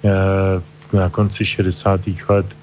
eh, 0.05 0.11
na 0.93 1.09
konci 1.09 1.45
60. 1.45 2.01
let 2.29 2.47
Eh, 2.47 2.62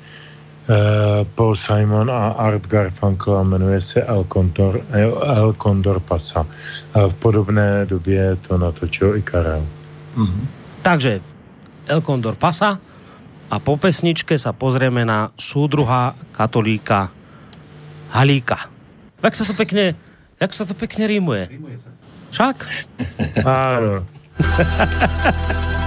Paul 1.36 1.56
Simon 1.56 2.12
a 2.12 2.38
Art 2.38 2.68
Garfunkel 2.68 3.38
a 3.38 3.44
jmenuje 3.44 3.82
se 3.82 4.02
El 4.02 4.24
Condor, 4.24 4.82
El 4.94 5.54
Condor 5.54 6.00
Pasa. 6.00 6.46
A 6.94 7.08
v 7.08 7.14
podobné 7.14 7.86
době 7.86 8.38
to 8.48 8.58
natočil 8.58 9.16
i 9.16 9.22
Karel. 9.22 9.66
Mm-hmm. 10.18 10.48
Takže 10.82 11.22
El 11.88 12.02
Condor 12.02 12.36
Pasa 12.36 12.78
a 13.50 13.56
po 13.58 13.78
pesničke 13.82 14.38
sa 14.38 14.54
pozrieme 14.54 15.02
na 15.02 15.34
súdruha 15.34 16.14
katolíka 16.38 17.10
Halíka. 18.14 18.70
Jak 19.26 19.34
sa 19.34 19.44
to 19.46 19.58
pekne, 19.58 19.98
jak 20.38 20.52
sa 20.54 20.70
to 20.70 20.78
pekne 20.78 21.10
rímuje? 21.10 21.50
Však? 22.30 22.58
Áno. 23.42 24.06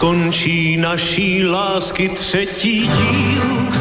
až 0.00 0.06
skončí 0.06 0.76
naší 0.76 1.44
lásky 1.44 2.08
třetí 2.08 2.88
díl. 2.88 3.79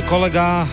Môj 0.00 0.08
kolega 0.08 0.64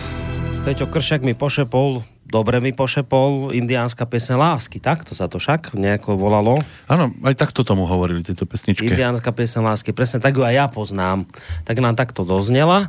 Peťo 0.64 0.88
Kršak 0.88 1.20
mi 1.20 1.36
pošepol 1.36 2.00
dobre 2.24 2.64
mi 2.64 2.72
pošepol 2.72 3.52
indiánska 3.52 4.08
piesne 4.08 4.40
lásky, 4.40 4.80
tak 4.80 5.04
to 5.04 5.12
sa 5.12 5.28
to 5.28 5.36
však 5.36 5.76
nejako 5.76 6.16
volalo. 6.16 6.64
Áno, 6.88 7.12
aj 7.24 7.36
takto 7.36 7.60
tomu 7.60 7.84
hovorili 7.84 8.24
tieto 8.24 8.48
pesničky. 8.48 8.88
Indiánska 8.88 9.28
piesne 9.36 9.68
lásky, 9.68 9.92
presne 9.92 10.20
tak 10.20 10.32
ju 10.32 10.44
aj 10.44 10.54
ja 10.56 10.66
poznám. 10.72 11.28
Tak 11.68 11.76
nám 11.76 11.92
takto 11.92 12.24
doznela. 12.24 12.88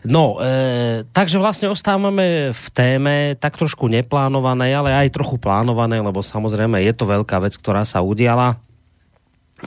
No, 0.00 0.40
e, 0.40 1.04
takže 1.12 1.36
vlastne 1.36 1.68
ostávame 1.68 2.56
v 2.56 2.66
téme 2.72 3.36
tak 3.36 3.60
trošku 3.60 3.84
neplánované, 3.88 4.72
ale 4.72 4.96
aj 4.96 5.12
trochu 5.12 5.36
plánované, 5.36 6.00
lebo 6.00 6.24
samozrejme 6.24 6.80
je 6.84 6.92
to 6.96 7.04
veľká 7.04 7.36
vec, 7.44 7.52
ktorá 7.52 7.84
sa 7.84 8.00
udiala 8.00 8.60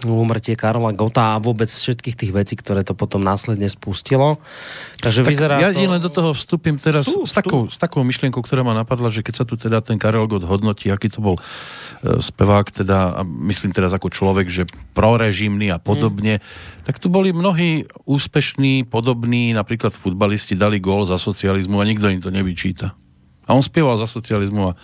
úmrtie 0.06 0.54
Karola 0.54 0.94
Gota 0.94 1.34
a 1.34 1.42
vôbec 1.42 1.66
všetkých 1.66 2.14
tých 2.14 2.32
vecí, 2.32 2.54
ktoré 2.54 2.86
to 2.86 2.94
potom 2.94 3.26
následne 3.26 3.66
spustilo. 3.66 4.38
Takže 5.02 5.26
tak 5.26 5.32
vyzerá 5.34 5.56
ja 5.58 5.74
to... 5.74 5.82
len 5.82 5.98
do 5.98 6.14
toho 6.14 6.38
vstúpim 6.38 6.78
teraz 6.78 7.10
vstúp, 7.10 7.26
s, 7.26 7.34
takou, 7.34 7.62
s 7.66 7.78
takou 7.82 8.06
myšlienkou, 8.06 8.38
ktorá 8.46 8.62
ma 8.62 8.78
napadla, 8.78 9.10
že 9.10 9.26
keď 9.26 9.42
sa 9.42 9.46
tu 9.50 9.58
teda 9.58 9.82
ten 9.82 9.98
Karol 9.98 10.30
Gott 10.30 10.46
hodnotí, 10.46 10.94
aký 10.94 11.10
to 11.10 11.26
bol 11.26 11.42
e, 11.42 11.42
spevák, 12.22 12.70
teda, 12.70 13.18
a 13.18 13.22
myslím 13.26 13.74
teraz 13.74 13.90
ako 13.90 14.14
človek, 14.14 14.46
že 14.54 14.70
prorežimný 14.94 15.74
a 15.74 15.82
podobne, 15.82 16.38
hmm. 16.38 16.86
tak 16.86 17.02
tu 17.02 17.10
boli 17.10 17.34
mnohí 17.34 17.90
úspešní, 18.06 18.86
podobní, 18.86 19.58
napríklad 19.58 19.98
futbalisti 19.98 20.54
dali 20.54 20.78
gól 20.78 21.02
za 21.02 21.18
socializmu 21.18 21.82
a 21.82 21.90
nikto 21.90 22.14
im 22.14 22.22
to 22.22 22.30
nevyčíta. 22.30 22.94
A 23.50 23.58
on 23.58 23.66
spieval 23.66 23.98
za 23.98 24.06
socializmu 24.06 24.62
a 24.70 24.78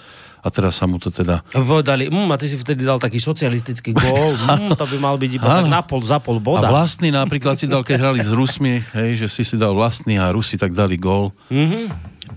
a 0.46 0.48
teraz 0.54 0.78
sa 0.78 0.86
mu 0.86 1.02
to 1.02 1.10
teda... 1.10 1.42
Povedali, 1.50 2.06
mm, 2.06 2.30
a 2.30 2.38
ty 2.38 2.46
si 2.46 2.54
vtedy 2.54 2.86
dal 2.86 3.02
taký 3.02 3.18
socialistický 3.18 3.98
gól, 3.98 4.38
mm, 4.46 4.78
to 4.78 4.86
by 4.86 4.98
mal 5.02 5.18
byť 5.18 5.32
iba 5.42 5.66
tak 5.66 5.66
na 5.66 5.82
pol, 5.82 6.06
za 6.06 6.22
pol 6.22 6.38
boda. 6.38 6.70
A 6.70 6.72
vlastný 6.72 7.10
napríklad 7.10 7.58
si 7.58 7.66
dal, 7.66 7.82
keď 7.82 7.98
hrali 7.98 8.22
s 8.22 8.30
Rusmi, 8.30 8.86
hej, 8.94 9.26
že 9.26 9.28
si 9.28 9.42
si 9.42 9.58
dal 9.58 9.74
vlastný 9.74 10.22
a 10.22 10.30
Rusi 10.30 10.62
tak 10.62 10.78
dali 10.78 11.02
gól. 11.02 11.34
Mm-hmm. 11.50 11.86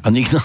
A 0.00 0.06
nikto, 0.08 0.40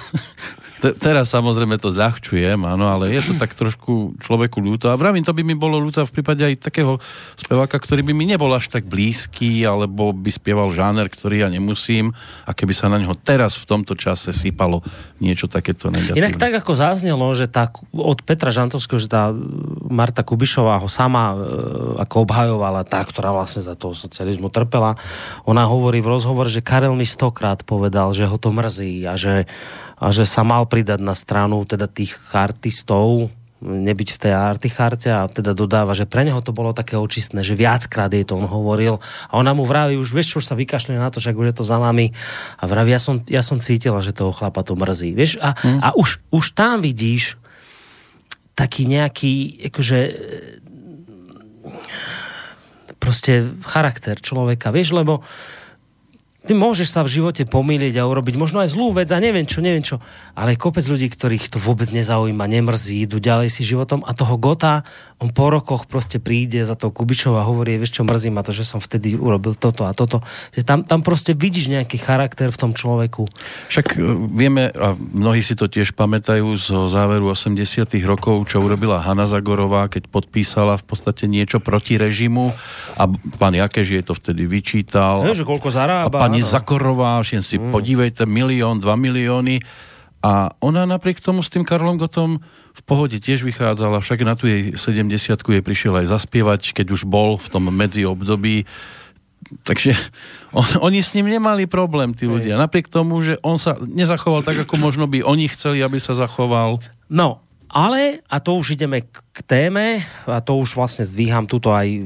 teraz 0.92 1.32
samozrejme 1.32 1.80
to 1.80 1.96
zľahčujem, 1.96 2.60
áno, 2.60 2.92
ale 2.92 3.16
je 3.16 3.24
to 3.24 3.34
tak 3.40 3.56
trošku 3.56 4.20
človeku 4.20 4.60
ľúto. 4.60 4.92
A 4.92 5.00
vravím, 5.00 5.24
to 5.24 5.32
by 5.32 5.40
mi 5.40 5.56
bolo 5.56 5.80
ľúto 5.80 6.04
v 6.04 6.12
prípade 6.20 6.44
aj 6.44 6.60
takého 6.60 7.00
speváka, 7.40 7.80
ktorý 7.80 8.04
by 8.04 8.12
mi 8.12 8.28
nebol 8.28 8.52
až 8.52 8.68
tak 8.68 8.84
blízky, 8.84 9.64
alebo 9.64 10.12
by 10.12 10.28
spieval 10.28 10.76
žáner, 10.76 11.08
ktorý 11.08 11.48
ja 11.48 11.50
nemusím. 11.50 12.12
A 12.44 12.52
keby 12.52 12.76
sa 12.76 12.92
na 12.92 13.00
neho 13.00 13.16
teraz 13.16 13.56
v 13.56 13.64
tomto 13.64 13.96
čase 13.96 14.36
sypalo 14.36 14.84
niečo 15.24 15.48
takéto 15.48 15.88
negatívne. 15.88 16.20
Inak 16.20 16.36
tak 16.36 16.52
ako 16.60 16.76
zaznelo, 16.76 17.32
že 17.32 17.48
tá, 17.48 17.72
od 17.96 18.20
Petra 18.28 18.52
Žantovského, 18.52 19.00
že 19.00 19.08
tá 19.08 19.32
Marta 19.88 20.28
Kubišová 20.28 20.84
ho 20.84 20.92
sama 20.92 21.32
e, 21.32 21.36
ako 22.04 22.28
obhajovala, 22.28 22.84
tá, 22.84 23.00
ktorá 23.00 23.32
vlastne 23.32 23.64
za 23.64 23.80
toho 23.80 23.96
socializmu 23.96 24.52
trpela, 24.52 25.00
ona 25.48 25.64
hovorí 25.64 26.04
v 26.04 26.12
rozhovor, 26.12 26.52
že 26.52 26.60
Karel 26.60 26.92
mi 26.98 27.08
stokrát 27.08 27.64
povedal, 27.64 28.12
že 28.12 28.28
ho 28.28 28.36
to 28.36 28.52
mrzí 28.52 29.08
a 29.08 29.16
že 29.16 29.48
a 30.04 30.12
že 30.12 30.28
sa 30.28 30.44
mal 30.44 30.68
pridať 30.68 31.00
na 31.00 31.16
stranu 31.16 31.64
teda 31.64 31.88
tých 31.88 32.12
chartistov, 32.12 33.32
nebyť 33.64 34.10
v 34.12 34.22
tej 34.28 34.34
articharte 34.36 35.08
a 35.08 35.24
teda 35.32 35.56
dodáva, 35.56 35.96
že 35.96 36.04
pre 36.04 36.28
neho 36.28 36.44
to 36.44 36.52
bolo 36.52 36.76
také 36.76 37.00
očistné, 37.00 37.48
že 37.48 37.56
viackrát 37.56 38.12
jej 38.12 38.28
to 38.28 38.36
on 38.36 38.44
hovoril. 38.44 39.00
A 39.32 39.40
ona 39.40 39.56
mu 39.56 39.64
vraví, 39.64 39.96
už 39.96 40.12
vieš, 40.12 40.36
čo 40.36 40.40
sa 40.44 40.60
vykašle 40.60 41.00
na 41.00 41.08
to, 41.08 41.24
však 41.24 41.40
už 41.40 41.48
je 41.48 41.56
to 41.56 41.64
za 41.64 41.80
nami. 41.80 42.12
A 42.60 42.68
vraví, 42.68 42.92
ja 42.92 43.00
som, 43.00 43.24
ja 43.32 43.40
som 43.40 43.64
cítila, 43.64 44.04
že 44.04 44.12
toho 44.12 44.36
chlapa 44.36 44.68
to 44.68 44.76
mrzí, 44.76 45.16
vieš, 45.16 45.40
a, 45.40 45.56
hmm. 45.56 45.80
a 45.80 45.88
už, 45.96 46.20
už 46.36 46.46
tam 46.52 46.84
vidíš 46.84 47.40
taký 48.60 48.84
nejaký, 48.86 49.64
akože 49.72 50.00
proste 53.00 53.48
charakter 53.64 54.20
človeka, 54.20 54.76
vieš, 54.76 54.92
lebo 54.92 55.24
ty 56.44 56.52
môžeš 56.52 56.92
sa 56.92 57.02
v 57.02 57.20
živote 57.20 57.48
pomýliť 57.48 57.96
a 58.00 58.08
urobiť 58.08 58.36
možno 58.36 58.60
aj 58.60 58.76
zlú 58.76 58.92
vec 58.92 59.08
a 59.12 59.18
neviem 59.24 59.48
čo, 59.48 59.64
neviem 59.64 59.84
čo. 59.84 60.04
Ale 60.36 60.60
kopec 60.60 60.84
ľudí, 60.84 61.08
ktorých 61.08 61.56
to 61.56 61.58
vôbec 61.58 61.88
nezaujíma, 61.90 62.44
nemrzí, 62.48 63.08
idú 63.08 63.24
ďalej 63.24 63.50
si 63.50 63.64
životom 63.64 64.04
a 64.04 64.12
toho 64.12 64.36
Gota, 64.36 64.84
on 65.24 65.32
po 65.32 65.48
rokoch 65.48 65.88
proste 65.88 66.20
príde 66.20 66.60
za 66.68 66.76
to 66.76 66.92
Kubičov 66.92 67.40
a 67.40 67.48
hovorí, 67.48 67.80
vieš 67.80 67.96
čo, 67.96 68.04
mrzí 68.04 68.28
ma 68.28 68.44
to, 68.44 68.52
že 68.52 68.68
som 68.68 68.84
vtedy 68.84 69.16
urobil 69.16 69.56
toto 69.56 69.88
a 69.88 69.96
toto. 69.96 70.20
Že 70.52 70.62
tam, 70.68 70.80
tam 70.84 71.00
proste 71.00 71.32
vidíš 71.32 71.72
nejaký 71.72 71.96
charakter 71.96 72.52
v 72.52 72.60
tom 72.60 72.76
človeku. 72.76 73.24
Však 73.72 73.96
e, 73.96 74.04
vieme, 74.36 74.68
a 74.76 74.92
mnohí 75.00 75.40
si 75.40 75.56
to 75.56 75.72
tiež 75.72 75.96
pamätajú 75.96 76.52
zo 76.60 76.92
záveru 76.92 77.32
80 77.32 77.88
rokov, 78.04 78.52
čo 78.52 78.60
urobila 78.60 79.00
Hanna 79.00 79.24
Zagorová, 79.24 79.88
keď 79.88 80.12
podpísala 80.12 80.76
v 80.76 80.84
podstate 80.84 81.32
niečo 81.32 81.64
proti 81.64 81.96
režimu 81.96 82.52
a 83.00 83.08
pán 83.40 83.56
Jakež 83.56 83.96
jej 83.96 84.04
to 84.04 84.12
vtedy 84.12 84.44
vyčítal. 84.44 85.24
Ne, 85.24 85.32
že 85.32 85.48
koľko 85.48 85.72
zarába. 85.72 86.20
A 86.20 86.24
pani 86.28 86.44
Zakorová, 86.44 87.24
všem 87.24 87.40
si 87.40 87.56
mm. 87.56 87.72
podívejte, 87.72 88.28
milión, 88.28 88.84
dva 88.84 89.00
milióny. 89.00 89.64
A 90.24 90.56
ona 90.64 90.84
napriek 90.84 91.20
tomu 91.20 91.44
s 91.44 91.52
tým 91.52 91.68
Karlom 91.68 92.00
Gotom 92.00 92.44
v 92.74 92.82
pohode 92.82 93.18
tiež 93.22 93.46
vychádzala, 93.46 94.02
však 94.02 94.20
na 94.26 94.34
tu 94.34 94.50
jej 94.50 94.74
70 94.74 95.38
jej 95.38 95.64
prišiel 95.64 95.94
aj 96.02 96.10
zaspievať, 96.10 96.74
keď 96.74 96.88
už 96.98 97.06
bol 97.06 97.38
v 97.38 97.48
tom 97.54 97.70
medzi 97.70 98.02
období. 98.02 98.66
Takže 99.62 99.94
on, 100.58 100.66
oni 100.82 101.06
s 101.06 101.14
ním 101.14 101.30
nemali 101.30 101.70
problém, 101.70 102.18
tí 102.18 102.26
ľudia. 102.26 102.58
Napriek 102.58 102.90
tomu, 102.90 103.22
že 103.22 103.38
on 103.46 103.62
sa 103.62 103.78
nezachoval 103.78 104.42
tak, 104.42 104.66
ako 104.66 104.76
možno 104.82 105.06
by 105.06 105.22
oni 105.22 105.46
chceli, 105.54 105.86
aby 105.86 106.02
sa 106.02 106.18
zachoval. 106.18 106.82
No, 107.14 107.46
ale, 107.74 108.22
a 108.30 108.38
to 108.38 108.58
už 108.58 108.78
ideme 108.78 109.02
k 109.10 109.38
téme, 109.50 110.06
a 110.30 110.40
to 110.46 110.62
už 110.62 110.78
vlastne 110.78 111.10
zdvíham 111.10 111.50
tuto 111.50 111.74
aj 111.74 112.06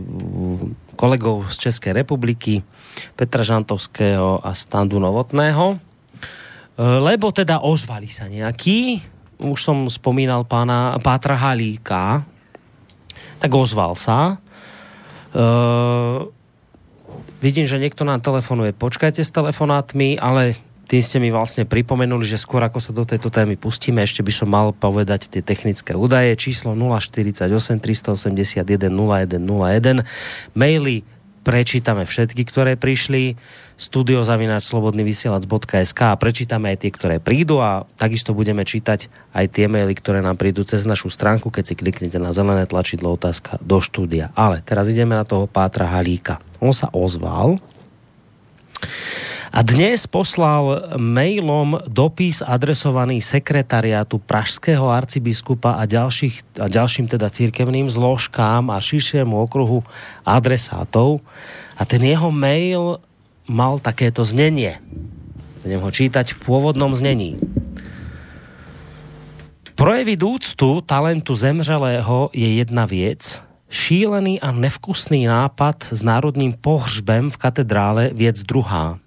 kolegov 0.95 1.51
z 1.51 1.67
Českej 1.67 1.91
republiky, 1.91 2.63
Petra 3.19 3.43
Žantovského 3.43 4.39
a 4.39 4.55
Standu 4.55 4.95
Novotného, 4.97 5.75
e, 5.75 5.77
lebo 6.79 7.35
teda 7.35 7.59
ozvali 7.59 8.07
sa 8.07 8.31
nejakí, 8.31 9.03
už 9.37 9.59
som 9.61 9.77
spomínal 9.89 10.45
pána 10.45 10.97
Pátra 11.01 11.37
Halíka, 11.37 12.25
tak 13.37 13.51
ozval 13.53 13.93
sa. 13.93 14.41
Uh, 15.33 16.29
vidím, 17.37 17.69
že 17.69 17.77
niekto 17.77 18.01
nám 18.01 18.25
telefonuje. 18.25 18.73
Počkajte 18.73 19.21
s 19.21 19.29
telefonátmi, 19.29 20.17
ale 20.17 20.57
tým 20.87 21.03
ste 21.03 21.19
mi 21.19 21.29
vlastne 21.29 21.67
pripomenuli, 21.67 22.23
že 22.23 22.39
skôr 22.39 22.63
ako 22.63 22.79
sa 22.79 22.95
do 22.95 23.03
tejto 23.03 23.27
témy 23.27 23.59
pustíme, 23.59 23.99
ešte 23.99 24.23
by 24.23 24.31
som 24.31 24.47
mal 24.47 24.71
povedať 24.71 25.27
tie 25.27 25.43
technické 25.43 25.91
údaje. 25.91 26.31
Číslo 26.39 26.73
048 26.79 27.43
381 27.83 28.87
0101. 28.87 30.07
Maily 30.55 31.03
prečítame 31.47 32.03
všetky, 32.03 32.43
ktoré 32.43 32.75
prišli 32.75 33.39
studiozavináčslobodnyvysielac.sk 33.79 36.01
a 36.11 36.19
prečítame 36.19 36.75
aj 36.75 36.83
tie, 36.83 36.91
ktoré 36.91 37.23
prídu 37.23 37.63
a 37.63 37.87
takisto 37.95 38.35
budeme 38.35 38.67
čítať 38.67 39.07
aj 39.31 39.55
tie 39.55 39.71
maily, 39.71 39.95
ktoré 39.95 40.19
nám 40.19 40.35
prídu 40.35 40.67
cez 40.67 40.83
našu 40.83 41.07
stránku, 41.07 41.47
keď 41.47 41.71
si 41.71 41.79
kliknete 41.79 42.19
na 42.19 42.35
zelené 42.35 42.67
tlačidlo 42.67 43.15
otázka 43.15 43.63
do 43.63 43.79
štúdia. 43.79 44.35
Ale 44.35 44.59
teraz 44.67 44.91
ideme 44.91 45.15
na 45.15 45.23
toho 45.23 45.47
Pátra 45.47 45.87
Halíka. 45.87 46.43
On 46.59 46.75
sa 46.75 46.91
ozval 46.91 47.63
a 49.57 49.65
dnes 49.65 50.05
poslal 50.05 50.93
mailom 51.01 51.81
dopis 51.89 52.45
adresovaný 52.45 53.25
sekretariátu 53.25 54.21
pražského 54.21 54.85
arcibiskupa 54.85 55.81
a, 55.81 55.89
ďalších, 55.89 56.61
a 56.61 56.69
ďalším 56.69 57.09
teda 57.09 57.25
církevným 57.25 57.89
zložkám 57.89 58.69
a 58.69 58.77
širšiemu 58.77 59.33
okruhu 59.33 59.81
adresátov. 60.21 61.25
A 61.73 61.89
ten 61.89 62.05
jeho 62.05 62.29
mail 62.29 63.01
mal 63.49 63.81
takéto 63.81 64.21
znenie. 64.21 64.77
Budem 65.65 65.81
ho 65.81 65.89
čítať 65.89 66.37
v 66.37 66.39
pôvodnom 66.45 66.93
znení. 66.93 67.41
Projeviť 69.73 70.19
úctu 70.21 70.85
talentu 70.85 71.33
zemřelého 71.33 72.29
je 72.29 72.61
jedna 72.61 72.85
věc, 72.85 73.41
šílený 73.73 74.37
a 74.37 74.53
nevkusný 74.53 75.25
nápad 75.25 75.89
s 75.89 76.05
národním 76.05 76.53
pohřbem 76.53 77.33
v 77.33 77.37
katedrále 77.41 78.13
věc 78.13 78.45
druhá. 78.45 79.01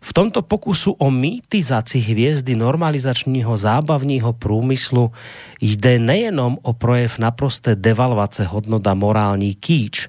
V 0.00 0.12
tomto 0.12 0.42
pokusu 0.42 0.92
o 0.92 1.10
mýtizaci 1.10 1.98
hviezdy 1.98 2.56
normalizačního 2.56 3.56
zábavního 3.56 4.32
průmyslu 4.32 5.12
jde 5.60 5.98
nejenom 5.98 6.58
o 6.62 6.72
projev 6.72 7.18
naprosté 7.18 7.76
devalvace 7.76 8.44
hodnota 8.44 8.94
morální 8.94 9.54
kýč, 9.54 10.08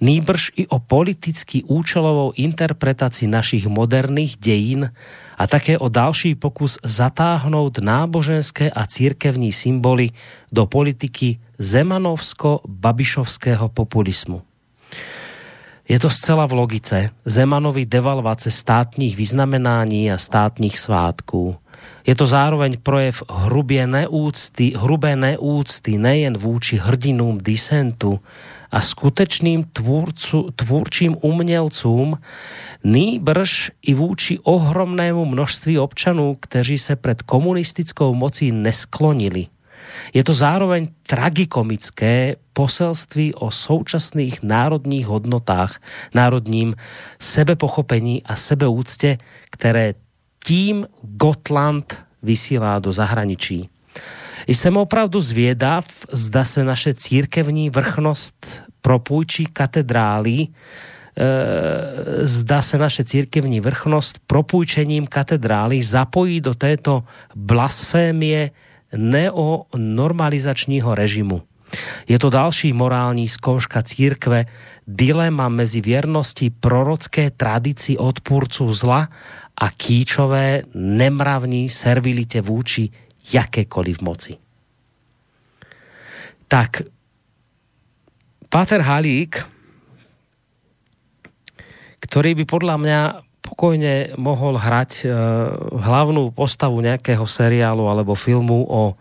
nýbrž 0.00 0.52
i 0.56 0.66
o 0.66 0.78
politicky 0.78 1.62
účelovou 1.62 2.32
interpretaci 2.36 3.26
našich 3.26 3.66
moderných 3.66 4.36
dejín 4.36 4.92
a 5.38 5.46
také 5.46 5.78
o 5.78 5.88
další 5.88 6.34
pokus 6.34 6.78
zatáhnout 6.84 7.78
náboženské 7.78 8.70
a 8.70 8.86
církevní 8.86 9.52
symboly 9.52 10.10
do 10.52 10.66
politiky 10.66 11.38
zemanovsko-babišovského 11.58 13.68
populismu. 13.68 14.42
Je 15.88 15.98
to 15.98 16.10
zcela 16.10 16.46
v 16.46 16.52
logice 16.52 17.10
Zemanovi 17.24 17.86
devalvace 17.86 18.50
státních 18.50 19.16
vyznamenání 19.16 20.12
a 20.12 20.18
státních 20.18 20.78
svátků. 20.78 21.56
Je 22.06 22.14
to 22.14 22.26
zároveň 22.26 22.76
projev 22.82 23.22
hrubě 23.30 23.86
neúcty, 23.86 24.72
hrubé 24.76 25.16
neúcty 25.16 25.98
nejen 25.98 26.38
vůči 26.38 26.76
hrdinům 26.76 27.38
disentu 27.38 28.20
a 28.70 28.80
skutečným 28.80 29.64
tvůrcu, 29.64 30.50
tvůrčím 30.56 31.16
umělcům, 31.20 32.18
nýbrž 32.84 33.70
i 33.82 33.94
vůči 33.94 34.38
ohromnému 34.38 35.24
množství 35.24 35.78
občanů, 35.78 36.36
kteří 36.40 36.78
se 36.78 36.96
před 36.96 37.22
komunistickou 37.22 38.14
mocí 38.14 38.52
nesklonili. 38.52 39.46
Je 40.14 40.24
to 40.24 40.34
zároveň 40.34 40.88
tragikomické 41.06 42.36
poselství 42.52 43.34
o 43.34 43.50
současných 43.50 44.42
národních 44.42 45.06
hodnotách, 45.06 45.80
národním 46.14 46.74
sebepochopení 47.18 48.22
a 48.22 48.36
sebeúctě, 48.36 49.18
které 49.50 49.94
tím 50.44 50.86
Gotland 51.02 52.04
vysílá 52.22 52.78
do 52.78 52.92
zahraničí. 52.92 53.68
Jsem 54.46 54.76
opravdu 54.76 55.20
zvědav, 55.20 55.86
zda 56.12 56.44
se 56.44 56.64
naše 56.64 56.94
církevní 56.94 57.70
vrchnost 57.70 58.62
propůjčí 58.80 59.46
katedrály, 59.46 60.36
e, 60.36 60.48
zda 62.26 62.62
se 62.62 62.78
naše 62.78 63.04
církevní 63.04 63.60
vrchnost 63.60 64.18
propůjčením 64.26 65.06
katedrály 65.06 65.82
zapojí 65.82 66.40
do 66.40 66.54
této 66.54 67.04
blasfémie 67.34 68.50
neonormalizačního 68.96 70.94
režimu. 70.94 71.42
Je 72.08 72.18
to 72.18 72.30
další 72.30 72.72
morální 72.72 73.28
zkouška 73.28 73.82
církve, 73.82 74.46
dilema 74.86 75.48
mezi 75.48 75.80
věrností 75.80 76.50
prorocké 76.50 77.30
tradici 77.30 77.98
odpůrců 77.98 78.72
zla 78.72 79.08
a 79.56 79.70
kýčové 79.70 80.62
nemravní 80.74 81.68
servilitě 81.68 82.40
vůči 82.40 82.90
jakékoliv 83.32 84.00
moci. 84.00 84.36
Tak, 86.48 86.82
Páter 88.48 88.80
Halík, 88.80 89.46
který 92.00 92.34
by 92.34 92.44
podle 92.44 92.78
mě 92.78 93.12
pokojně 93.48 94.08
mohl 94.16 94.56
hrať 94.56 95.04
uh, 95.04 95.80
hlavnou 95.80 96.30
postavu 96.30 96.80
nějakého 96.80 97.26
seriálu 97.26 97.88
alebo 97.88 98.14
filmu 98.14 98.64
o 98.68 98.96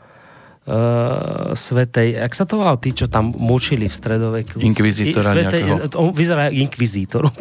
uh, 0.67 1.53
svetej, 1.53 2.19
jak 2.19 2.33
sa 2.35 2.45
to 2.47 2.59
volal, 2.59 2.75
tí, 2.79 2.91
čo 2.91 3.07
tam 3.07 3.31
mučili 3.35 3.87
v 3.87 3.95
stredoveku? 3.95 4.59
Inkvizítora 4.59 5.31
svetej, 5.31 5.61
On 5.95 6.11
vyzerá 6.11 6.47
inkvizítor. 6.51 7.31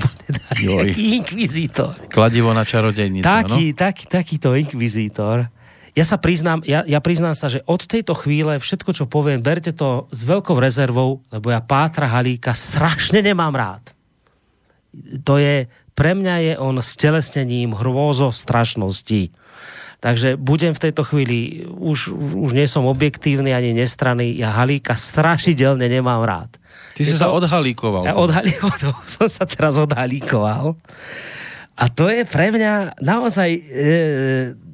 inkvizítor. 1.19 2.07
Kladivo 2.11 2.55
na 2.55 2.62
čarodejnicu, 2.62 3.27
taký, 3.27 3.74
no? 3.74 3.79
taký, 3.79 4.05
takýto 4.07 4.55
inkvizítor. 4.55 5.51
Ja 5.93 6.09
sa 6.09 6.16
priznám, 6.16 6.65
ja, 6.65 6.89
ja 6.89 7.05
priznám 7.05 7.37
sa, 7.37 7.53
že 7.53 7.61
od 7.69 7.85
tejto 7.85 8.16
chvíle 8.16 8.57
všetko, 8.57 8.97
čo 8.97 9.05
poviem, 9.05 9.45
berte 9.45 9.77
to 9.77 10.09
s 10.09 10.24
veľkou 10.24 10.57
rezervou, 10.57 11.20
lebo 11.29 11.53
ja 11.53 11.61
Pátra 11.61 12.09
Halíka 12.09 12.57
strašne 12.57 13.20
nemám 13.20 13.53
rád. 13.53 13.93
To 15.29 15.37
je, 15.37 15.69
pre 16.03 16.19
mňa 16.19 16.37
je 16.43 16.55
on 16.59 16.83
stelesnením 16.83 17.79
hrôzo 17.79 18.35
strašnosti. 18.35 19.31
Takže 20.03 20.35
budem 20.35 20.74
v 20.74 20.83
tejto 20.83 21.07
chvíli, 21.07 21.62
už, 21.70 22.11
už, 22.11 22.31
už 22.35 22.51
nie 22.59 22.66
som 22.66 22.91
objektívny 22.91 23.55
ani 23.55 23.70
nestranný, 23.70 24.35
ja 24.35 24.51
Halíka 24.51 24.99
strašidelne 24.99 25.87
nemám 25.87 26.27
rád. 26.27 26.59
Ty 26.99 27.07
si 27.07 27.15
to, 27.15 27.23
sa 27.23 27.31
odhalíkoval. 27.31 28.11
Ja 28.11 28.19
odhalíkoval, 28.19 28.99
som 29.15 29.31
sa 29.31 29.47
teraz 29.47 29.79
odhalíkoval. 29.79 30.74
A 31.79 31.85
to 31.87 32.11
je 32.11 32.27
pre 32.27 32.51
mňa 32.51 32.99
naozaj 32.99 33.51
e, 33.55 33.61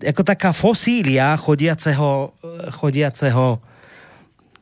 jako 0.01 0.25
taká 0.25 0.57
fosília 0.57 1.37
chodiaceho, 1.37 2.33
chodiaceho 2.73 3.61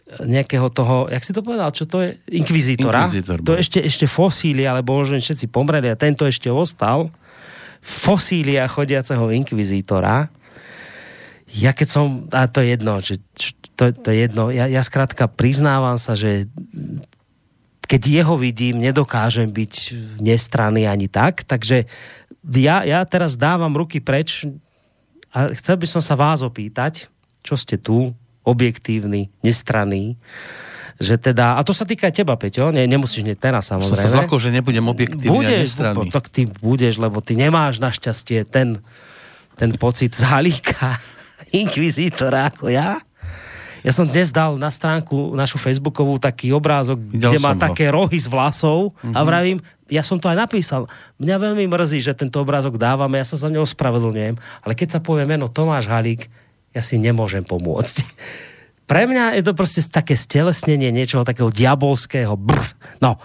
nejakého 0.07 0.71
toho, 0.71 1.11
jak 1.11 1.23
si 1.27 1.35
to 1.35 1.43
povedal, 1.43 1.75
čo 1.75 1.83
to 1.83 2.07
je? 2.07 2.15
Inkvizítora. 2.31 3.11
Inkvizítor 3.11 3.43
to 3.43 3.59
je 3.59 3.61
ešte, 3.67 3.79
ešte 3.83 4.07
fosília, 4.07 4.71
alebo 4.71 4.95
možno 4.95 5.19
všetci 5.19 5.51
pomreli 5.51 5.91
a 5.91 5.99
tento 5.99 6.23
ešte 6.23 6.47
ostal. 6.47 7.11
Fosília 7.83 8.71
chodiaceho 8.71 9.35
inkvizítora. 9.35 10.31
Ja 11.51 11.75
keď 11.75 11.89
som, 11.91 12.31
a 12.31 12.47
to 12.47 12.63
je 12.63 12.79
jedno, 12.79 13.03
že, 13.03 13.19
to, 13.75 13.91
to 13.91 14.09
je 14.15 14.31
jedno, 14.31 14.55
ja, 14.55 14.71
ja 14.71 14.83
zkrátka 14.83 15.27
priznávam 15.27 15.99
sa, 15.99 16.15
že 16.15 16.47
keď 17.87 18.03
jeho 18.23 18.35
vidím, 18.35 18.83
nedokážem 18.83 19.51
byť 19.51 19.75
nestranný 20.19 20.91
ani 20.91 21.07
tak, 21.07 21.47
takže 21.47 21.87
ja, 22.47 22.83
ja 22.83 23.03
teraz 23.07 23.39
dávam 23.39 23.75
ruky 23.75 24.03
preč 24.03 24.47
a 25.31 25.51
chcel 25.55 25.79
by 25.79 25.87
som 25.87 26.03
sa 26.03 26.19
vás 26.19 26.43
opýtať, 26.43 27.07
čo 27.47 27.55
ste 27.55 27.79
tu, 27.79 28.11
objektívny, 28.47 29.29
nestranný, 29.43 30.15
že 30.97 31.21
teda, 31.21 31.59
a 31.59 31.61
to 31.61 31.77
sa 31.77 31.85
týka 31.85 32.09
teba, 32.09 32.41
Peťo, 32.41 32.73
ne, 32.73 32.89
nemusíš 32.89 33.21
hneď 33.21 33.37
teraz 33.37 33.69
samozrejme. 33.69 34.01
To 34.01 34.07
sa 34.09 34.17
zlako, 34.17 34.41
že 34.41 34.49
nebudem 34.49 34.87
objektívny 34.89 35.29
budeš, 35.29 35.53
a 35.53 35.65
nestranný. 35.69 36.09
Tak 36.09 36.25
ty 36.33 36.43
budeš, 36.49 36.95
lebo 36.97 37.21
ty 37.21 37.37
nemáš 37.37 37.85
našťastie 37.85 38.49
ten, 38.49 38.81
ten 39.61 39.77
pocit 39.77 40.17
zálíka 40.17 40.97
inkvizítora 41.61 42.49
ako 42.49 42.73
ja. 42.73 42.97
Ja 43.85 43.93
som 43.95 44.09
dnes 44.09 44.35
dal 44.35 44.59
na 44.59 44.73
stránku 44.73 45.37
našu 45.37 45.63
Facebookovú 45.63 46.19
taký 46.19 46.51
obrázok, 46.51 46.99
Videl 46.99 47.31
kde 47.31 47.39
má 47.39 47.55
ho. 47.55 47.61
také 47.61 47.87
rohy 47.93 48.19
z 48.19 48.27
vlasov 48.27 48.97
mm-hmm. 48.97 49.15
a 49.15 49.21
mhm. 49.21 49.27
vravím, 49.29 49.59
ja 49.87 50.03
som 50.03 50.19
to 50.19 50.27
aj 50.27 50.39
napísal. 50.49 50.91
Mňa 51.23 51.37
veľmi 51.39 51.71
mrzí, 51.71 52.03
že 52.03 52.17
tento 52.17 52.43
obrázok 52.43 52.81
dávame, 52.81 53.21
ja 53.21 53.27
sa 53.29 53.39
za 53.39 53.53
ňou 53.53 53.63
ospravedlňujem, 53.69 54.35
ale 54.65 54.73
keď 54.75 54.99
sa 54.99 55.01
povie 55.05 55.29
meno 55.29 55.47
Tomáš 55.47 55.87
Halík, 55.87 56.27
ja 56.77 56.85
si 56.85 57.01
nemôžem 57.01 57.41
pomôcť. 57.41 58.05
Pre 58.87 59.03
mňa 59.09 59.41
je 59.41 59.43
to 59.43 59.53
prostě 59.57 59.81
také 59.89 60.15
stelesnenie 60.15 60.93
niečoho 60.93 61.25
takého 61.25 61.51
diabolského. 61.51 62.37
Brr. 62.37 62.63
No, 63.03 63.19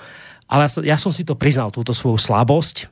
ale 0.49 0.71
ja 0.87 0.97
som 0.97 1.11
si 1.13 1.27
to 1.27 1.35
priznal, 1.35 1.69
túto 1.69 1.93
svoju 1.93 2.17
slabosť. 2.17 2.87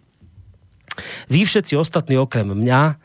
Vy 1.32 1.48
všetci 1.48 1.80
ostatní 1.80 2.20
okrem 2.20 2.46
mňa, 2.46 2.82
e, 2.92 2.96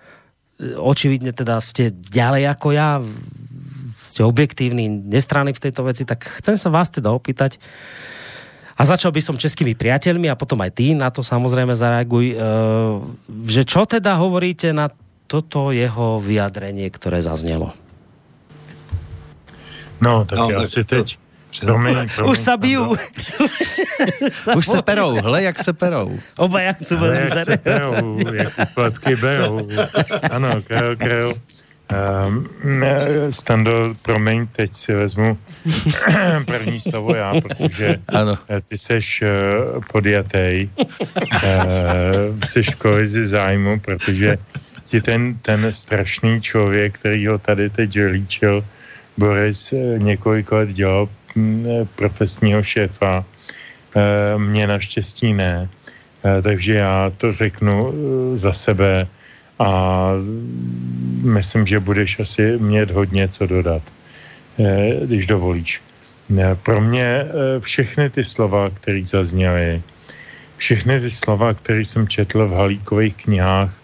očividne 0.76 1.32
teda 1.32 1.62
ste 1.62 1.94
ďalej 1.94 2.50
ako 2.58 2.68
ja, 2.74 2.98
ste 3.96 4.26
objektívni, 4.26 4.90
nestranní 4.90 5.54
v 5.54 5.62
tejto 5.62 5.86
veci, 5.86 6.02
tak 6.04 6.26
chcem 6.42 6.58
sa 6.58 6.68
vás 6.68 6.90
teda 6.90 7.14
opýtať, 7.14 7.62
a 8.74 8.82
začal 8.82 9.14
by 9.14 9.22
som 9.22 9.38
českými 9.38 9.78
priateľmi 9.78 10.26
a 10.26 10.34
potom 10.34 10.58
aj 10.58 10.74
ty 10.74 10.98
na 10.98 11.06
to 11.06 11.22
samozrejme 11.22 11.78
zareaguj, 11.78 12.34
e, 12.34 12.36
že 13.46 13.62
čo 13.62 13.86
teda 13.86 14.18
hovoríte 14.18 14.74
na 14.74 14.90
toto 15.34 15.74
jeho 15.74 16.22
vyjadrenie, 16.22 16.90
které 16.94 17.18
zaznělo? 17.18 17.74
No, 20.00 20.24
tak 20.24 20.38
no, 20.38 20.50
já 20.50 20.66
si 20.66 20.84
teď... 20.84 21.18
Promiň, 21.60 21.94
promiň, 22.14 22.32
už 22.32 22.38
se 22.38 22.56
biju. 22.56 22.96
už 24.56 24.66
se 24.66 24.82
perou, 24.82 25.14
hle, 25.22 25.42
jak 25.42 25.58
se 25.58 25.72
perou. 25.72 26.18
Oba 26.38 26.60
jak 26.60 26.76
se, 26.82 26.94
jak 26.94 27.38
se 27.38 27.56
perou, 27.56 28.18
jak 28.32 28.52
úplatky 28.70 29.16
berou. 29.16 29.68
Ano, 30.30 30.62
krel, 30.62 30.96
krel. 30.96 31.32
Um, 32.26 32.48
Stando, 33.30 33.94
promiň, 34.02 34.46
teď 34.46 34.74
si 34.74 34.94
vezmu 34.94 35.38
první 36.46 36.80
slovo 36.80 37.14
já, 37.14 37.34
protože 37.40 38.00
ano. 38.08 38.38
ty 38.68 38.78
seš 38.78 39.22
uh, 39.22 39.84
podjatej, 39.92 40.68
uh, 40.78 40.88
seš 42.44 42.74
v 42.74 42.76
kolizi 42.76 43.26
zájmu, 43.26 43.80
protože 43.80 44.38
ti 44.94 45.02
ten, 45.02 45.34
ten 45.42 45.66
strašný 45.74 46.38
člověk, 46.38 46.94
který 46.94 47.26
ho 47.26 47.38
tady 47.38 47.66
teď 47.70 47.98
líčil, 48.14 48.62
Boris 49.18 49.74
eh, 49.74 49.98
několik 49.98 50.52
let 50.54 50.70
dělal 50.70 51.10
mm, 51.34 51.66
eh, 51.66 51.84
profesního 51.98 52.62
šéfa, 52.62 53.26
eh, 53.26 54.38
mě 54.38 54.66
naštěstí 54.66 55.34
ne. 55.34 55.68
Takže 56.24 56.74
já 56.80 57.12
to 57.20 57.32
řeknu 57.32 57.92
za 58.40 58.52
sebe 58.52 59.04
a 59.60 59.68
myslím, 61.20 61.66
že 61.68 61.84
budeš 61.84 62.24
asi 62.24 62.56
mít 62.56 62.90
hodně 62.96 63.28
co 63.28 63.44
dodat, 63.44 63.82
když 65.04 65.26
dovolíš. 65.28 65.84
Pro 66.64 66.80
mě 66.80 67.28
všechny 67.60 68.08
ty 68.08 68.24
slova, 68.24 68.72
které 68.72 69.04
zazněly, 69.04 69.84
všechny 70.56 71.00
ty 71.00 71.10
slova, 71.12 71.52
které 71.54 71.84
jsem 71.84 72.08
četl 72.08 72.48
v 72.48 72.56
Halíkových 72.56 73.28
knihách, 73.28 73.83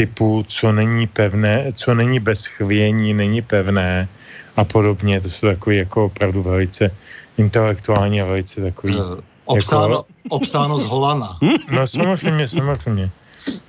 typu, 0.00 0.44
co 0.48 0.72
není 0.72 1.04
pevné, 1.06 1.76
co 1.76 1.92
není 1.92 2.20
bez 2.24 2.46
chvění, 2.46 3.12
není 3.12 3.44
pevné 3.44 4.08
a 4.56 4.64
podobně. 4.64 5.20
To 5.20 5.28
jsou 5.28 5.52
takový 5.52 5.76
jako 5.84 6.08
opravdu 6.08 6.40
velice 6.42 6.88
intelektuální 7.36 8.24
a 8.24 8.24
velice 8.24 8.64
takový... 8.64 8.96
Uh, 8.96 9.20
obsáno, 9.44 10.08
jako... 10.08 10.40
obsáno 10.40 10.78
z 10.80 10.84
Holana. 10.88 11.36
No 11.76 11.84
samozřejmě, 11.84 12.48
samozřejmě. 12.48 13.10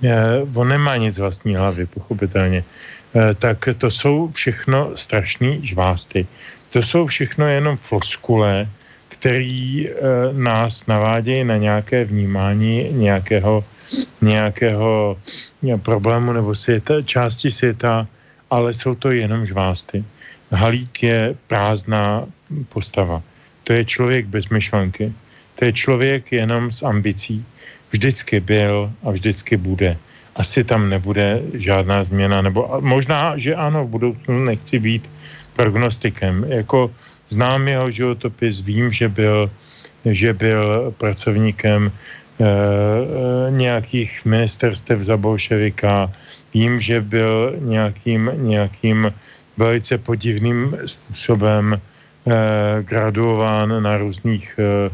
Je, 0.00 0.16
on 0.54 0.68
nemá 0.68 0.96
nic 0.96 1.12
vlastní 1.18 1.52
hlavy, 1.52 1.84
pochopitelně. 1.86 2.64
E, 3.12 3.34
tak 3.36 3.68
to 3.76 3.92
jsou 3.92 4.32
všechno 4.32 4.96
strašný 4.96 5.60
žvásty. 5.60 6.24
To 6.72 6.80
jsou 6.80 7.06
všechno 7.06 7.44
jenom 7.44 7.76
floskule, 7.76 8.68
který 9.08 9.84
e, 9.84 9.92
nás 10.32 10.88
navádějí 10.88 11.44
na 11.44 11.56
nějaké 11.56 12.08
vnímání 12.08 12.88
nějakého 12.96 13.64
nějakého 14.20 15.18
problému 15.82 16.32
nebo 16.32 16.54
světa, 16.54 17.02
části 17.02 17.50
světa 17.50 18.06
ale 18.52 18.76
jsou 18.76 18.92
to 18.94 19.08
jenom 19.10 19.48
žvásty. 19.48 20.04
Halík 20.52 21.02
je 21.02 21.34
prázdná 21.48 22.28
postava. 22.68 23.24
To 23.64 23.72
je 23.72 23.84
člověk 23.88 24.28
bez 24.28 24.52
myšlenky. 24.52 25.08
To 25.56 25.64
je 25.64 25.72
člověk 25.72 26.32
jenom 26.32 26.68
s 26.68 26.84
ambicí. 26.84 27.40
Vždycky 27.90 28.40
byl 28.40 28.92
a 29.00 29.10
vždycky 29.10 29.56
bude. 29.56 29.96
Asi 30.36 30.64
tam 30.64 30.92
nebude 30.92 31.40
žádná 31.56 32.04
změna, 32.04 32.44
nebo 32.44 32.68
možná, 32.80 33.40
že 33.40 33.56
ano, 33.56 33.84
v 33.84 33.96
budoucnu 33.96 34.44
nechci 34.44 34.78
být 34.78 35.08
prognostikem. 35.56 36.44
Jako 36.48 36.92
znám 37.28 37.68
jeho 37.68 37.88
životopis, 37.90 38.60
vím, 38.60 38.92
že 38.92 39.08
byl, 39.08 39.50
že 40.04 40.32
byl 40.32 40.92
pracovníkem 40.96 41.92
nějakých 43.50 44.24
ministerstev 44.24 45.02
za 45.02 45.16
bolševika, 45.16 46.12
vím, 46.54 46.80
že 46.80 47.00
byl 47.00 47.54
nějakým, 47.58 48.30
nějakým 48.34 49.12
velice 49.56 49.98
podivným 49.98 50.76
způsobem 50.86 51.80
Eh, 52.22 52.82
graduován 52.82 53.82
na 53.82 53.96
různých, 53.96 54.54
eh, 54.58 54.90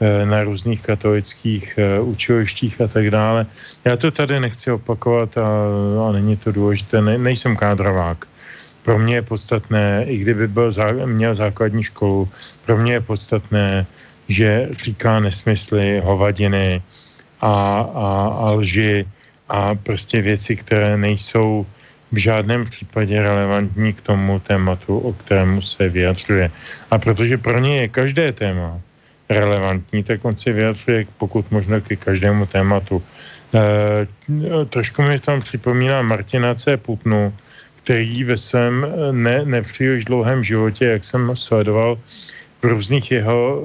eh, 0.00 0.26
na 0.26 0.42
různých 0.42 0.82
katolických 0.82 1.78
učilištích 2.00 2.80
a 2.80 2.86
tak 2.86 3.10
dále. 3.10 3.46
Já 3.84 3.96
to 3.96 4.10
tady 4.10 4.40
nechci 4.40 4.70
opakovat 4.70 5.38
a, 5.38 5.48
a 6.08 6.12
není 6.12 6.36
to 6.38 6.52
důležité, 6.52 7.02
ne, 7.02 7.18
nejsem 7.18 7.56
kádrovák. 7.56 8.30
Pro 8.86 8.98
mě 8.98 9.14
je 9.14 9.22
podstatné, 9.22 10.06
i 10.06 10.22
kdyby 10.22 10.48
byl, 10.48 10.70
měl 11.06 11.34
základní 11.34 11.82
školu, 11.82 12.28
pro 12.62 12.78
mě 12.78 12.92
je 12.92 13.00
podstatné, 13.00 13.86
že 14.28 14.68
říká 14.72 15.20
nesmysly, 15.20 16.00
hovadiny 16.04 16.82
a, 17.40 17.80
a, 17.80 18.08
a 18.38 18.50
lži 18.50 19.06
a 19.48 19.74
prostě 19.74 20.22
věci, 20.22 20.56
které 20.56 20.96
nejsou 20.96 21.66
v 22.12 22.16
žádném 22.16 22.64
případě 22.64 23.22
relevantní 23.22 23.92
k 23.92 24.00
tomu 24.00 24.40
tématu, 24.40 24.98
o 24.98 25.12
kterému 25.12 25.62
se 25.62 25.88
vyjadřuje. 25.88 26.50
A 26.90 26.98
protože 26.98 27.38
pro 27.38 27.58
ně 27.58 27.80
je 27.80 27.88
každé 27.88 28.32
téma 28.32 28.80
relevantní, 29.28 30.04
tak 30.04 30.24
on 30.24 30.36
se 30.36 30.52
vyjadřuje 30.52 31.06
pokud 31.18 31.50
možno 31.50 31.80
ke 31.80 31.96
každému 31.96 32.46
tématu. 32.46 33.02
E, 33.54 34.06
trošku 34.66 35.02
mi 35.02 35.18
tam 35.18 35.40
připomíná 35.40 36.02
Martina 36.02 36.54
C. 36.54 36.76
Putnu, 36.76 37.32
který 37.84 38.24
ve 38.24 38.36
svém 38.36 38.86
ne, 39.12 39.44
nepříliš 39.44 40.04
dlouhém 40.04 40.44
životě, 40.44 40.84
jak 40.84 41.04
jsem 41.04 41.36
sledoval, 41.36 41.98
různých 42.62 43.10
jeho 43.10 43.38
e, 43.58 43.64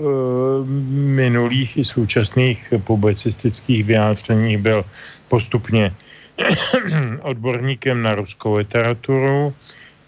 minulých 1.17 1.77
i 1.77 1.85
současných 1.85 2.73
publicistických 2.83 3.83
vyjádřeních 3.83 4.57
byl 4.57 4.85
postupně 5.27 5.93
odborníkem 7.21 8.03
na 8.03 8.15
ruskou 8.15 8.55
literaturu, 8.55 9.53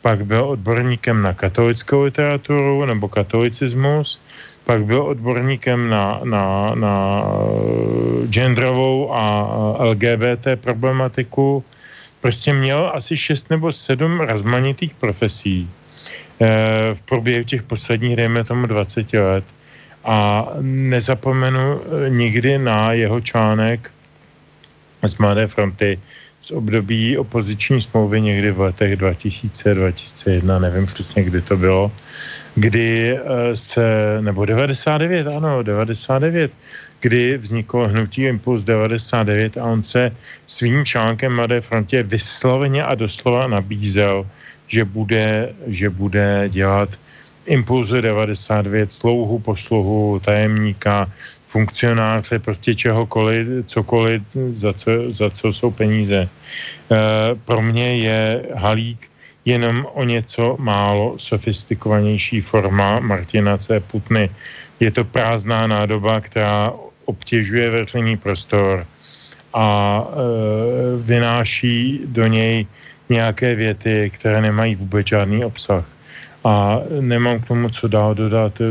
pak 0.02 0.26
byl 0.26 0.44
odborníkem 0.46 1.22
na 1.22 1.34
katolickou 1.34 2.04
literaturu 2.04 2.86
nebo 2.86 3.08
katolicismus, 3.08 4.22
pak 4.64 4.86
byl 4.86 5.02
odborníkem 5.02 5.90
na, 5.90 6.22
na, 6.24 6.76
na 6.76 7.24
genderovou 8.30 9.14
a 9.14 9.50
LGBT 9.84 10.48
problematiku. 10.62 11.64
Prostě 12.22 12.54
měl 12.54 12.92
asi 12.94 13.18
šest 13.18 13.50
nebo 13.50 13.72
sedm 13.72 14.20
rozmanitých 14.20 14.94
profesí 14.94 15.70
eh, 15.70 15.85
v 16.94 17.02
průběhu 17.06 17.44
těch 17.44 17.64
posledních, 17.64 18.16
dejme 18.16 18.44
tomu, 18.44 18.68
20 18.68 19.14
let. 19.14 19.44
A 20.04 20.48
nezapomenu 20.62 21.82
nikdy 22.10 22.58
na 22.58 22.94
jeho 22.94 23.22
článek 23.22 23.92
z 25.04 25.18
Mladé 25.18 25.48
fronty 25.48 26.00
z 26.46 26.52
období 26.52 27.18
opoziční 27.18 27.82
smlouvy 27.82 28.22
někdy 28.22 28.52
v 28.52 28.60
letech 28.60 28.96
2000, 28.96 29.74
2001, 29.74 30.60
nevím 30.60 30.86
přesně, 30.86 31.24
kdy 31.24 31.42
to 31.42 31.58
bylo, 31.58 31.92
kdy 32.56 33.18
eh, 33.18 33.56
se, 33.58 33.86
nebo 34.22 34.46
99, 34.46 35.28
ano, 35.28 35.64
99, 35.64 36.52
kdy 37.02 37.38
vzniklo 37.38 37.88
hnutí 37.88 38.24
Impuls 38.24 38.64
99 38.64 39.58
a 39.58 39.64
on 39.64 39.84
se 39.84 40.12
svým 40.48 40.86
článkem 40.86 41.36
Mladé 41.36 41.62
frontě 41.62 42.04
vysloveně 42.04 42.84
a 42.84 42.96
doslova 42.96 43.48
nabízel, 43.48 44.26
že 44.68 44.86
bude, 44.86 45.54
že 45.68 45.90
bude 45.90 46.50
dělat 46.50 46.90
Impulzu 47.46 48.02
99, 48.02 48.92
slouhu, 48.92 49.40
posluhu, 49.40 50.20
tajemníka, 50.20 51.12
funkcionáře, 51.48 52.40
prostě 52.40 52.76
čehokoliv, 52.76 53.66
cokoliv, 53.66 54.22
za 54.52 54.74
co, 54.74 54.92
za 55.10 55.30
co 55.30 55.54
jsou 55.54 55.72
peníze. 55.72 56.28
E, 56.28 56.30
pro 57.46 57.62
mě 57.62 57.98
je 57.98 58.44
Halík 58.56 59.08
jenom 59.46 59.88
o 59.94 60.04
něco 60.04 60.58
málo 60.60 61.16
sofistikovanější 61.16 62.42
forma 62.42 63.00
Martina 63.00 63.58
C. 63.58 63.80
Putny. 63.80 64.30
Je 64.80 64.92
to 64.92 65.06
prázdná 65.06 65.68
nádoba, 65.68 66.22
která 66.22 66.74
obtěžuje 67.06 67.70
veřejný 67.70 68.18
prostor 68.18 68.86
a 69.54 69.68
e, 70.04 70.14
vynáší 70.98 72.02
do 72.06 72.28
něj 72.28 72.68
nějaké 73.10 73.56
věty, 73.56 74.12
které 74.14 74.42
nemají 74.42 74.76
vůbec 74.76 75.08
žádný 75.08 75.46
obsah 75.46 75.86
a 76.46 76.80
nemám 77.00 77.40
k 77.40 77.48
tomu 77.48 77.70
co 77.70 77.88
dál 77.88 78.16
dodat. 78.16 78.62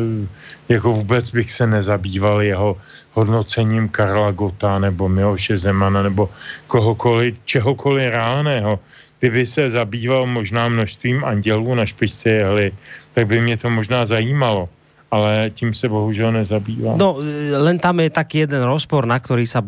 Jako 0.68 0.92
vůbec 0.92 1.30
bych 1.30 1.52
se 1.52 1.66
nezabýval 1.66 2.42
jeho 2.42 2.76
hodnocením 3.12 3.88
Karla 3.88 4.30
Gota 4.30 4.78
nebo 4.78 5.08
Miloše 5.08 5.58
Zemana 5.58 6.02
nebo 6.02 6.30
kohokoliv, 6.66 7.34
čehokoliv 7.44 8.12
reálného. 8.12 8.78
Kdyby 9.20 9.46
se 9.46 9.70
zabýval 9.70 10.26
možná 10.26 10.68
množstvím 10.68 11.24
andělů 11.24 11.74
na 11.74 11.86
špičce 11.86 12.30
jehly, 12.30 12.72
tak 13.14 13.26
by 13.26 13.40
mě 13.40 13.56
to 13.56 13.70
možná 13.70 14.06
zajímalo 14.06 14.68
ale 15.14 15.54
tím 15.54 15.70
se 15.70 15.86
bohužel 15.86 16.34
nezabývá. 16.34 16.98
No, 16.98 17.22
len 17.54 17.78
tam 17.78 18.02
je 18.02 18.10
taký 18.10 18.50
jeden 18.50 18.66
rozpor, 18.66 19.06
na 19.06 19.22
ktorý 19.22 19.46
sa 19.46 19.62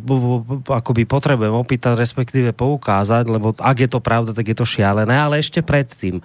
akoby 0.66 1.06
potrebujem 1.06 1.55
opýtať, 1.55 1.94
respektíve 1.94 2.51
poukázať, 2.51 3.31
lebo 3.31 3.55
ak 3.55 3.86
je 3.86 3.90
to 3.90 4.02
pravda, 4.02 4.35
tak 4.35 4.51
je 4.51 4.56
to 4.59 4.66
šialené, 4.66 5.14
ale 5.14 5.39
ešte 5.39 5.62
predtým. 5.62 6.18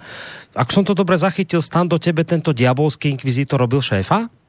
Ak 0.58 0.74
som 0.74 0.82
to 0.82 0.98
dobre 0.98 1.14
zachytil, 1.14 1.62
stan 1.62 1.86
do 1.86 2.02
tebe 2.02 2.26
tento 2.26 2.50
diabolský 2.50 3.14
inkvizítor 3.14 3.62
robil 3.62 3.78
šéfa? 3.78 4.41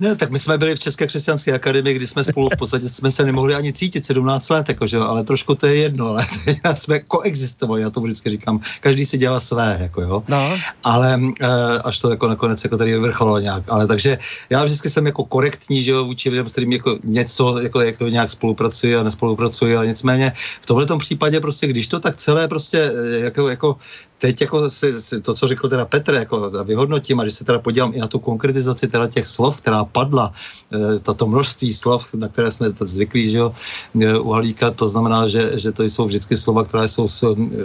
Ne, 0.00 0.16
tak 0.16 0.30
my 0.30 0.38
jsme 0.38 0.58
byli 0.58 0.74
v 0.74 0.80
České 0.80 1.06
křesťanské 1.06 1.52
akademii, 1.52 1.94
kdy 1.94 2.06
jsme 2.06 2.24
spolu 2.24 2.48
v 2.54 2.58
podstatě 2.58 2.88
jsme 2.88 3.10
se 3.10 3.24
nemohli 3.24 3.54
ani 3.54 3.72
cítit 3.72 4.04
17 4.06 4.48
let, 4.48 4.68
jakože, 4.68 4.98
ale 4.98 5.24
trošku 5.24 5.54
to 5.54 5.66
je 5.66 5.76
jedno, 5.76 6.06
ale 6.08 6.26
jsme 6.78 7.00
koexistovali, 7.00 7.82
já 7.82 7.90
to 7.90 8.00
vždycky 8.00 8.30
říkám, 8.30 8.60
každý 8.80 9.06
si 9.06 9.18
dělá 9.18 9.40
své, 9.40 9.78
jako 9.80 10.02
jo. 10.02 10.22
No. 10.28 10.56
Ale 10.84 11.20
e, 11.40 11.46
až 11.84 11.98
to 11.98 12.10
jako 12.10 12.28
nakonec 12.28 12.64
jako 12.64 12.76
tady 12.76 12.98
vrcholo 12.98 13.38
nějak, 13.38 13.62
ale 13.68 13.86
takže 13.86 14.18
já 14.50 14.64
vždycky 14.64 14.90
jsem 14.90 15.06
jako 15.06 15.24
korektní, 15.24 15.82
že 15.82 15.90
jo, 15.90 16.04
vůči 16.04 16.30
lidem, 16.30 16.48
s 16.48 16.52
kterými 16.52 16.74
jako 16.74 16.98
něco 17.04 17.58
jako, 17.62 17.80
jako 17.80 18.08
nějak 18.08 18.30
spolupracuji 18.30 18.96
a 18.96 19.02
nespolupracuji, 19.02 19.76
ale 19.76 19.86
nicméně 19.86 20.32
v 20.36 20.66
tomhle 20.66 20.86
případě 20.98 21.40
prostě, 21.40 21.66
když 21.66 21.86
to 21.86 22.00
tak 22.00 22.16
celé 22.16 22.48
prostě 22.48 22.78
eh, 22.78 23.18
jako, 23.18 23.48
jako 23.48 23.76
teď 24.22 24.40
jako 24.40 24.70
si, 24.70 25.00
si, 25.02 25.20
to, 25.20 25.34
co 25.34 25.46
řekl 25.46 25.68
teda 25.68 25.84
Petr, 25.84 26.14
jako 26.14 26.50
vyhodnotím 26.64 27.20
a 27.20 27.22
když 27.22 27.34
se 27.34 27.44
teda 27.44 27.58
podívám 27.58 27.90
i 27.94 27.98
na 27.98 28.06
tu 28.06 28.18
konkretizaci 28.18 28.88
teda 28.88 29.10
těch 29.10 29.26
slov, 29.26 29.58
která 29.58 29.84
padla, 29.84 30.32
e, 30.70 30.98
tato 30.98 31.26
množství 31.26 31.74
slov, 31.74 32.14
na 32.14 32.28
které 32.28 32.50
jsme 32.50 32.70
zvyklí, 32.80 33.30
že 33.30 33.38
jo, 33.38 33.52
e, 33.98 34.18
u 34.18 34.30
Halíka, 34.30 34.70
to 34.70 34.88
znamená, 34.88 35.26
že, 35.26 35.58
že 35.58 35.72
to 35.72 35.82
jsou 35.82 36.04
vždycky 36.06 36.36
slova, 36.36 36.62
která 36.62 36.86
jsou, 36.88 37.10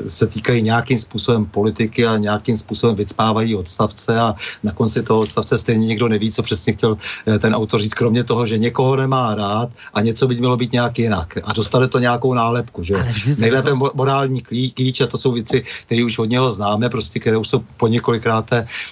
se 0.08 0.28
týkají 0.28 0.66
nějakým 0.66 0.98
způsobem 0.98 1.46
politiky 1.46 2.06
a 2.10 2.18
nějakým 2.18 2.58
způsobem 2.58 2.96
vycpávají 2.96 3.56
odstavce 3.56 4.18
a 4.20 4.34
na 4.64 4.74
konci 4.74 5.06
toho 5.06 5.30
odstavce 5.30 5.58
stejně 5.58 5.86
někdo 5.94 6.10
neví, 6.10 6.32
co 6.34 6.42
přesně 6.42 6.74
chtěl 6.74 6.98
ten 7.40 7.54
autor 7.54 7.80
říct, 7.86 7.94
kromě 7.94 8.24
toho, 8.26 8.46
že 8.50 8.58
někoho 8.58 8.96
nemá 8.96 9.36
rád 9.36 9.70
a 9.94 10.02
něco 10.02 10.26
by 10.28 10.42
mělo 10.42 10.58
být 10.58 10.74
nějak 10.74 11.00
jinak 11.00 11.38
a 11.44 11.54
dostane 11.54 11.86
to 11.88 12.02
nějakou 12.02 12.34
nálepku, 12.34 12.84
že 12.84 12.94
jo. 12.94 13.02
Nejlépe 13.38 13.78
morální 13.94 14.42
klíč 14.42 15.02
a 15.02 15.08
to 15.08 15.18
jsou 15.18 15.32
věci, 15.38 15.62
které 15.86 16.02
už 16.02 16.18
od 16.20 16.26
něho 16.26 16.47
známe, 16.52 16.90
prostě, 16.90 17.20
které 17.20 17.38
už 17.38 17.48
jsou 17.48 17.60
po 17.78 17.88
několikrát 17.88 18.50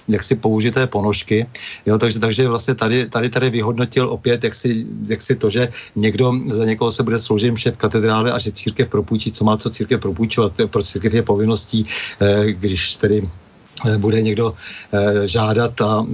jaksi 0.08 0.36
použité 0.36 0.88
ponožky. 0.88 1.46
Jo, 1.86 1.98
takže, 1.98 2.20
takže 2.20 2.48
vlastně 2.48 2.76
tady, 2.76 3.06
tady, 3.06 3.30
tady 3.30 3.50
vyhodnotil 3.50 4.10
opět, 4.10 4.44
jak 4.44 4.56
si, 4.56 4.86
jak 5.08 5.22
si 5.22 5.36
to, 5.36 5.50
že 5.50 5.70
někdo 5.96 6.34
za 6.52 6.66
někoho 6.66 6.92
se 6.92 7.04
bude 7.04 7.20
sloužit 7.20 7.58
šéf 7.58 7.78
katedrály 7.78 8.32
a 8.32 8.40
že 8.40 8.52
církev 8.52 8.90
propůjčí, 8.90 9.32
co 9.32 9.44
má 9.44 9.58
co 9.58 9.70
církev 9.70 10.02
propůjčovat, 10.02 10.54
proč 10.68 10.86
církev 10.86 11.14
je 11.14 11.22
povinností, 11.22 11.86
eh, 12.22 12.52
když 12.52 12.96
tedy 12.96 13.30
bude 13.98 14.22
někdo 14.22 14.54
eh, 14.92 15.28
žádat 15.28 15.82
a, 15.82 16.06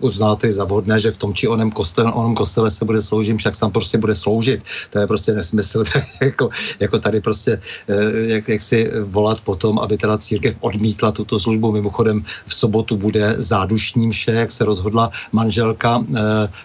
uznáte 0.00 0.52
za 0.52 0.64
vhodné, 0.64 1.00
že 1.00 1.10
v 1.10 1.16
tom 1.16 1.34
či 1.34 1.48
onem 1.48 1.70
kostele, 1.70 2.12
onom 2.12 2.34
kostele 2.34 2.70
se 2.70 2.84
bude 2.84 3.00
sloužit, 3.00 3.36
však 3.36 3.58
tam 3.58 3.70
prostě 3.72 3.98
bude 3.98 4.14
sloužit. 4.14 4.60
To 4.90 4.98
je 4.98 5.06
prostě 5.06 5.32
nesmysl. 5.32 5.82
Je 6.20 6.26
jako, 6.26 6.48
jako 6.80 6.98
tady 6.98 7.20
prostě, 7.20 7.58
eh, 7.88 7.94
jak, 8.38 8.48
jak 8.48 8.62
si 8.62 8.90
volat 9.04 9.40
potom, 9.40 9.78
aby 9.78 9.98
teda 9.98 10.18
církev 10.18 10.56
odmítla 10.60 11.12
tuto 11.12 11.40
službu. 11.40 11.72
Mimochodem 11.72 12.22
v 12.46 12.54
sobotu 12.54 12.96
bude 12.96 13.34
zádušní 13.38 14.06
mše, 14.06 14.32
jak 14.32 14.52
se 14.52 14.64
rozhodla 14.64 15.10
manželka 15.32 16.04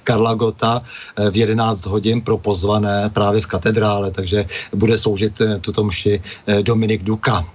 Karla 0.03 0.34
Gota 0.34 0.81
v 1.31 1.35
11 1.38 1.85
hodin 1.85 2.22
pro 2.22 2.38
pozvané 2.38 3.09
právě 3.09 3.41
v 3.41 3.47
katedrále, 3.47 4.11
takže 4.11 4.45
bude 4.73 4.97
sloužit 4.97 5.41
tuto 5.61 5.84
mši 5.84 6.22
Dominik 6.61 7.03
Duka. 7.03 7.45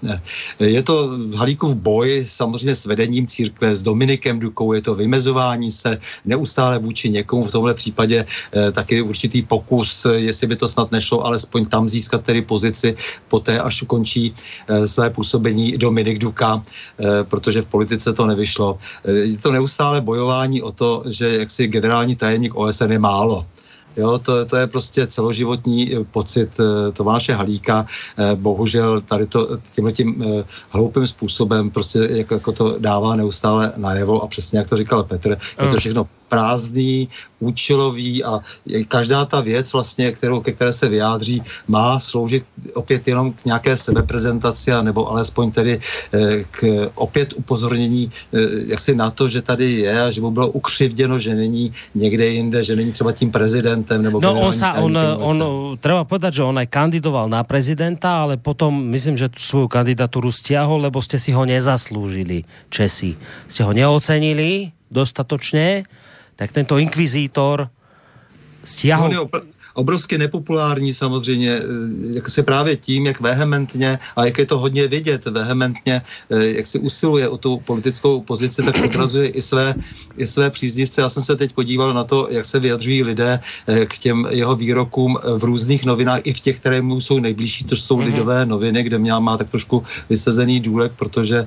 Je 0.60 0.82
to 0.82 1.10
Halíkův 1.36 1.74
boj, 1.74 2.24
samozřejmě 2.28 2.71
s 2.76 2.86
vedením 2.86 3.26
církve, 3.26 3.74
s 3.74 3.82
Dominikem 3.82 4.38
Dukou, 4.38 4.72
je 4.72 4.82
to 4.82 4.94
vymezování 4.94 5.70
se 5.70 5.98
neustále 6.24 6.78
vůči 6.78 7.10
někomu, 7.10 7.44
v 7.44 7.50
tomhle 7.50 7.74
případě 7.74 8.24
eh, 8.24 8.72
taky 8.72 9.02
určitý 9.02 9.42
pokus, 9.42 10.06
jestli 10.14 10.46
by 10.46 10.56
to 10.56 10.68
snad 10.68 10.92
nešlo, 10.92 11.26
alespoň 11.26 11.66
tam 11.66 11.88
získat 11.88 12.22
tedy 12.22 12.42
pozici 12.42 12.94
poté, 13.28 13.60
až 13.60 13.82
ukončí 13.82 14.34
eh, 14.68 14.86
své 14.88 15.10
působení 15.10 15.78
Dominik 15.78 16.18
Duka, 16.18 16.62
eh, 16.62 17.24
protože 17.24 17.62
v 17.62 17.66
politice 17.66 18.12
to 18.12 18.26
nevyšlo. 18.26 18.78
Eh, 19.04 19.12
je 19.12 19.38
to 19.38 19.52
neustále 19.52 20.00
bojování 20.00 20.62
o 20.62 20.72
to, 20.72 21.02
že 21.08 21.38
jaksi 21.38 21.66
generální 21.66 22.16
tajemník 22.16 22.54
OSN 22.54 22.92
je 22.92 22.98
málo. 22.98 23.46
Jo, 23.96 24.18
to, 24.18 24.44
to 24.44 24.56
je 24.56 24.66
prostě 24.66 25.06
celoživotní 25.06 25.96
eh, 25.96 26.04
pocit 26.04 26.60
eh, 26.60 26.92
Tomáše 26.92 27.32
Halíka. 27.32 27.86
Eh, 28.18 28.36
bohužel 28.36 29.00
tady 29.00 29.26
to 29.26 29.58
tímhle 29.74 29.92
tím 29.92 30.24
hloupým 30.70 31.06
způsobem 31.06 31.70
prostě 31.70 31.98
jako, 32.10 32.34
jako 32.34 32.52
to 32.52 32.78
dává 32.78 33.16
neustále 33.16 33.72
najevo 33.76 34.22
a 34.22 34.26
přesně 34.26 34.58
jak 34.58 34.68
to 34.68 34.76
říkal 34.76 35.04
Petr, 35.04 35.38
je 35.62 35.70
to 35.70 35.76
všechno 35.76 36.06
prázdný, 36.32 37.12
účelový 37.44 38.24
a 38.24 38.40
každá 38.88 39.28
ta 39.28 39.44
věc 39.44 39.68
vlastně, 39.72 40.16
kterou, 40.16 40.40
ke 40.40 40.56
které 40.56 40.72
se 40.72 40.88
vyjádří, 40.88 41.42
má 41.68 42.00
sloužit 42.00 42.48
opět 42.74 43.08
jenom 43.08 43.32
k 43.36 43.44
nějaké 43.44 43.76
sebeprezentaci 43.76 44.72
a 44.72 44.80
nebo 44.80 45.04
alespoň 45.12 45.50
tedy 45.50 45.72
k 46.50 46.88
opět 46.94 47.36
upozornění 47.36 48.08
jak 48.72 48.80
si 48.80 48.96
na 48.96 49.10
to, 49.10 49.28
že 49.28 49.42
tady 49.42 49.84
je 49.84 50.02
a 50.02 50.10
že 50.10 50.20
mu 50.20 50.30
bylo 50.30 50.48
ukřivděno, 50.48 51.18
že 51.18 51.34
není 51.34 51.72
někde 51.94 52.26
jinde, 52.26 52.62
že 52.62 52.76
není 52.76 52.92
třeba 52.92 53.12
tím 53.12 53.30
prezidentem 53.30 54.02
nebo 54.02 54.22
No 54.22 54.38
on 54.38 54.54
sa, 54.54 54.78
on, 54.78 54.94
on, 55.18 55.38
treba 55.82 56.06
povedať, 56.06 56.38
že 56.38 56.46
on 56.46 56.54
aj 56.54 56.70
kandidoval 56.70 57.26
na 57.26 57.42
prezidenta, 57.42 58.22
ale 58.22 58.38
potom 58.38 58.70
myslím, 58.94 59.18
že 59.18 59.34
svoju 59.34 59.66
kandidatúru 59.66 60.30
stiahol, 60.30 60.86
lebo 60.86 61.02
ste 61.02 61.18
si 61.18 61.34
ho 61.34 61.42
nezaslúžili, 61.42 62.46
Česi. 62.70 63.18
Ste 63.50 63.66
ho 63.66 63.74
neocenili 63.74 64.70
dostatočne, 64.92 65.82
tak 66.42 66.50
tento 66.50 66.74
inkvizítor 66.82 67.70
stiahol... 68.66 69.30
obrovsky 69.74 70.18
nepopulární 70.18 70.92
samozřejmě, 70.92 71.50
eh, 71.50 71.62
jak 72.14 72.28
se 72.28 72.42
právě 72.42 72.76
tím, 72.76 73.06
jak 73.06 73.20
vehementně, 73.20 73.98
a 74.16 74.24
jak 74.24 74.38
je 74.38 74.46
to 74.46 74.58
hodně 74.58 74.86
vidět, 74.88 75.24
vehementně, 75.26 76.02
eh, 76.30 76.46
jak 76.60 76.66
si 76.66 76.78
usiluje 76.78 77.28
o 77.28 77.36
tu 77.38 77.58
politickou 77.64 78.20
pozici, 78.20 78.62
tak 78.62 78.76
odrazuje 78.84 79.28
i 79.28 79.42
své, 79.42 79.74
i 80.16 80.26
své 80.26 80.50
příznivce. 80.50 81.00
Já 81.00 81.08
jsem 81.08 81.22
se 81.22 81.36
teď 81.36 81.52
podíval 81.52 81.94
na 81.94 82.04
to, 82.04 82.28
jak 82.30 82.44
se 82.44 82.58
vyjadřují 82.60 83.02
lidé 83.02 83.40
eh, 83.66 83.86
k 83.86 83.98
těm 83.98 84.28
jeho 84.30 84.56
výrokům 84.56 85.18
v 85.38 85.42
různých 85.44 85.84
novinách, 85.84 86.20
i 86.24 86.32
v 86.32 86.40
těch, 86.40 86.56
které 86.60 86.82
mu 86.82 87.00
jsou 87.00 87.18
nejbližší, 87.18 87.64
což 87.64 87.80
jsou 87.80 87.96
mm-hmm. 87.96 88.12
lidové 88.12 88.46
noviny, 88.46 88.82
kde 88.82 88.98
mě 88.98 89.12
má 89.12 89.36
tak 89.36 89.50
trošku 89.50 89.82
vysezený 90.08 90.60
důlek, 90.60 90.92
protože 90.96 91.46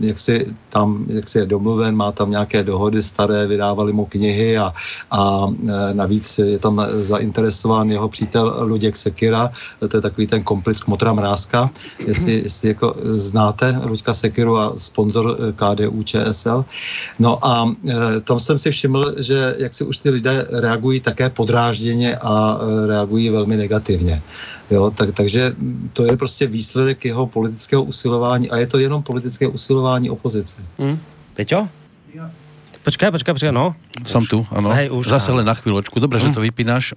jak 0.00 0.18
si 0.18 0.46
tam, 0.68 1.04
jak 1.08 1.28
si 1.28 1.38
je 1.38 1.46
domluven, 1.46 1.96
má 1.96 2.12
tam 2.12 2.30
nějaké 2.30 2.64
dohody 2.64 3.02
staré, 3.02 3.46
vydávali 3.46 3.92
mu 3.92 4.04
knihy 4.04 4.58
a, 4.58 4.72
a 5.10 5.46
navíc 5.92 6.38
je 6.38 6.58
tam 6.58 6.80
zainteresován 7.14 7.90
jeho 7.90 8.08
přítel 8.08 8.56
Luděk 8.60 8.96
Sekira, 8.96 9.50
to 9.78 9.96
je 9.96 10.00
takový 10.00 10.26
ten 10.26 10.42
komplic 10.42 10.80
Kmotra 10.80 11.12
Mrázka, 11.12 11.70
jestli, 12.06 12.32
jestli 12.42 12.68
jako 12.68 12.94
znáte 13.02 13.80
Luďka 13.86 14.14
Sekiru 14.14 14.58
a 14.58 14.72
sponzor 14.76 15.26
eh, 15.30 15.52
KDU 15.54 16.02
ČSL. 16.02 16.64
No 17.18 17.38
a 17.38 17.70
e, 17.70 18.20
tam 18.20 18.40
jsem 18.40 18.58
si 18.58 18.70
všiml, 18.70 19.14
že 19.22 19.54
jak 19.58 19.74
si 19.74 19.84
už 19.84 19.96
ty 19.96 20.10
lidé 20.10 20.46
reagují 20.50 21.00
také 21.00 21.30
podrážděně 21.30 22.16
a 22.18 22.58
e, 22.58 22.86
reagují 22.86 23.30
velmi 23.30 23.56
negativně. 23.56 24.22
Jo, 24.70 24.90
tak, 24.90 25.12
takže 25.12 25.54
to 25.92 26.04
je 26.04 26.16
prostě 26.16 26.46
výsledek 26.46 27.04
jeho 27.04 27.26
politického 27.26 27.82
usilování 27.84 28.50
a 28.50 28.56
je 28.56 28.66
to 28.66 28.78
jenom 28.78 29.02
politické 29.02 29.46
usilování 29.46 30.10
opozice. 30.10 30.56
Hmm. 30.78 30.98
Peťo? 31.34 31.68
Počkaj, 32.84 33.16
počkaj, 33.16 33.32
počkaj, 33.32 33.54
no. 33.56 33.72
Som 34.04 34.28
tu, 34.28 34.44
ano. 34.52 34.68
Hej, 34.68 34.92
už, 34.92 35.08
Zase 35.08 35.32
len 35.32 35.48
na 35.48 35.56
chvíľočku. 35.56 35.96
Dobre, 36.04 36.20
že 36.20 36.36
to 36.36 36.44
vypínaš. 36.44 36.92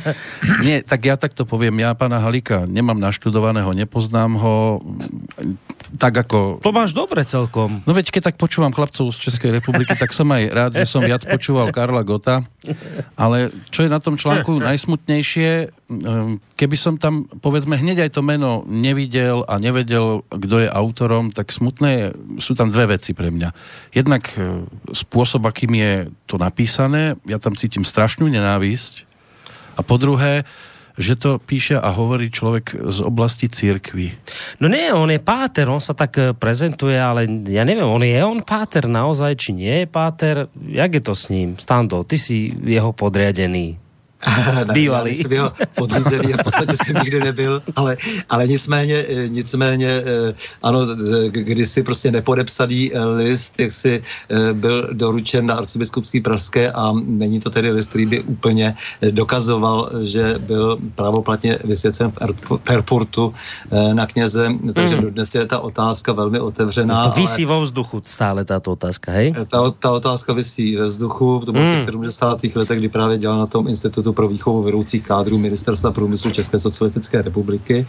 Nie, 0.64 0.84
tak 0.84 1.08
ja 1.08 1.16
takto 1.16 1.48
poviem. 1.48 1.72
Ja 1.80 1.96
pána 1.96 2.20
Halika 2.20 2.68
nemám 2.68 3.00
naštudovaného, 3.00 3.72
nepoznám 3.72 4.36
ho. 4.36 4.84
Tak 5.96 6.28
ako... 6.28 6.60
To 6.60 6.72
máš 6.76 6.92
dobre 6.92 7.24
celkom. 7.24 7.80
No 7.88 7.96
veď, 7.96 8.12
keď 8.12 8.32
tak 8.32 8.36
počúvam 8.36 8.76
chlapcov 8.76 9.08
z 9.16 9.24
Českej 9.24 9.56
republiky, 9.56 9.96
tak 9.96 10.12
som 10.12 10.28
aj 10.28 10.42
rád, 10.52 10.72
že 10.76 10.84
som 10.84 11.00
viac 11.00 11.24
počúval 11.24 11.72
Karla 11.72 12.04
Gota. 12.04 12.44
Ale 13.16 13.48
čo 13.72 13.88
je 13.88 13.92
na 13.92 14.04
tom 14.04 14.20
článku 14.20 14.60
najsmutnejšie, 14.60 15.50
ehm, 15.68 16.44
keby 16.60 16.76
som 16.76 17.00
tam, 17.00 17.24
povedzme, 17.40 17.80
hneď 17.80 18.04
aj 18.08 18.10
to 18.16 18.22
meno 18.24 18.68
nevidel 18.68 19.48
a 19.48 19.56
nevedel, 19.56 20.28
kto 20.28 20.64
je 20.64 20.68
autorom, 20.68 21.32
tak 21.32 21.52
smutné 21.52 22.12
sú 22.36 22.52
tam 22.52 22.68
dve 22.68 22.96
veci 22.96 23.16
pre 23.16 23.32
mňa. 23.32 23.48
Jednak 23.96 24.32
spôsob 24.92 25.21
spôsob, 25.22 25.46
akým 25.46 25.78
je 25.78 25.92
to 26.26 26.34
napísané, 26.34 27.14
ja 27.30 27.38
tam 27.38 27.54
cítim 27.54 27.86
strašnú 27.86 28.26
nenávisť. 28.26 29.06
A 29.78 29.86
po 29.86 29.94
druhé, 29.94 30.42
že 30.98 31.14
to 31.14 31.38
píše 31.38 31.78
a 31.78 31.94
hovorí 31.94 32.26
človek 32.26 32.74
z 32.74 32.98
oblasti 33.06 33.46
církvy. 33.46 34.18
No 34.58 34.66
nie, 34.66 34.90
on 34.90 35.06
je 35.14 35.22
páter, 35.22 35.70
on 35.70 35.78
sa 35.78 35.94
tak 35.94 36.12
eh, 36.18 36.34
prezentuje, 36.34 36.98
ale 36.98 37.30
ja 37.46 37.62
neviem, 37.62 37.86
on 37.86 38.02
je 38.02 38.18
on 38.18 38.42
páter 38.42 38.90
naozaj, 38.90 39.38
či 39.38 39.54
nie 39.54 39.86
je 39.86 39.86
páter? 39.86 40.50
Jak 40.58 40.90
je 40.90 41.02
to 41.06 41.14
s 41.14 41.30
ním? 41.30 41.54
Stando, 41.54 42.02
ty 42.02 42.18
si 42.18 42.50
jeho 42.50 42.90
podriadený. 42.90 43.78
Bývalý. 44.72 45.14
Jsem 45.14 45.32
jeho 45.32 45.52
podřízený 45.74 46.34
a 46.34 46.36
v 46.36 46.44
podstatě 46.44 46.76
jsem 46.84 46.96
nikdy 46.96 47.20
nebyl, 47.20 47.62
ale, 47.76 47.96
ale 48.30 48.46
nicméně, 48.46 48.94
eh, 48.94 49.28
nicméně, 49.28 49.88
eh, 49.88 50.34
ano, 50.62 50.86
když 51.28 51.68
si 51.68 51.82
prostě 51.82 52.10
nepodepsaný 52.10 52.90
eh, 52.94 53.04
list, 53.04 53.60
jak 53.60 53.72
si 53.72 54.02
byl 54.52 54.88
doručen 54.92 55.46
na 55.46 55.54
arcibiskupský 55.54 56.20
Pražské 56.20 56.72
a 56.72 56.92
není 57.04 57.40
to 57.40 57.50
tedy 57.50 57.70
list, 57.70 57.88
který 57.88 58.06
by 58.06 58.22
úplně 58.22 58.74
dokazoval, 59.10 59.90
že 60.02 60.34
byl 60.38 60.78
pravoplatně 60.94 61.58
vysvěcen 61.64 62.10
v 62.10 62.58
Erfurtu 62.70 63.32
na 63.92 64.06
kněze, 64.06 64.48
takže 64.72 64.96
mm. 64.96 65.02
dnes 65.02 65.34
je 65.34 65.46
ta 65.46 65.58
otázka 65.58 66.12
velmi 66.12 66.40
otevřená. 66.40 67.08
To 67.08 67.20
vysí 67.20 67.44
ale... 67.44 67.54
vo 67.54 67.62
vzduchu 67.62 68.02
stále 68.04 68.44
tato 68.44 68.72
otázka, 68.72 69.12
hej? 69.12 69.34
Ta, 69.50 69.70
ta 69.70 69.90
otázka 69.90 70.32
vysí 70.32 70.76
ve 70.76 70.86
vzduchu, 70.86 71.42
to 71.44 71.52
bylo 71.52 71.64
mm. 71.64 71.70
v 71.70 71.74
těch 71.74 71.84
70. 71.84 72.44
letech, 72.54 72.78
kdy 72.78 72.88
právě 72.88 73.18
dělal 73.18 73.38
na 73.38 73.46
tom 73.46 73.68
institutu 73.68 74.11
pro 74.12 74.28
výchovu 74.28 74.62
vedoucích 74.62 75.02
kádrů 75.02 75.38
Ministerstva 75.38 75.90
průmyslu 75.90 76.30
České 76.30 76.58
socialistické 76.58 77.22
republiky 77.22 77.86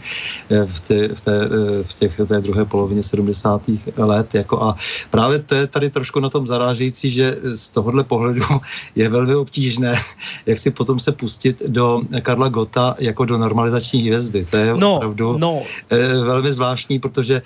eh, 0.50 0.66
v, 0.66 0.80
té, 0.80 1.08
v, 1.08 1.20
té, 1.20 1.44
eh, 1.44 1.82
v 1.84 1.94
těch, 1.94 2.20
té 2.28 2.40
druhé 2.40 2.64
polovině 2.64 3.02
70. 3.02 3.62
let. 3.96 4.34
Jako 4.34 4.62
a 4.62 4.76
právě 5.10 5.38
to 5.38 5.54
je 5.54 5.66
tady 5.66 5.90
trošku 5.90 6.20
na 6.20 6.28
tom 6.28 6.46
zarážející, 6.46 7.10
že 7.10 7.36
z 7.54 7.70
tohohle 7.70 8.04
pohledu 8.04 8.44
je 8.94 9.08
velmi 9.08 9.34
obtížné, 9.34 9.94
jak 10.46 10.58
si 10.58 10.70
potom 10.70 10.98
se 10.98 11.12
pustit 11.12 11.62
do 11.66 12.00
Karla 12.22 12.48
Gota 12.48 12.94
jako 12.98 13.24
do 13.24 13.38
normalizační 13.38 14.02
hvězdy. 14.02 14.46
To 14.50 14.56
je 14.56 14.74
no, 14.76 14.96
opravdu 14.96 15.38
no. 15.38 15.62
Eh, 15.90 16.18
velmi 16.24 16.52
zvláštní, 16.52 16.98
protože 16.98 17.42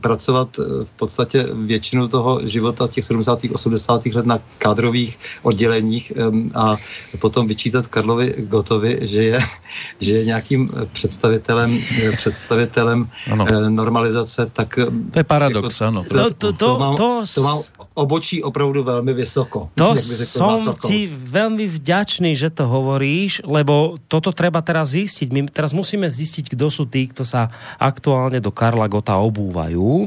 pracovat 0.00 0.56
v 0.84 0.90
podstatě 0.96 1.46
většinu 1.52 2.08
toho 2.08 2.40
života 2.44 2.86
z 2.86 2.90
těch 2.90 3.04
70. 3.04 3.38
80. 3.52 4.06
let 4.06 4.26
na 4.26 4.38
kádrových 4.58 5.18
odděleních 5.42 6.12
a 6.54 6.76
potom 7.18 7.46
vyčítat 7.46 7.87
Karlovi 7.88 8.34
Gotovi, 8.48 8.98
že 9.02 9.22
je, 9.22 9.38
že 10.04 10.12
je 10.12 10.24
nějakým 10.24 10.68
eh, 10.68 10.86
představitelem, 10.92 11.70
eh, 12.02 12.12
představitelem 12.16 13.08
ano. 13.30 13.46
Eh, 13.48 13.70
normalizace, 13.70 14.46
tak... 14.52 14.78
To 15.12 15.18
je 15.18 15.24
paradox, 15.24 15.80
jako, 15.80 15.88
ano. 15.88 16.04
To, 16.04 16.14
to, 16.14 16.34
to, 16.34 16.52
to, 16.52 16.78
mám, 16.78 16.96
to, 16.96 17.24
to 17.34 17.42
mám 17.42 17.58
obočí 17.98 18.42
opravdu 18.42 18.82
velmi 18.82 19.12
vysoko. 19.14 19.70
To 19.74 19.98
som 20.22 20.62
ti 20.78 21.10
veľmi 21.10 21.66
vďačný, 21.66 22.38
že 22.38 22.54
to 22.54 22.70
hovoríš, 22.70 23.42
lebo 23.42 23.98
toto 24.06 24.30
treba 24.30 24.62
teraz 24.62 24.94
zistiť. 24.94 25.28
My 25.34 25.40
teraz 25.50 25.74
musíme 25.74 26.06
zistiť, 26.06 26.54
kto 26.54 26.70
sú 26.70 26.86
tí, 26.86 27.10
kto 27.10 27.26
sa 27.26 27.50
aktuálne 27.82 28.38
do 28.38 28.54
Karla 28.54 28.86
Gota 28.86 29.18
obúvajú. 29.18 30.06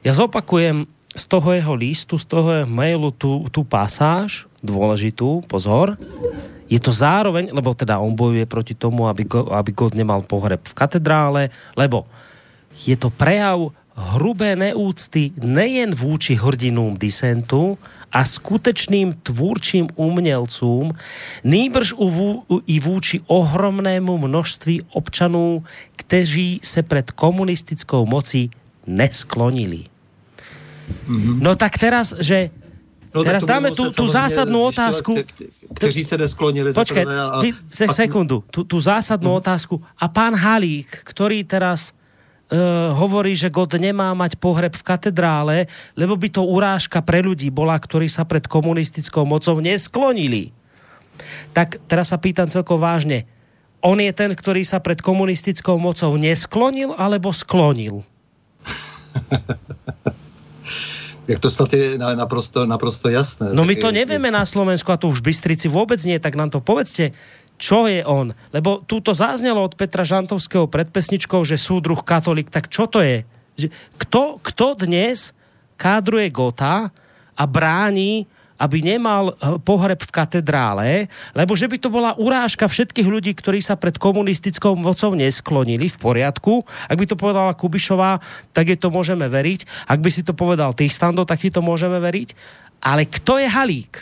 Ja 0.00 0.16
zopakujem 0.16 0.88
z 1.12 1.24
toho 1.28 1.52
jeho 1.52 1.74
listu, 1.76 2.16
z 2.16 2.24
toho 2.24 2.48
jeho 2.64 2.68
mailu 2.68 3.12
tú, 3.12 3.44
tú 3.52 3.60
pasáž 3.66 4.48
dôležitú, 4.64 5.44
pozor 5.46 6.00
je 6.68 6.80
to 6.80 6.92
zároveň, 6.92 7.48
lebo 7.52 7.74
teda 7.74 7.98
on 7.98 8.12
bojuje 8.14 8.46
proti 8.46 8.76
tomu, 8.76 9.08
aby, 9.08 9.24
aby 9.50 9.70
God 9.72 9.96
nemal 9.96 10.22
pohreb 10.22 10.60
v 10.60 10.74
katedrále, 10.76 11.50
lebo 11.76 12.04
je 12.86 12.96
to 12.96 13.10
prejav 13.10 13.72
hrubé 13.98 14.56
neúcty 14.56 15.34
nejen 15.42 15.94
vůči 15.94 16.34
hrdinům 16.34 16.96
disentu 16.96 17.78
a 18.12 18.24
skutečným 18.24 19.12
tvůrčím 19.22 19.88
umělcům, 19.96 20.92
nýbrž 21.44 21.94
i 22.66 22.80
vůči 22.80 23.20
ohromnému 23.26 24.18
množství 24.18 24.82
občanů, 24.92 25.64
kteří 25.96 26.60
se 26.62 26.82
před 26.82 27.10
komunistickou 27.10 28.06
mocí 28.06 28.50
nesklonili. 28.86 29.84
Mm-hmm. 31.08 31.38
No 31.42 31.56
tak 31.56 31.78
teraz, 31.78 32.14
že 32.20 32.50
No, 33.14 33.24
Teraz 33.24 33.48
dáme 33.48 33.72
tu, 33.72 33.88
tu 33.88 34.04
zásadnou 34.04 34.68
otázku. 34.68 35.16
kteří 35.74 36.04
se 36.04 36.18
nesklonili. 36.18 36.72
Počkej, 36.72 37.04
a, 37.08 37.40
ty, 37.40 37.54
se, 37.68 37.88
sekundu. 37.88 38.44
Tu, 38.50 38.64
tu 38.64 38.80
zásadnou 38.80 39.30
uh-huh. 39.30 39.44
otázku. 39.44 39.82
A 39.98 40.08
pán 40.08 40.34
Halík, 40.34 41.00
který 41.04 41.44
teraz 41.44 41.92
uh, 42.52 42.98
hovorí, 42.98 43.36
že 43.36 43.50
God 43.50 43.80
nemá 43.80 44.14
mať 44.14 44.36
pohreb 44.36 44.76
v 44.76 44.82
katedrále, 44.82 45.66
lebo 45.96 46.16
by 46.16 46.28
to 46.28 46.44
urážka 46.44 47.00
pre 47.00 47.24
ľudí 47.24 47.48
bola, 47.48 47.80
ktorí 47.80 48.08
sa 48.08 48.24
pred 48.24 48.44
komunistickou 48.44 49.24
mocou 49.24 49.60
nesklonili. 49.60 50.52
Tak 51.52 51.80
teraz 51.88 52.12
sa 52.12 52.20
pýtam 52.20 52.48
celko 52.48 52.78
vážne. 52.78 53.24
On 53.78 53.94
je 53.94 54.10
ten, 54.10 54.34
ktorý 54.34 54.66
sa 54.66 54.82
pred 54.82 54.98
komunistickou 54.98 55.78
mocou 55.78 56.18
nesklonil 56.18 56.98
alebo 56.98 57.30
sklonil? 57.30 58.02
Jak 61.28 61.44
to 61.44 61.52
snad 61.52 61.68
je 61.76 62.00
naprosto, 62.00 62.64
naprosto 62.64 63.12
jasné. 63.12 63.52
No 63.52 63.68
my 63.68 63.76
to 63.76 63.92
nevieme 63.92 64.32
na 64.32 64.48
Slovensku 64.48 64.88
a 64.88 64.96
to 64.96 65.12
už 65.12 65.20
v 65.20 65.28
Bystrici 65.28 65.68
vôbec 65.68 66.00
nie, 66.08 66.16
tak 66.16 66.40
nám 66.40 66.48
to 66.48 66.64
povedzte, 66.64 67.12
čo 67.60 67.84
je 67.84 68.00
on? 68.00 68.32
Lebo 68.48 68.80
túto 68.88 69.12
zaznelo 69.12 69.60
od 69.60 69.76
Petra 69.76 70.08
Žantovského 70.08 70.70
pred 70.72 70.88
pesničkou, 70.88 71.44
že 71.44 71.60
súdruh 71.60 72.00
katolík, 72.00 72.48
tak 72.48 72.72
čo 72.72 72.88
to 72.88 73.04
je? 73.04 73.28
Kto, 74.00 74.40
kto 74.40 74.66
dnes 74.88 75.36
kádruje 75.76 76.32
Gota 76.32 76.88
a 77.36 77.42
bráni 77.44 78.24
aby 78.58 78.82
nemal 78.82 79.32
eh, 79.32 79.56
pohreb 79.62 80.02
v 80.02 80.10
katedrále, 80.10 80.88
lebo 81.32 81.54
že 81.54 81.70
by 81.70 81.78
to 81.78 81.88
bola 81.88 82.18
urážka 82.18 82.66
všetkých 82.66 83.08
ľudí, 83.08 83.32
ktorí 83.32 83.62
sa 83.62 83.78
pred 83.78 83.96
komunistickou 83.96 84.74
mocou 84.74 85.14
nesklonili 85.14 85.86
v 85.86 85.96
poriadku. 85.96 86.66
Ak 86.90 86.98
by 86.98 87.06
to 87.06 87.16
povedala 87.16 87.54
Kubišová, 87.54 88.18
tak 88.50 88.74
je 88.74 88.78
to 88.78 88.90
môžeme 88.90 89.24
veriť. 89.30 89.86
Ak 89.86 90.02
by 90.02 90.10
si 90.10 90.26
to 90.26 90.34
povedal 90.34 90.74
Tystando, 90.74 91.22
tak 91.22 91.38
si 91.38 91.54
to 91.54 91.62
môžeme 91.62 91.96
veriť. 92.02 92.34
Ale 92.82 93.06
kto 93.06 93.38
je 93.38 93.46
Halík? 93.46 93.94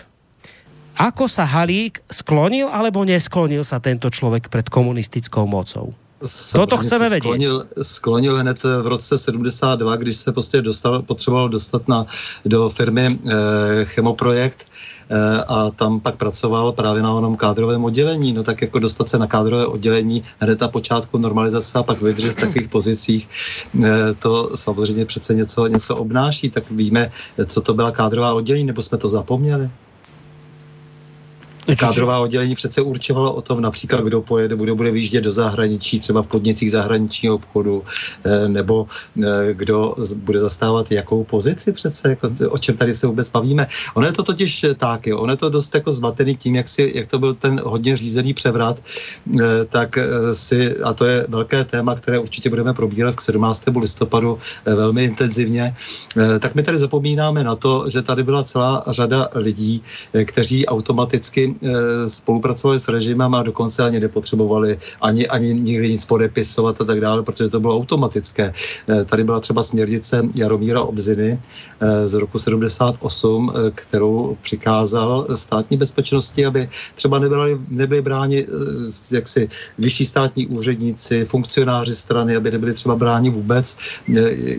Ako 0.96 1.28
sa 1.28 1.44
Halík 1.44 2.00
sklonil 2.08 2.72
alebo 2.72 3.04
nesklonil 3.04 3.60
sa 3.68 3.76
tento 3.84 4.08
člověk 4.08 4.48
před 4.48 4.72
komunistickou 4.72 5.44
mocou? 5.44 6.05
Toto 6.52 6.76
chceme 6.76 7.08
vědět. 7.08 7.20
Sklonil, 7.20 7.66
sklonil 7.82 8.36
hned 8.36 8.62
v 8.62 8.86
roce 8.86 9.18
72, 9.18 9.96
když 9.96 10.16
se 10.16 10.32
prostě 10.32 10.62
dostal, 10.62 11.02
potřeboval 11.02 11.48
dostat 11.48 11.88
na, 11.88 12.06
do 12.44 12.68
firmy 12.68 13.06
e, 13.06 13.84
Chemoprojekt 13.84 14.66
e, 15.10 15.44
a 15.44 15.70
tam 15.70 16.00
pak 16.00 16.16
pracoval 16.16 16.72
právě 16.72 17.02
na 17.02 17.14
onom 17.14 17.36
kádrovém 17.36 17.84
oddělení. 17.84 18.32
No 18.32 18.42
tak 18.42 18.62
jako 18.62 18.78
dostat 18.78 19.08
se 19.08 19.18
na 19.18 19.26
kádrové 19.26 19.66
oddělení 19.66 20.22
hned 20.40 20.60
na 20.60 20.68
počátku 20.68 21.18
normalizace 21.18 21.78
a 21.78 21.82
pak 21.82 22.02
vydržet 22.02 22.32
v 22.32 22.40
takových 22.40 22.68
pozicích, 22.68 23.28
e, 23.84 24.14
to 24.14 24.56
samozřejmě 24.56 25.04
přece 25.04 25.34
něco, 25.34 25.66
něco 25.66 25.96
obnáší. 25.96 26.50
Tak 26.50 26.70
víme, 26.70 27.10
co 27.46 27.60
to 27.60 27.74
byla 27.74 27.90
kádrová 27.90 28.34
oddělení, 28.34 28.64
nebo 28.64 28.82
jsme 28.82 28.98
to 28.98 29.08
zapomněli? 29.08 29.70
Kádrová 31.74 32.18
oddělení 32.18 32.54
přece 32.54 32.82
určovalo 32.82 33.34
o 33.34 33.42
tom 33.42 33.60
například, 33.60 34.04
kdo 34.04 34.22
pojede, 34.22 34.56
kdo 34.56 34.74
bude 34.74 34.90
vyjíždět 34.90 35.24
do 35.24 35.32
zahraničí, 35.32 36.00
třeba 36.00 36.22
v 36.22 36.26
podnicích 36.26 36.70
zahraničního 36.70 37.34
obchodu, 37.34 37.84
eh, 38.24 38.48
nebo 38.48 38.86
eh, 39.22 39.26
kdo 39.52 39.94
bude 40.16 40.40
zastávat 40.40 40.92
jakou 40.92 41.24
pozici 41.24 41.72
přece, 41.72 42.08
jako, 42.08 42.30
o 42.48 42.58
čem 42.58 42.76
tady 42.76 42.94
se 42.94 43.06
vůbec 43.06 43.30
bavíme. 43.30 43.66
Ono 43.94 44.06
je 44.06 44.12
to 44.12 44.22
totiž 44.22 44.66
tak, 44.76 45.06
jo, 45.06 45.18
ono 45.18 45.32
je 45.32 45.36
to 45.36 45.48
dost 45.50 45.74
jako 45.74 45.92
zmatený 45.92 46.36
tím, 46.36 46.54
jak, 46.54 46.68
si, 46.68 46.92
jak 46.94 47.06
to 47.06 47.18
byl 47.18 47.32
ten 47.32 47.60
hodně 47.64 47.96
řízený 47.96 48.34
převrat, 48.34 48.80
eh, 49.40 49.64
tak 49.68 49.98
si, 50.32 50.76
a 50.78 50.94
to 50.94 51.04
je 51.04 51.26
velké 51.28 51.64
téma, 51.64 51.94
které 51.94 52.18
určitě 52.18 52.50
budeme 52.50 52.74
probírat 52.74 53.16
k 53.16 53.20
17. 53.20 53.80
listopadu 53.80 54.38
velmi 54.64 55.04
intenzivně, 55.04 55.74
tak 56.38 56.54
my 56.54 56.62
tady 56.62 56.78
zapomínáme 56.78 57.44
na 57.44 57.56
to, 57.56 57.84
že 57.88 58.02
tady 58.02 58.22
byla 58.22 58.42
celá 58.42 58.84
řada 58.86 59.28
lidí, 59.34 59.82
kteří 60.24 60.66
automaticky 60.66 61.55
Eh, 61.55 61.55
spolupracovali 62.06 62.80
s 62.80 62.88
režimem 62.88 63.34
a 63.34 63.42
dokonce 63.42 63.82
ani 63.82 64.00
nepotřebovali 64.00 64.78
ani, 65.00 65.28
ani 65.28 65.54
nikdy 65.54 65.88
nic 65.88 66.04
podepisovat 66.04 66.80
a 66.80 66.84
tak 66.84 67.00
dále, 67.00 67.22
protože 67.22 67.48
to 67.48 67.60
bylo 67.60 67.76
automatické. 67.76 68.52
Eh, 68.88 69.04
tady 69.04 69.24
byla 69.24 69.40
třeba 69.40 69.62
směrnice 69.62 70.22
Jaromíra 70.34 70.80
Obziny 70.80 71.38
eh, 71.80 72.08
z 72.08 72.14
roku 72.14 72.38
78, 72.38 73.52
kterou 73.74 74.36
přikázal 74.42 75.26
státní 75.34 75.76
bezpečnosti, 75.76 76.46
aby 76.46 76.68
třeba 76.94 77.18
nebyli, 77.18 77.58
nebyli 77.68 78.02
bráni 78.02 78.46
jaksi 79.10 79.48
vyšší 79.78 80.06
státní 80.06 80.46
úředníci, 80.46 81.24
funkcionáři 81.24 81.94
strany, 81.94 82.36
aby 82.36 82.50
nebyli 82.50 82.72
třeba 82.72 82.96
bráni 82.96 83.30
vůbec 83.30 83.76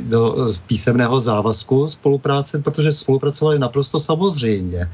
do 0.02 0.48
písemného 0.68 1.20
závazku 1.20 1.88
spolupráce, 1.88 2.60
protože 2.60 2.92
spolupracovali 2.92 3.60
naprosto 3.60 4.00
samozřejmě. 4.00 4.90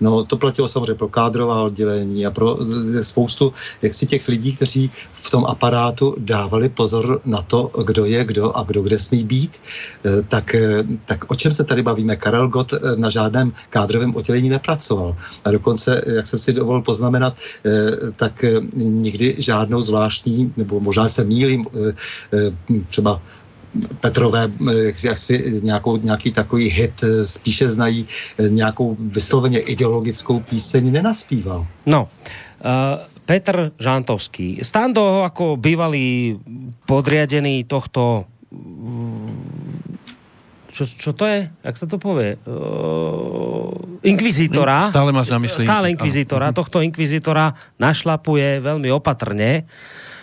No, 0.00 0.24
to 0.24 0.36
platilo 0.36 0.68
samozřejmě 0.68 0.94
pro 0.94 1.08
kádrové 1.08 1.47
výběrová 1.48 1.62
oddělení 1.62 2.26
a 2.26 2.30
pro 2.30 2.58
eh, 2.60 3.04
spoustu 3.04 3.52
jaksi 3.82 4.06
těch 4.06 4.28
lidí, 4.28 4.56
kteří 4.56 4.90
v 5.12 5.30
tom 5.30 5.44
aparátu 5.44 6.14
dávali 6.18 6.68
pozor 6.68 7.20
na 7.24 7.42
to, 7.42 7.70
kdo 7.84 8.04
je 8.04 8.24
kdo 8.24 8.52
a 8.56 8.62
kdo 8.62 8.82
kde 8.82 8.98
smí 8.98 9.24
být. 9.24 9.60
Eh, 10.04 10.22
tak, 10.28 10.54
eh, 10.54 10.84
tak 11.06 11.30
o 11.30 11.34
čem 11.34 11.52
se 11.52 11.64
tady 11.64 11.82
bavíme? 11.82 12.16
Karel 12.16 12.48
Gott 12.48 12.74
na 12.96 13.10
žádném 13.10 13.52
kádrovém 13.70 14.16
oddělení 14.16 14.48
nepracoval. 14.48 15.16
A 15.44 15.50
dokonce, 15.50 16.02
jak 16.06 16.26
jsem 16.26 16.38
si 16.38 16.52
dovolil 16.52 16.82
poznamenat, 16.82 17.34
tak 18.16 18.44
nikdy 18.74 19.36
žádnou 19.38 19.80
zvláštní, 19.82 20.52
nebo 20.56 20.80
možná 20.80 21.08
se 21.08 21.24
mílím, 21.24 21.66
třeba 22.88 23.20
Petrové 24.00 24.48
eh, 24.70 24.92
jak 25.04 25.18
si 25.18 25.60
nějakou, 25.62 25.96
nějaký 25.96 26.32
takový 26.32 26.68
hit 26.68 27.02
eh, 27.02 27.24
spíše 27.24 27.68
znají 27.68 28.06
eh, 28.38 28.48
nějakou 28.48 28.96
vysloveně 29.00 29.58
ideologickou 29.58 30.40
píseň 30.40 30.92
nenaspíval. 30.92 31.66
No, 31.86 32.08
uh, 32.64 32.70
Petr 33.26 33.72
Žantovský. 33.78 34.58
Stando 34.62 35.20
jako 35.22 35.56
bývalý 35.56 36.40
podriadený 36.86 37.64
tohto 37.64 38.24
čo, 40.78 40.86
čo 40.86 41.10
to 41.10 41.26
je? 41.26 41.50
Jak 41.50 41.74
sa 41.74 41.90
to 41.90 41.98
povie? 41.98 42.38
Uh, 42.46 43.74
inkvizitora. 44.06 44.94
Stále 44.94 45.10
máš 45.10 45.26
na 45.26 45.42
mysli. 45.42 45.66
Stále 45.66 45.90
inkvizitora. 45.90 46.54
Tohto 46.54 46.78
inkvizitora 46.86 47.50
našlapuje 47.82 48.62
veľmi 48.62 48.86
opatrne. 48.94 49.66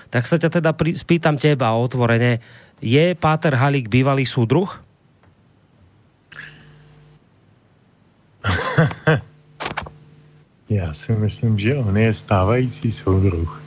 Tak 0.08 0.24
sa 0.24 0.40
ťa 0.40 0.64
teda 0.64 0.72
spýtam 0.96 1.36
teba 1.36 1.76
otvorene. 1.76 2.40
Je 2.82 3.16
Páter 3.16 3.56
Halík 3.56 3.88
bývalý 3.88 4.26
súdruh? 4.26 4.84
Já 10.70 10.94
si 10.94 11.12
myslím, 11.12 11.60
že 11.60 11.76
on 11.76 11.98
je 11.98 12.14
stávající 12.14 12.92
soudruh. 12.92 13.62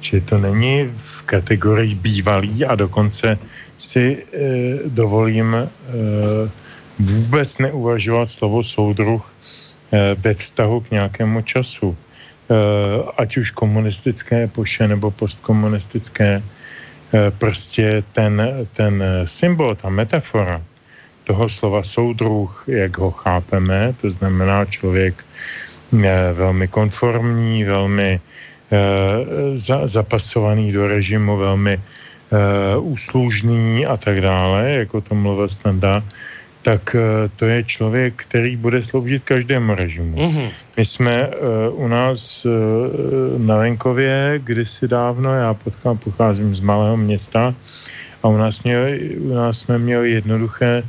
Že 0.00 0.20
to 0.20 0.38
není 0.38 0.90
v 0.96 1.22
kategorii 1.22 1.94
bývalý 1.94 2.64
a 2.64 2.74
dokonce 2.74 3.38
si 3.78 4.26
e, 4.32 4.78
dovolím 4.86 5.54
e, 5.54 5.68
vůbec 6.98 7.58
neuvažovat 7.58 8.30
slovo 8.30 8.62
soudruh 8.62 9.34
e, 9.92 10.14
ve 10.14 10.34
vztahu 10.34 10.80
k 10.80 10.90
nějakému 10.90 11.42
času. 11.42 11.96
E, 11.96 12.54
ať 13.16 13.36
už 13.36 13.50
komunistické 13.50 14.42
epoše 14.42 14.88
nebo 14.88 15.10
postkomunistické 15.10 16.42
prostě 17.38 18.04
ten, 18.12 18.42
ten 18.72 19.04
symbol, 19.24 19.74
ta 19.74 19.88
metafora 19.88 20.62
toho 21.24 21.48
slova 21.48 21.82
soudruh, 21.84 22.64
jak 22.66 22.98
ho 22.98 23.10
chápeme, 23.10 23.94
to 24.00 24.10
znamená 24.10 24.64
člověk 24.64 25.24
eh, 26.04 26.32
velmi 26.32 26.68
konformní, 26.68 27.64
velmi 27.64 28.20
eh, 28.20 28.78
za, 29.58 29.88
zapasovaný 29.88 30.72
do 30.72 30.86
režimu, 30.86 31.36
velmi 31.36 31.80
úslužný 32.80 33.86
a 33.86 33.96
tak 33.96 34.20
dále, 34.20 34.70
jako 34.88 35.00
to 35.00 35.14
mluvil 35.14 35.48
Standa, 35.48 36.02
tak 36.62 36.94
eh, 36.94 37.28
to 37.36 37.44
je 37.44 37.64
člověk, 37.64 38.14
který 38.16 38.56
bude 38.56 38.84
sloužit 38.84 39.22
každému 39.24 39.74
režimu. 39.74 40.16
Mm-hmm. 40.16 40.50
My 40.76 40.84
jsme 40.84 41.28
uh, 41.28 41.84
u 41.84 41.88
nás 41.88 42.44
uh, 42.44 42.52
na 43.38 43.56
venkově 43.56 44.40
kdysi 44.44 44.88
dávno, 44.88 45.34
já 45.34 45.54
pocházím, 45.54 45.98
pocházím 45.98 46.54
z 46.54 46.60
malého 46.60 46.96
města 46.96 47.54
a 48.22 48.28
u 48.28 48.36
nás, 48.36 48.62
měli, 48.62 49.16
u 49.16 49.34
nás 49.34 49.58
jsme 49.58 49.78
měli 49.78 50.10
jednoduché, 50.10 50.82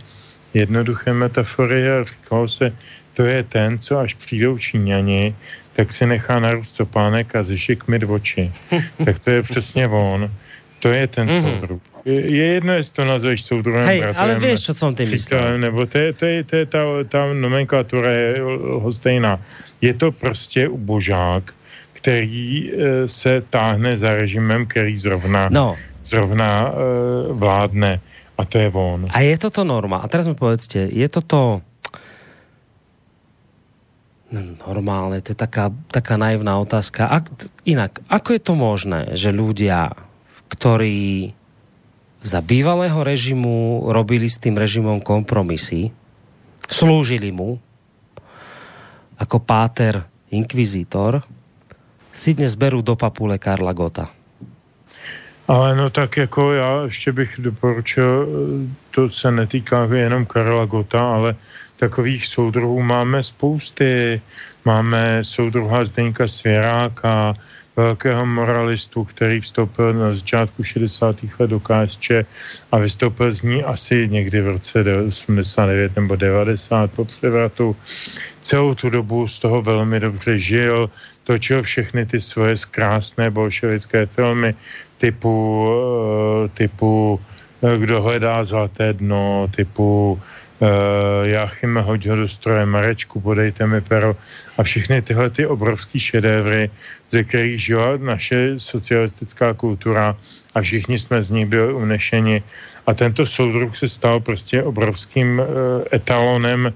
jednoduché 0.54 1.14
metafory 1.14 1.92
a 1.92 2.04
říkalo 2.04 2.48
se, 2.48 2.72
to 3.14 3.24
je 3.26 3.44
ten, 3.44 3.80
co 3.80 4.00
až 4.00 4.14
přijdou 4.14 4.58
Číňani, 4.58 5.36
tak 5.74 5.94
si 5.94 6.06
nechá 6.06 6.40
narůst 6.40 6.78
topánek 6.78 7.36
a 7.36 7.44
zešik 7.44 7.88
myt 7.88 8.04
oči. 8.04 8.52
tak 9.06 9.20
to 9.20 9.30
je 9.30 9.42
přesně 9.42 9.88
on 9.88 10.32
To 10.84 10.92
je 10.92 11.08
ten 11.08 11.32
mm-hmm. 11.32 11.44
soudruh. 11.48 11.82
Je, 12.04 12.20
je 12.20 12.46
jedno, 12.60 12.76
jestli 12.76 12.94
to 12.94 13.04
nazveš 13.08 13.40
soudruhem, 13.48 13.88
Hej, 13.88 14.04
ale 14.20 14.36
vieš, 14.36 14.68
čo 14.68 14.74
som 14.76 14.92
tým 14.92 15.08
myslel. 15.16 15.56
Nebo 15.64 15.88
to 15.88 15.96
je, 15.96 16.10
to 16.12 16.26
je, 16.28 16.40
to 16.44 16.54
je 16.60 16.66
ta, 16.68 16.82
ta 17.08 17.32
nomenklatura 17.32 18.12
je 18.12 18.44
lhostejná. 18.84 19.40
Je 19.80 19.94
to 19.96 20.12
prostě 20.12 20.68
ubožák, 20.68 21.56
který 21.96 22.68
e, 22.68 23.08
se 23.08 23.48
táhne 23.48 23.96
za 23.96 24.12
režimem, 24.12 24.68
který 24.68 24.98
zrovna, 25.00 25.48
no. 25.48 25.80
zrovna 26.04 26.68
e, 26.68 26.72
vládne. 27.32 28.04
A 28.36 28.44
to 28.44 28.60
je 28.60 28.68
on. 28.76 29.08
A 29.08 29.24
je 29.24 29.38
toto 29.40 29.64
norma? 29.64 30.04
A 30.04 30.12
teraz 30.12 30.28
mi 30.28 30.36
povedzte, 30.36 30.92
je 30.92 31.08
toto 31.08 31.64
no, 34.36 34.40
normálne, 34.68 35.24
to 35.24 35.32
je 35.32 35.40
taká, 35.40 35.72
taká 35.94 36.20
naivná 36.20 36.60
otázka. 36.60 37.08
Ak, 37.08 37.32
inak, 37.64 38.04
ako 38.12 38.30
je 38.36 38.42
to 38.42 38.54
možné, 38.58 39.02
že 39.16 39.32
ľudia, 39.32 39.94
ktorí 40.64 41.28
za 42.24 42.40
bývalého 42.40 42.96
režimu 43.04 43.84
robili 43.92 44.32
s 44.32 44.40
tým 44.40 44.56
režimom 44.56 45.04
kompromisy, 45.04 45.92
slúžili 46.72 47.36
mu 47.36 47.60
ako 49.20 49.44
páter 49.44 50.08
inkvizítor, 50.32 51.20
si 52.16 52.32
dnes 52.32 52.56
berú 52.56 52.80
do 52.80 52.96
papule 52.96 53.36
Karla 53.36 53.76
Gota. 53.76 54.08
Ale 55.52 55.76
no 55.76 55.92
tak 55.92 56.32
jako 56.32 56.54
já 56.56 56.84
ještě 56.88 57.12
bych 57.12 57.36
doporučil, 57.44 58.28
to 58.96 59.10
se 59.12 59.32
netýká 59.32 59.84
jenom 59.92 60.24
Karla 60.26 60.64
Gota, 60.64 61.16
ale 61.16 61.36
takových 61.76 62.28
soudruhů 62.28 62.80
máme 62.80 63.24
spousty. 63.24 64.22
Máme 64.66 65.28
soudruha 65.28 65.86
Zdeňka 65.86 66.28
Svěráka, 66.28 67.36
velkého 67.76 68.26
moralistu, 68.26 69.04
který 69.04 69.40
vstoupil 69.40 69.94
na 69.94 70.14
začátku 70.14 70.64
60. 70.64 71.16
let 71.40 71.50
do 71.50 71.60
KSČ 71.60 72.12
a 72.72 72.78
vystoupil 72.78 73.32
z 73.32 73.42
ní 73.42 73.64
asi 73.64 74.08
někdy 74.10 74.42
v 74.42 74.48
roce 74.48 74.84
89 75.08 75.96
nebo 75.96 76.16
90 76.16 76.92
po 76.92 77.06
převratu. 77.06 77.76
Celou 78.42 78.76
tu 78.76 78.90
dobu 78.90 79.28
z 79.28 79.40
toho 79.40 79.62
velmi 79.62 80.00
dobře 80.00 80.40
žil, 80.40 80.90
točil 81.24 81.64
všechny 81.64 82.06
ty 82.06 82.20
svoje 82.20 82.56
krásné 82.72 83.32
bolševické 83.32 84.06
filmy 84.06 84.56
typu, 84.98 85.68
eh, 86.46 86.50
typu 86.50 87.20
eh, 87.64 87.78
Kdo 87.78 88.02
hledá 88.02 88.44
zlaté 88.44 88.94
dno, 88.94 89.48
typu 89.56 90.20
uh, 90.20 90.20
Jáchyme, 91.24 91.82
hoď 91.82 92.08
ho 92.08 92.16
do 92.16 92.30
stroje, 92.30 92.66
Marečku, 92.66 93.22
podejte 93.22 93.68
mi 93.68 93.82
pero 93.82 94.16
a 94.58 94.64
všechny 94.64 95.02
tyhle 95.02 95.30
ty 95.30 95.46
obrovský 95.46 96.00
šedévry, 96.00 96.70
ze 97.10 97.24
kterých 97.24 97.64
žila 97.64 97.98
naše 97.98 98.60
socialistická 98.60 99.54
kultura 99.54 100.16
a 100.56 100.62
všichni 100.62 101.00
jsme 101.00 101.24
z 101.24 101.32
nich 101.32 101.46
byli 101.46 101.74
unešeni. 101.74 102.44
A 102.88 102.94
tento 102.94 103.26
soudruh 103.26 103.78
se 103.78 103.88
stal 103.88 104.20
prostě 104.20 104.64
obrovským 104.64 105.40
uh, 105.40 105.46
etalonem 105.94 106.66
uh, 106.66 106.74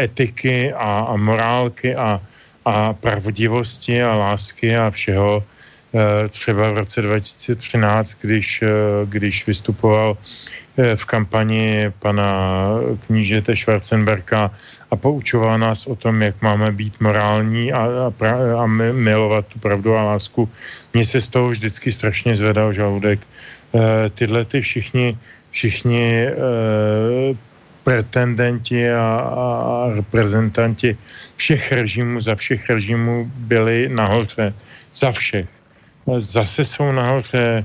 etiky 0.00 0.72
a, 0.72 1.08
a 1.08 1.16
morálky 1.16 1.94
a, 1.96 2.20
a 2.64 2.92
pravdivosti 2.92 4.02
a 4.02 4.14
lásky 4.14 4.76
a 4.76 4.90
všeho. 4.90 5.44
Uh, 5.92 6.00
třeba 6.28 6.72
v 6.72 6.76
roce 6.76 7.02
2013, 7.02 8.16
když, 8.20 8.62
uh, 8.62 8.68
když 9.08 9.46
vystupoval 9.46 10.16
Eh, 10.16 10.61
v 10.76 11.04
kampani 11.04 11.92
pana 11.98 12.64
knížete 13.06 13.56
Schwarzenberka 13.56 14.50
a 14.90 14.96
poučoval 14.96 15.58
nás 15.58 15.86
o 15.86 15.96
tom, 15.96 16.22
jak 16.22 16.42
máme 16.42 16.72
být 16.72 17.00
morální 17.00 17.72
a, 17.72 18.06
a, 18.06 18.10
pra, 18.10 18.62
a 18.62 18.66
milovat 18.92 19.46
tu 19.46 19.58
pravdu 19.58 19.96
a 19.96 20.04
lásku. 20.04 20.48
Mně 20.94 21.04
se 21.04 21.20
z 21.20 21.28
toho 21.28 21.48
vždycky 21.48 21.92
strašně 21.92 22.36
zvedal 22.36 22.72
žaludek. 22.72 23.20
E, 23.20 24.10
tyhle 24.10 24.44
ty 24.44 24.60
všichni, 24.60 25.18
všichni 25.50 26.26
e, 26.26 26.34
pretendenti 27.84 28.92
a, 28.92 29.04
a 29.28 29.90
reprezentanti 29.96 30.96
všech 31.36 31.72
režimů, 31.72 32.20
za 32.20 32.34
všech 32.34 32.70
režimů 32.70 33.30
byli 33.36 33.88
nahoře. 33.88 34.54
Za 34.94 35.12
všech. 35.12 35.48
Zase 36.18 36.64
jsou 36.64 36.92
nahoře 36.92 37.64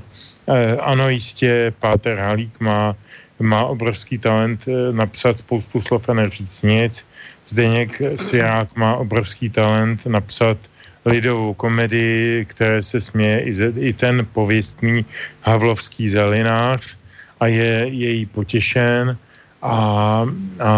ano, 0.80 1.08
jistě, 1.08 1.72
Páter 1.78 2.18
Halík 2.18 2.60
má, 2.60 2.96
má 3.40 3.64
obrovský 3.64 4.18
talent 4.18 4.68
eh, 4.68 4.92
napsat 4.92 5.38
spoustu 5.38 5.80
slov 5.80 6.08
a 6.08 6.14
neříct 6.14 6.62
nic. 6.62 7.06
Zdeněk 7.48 8.02
Svěrák 8.16 8.76
má 8.76 8.96
obrovský 8.96 9.50
talent 9.50 10.06
napsat 10.06 10.58
lidovou 11.04 11.54
komedii, 11.54 12.44
které 12.44 12.82
se 12.82 13.00
směje 13.00 13.40
i, 13.40 13.52
i 13.88 13.92
ten 13.92 14.26
pověstný 14.32 15.04
havlovský 15.42 16.08
zelinář 16.08 16.96
a 17.40 17.46
je 17.46 17.88
její 17.88 18.26
potěšen. 18.26 19.18
A, 19.62 20.22
a 20.60 20.72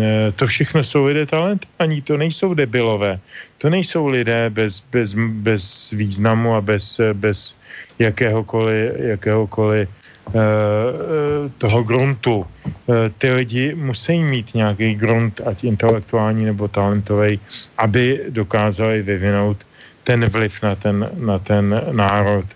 eh, 0.00 0.32
to 0.32 0.46
všechno 0.46 0.84
jsou 0.84 1.04
lidé 1.04 1.26
talentovaní, 1.26 2.02
to 2.02 2.16
nejsou 2.16 2.54
debilové, 2.54 3.18
to 3.58 3.70
nejsou 3.70 4.06
lidé 4.06 4.50
bez, 4.50 4.84
bez, 4.92 5.14
bez 5.18 5.90
významu 5.90 6.54
a 6.54 6.60
bez, 6.60 7.00
bez 7.12 7.56
jakéhokoliv, 7.98 8.92
jakéhokoliv 8.98 9.88
uh, 9.88 10.32
toho 11.58 11.82
gruntu. 11.82 12.36
Uh, 12.36 12.94
ty 13.18 13.32
lidi 13.32 13.74
musí 13.74 14.22
mít 14.22 14.54
nějaký 14.54 14.94
grunt, 14.94 15.40
ať 15.46 15.64
intelektuální 15.64 16.44
nebo 16.44 16.68
talentový, 16.68 17.40
aby 17.78 18.20
dokázali 18.28 19.02
vyvinout 19.02 19.56
ten 20.04 20.24
vliv 20.26 20.62
na 20.62 20.74
ten, 20.74 21.10
na 21.18 21.38
ten 21.38 21.82
národ. 21.92 22.46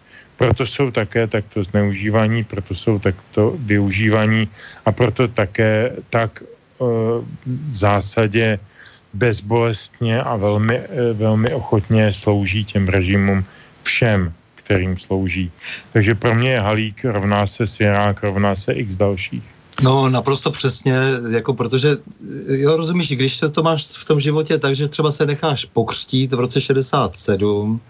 Proto 0.42 0.66
jsou 0.66 0.90
také 0.90 1.26
takto 1.26 1.64
zneužívaní, 1.64 2.44
proto 2.44 2.74
jsou 2.74 2.98
takto 2.98 3.54
využívaní 3.58 4.48
a 4.84 4.92
proto 4.92 5.28
také 5.28 5.92
tak 6.10 6.42
uh, 6.78 6.88
v 7.46 7.74
zásadě 7.74 8.58
bezbolestně 9.14 10.22
a 10.22 10.36
velmi, 10.36 10.80
velmi 11.12 11.54
ochotně 11.54 12.12
slouží 12.12 12.64
těm 12.64 12.88
režimům 12.88 13.44
všem 13.82 14.32
kterým 14.54 14.98
slouží. 14.98 15.50
Takže 15.92 16.14
pro 16.14 16.34
mě 16.34 16.50
je 16.50 16.60
Halík 16.60 17.04
rovná 17.04 17.46
se 17.46 17.66
Svěrák, 17.66 18.22
rovná 18.22 18.54
se 18.54 18.72
x 18.72 18.94
dalších. 18.94 19.42
No, 19.82 20.08
naprosto 20.08 20.50
přesně, 20.50 20.94
jako 21.30 21.54
protože, 21.54 21.88
jo, 22.48 22.76
rozumíš, 22.76 23.12
když 23.12 23.36
se 23.36 23.48
to 23.48 23.62
máš 23.62 23.86
v 23.86 24.04
tom 24.04 24.20
životě 24.20 24.58
tak, 24.58 24.76
že 24.76 24.88
třeba 24.88 25.10
se 25.10 25.26
necháš 25.26 25.64
pokřtít 25.64 26.32
v 26.32 26.40
roce 26.40 26.60
67 26.60 27.80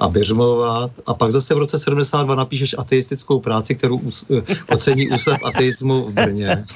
a 0.00 0.08
běžmovat 0.08 0.90
a 1.06 1.14
pak 1.14 1.32
zase 1.32 1.54
v 1.54 1.58
roce 1.58 1.78
72 1.78 2.34
napíšeš 2.34 2.74
ateistickou 2.78 3.40
práci, 3.40 3.74
kterou 3.74 3.96
us, 3.96 4.26
ocení 4.68 5.08
ústav 5.10 5.38
ateismu 5.44 6.04
v 6.04 6.12
Brně. 6.12 6.64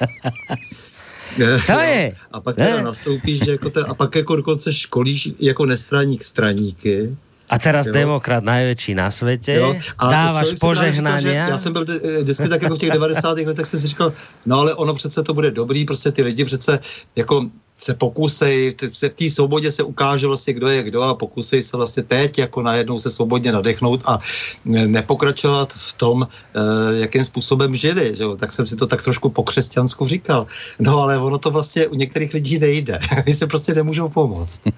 To 1.67 1.79
je. 1.79 2.11
A 2.31 2.39
pak 2.39 2.55
teda 2.55 2.81
nastoupíš, 2.81 3.45
že 3.45 3.51
jako 3.51 3.69
te, 3.69 3.83
a 3.83 3.93
pak 3.93 4.15
jako 4.15 4.35
dokonce 4.35 4.73
školíš 4.73 5.29
jako 5.39 5.65
nestraník 5.65 6.23
straníky, 6.23 7.17
a 7.49 7.59
teraz 7.59 7.87
jo. 7.87 7.93
demokrat 7.93 8.43
největší 8.43 8.95
na 8.95 9.11
světě, 9.11 9.53
jo. 9.53 9.75
A 9.97 10.11
dáváš 10.11 10.47
požehnania. 10.59 11.49
Já 11.49 11.59
jsem 11.59 11.73
byl 11.73 11.85
eh, 11.89 12.21
vždycky 12.21 12.49
tak 12.49 12.61
jako 12.61 12.75
v 12.75 12.77
těch 12.77 12.89
90. 12.89 13.37
letech 13.37 13.65
jsem 13.65 13.79
si 13.79 13.87
říkal, 13.87 14.13
no 14.45 14.59
ale 14.59 14.73
ono 14.73 14.93
přece 14.93 15.23
to 15.23 15.33
bude 15.33 15.51
dobrý, 15.51 15.85
prostě 15.85 16.11
ty 16.11 16.23
lidi 16.23 16.45
přece 16.45 16.79
jako 17.15 17.49
se 17.77 17.93
pokusej, 17.93 18.71
v 18.71 19.09
té 19.09 19.29
svobodě 19.29 19.71
se 19.71 19.83
ukáže 19.83 20.27
vlastně, 20.27 20.53
kdo 20.53 20.67
je 20.67 20.83
kdo 20.83 21.01
a 21.03 21.13
pokusej 21.13 21.61
se 21.61 21.77
vlastně 21.77 22.03
teď 22.03 22.37
jako 22.37 22.61
najednou 22.61 22.99
se 22.99 23.11
svobodně 23.11 23.51
nadechnout 23.51 24.01
a 24.05 24.19
nepokračovat 24.65 25.73
v 25.73 25.93
tom, 25.93 26.27
eh, 26.27 26.59
jakým 26.99 27.23
způsobem 27.25 27.75
žili. 27.75 28.15
Že 28.15 28.23
jo? 28.23 28.35
Tak 28.35 28.51
jsem 28.51 28.65
si 28.65 28.75
to 28.75 28.87
tak 28.87 29.01
trošku 29.03 29.29
po 29.29 29.43
křesťansku 29.43 30.07
říkal. 30.07 30.47
No 30.79 30.99
ale 30.99 31.19
ono 31.19 31.37
to 31.37 31.51
vlastně 31.51 31.87
u 31.87 31.95
některých 31.95 32.33
lidí 32.33 32.59
nejde. 32.59 32.99
Oni 33.25 33.35
se 33.35 33.47
prostě 33.47 33.73
nemůžou 33.73 34.09
pomoct. 34.09 34.61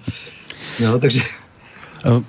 No, 0.78 0.98
takže 0.98 1.22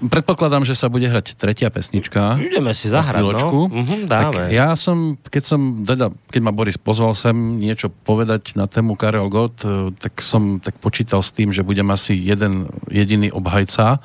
predpokladám, 0.09 0.65
že 0.65 0.73
sa 0.73 0.89
bude 0.89 1.05
hrať 1.05 1.37
tretia 1.37 1.69
pesnička. 1.69 2.37
Ideme 2.41 2.73
si 2.73 2.89
zahrať, 2.89 3.21
no. 3.21 3.69
Mhm, 3.69 4.09
dáme. 4.09 4.49
Tak 4.49 4.53
ja 4.53 4.73
som, 4.73 5.17
keď 5.17 5.43
som, 5.43 5.61
teda, 5.85 6.09
keď 6.33 6.41
ma 6.41 6.51
Boris 6.51 6.77
pozval 6.77 7.13
sem 7.13 7.61
niečo 7.61 7.89
povedať 7.89 8.57
na 8.57 8.65
tému 8.65 8.97
Karel 8.97 9.29
Gott, 9.29 9.61
eh, 9.63 9.93
tak 9.95 10.21
som 10.25 10.57
tak 10.57 10.77
počítal 10.81 11.21
s 11.21 11.29
tým, 11.29 11.53
že 11.53 11.61
budem 11.65 11.87
asi 11.93 12.17
jeden 12.17 12.69
jediný 12.89 13.29
obhajca 13.29 14.01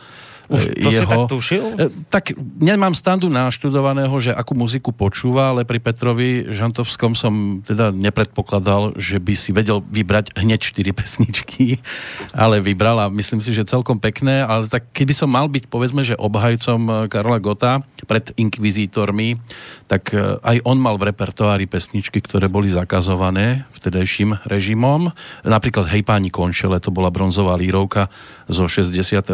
už 0.49 0.77
to 0.77 0.91
jeho, 0.93 1.03
si 1.03 1.07
tak 1.09 1.25
tušil? 1.31 1.65
E, 1.81 1.89
tak 2.13 2.37
nemám 2.61 2.93
standu 2.93 3.33
naštudovaného, 3.33 4.13
že 4.21 4.37
akú 4.37 4.53
muziku 4.53 4.93
počúva, 4.93 5.53
ale 5.53 5.65
pri 5.65 5.81
Petrovi 5.81 6.45
Žantovskom 6.53 7.17
som 7.17 7.65
teda 7.65 7.89
nepredpokladal, 7.95 8.97
že 9.01 9.17
by 9.17 9.35
si 9.37 9.51
vedel 9.57 9.81
vybrať 9.81 10.37
hneď 10.37 10.61
čtyři 10.61 10.93
pesničky, 10.93 11.65
ale 12.37 12.61
vybral 12.61 13.01
a 13.01 13.07
myslím 13.09 13.41
si, 13.41 13.57
že 13.57 13.65
celkom 13.65 13.97
pekné, 13.97 14.45
ale 14.45 14.69
tak 14.69 14.93
keby 14.93 15.17
som 15.17 15.33
mal 15.33 15.49
byť 15.49 15.65
povedzme, 15.73 16.05
že 16.05 16.19
obhajcom 16.21 17.09
Karla 17.09 17.41
Gota 17.41 17.81
pred 18.05 18.37
inkvizítormi, 18.37 19.41
tak 19.89 20.13
e, 20.13 20.41
aj 20.45 20.61
on 20.69 20.77
mal 20.77 21.01
v 21.01 21.09
repertoári 21.13 21.65
pesničky, 21.65 22.21
ktoré 22.21 22.53
boli 22.53 22.69
zakazované 22.69 23.65
vtedejším 23.81 24.45
režimom. 24.49 25.13
Napríklad 25.45 25.89
Hej 25.93 26.05
páni 26.05 26.29
konšele, 26.29 26.81
to 26.81 26.93
bola 26.93 27.13
bronzová 27.13 27.57
lírovka 27.57 28.09
zo 28.49 28.69
69. 28.69 29.33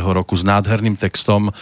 roku 0.00 0.34
s 0.34 0.42
nádherným 0.42 0.98
textom, 0.98 1.54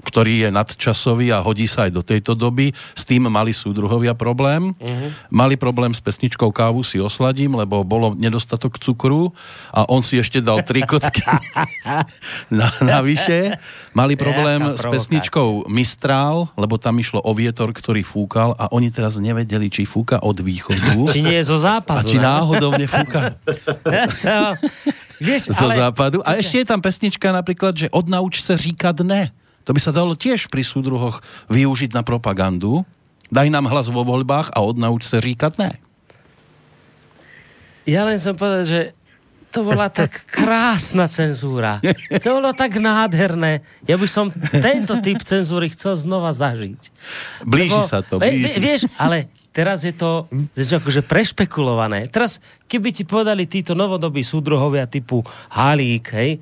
ktorý 0.00 0.48
je 0.48 0.50
nadčasový 0.50 1.30
a 1.30 1.44
hodí 1.44 1.68
sa 1.68 1.86
aj 1.86 1.92
do 1.92 2.02
tejto 2.02 2.32
doby. 2.32 2.72
S 2.96 3.04
tým 3.04 3.28
mali 3.28 3.52
súdruhovia 3.52 4.16
problém. 4.16 4.72
Uh-huh. 4.72 5.08
Mali 5.28 5.60
problém 5.60 5.92
s 5.92 6.00
pesničkou 6.00 6.48
Kávu 6.50 6.80
si 6.80 6.96
osladím, 6.98 7.54
lebo 7.56 7.84
bolo 7.84 8.16
nedostatok 8.16 8.80
cukru 8.80 9.32
a 9.70 9.84
on 9.86 10.00
si 10.00 10.16
ešte 10.16 10.40
dal 10.40 10.64
tri 10.64 10.82
kocky 10.82 11.20
na, 12.58 12.72
navyše. 12.80 13.60
Mali 13.92 14.16
problém 14.16 14.74
s 14.74 14.82
pesničkou 14.82 15.68
Mistral, 15.68 16.48
lebo 16.56 16.80
tam 16.80 16.96
išlo 16.96 17.20
o 17.20 17.32
vietor, 17.36 17.70
ktorý 17.70 18.00
fúkal 18.00 18.56
a 18.56 18.72
oni 18.72 18.88
teraz 18.88 19.20
nevedeli, 19.20 19.68
či 19.68 19.84
fúka 19.84 20.22
od 20.24 20.40
východu. 20.40 21.12
Či 21.12 21.20
nie 21.20 21.36
je 21.36 21.44
zo 21.44 21.60
západu. 21.60 22.06
A 22.06 22.08
či 22.08 22.16
náhodou 22.16 22.72
nefúka 22.74 23.36
vieš, 25.20 25.52
zo 25.52 25.68
ale... 25.68 25.76
západu. 25.76 26.24
A 26.24 26.40
ešte 26.40 26.58
je 26.58 26.66
tam 26.66 26.80
pesnička 26.80 27.30
napríklad, 27.30 27.76
že 27.76 27.86
odnauč 27.92 28.40
sa 28.40 28.56
říkať 28.56 29.04
ne. 29.04 29.30
To 29.68 29.76
by 29.76 29.80
sa 29.80 29.92
dalo 29.92 30.16
tiež 30.16 30.48
pri 30.48 30.64
súdruhoch 30.64 31.20
využiť 31.52 31.92
na 31.92 32.02
propagandu. 32.02 32.82
Daj 33.30 33.52
nám 33.52 33.70
hlas 33.70 33.86
vo 33.92 34.02
voľbách 34.02 34.50
a 34.50 34.58
odnauč 34.64 35.06
sa 35.06 35.22
říkať 35.22 35.52
ne. 35.60 35.70
Ja 37.86 38.02
len 38.04 38.18
som 38.18 38.34
povedal, 38.34 38.64
že 38.66 38.80
to 39.50 39.66
bola 39.66 39.90
tak 39.90 40.30
krásna 40.30 41.10
cenzúra. 41.10 41.82
To 42.22 42.38
bolo 42.38 42.54
tak 42.54 42.78
nádherné. 42.78 43.66
Ja 43.84 43.98
by 43.98 44.06
som 44.06 44.30
tento 44.50 44.94
typ 45.02 45.20
cenzúry 45.26 45.70
chcel 45.74 45.98
znova 45.98 46.30
zažiť. 46.30 46.80
Blíži 47.42 47.82
Lebo, 47.82 47.90
sa 47.90 48.00
to. 48.06 48.22
Blíži. 48.22 48.62
Vieš, 48.62 48.80
ale 48.94 49.26
teraz 49.50 49.82
je 49.82 49.90
to 49.90 50.30
akože 50.54 51.02
prešpekulované. 51.02 52.06
Teraz, 52.06 52.38
keby 52.70 52.94
ti 52.94 53.02
povedali 53.02 53.50
títo 53.50 53.74
novodobí 53.74 54.22
súdruhovia 54.22 54.86
typu 54.86 55.26
Halík, 55.50 56.14
hej, 56.14 56.38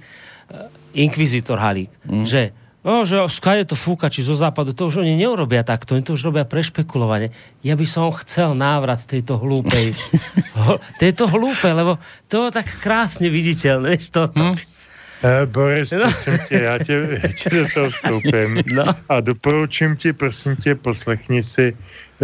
inkvizitor 0.93 1.57
Halík, 1.57 1.93
mm. 2.05 2.25
že 2.29 2.53
No, 2.87 3.03
že 3.03 3.19
skade 3.27 3.67
to 3.67 3.75
fúka, 3.75 4.07
či 4.07 4.23
zo 4.23 4.39
západu, 4.39 4.71
to 4.71 4.87
už 4.87 5.03
oni 5.03 5.19
neurobia 5.19 5.67
takto, 5.67 5.99
oni 5.99 6.07
to 6.07 6.15
už 6.15 6.31
robia 6.31 6.47
prešpekulovanie. 6.47 7.35
Ja 7.67 7.75
by 7.75 7.83
som 7.83 8.15
chcel 8.23 8.55
návrat 8.55 9.03
tejto 9.03 9.35
hlúpej, 9.35 9.99
tejto 11.03 11.27
hlúpej, 11.27 11.75
lebo 11.75 11.99
to 12.31 12.47
je 12.47 12.55
tak 12.55 12.71
krásne 12.79 13.27
viditeľné, 13.29 13.99
vieš, 13.99 14.15
toto. 14.15 14.55
Hmm. 14.55 14.78
Uh, 15.23 15.47
Boris, 15.47 15.91
no. 15.91 16.01
prosím 16.01 16.39
tě, 16.49 16.55
já 16.63 16.79
tě, 16.79 17.21
tě 17.35 17.51
do 17.51 17.67
toho 17.75 17.91
vstoupím 17.91 18.63
no. 18.75 18.85
a 19.09 19.21
doporučím 19.21 19.97
ti, 19.97 20.13
prosím 20.13 20.57
tě, 20.57 20.75
poslechni 20.75 21.43
si 21.43 21.77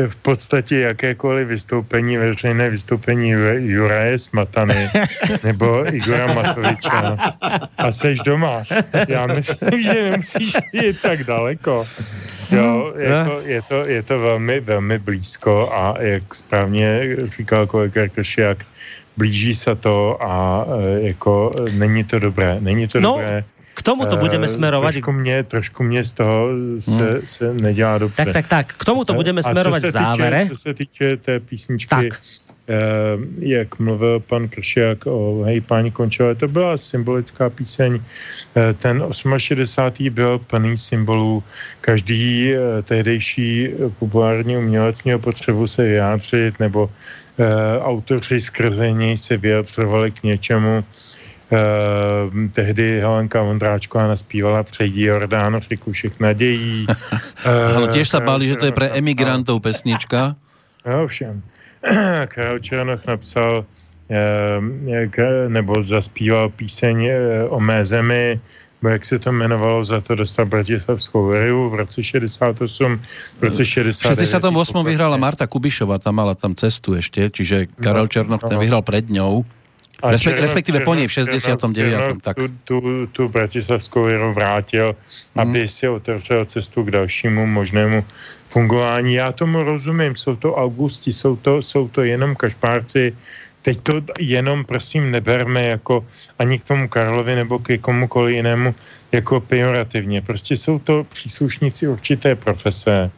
v 0.08 0.16
podstatě 0.16 0.78
jakékoliv 0.78 1.48
vystoupení, 1.48 2.16
veřejné 2.16 2.70
vystoupení 2.70 3.30
Juraje 3.58 4.18
Smatany 4.18 4.90
nebo 5.44 5.94
Igora 5.94 6.34
Matoviča 6.34 7.16
a 7.78 7.92
seš 7.92 8.20
doma. 8.20 8.62
Já 9.08 9.26
myslím, 9.26 9.82
že 9.82 10.10
nemusíš 10.10 10.52
jít 10.72 11.00
tak 11.02 11.24
daleko. 11.24 11.86
Jo, 12.50 12.94
jako, 12.96 13.40
je, 13.44 13.62
to, 13.62 13.88
je 13.88 14.02
to 14.02 14.20
velmi, 14.20 14.60
velmi 14.60 14.98
blízko 14.98 15.72
a 15.72 15.94
jak 16.00 16.34
správně 16.34 17.16
říkal 17.36 17.66
kolega 17.66 18.08
Kršiak, 18.08 18.58
blíží 19.16 19.54
se 19.54 19.74
to 19.74 20.22
a 20.22 20.66
e, 20.66 21.06
jako 21.06 21.50
není 21.72 22.04
to 22.04 22.18
dobré. 22.18 22.56
Není 22.60 22.88
to 22.88 23.00
no. 23.00 23.10
dobré 23.10 23.44
k 23.74 23.82
tomuto 23.82 24.16
budeme 24.16 24.46
eh, 24.46 24.48
smerovať. 24.48 24.94
Trošku 24.94 25.12
mě, 25.12 25.42
trošku 25.42 25.82
mě 25.82 26.04
z 26.04 26.12
toho 26.12 26.48
se, 26.78 27.10
hmm. 27.10 27.20
se 27.26 27.54
nedělá 27.54 27.98
dobře. 27.98 28.24
Tak, 28.24 28.32
tak, 28.32 28.46
tak. 28.46 28.66
K 28.78 28.84
tomuto 28.84 29.14
budeme 29.14 29.42
smerovať 29.42 29.82
v 29.82 29.90
závere. 29.90 30.46
Co 30.48 30.56
se 30.56 30.74
týče 30.74 31.16
té 31.16 31.40
písničky, 31.40 31.88
tak. 31.90 32.22
Eh, 32.68 33.18
jak 33.38 33.78
mluvil 33.78 34.20
pan 34.20 34.48
Kršiak 34.48 35.06
o 35.06 35.42
Hej 35.44 35.60
páni 35.60 35.90
Končové, 35.90 36.34
to 36.34 36.48
byla 36.48 36.76
symbolická 36.76 37.50
píseň. 37.50 38.00
Eh, 38.56 38.72
ten 38.72 39.04
68. 39.12 40.10
byl 40.10 40.38
plný 40.38 40.78
symbolů. 40.78 41.44
Každý 41.80 42.54
eh, 42.54 42.82
tehdejší 42.82 43.68
populární 43.98 44.56
umělec 44.56 45.02
měl 45.02 45.18
potřebu 45.18 45.66
se 45.66 45.82
vyjádřit, 45.82 46.60
nebo 46.60 46.90
autoři 47.80 48.40
skrze 48.40 48.92
něj 48.92 49.16
se 49.16 49.36
vyjadřovali 49.36 50.10
k 50.10 50.22
něčemu. 50.22 50.84
Uh, 51.50 52.48
tehdy 52.52 53.00
Helenka 53.00 53.42
Vondráčková 53.42 54.08
naspívala 54.08 54.62
Přejdi 54.62 55.04
Jordán, 55.04 55.60
řeku 55.60 55.92
všech 55.92 56.20
nadějí. 56.20 56.86
ano, 57.76 57.86
těž 57.86 58.08
se 58.08 58.20
báli, 58.20 58.46
že 58.46 58.56
to 58.56 58.66
je 58.66 58.72
pre 58.72 58.88
emigrantov 58.88 59.62
pesnička. 59.62 60.36
No, 60.86 61.06
všem. 61.06 61.42
Karel 62.28 62.58
Černoch 62.58 63.06
napsal 63.06 63.64
nebo 65.48 65.82
zaspíval 65.82 66.48
píseň 66.48 67.10
o 67.48 67.60
mé 67.60 67.84
zemi, 67.84 68.40
bo 68.84 68.92
jak 68.92 69.04
se 69.04 69.18
to 69.18 69.32
jmenovalo, 69.32 69.84
za 69.84 70.00
to 70.00 70.14
dostal 70.14 70.44
Bratislavskou 70.44 71.32
riu 71.32 71.72
v 71.72 71.74
roce 71.74 72.04
68, 72.04 73.00
v 73.40 73.42
roce 73.42 73.64
69. 73.64 73.96
V 73.96 74.28
68. 74.28 74.84
vyhrala 74.84 75.16
Marta 75.16 75.48
Kubišova, 75.48 75.96
tam 75.98 76.20
mala 76.20 76.36
tam 76.36 76.52
cestu 76.52 76.94
ještě, 76.94 77.30
čiže 77.32 77.66
Karel 77.80 78.04
no, 78.04 78.08
Černoch 78.12 78.42
no. 78.44 78.48
ten 78.48 78.58
vyhral 78.60 78.84
pred 78.84 79.08
ňou. 79.08 79.44
A 80.04 80.10
Respekt, 80.12 80.36
respektive 80.36 80.84
po 80.84 80.92
něj 80.94 81.08
v 81.08 81.12
69. 81.12 82.20
tak. 82.20 82.36
Tu, 82.36 82.48
tu, 82.64 83.06
tu 83.06 83.28
bratislavskou 83.28 84.04
věru 84.04 84.34
vrátil, 84.36 84.92
mm. 84.92 85.40
aby 85.40 85.68
si 85.68 85.88
otevřel 85.88 86.44
cestu 86.44 86.84
k 86.84 86.90
dalšímu 86.90 87.46
možnému 87.46 88.04
fungování. 88.52 89.14
Já 89.14 89.32
tomu 89.32 89.62
rozumím, 89.62 90.16
jsou 90.16 90.36
to 90.36 90.54
augusti, 90.54 91.12
jsou 91.12 91.36
to, 91.36 91.62
jsou 91.62 91.88
to 91.88 92.02
jenom 92.04 92.36
kašpárci, 92.36 93.16
teď 93.64 93.76
to 93.80 93.92
jenom 94.20 94.64
prosím 94.64 95.10
neberme 95.10 95.64
jako 95.80 96.04
ani 96.38 96.60
k 96.60 96.64
tomu 96.68 96.88
Karlovi 96.88 97.34
nebo 97.36 97.58
k 97.58 97.80
komukoliv 97.80 98.36
jinému 98.36 98.74
jako 99.12 99.40
pejorativně. 99.40 100.20
Prostě 100.20 100.56
jsou 100.56 100.78
to 100.78 101.04
příslušníci 101.08 101.88
určité 101.88 102.36
profese, 102.36 103.10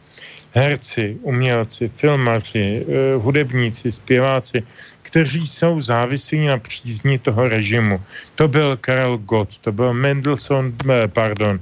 herci, 0.55 1.17
umělci, 1.21 1.91
filmaři, 1.99 2.85
eh, 2.87 3.15
hudebníci, 3.19 3.91
zpěváci, 3.91 4.63
kteří 5.03 5.47
jsou 5.47 5.81
závislí 5.81 6.47
na 6.47 6.57
přízni 6.57 7.19
toho 7.19 7.47
režimu. 7.47 7.99
To 8.35 8.47
byl 8.47 8.77
Karel 8.79 9.17
Gott, 9.17 9.59
to 9.59 9.71
byl 9.71 9.93
Mendelssohn, 9.93 10.71
eh, 10.71 11.07
pardon, 11.07 11.59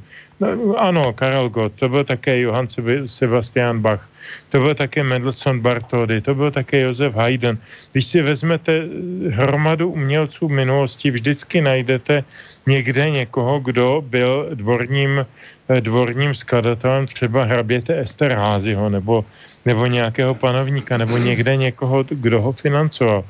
ano, 0.78 1.14
Karel 1.14 1.50
Gott, 1.50 1.76
to 1.76 1.90
byl 1.90 2.04
také 2.04 2.40
Johann 2.40 2.68
Sebastian 3.06 3.80
Bach, 3.80 4.10
to 4.50 4.60
byl 4.60 4.76
také 4.76 5.04
Mendelssohn 5.04 5.60
Bartholdy, 5.60 6.22
to 6.22 6.36
byl 6.36 6.52
také 6.52 6.82
Josef 6.82 7.16
Haydn. 7.16 7.58
Když 7.92 8.06
si 8.06 8.22
vezmete 8.22 8.84
hromadu 9.30 9.90
umělců 9.92 10.50
minulosti, 10.50 11.12
vždycky 11.12 11.62
najdete 11.62 12.24
někde 12.68 13.10
někoho, 13.10 13.60
kdo 13.60 14.04
byl 14.06 14.50
dvorním, 14.54 15.26
eh, 15.70 15.82
dvorním 15.82 16.36
skladatelem 16.36 17.08
třeba 17.08 17.44
hraběte 17.44 18.00
Ester 18.00 18.34
Házyho 18.34 18.90
nebo 18.90 19.26
nebo 19.66 19.86
nějakého 19.86 20.38
panovníka, 20.38 20.98
nebo 20.98 21.18
někde 21.18 21.56
někoho, 21.56 22.06
kdo 22.10 22.42
ho 22.42 22.52
financoval. 22.52 23.24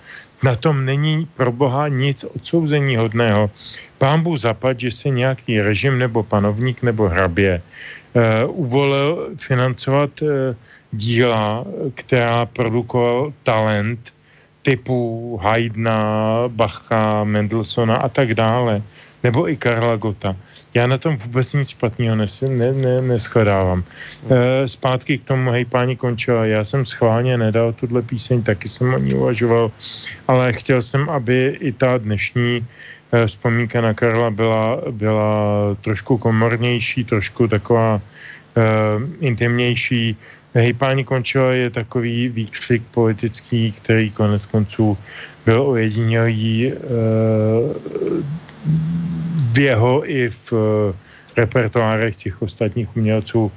Na 0.43 0.55
tom 0.55 0.85
není 0.85 1.27
pro 1.35 1.51
Boha 1.51 1.87
nic 1.87 2.23
odsouzení 2.23 2.95
hodného. 2.95 3.49
Pán 3.97 4.21
Bůh 4.21 4.39
zapad, 4.39 4.79
že 4.79 4.91
si 4.91 5.11
nějaký 5.11 5.61
režim 5.61 5.99
nebo 5.99 6.23
panovník 6.23 6.83
nebo 6.83 7.07
hrabě 7.07 7.61
uh, 7.63 8.21
uvolil 8.51 9.31
financovat 9.39 10.11
uh, 10.21 10.29
díla, 10.91 11.65
která 11.95 12.45
produkoval 12.45 13.33
talent 13.43 14.13
typu 14.61 15.37
Haydna, 15.43 16.43
Bacha, 16.47 17.23
Mendelssohna 17.23 17.95
a 17.95 18.09
tak 18.09 18.33
dále 18.35 18.83
nebo 19.25 19.49
i 19.49 19.57
Karla 19.57 19.97
Gota. 19.97 20.37
Já 20.73 20.85
na 20.87 20.97
tom 21.01 21.17
vůbec 21.17 21.53
nic 21.53 21.69
špatného 21.73 22.15
nes, 22.15 22.45
ne, 22.45 22.69
ne, 22.73 23.01
neschledávám. 23.01 23.81
E, 23.81 24.67
zpátky 24.69 25.17
k 25.17 25.33
tomu, 25.33 25.49
hej, 25.49 25.65
páni 25.65 25.97
končila, 25.97 26.45
já 26.45 26.61
jsem 26.61 26.85
schválně 26.85 27.33
nedal 27.33 27.73
tuhle 27.73 28.05
píseň, 28.05 28.45
taky 28.45 28.69
jsem 28.69 28.93
o 28.93 28.99
ní 29.01 29.17
uvažoval, 29.17 29.71
ale 30.29 30.53
chtěl 30.53 30.81
jsem, 30.81 31.09
aby 31.09 31.57
i 31.57 31.73
ta 31.73 31.97
dnešní 31.97 32.61
e, 32.61 33.25
vzpomínka 33.25 33.81
na 33.81 33.97
Karla 33.97 34.29
byla, 34.29 34.93
byla 34.93 35.33
trošku 35.81 36.21
komornější, 36.21 37.03
trošku 37.03 37.49
taková 37.49 37.97
e, 37.97 38.61
intimnější. 39.25 40.13
Hej, 40.53 40.73
páni 40.77 41.03
končila 41.03 41.51
je 41.51 41.69
takový 41.73 42.29
výkřik 42.29 42.83
politický, 42.93 43.71
který 43.71 44.13
konec 44.13 44.45
konců 44.45 44.97
byl 45.45 45.61
ojedinělý 45.61 46.69
e, 46.69 46.75
v 49.53 49.59
jeho 49.59 50.11
i 50.11 50.29
v 50.29 50.53
eh, 50.53 50.93
repertoárech 51.37 52.15
těch 52.15 52.41
ostatních 52.41 52.97
umělců. 52.97 53.51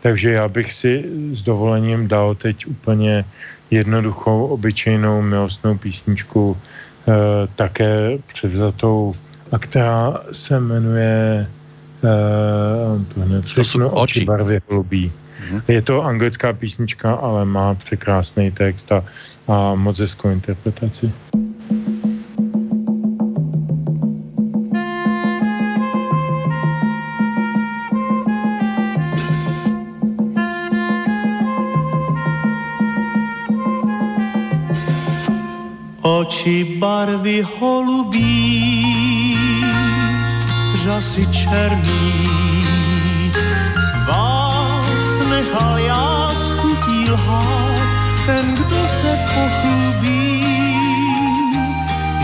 Takže 0.00 0.32
já 0.32 0.48
bych 0.48 0.72
si 0.72 1.04
s 1.32 1.42
dovolením 1.42 2.08
dal 2.08 2.34
teď 2.34 2.66
úplně 2.66 3.24
jednoduchou, 3.70 4.46
obyčejnou 4.46 5.22
milostnou 5.22 5.78
písničku, 5.78 6.56
eh, 6.56 7.12
také 7.56 8.18
převzatou, 8.26 9.14
a 9.52 9.58
která 9.58 10.20
se 10.32 10.60
jmenuje 10.60 11.46
eh, 12.04 13.54
to 13.54 13.64
jsou 13.64 13.88
oči. 13.88 14.24
barvy 14.24 14.60
hlubí. 14.68 15.12
Mhm. 15.50 15.62
Je 15.68 15.82
to 15.82 16.02
anglická 16.02 16.52
písnička, 16.52 17.14
ale 17.14 17.44
má 17.44 17.74
překrásný 17.74 18.50
text 18.50 18.92
a, 18.92 19.04
a 19.48 19.74
moc 19.74 19.98
hezkou 19.98 20.30
interpretaci. 20.30 21.12
Oči 36.42 36.64
barvy 36.64 37.46
holubí, 37.58 39.38
řasy 40.82 41.26
černý. 41.26 42.62
Vás 44.08 45.28
nechal 45.30 45.78
já 45.78 46.34
schutí 46.34 47.10
lhát, 47.10 47.88
ten, 48.26 48.54
kdo 48.54 48.88
se 48.88 49.18
pochlubí, 49.34 50.44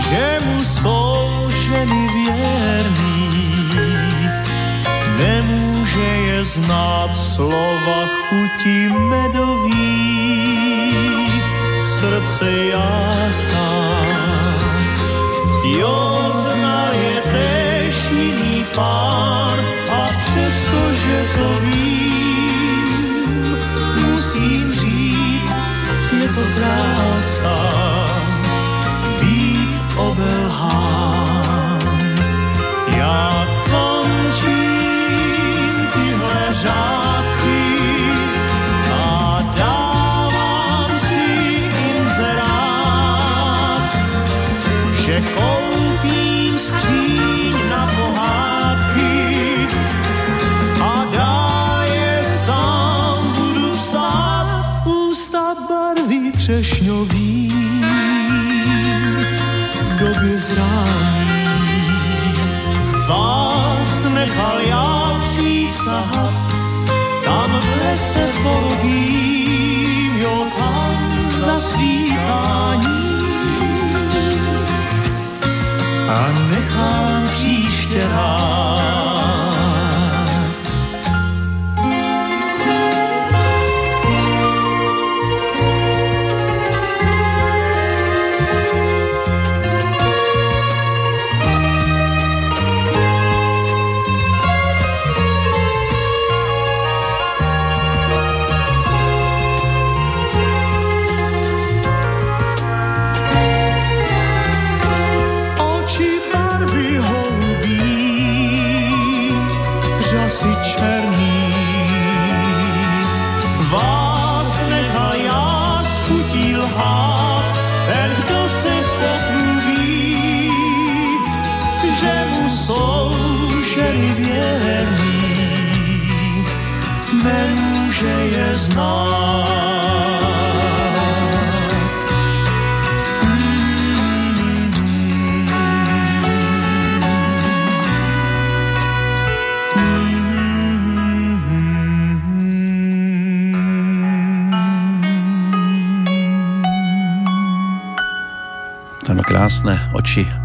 že 0.09 0.39
mu 0.45 0.63
jsou 0.63 1.49
ženy 1.63 2.09
věrný, 2.13 3.31
nemůže 5.17 6.09
je 6.27 6.45
znát 6.45 7.17
slova 7.17 8.09
chutí 8.27 8.89
medový, 8.91 10.19
srdce 11.99 12.49
sám. 13.31 13.48
Pár 18.79 19.59
a 19.91 20.09
přestože 20.19 21.17
to 21.35 21.59
vím, 21.61 21.68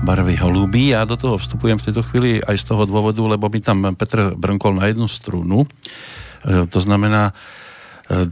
barvy 0.05 0.37
holubí. 0.37 0.93
Ja 0.93 1.09
do 1.09 1.17
toho 1.17 1.41
vstupujem 1.41 1.81
v 1.81 1.87
tejto 1.91 2.05
chvíli 2.05 2.45
aj 2.45 2.61
z 2.61 2.65
toho 2.71 2.85
dôvodu, 2.85 3.25
lebo 3.25 3.49
mi 3.49 3.65
tam 3.65 3.97
Petr 3.97 4.37
brnkol 4.37 4.77
na 4.77 4.93
jednu 4.93 5.09
strunu. 5.09 5.65
E, 5.65 6.69
to 6.69 6.79
znamená, 6.79 7.33
e, 8.13 8.29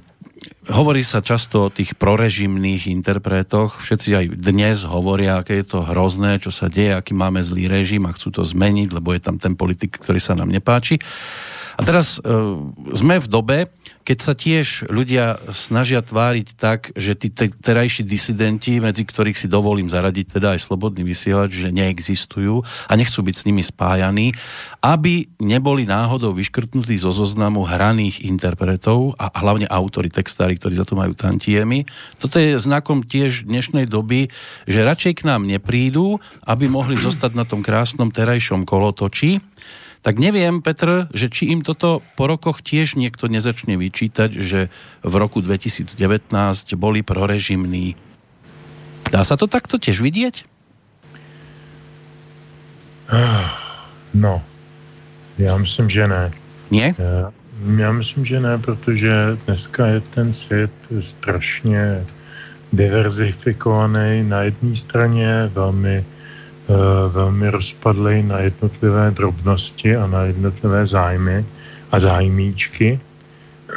hovorí 0.70 1.03
sa 1.03 1.24
často 1.24 1.66
o 1.66 1.73
tých 1.73 1.97
prorežimných 1.99 2.86
interpretoch. 2.93 3.82
Všetci 3.82 4.09
aj 4.15 4.24
dnes 4.39 4.85
hovoria, 4.85 5.40
aké 5.40 5.65
je 5.65 5.66
to 5.73 5.81
hrozné, 5.82 6.39
čo 6.39 6.53
sa 6.55 6.69
deje, 6.69 6.94
aký 6.94 7.16
máme 7.16 7.43
zlý 7.43 7.66
režim 7.66 8.05
a 8.07 8.15
chcú 8.15 8.31
to 8.31 8.43
zmeniť, 8.44 8.93
lebo 8.93 9.11
je 9.16 9.20
tam 9.24 9.40
ten 9.40 9.57
politik, 9.59 9.99
ktorý 9.99 10.20
sa 10.23 10.39
nám 10.39 10.53
nepáči. 10.53 11.01
A 11.77 11.81
teraz 11.86 12.19
e, 12.19 12.20
sme 12.93 13.16
v 13.23 13.28
dobe, 13.28 13.59
keď 14.03 14.19
sa 14.19 14.35
tiež 14.35 14.90
ľudia 14.90 15.39
snažia 15.55 16.03
tváriť 16.03 16.49
tak, 16.59 16.90
že 16.99 17.15
tí 17.15 17.31
te, 17.31 17.49
terajší 17.49 18.03
disidenti, 18.03 18.82
medzi 18.82 19.07
ktorých 19.07 19.39
si 19.39 19.47
dovolím 19.47 19.86
zaradiť 19.86 20.39
teda 20.39 20.59
aj 20.59 20.61
slobodný 20.66 21.07
vysielač, 21.07 21.55
že 21.55 21.70
neexistujú 21.70 22.66
a 22.66 22.93
nechcú 22.99 23.23
byť 23.23 23.35
s 23.39 23.47
nimi 23.47 23.62
spájaní, 23.62 24.35
aby 24.82 25.31
neboli 25.39 25.86
náhodou 25.86 26.35
vyškrtnutí 26.35 26.99
zo 26.99 27.15
zoznamu 27.15 27.62
hraných 27.62 28.27
interpretov 28.27 29.15
a 29.23 29.31
hlavne 29.39 29.70
autory, 29.70 30.11
textári, 30.11 30.59
ktorí 30.59 30.74
za 30.74 30.86
to 30.86 30.99
majú 30.99 31.15
tantiemy. 31.15 31.86
Toto 32.19 32.43
je 32.43 32.59
znakom 32.59 33.07
tiež 33.07 33.47
dnešnej 33.47 33.86
doby, 33.86 34.35
že 34.66 34.82
radšej 34.82 35.23
k 35.23 35.27
nám 35.31 35.47
neprídu, 35.47 36.19
aby 36.43 36.66
mohli 36.66 36.99
zostať 36.99 37.39
na 37.39 37.47
tom 37.47 37.62
krásnom 37.62 38.11
terajšom 38.11 38.66
kolotoči, 38.66 39.39
tak 40.03 40.19
neviem, 40.19 40.59
Petr, 40.59 41.07
že 41.15 41.31
či 41.31 41.55
im 41.55 41.62
toto 41.62 42.03
po 42.19 42.27
rokoch 42.27 42.59
tiež 42.59 42.99
niekto 42.99 43.31
nezačne 43.31 43.79
vyčítať, 43.79 44.35
že 44.35 44.66
v 45.07 45.15
roku 45.15 45.39
2019 45.39 45.95
boli 46.74 47.07
prorežimní. 47.07 47.95
Dá 49.15 49.23
sa 49.23 49.39
to 49.39 49.47
takto 49.47 49.79
tiež 49.79 50.03
vidieť? 50.03 50.43
No, 54.15 54.43
já 55.39 55.57
myslím, 55.57 55.91
že 55.91 56.09
ne. 56.09 56.33
Nie? 56.70 56.95
Já, 56.99 57.33
já 57.77 57.93
myslím, 57.93 58.24
že 58.24 58.41
ne, 58.41 58.59
protože 58.59 59.12
dneska 59.47 59.87
je 59.87 60.01
ten 60.01 60.33
svět 60.33 60.73
strašně 61.01 62.05
diverzifikovaný. 62.73 64.23
Na 64.23 64.43
jedné 64.43 64.77
straně 64.77 65.51
velmi, 65.55 66.05
velmi 67.09 67.51
rozpadlý 67.51 68.23
na 68.23 68.39
jednotlivé 68.39 69.11
drobnosti 69.11 69.97
a 69.97 70.07
na 70.07 70.23
jednotlivé 70.23 70.86
zájmy 70.86 71.44
a 71.90 72.01
zájmíčky. 72.01 73.01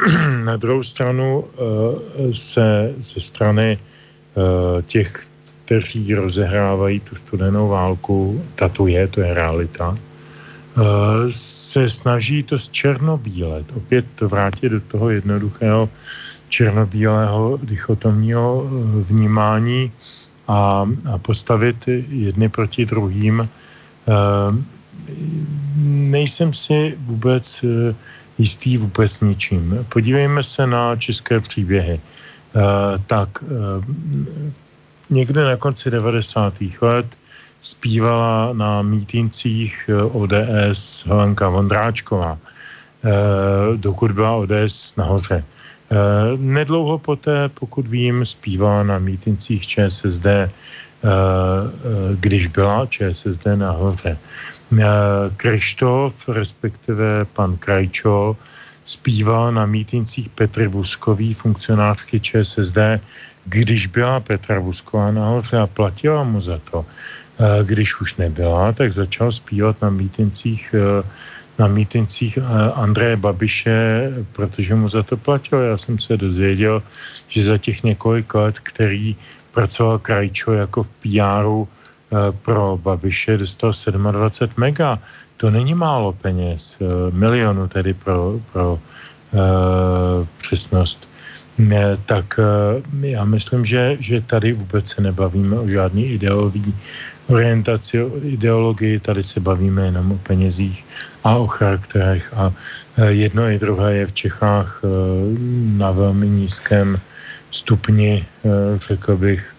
na 0.44 0.58
druhou 0.58 0.84
stranu 0.84 1.40
uh, 1.40 2.32
se 2.32 2.94
ze 2.98 3.20
strany 3.20 3.78
uh, 3.78 4.82
těch, 4.82 5.28
kteří 5.66 6.14
rozehrávají 6.14 7.00
tu 7.00 7.16
studenou 7.16 7.70
válku, 7.70 8.44
ta 8.56 8.70
tu 8.70 8.88
je, 8.88 9.08
to 9.08 9.22
je 9.22 9.34
realita, 9.34 9.98
se 11.30 11.90
snaží 11.90 12.44
to 12.44 12.60
z 12.60 12.70
černobílet, 12.70 13.66
opět 13.76 14.06
to 14.16 14.30
vrátit 14.30 14.70
do 14.70 14.80
toho 14.80 15.10
jednoduchého 15.10 15.90
černobílého 16.50 17.60
dichotomního 17.64 18.68
vnímání 19.08 19.92
a, 20.48 20.90
a 21.14 21.18
postavit 21.18 21.88
jedny 22.10 22.50
proti 22.50 22.86
druhým. 22.86 23.50
Nejsem 25.86 26.54
si 26.54 26.98
vůbec 27.00 27.66
jistý 28.38 28.78
vůbec 28.78 29.22
ničím. 29.22 29.86
Podívejme 29.90 30.44
se 30.44 30.68
na 30.68 30.96
české 30.96 31.40
příběhy. 31.40 32.00
Tak 33.08 33.44
někde 35.10 35.46
na 35.46 35.58
konci 35.58 35.92
90. 35.92 36.54
let 36.82 37.06
zpívala 37.62 38.54
na 38.54 38.82
mítincích 38.82 39.90
ODS 40.12 41.06
Helenka 41.06 41.50
Vondráčková, 41.50 42.38
dokud 43.76 44.12
byla 44.12 44.36
ODS 44.36 44.96
nahoře. 44.96 45.44
Nedlouho 46.38 46.98
poté, 46.98 47.50
pokud 47.50 47.88
vím, 47.88 48.26
zpívala 48.26 48.84
na 48.84 49.00
mítincích 49.00 49.68
ČSSD 49.68 50.26
když 52.20 52.48
byla 52.48 52.86
ČSSD 52.86 53.46
nahoře. 53.56 54.18
Krištof, 55.38 56.30
respektive 56.30 57.26
pan 57.26 57.58
Krajčo, 57.58 58.38
zpíval 58.86 59.52
na 59.52 59.66
mítincích 59.66 60.30
Petry 60.30 60.68
Vuskový, 60.68 61.34
funkcionářky 61.34 62.20
ČSSD, 62.20 62.78
když 63.46 63.88
byla 63.88 64.20
Petra 64.20 64.60
Vusková 64.60 65.12
nahoře 65.12 65.58
a 65.58 65.68
platila 65.68 66.24
mu 66.24 66.42
za 66.42 66.60
to. 66.72 66.86
Když 67.64 68.02
už 68.02 68.16
nebyla, 68.16 68.72
tak 68.72 68.94
začal 68.94 69.32
zpívat 69.32 69.82
na 69.82 69.90
mítincích 69.90 70.76
na 71.60 71.68
mítincích 71.68 72.38
Andreje 72.76 73.16
Babiše, 73.16 74.12
protože 74.32 74.76
mu 74.76 74.90
za 74.90 75.04
to 75.04 75.18
platil. 75.18 75.60
Já 75.60 75.78
jsem 75.78 76.00
se 76.00 76.18
dozvěděl, 76.18 76.84
že 77.28 77.44
za 77.44 77.58
těch 77.58 77.84
několik 77.84 78.34
let, 78.34 78.60
který 78.60 79.16
pracoval 79.56 80.00
Krajčo 80.00 80.54
jako 80.54 80.84
v 80.84 80.90
PR 81.00 81.46
eh, 81.48 81.66
pro 82.44 82.80
Babiše, 82.84 83.38
dostal 83.38 83.72
27 83.72 84.54
mega. 84.58 85.00
To 85.38 85.50
není 85.50 85.74
málo 85.74 86.14
peněz, 86.14 86.78
eh, 86.82 86.86
milionu 87.12 87.68
tedy 87.68 87.94
pro, 87.94 88.40
pro 88.52 88.80
uh, 89.36 90.28
přesnost. 90.38 91.10
Ne, 91.58 91.98
tak 92.06 92.40
já 93.02 93.24
myslím, 93.24 93.66
že, 93.66 93.98
že 94.00 94.22
tady 94.22 94.54
vůbec 94.54 94.88
se 94.88 95.02
nebavíme 95.02 95.60
o 95.60 95.68
žádný 95.68 96.06
ideový 96.06 96.76
orientaci, 97.28 98.04
o 98.04 98.12
ideologii, 98.24 99.00
tady 99.00 99.24
se 99.24 99.40
bavíme 99.40 99.86
jenom 99.86 100.12
o 100.12 100.18
penězích 100.18 100.86
a 101.26 101.42
o 101.42 101.48
charakterech 101.48 102.34
a 102.38 102.54
jedno 103.10 103.50
i 103.50 103.58
druhé 103.58 103.94
je 103.94 104.06
v 104.06 104.14
Čechách 104.14 104.82
na 105.82 105.92
velmi 105.92 106.28
nízkém 106.28 107.00
stupni, 107.52 108.26
řekl 108.78 109.18
bych, 109.18 109.56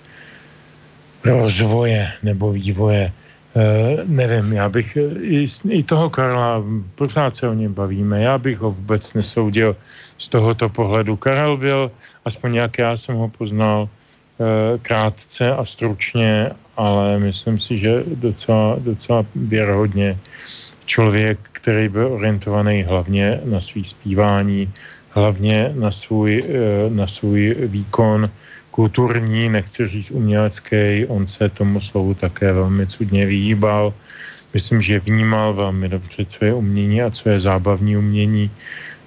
rozvoje 1.26 2.12
nebo 2.22 2.52
vývoje. 2.52 3.12
Uh, 3.56 4.04
nevím, 4.04 4.52
já 4.52 4.68
bych 4.68 4.96
i, 5.20 5.46
i 5.68 5.82
toho 5.82 6.10
Karla, 6.10 6.62
pořád 6.94 7.36
se 7.36 7.48
o 7.48 7.54
něm 7.54 7.74
bavíme, 7.74 8.22
já 8.22 8.38
bych 8.38 8.58
ho 8.58 8.70
vůbec 8.70 9.14
nesoudil 9.14 9.76
z 10.18 10.28
tohoto 10.28 10.68
pohledu. 10.68 11.16
Karel 11.16 11.56
byl, 11.56 11.90
aspoň 12.24 12.54
jak 12.54 12.78
já 12.78 12.96
jsem 12.96 13.16
ho 13.16 13.28
poznal, 13.28 13.88
uh, 13.88 14.46
krátce 14.82 15.52
a 15.52 15.64
stručně, 15.64 16.50
ale 16.76 17.18
myslím 17.18 17.58
si, 17.58 17.78
že 17.78 18.04
docela, 18.06 18.76
docela 18.78 19.24
věrohodně 19.34 20.18
člověk, 20.86 21.38
který 21.52 21.88
byl 21.88 22.12
orientovaný 22.12 22.82
hlavně 22.82 23.40
na 23.44 23.60
svý 23.60 23.84
zpívání, 23.84 24.72
hlavně 25.10 25.72
na 25.74 25.90
svůj, 25.90 26.42
uh, 26.42 26.92
na 26.94 27.06
svůj 27.06 27.56
výkon, 27.58 28.30
kulturní, 28.70 29.48
nechci 29.48 29.88
říct 29.88 30.10
umělecký, 30.10 31.08
on 31.08 31.26
se 31.26 31.48
tomu 31.48 31.80
slovu 31.80 32.14
také 32.14 32.52
velmi 32.52 32.86
cudně 32.86 33.26
vyhýbal. 33.26 33.94
Myslím, 34.54 34.82
že 34.82 35.00
vnímal 35.00 35.54
velmi 35.54 35.88
dobře, 35.88 36.24
co 36.24 36.44
je 36.44 36.52
umění 36.54 37.02
a 37.02 37.10
co 37.10 37.28
je 37.28 37.40
zábavní 37.40 37.96
umění. 37.96 38.50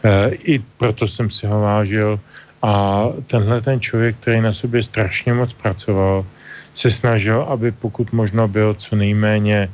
E, 0.04 0.30
I 0.30 0.60
proto 0.78 1.08
jsem 1.08 1.30
si 1.30 1.48
ho 1.48 1.62
vážil. 1.62 2.20
A 2.62 3.06
tenhle 3.30 3.62
ten 3.62 3.80
člověk, 3.80 4.18
který 4.20 4.42
na 4.42 4.54
sobě 4.54 4.84
strašně 4.84 5.34
moc 5.34 5.54
pracoval, 5.54 6.26
se 6.74 6.90
snažil, 6.92 7.46
aby 7.48 7.72
pokud 7.72 8.12
možno 8.12 8.48
byl 8.48 8.74
co 8.74 8.96
nejméně, 8.96 9.70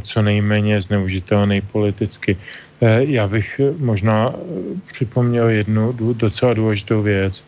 co 0.00 0.22
nejméně 0.22 0.80
zneužitelný 0.80 1.60
politicky. 1.60 2.36
E, 2.80 3.04
já 3.04 3.28
bych 3.28 3.60
možná 3.78 4.34
připomněl 4.86 5.48
jednu 5.48 5.92
docela 6.12 6.54
důležitou 6.54 7.02
věc. 7.02 7.44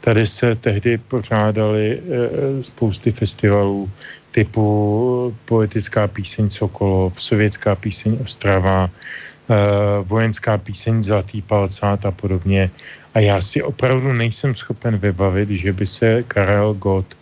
Tady 0.00 0.26
se 0.26 0.54
tehdy 0.54 0.98
pořádali 0.98 2.00
eh, 2.00 2.62
spousty 2.62 3.12
festivalů 3.12 3.90
typu 4.30 5.36
poetická 5.44 6.08
píseň 6.08 6.50
Sokolov, 6.50 7.22
sovětská 7.22 7.74
píseň 7.76 8.18
Ostrava, 8.24 8.90
eh, 8.90 9.54
vojenská 10.02 10.58
píseň 10.58 11.02
Zlatý 11.02 11.42
palcát 11.42 12.06
a 12.06 12.10
podobně. 12.10 12.70
A 13.14 13.20
já 13.20 13.40
si 13.40 13.62
opravdu 13.62 14.12
nejsem 14.12 14.54
schopen 14.54 14.98
vybavit, 14.98 15.50
že 15.50 15.72
by 15.72 15.86
se 15.86 16.22
Karel 16.22 16.74
Gott 16.74 17.16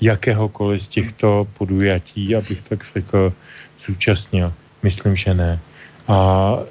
jakéhokoliv 0.00 0.82
z 0.82 0.88
těchto 0.88 1.46
podujatí, 1.54 2.34
abych 2.34 2.62
tak 2.62 2.84
řekl, 2.84 3.32
zúčastnil. 3.86 4.52
Myslím, 4.82 5.16
že 5.16 5.34
ne 5.34 5.60
a 6.08 6.16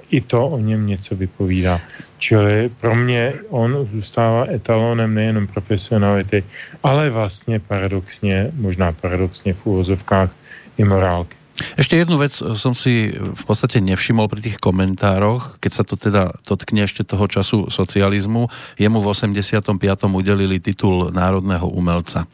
i 0.10 0.22
to 0.22 0.48
o 0.48 0.60
něm 0.60 0.88
něco 0.88 1.16
vypovídá. 1.16 1.82
Čili 2.18 2.70
pro 2.82 2.96
mě 2.96 3.34
on 3.50 3.88
zůstává 3.92 4.46
etalonem 4.50 5.14
nejenom 5.14 5.48
profesionality, 5.48 6.44
ale 6.84 7.10
vlastně 7.10 7.60
paradoxně, 7.60 8.52
možná 8.54 8.92
paradoxně 8.92 9.54
v 9.54 9.66
úvozovkách 9.66 10.30
i 10.78 10.84
morálky. 10.84 11.36
Ešte 11.78 12.02
jednu 12.02 12.18
vec 12.18 12.34
som 12.34 12.74
si 12.74 13.14
v 13.14 13.44
podstate 13.46 13.78
nevšimol 13.78 14.26
pri 14.26 14.42
tých 14.42 14.58
komentároch, 14.58 15.62
keď 15.62 15.72
sa 15.72 15.86
to 15.86 15.94
teda 15.94 16.34
dotkne 16.42 16.90
ešte 16.90 17.06
toho 17.06 17.30
času 17.30 17.70
socializmu. 17.70 18.50
Jemu 18.82 18.98
v 18.98 19.08
85. 19.14 19.78
udelili 20.10 20.58
titul 20.58 21.14
národného 21.14 21.70
umelca. 21.70 22.26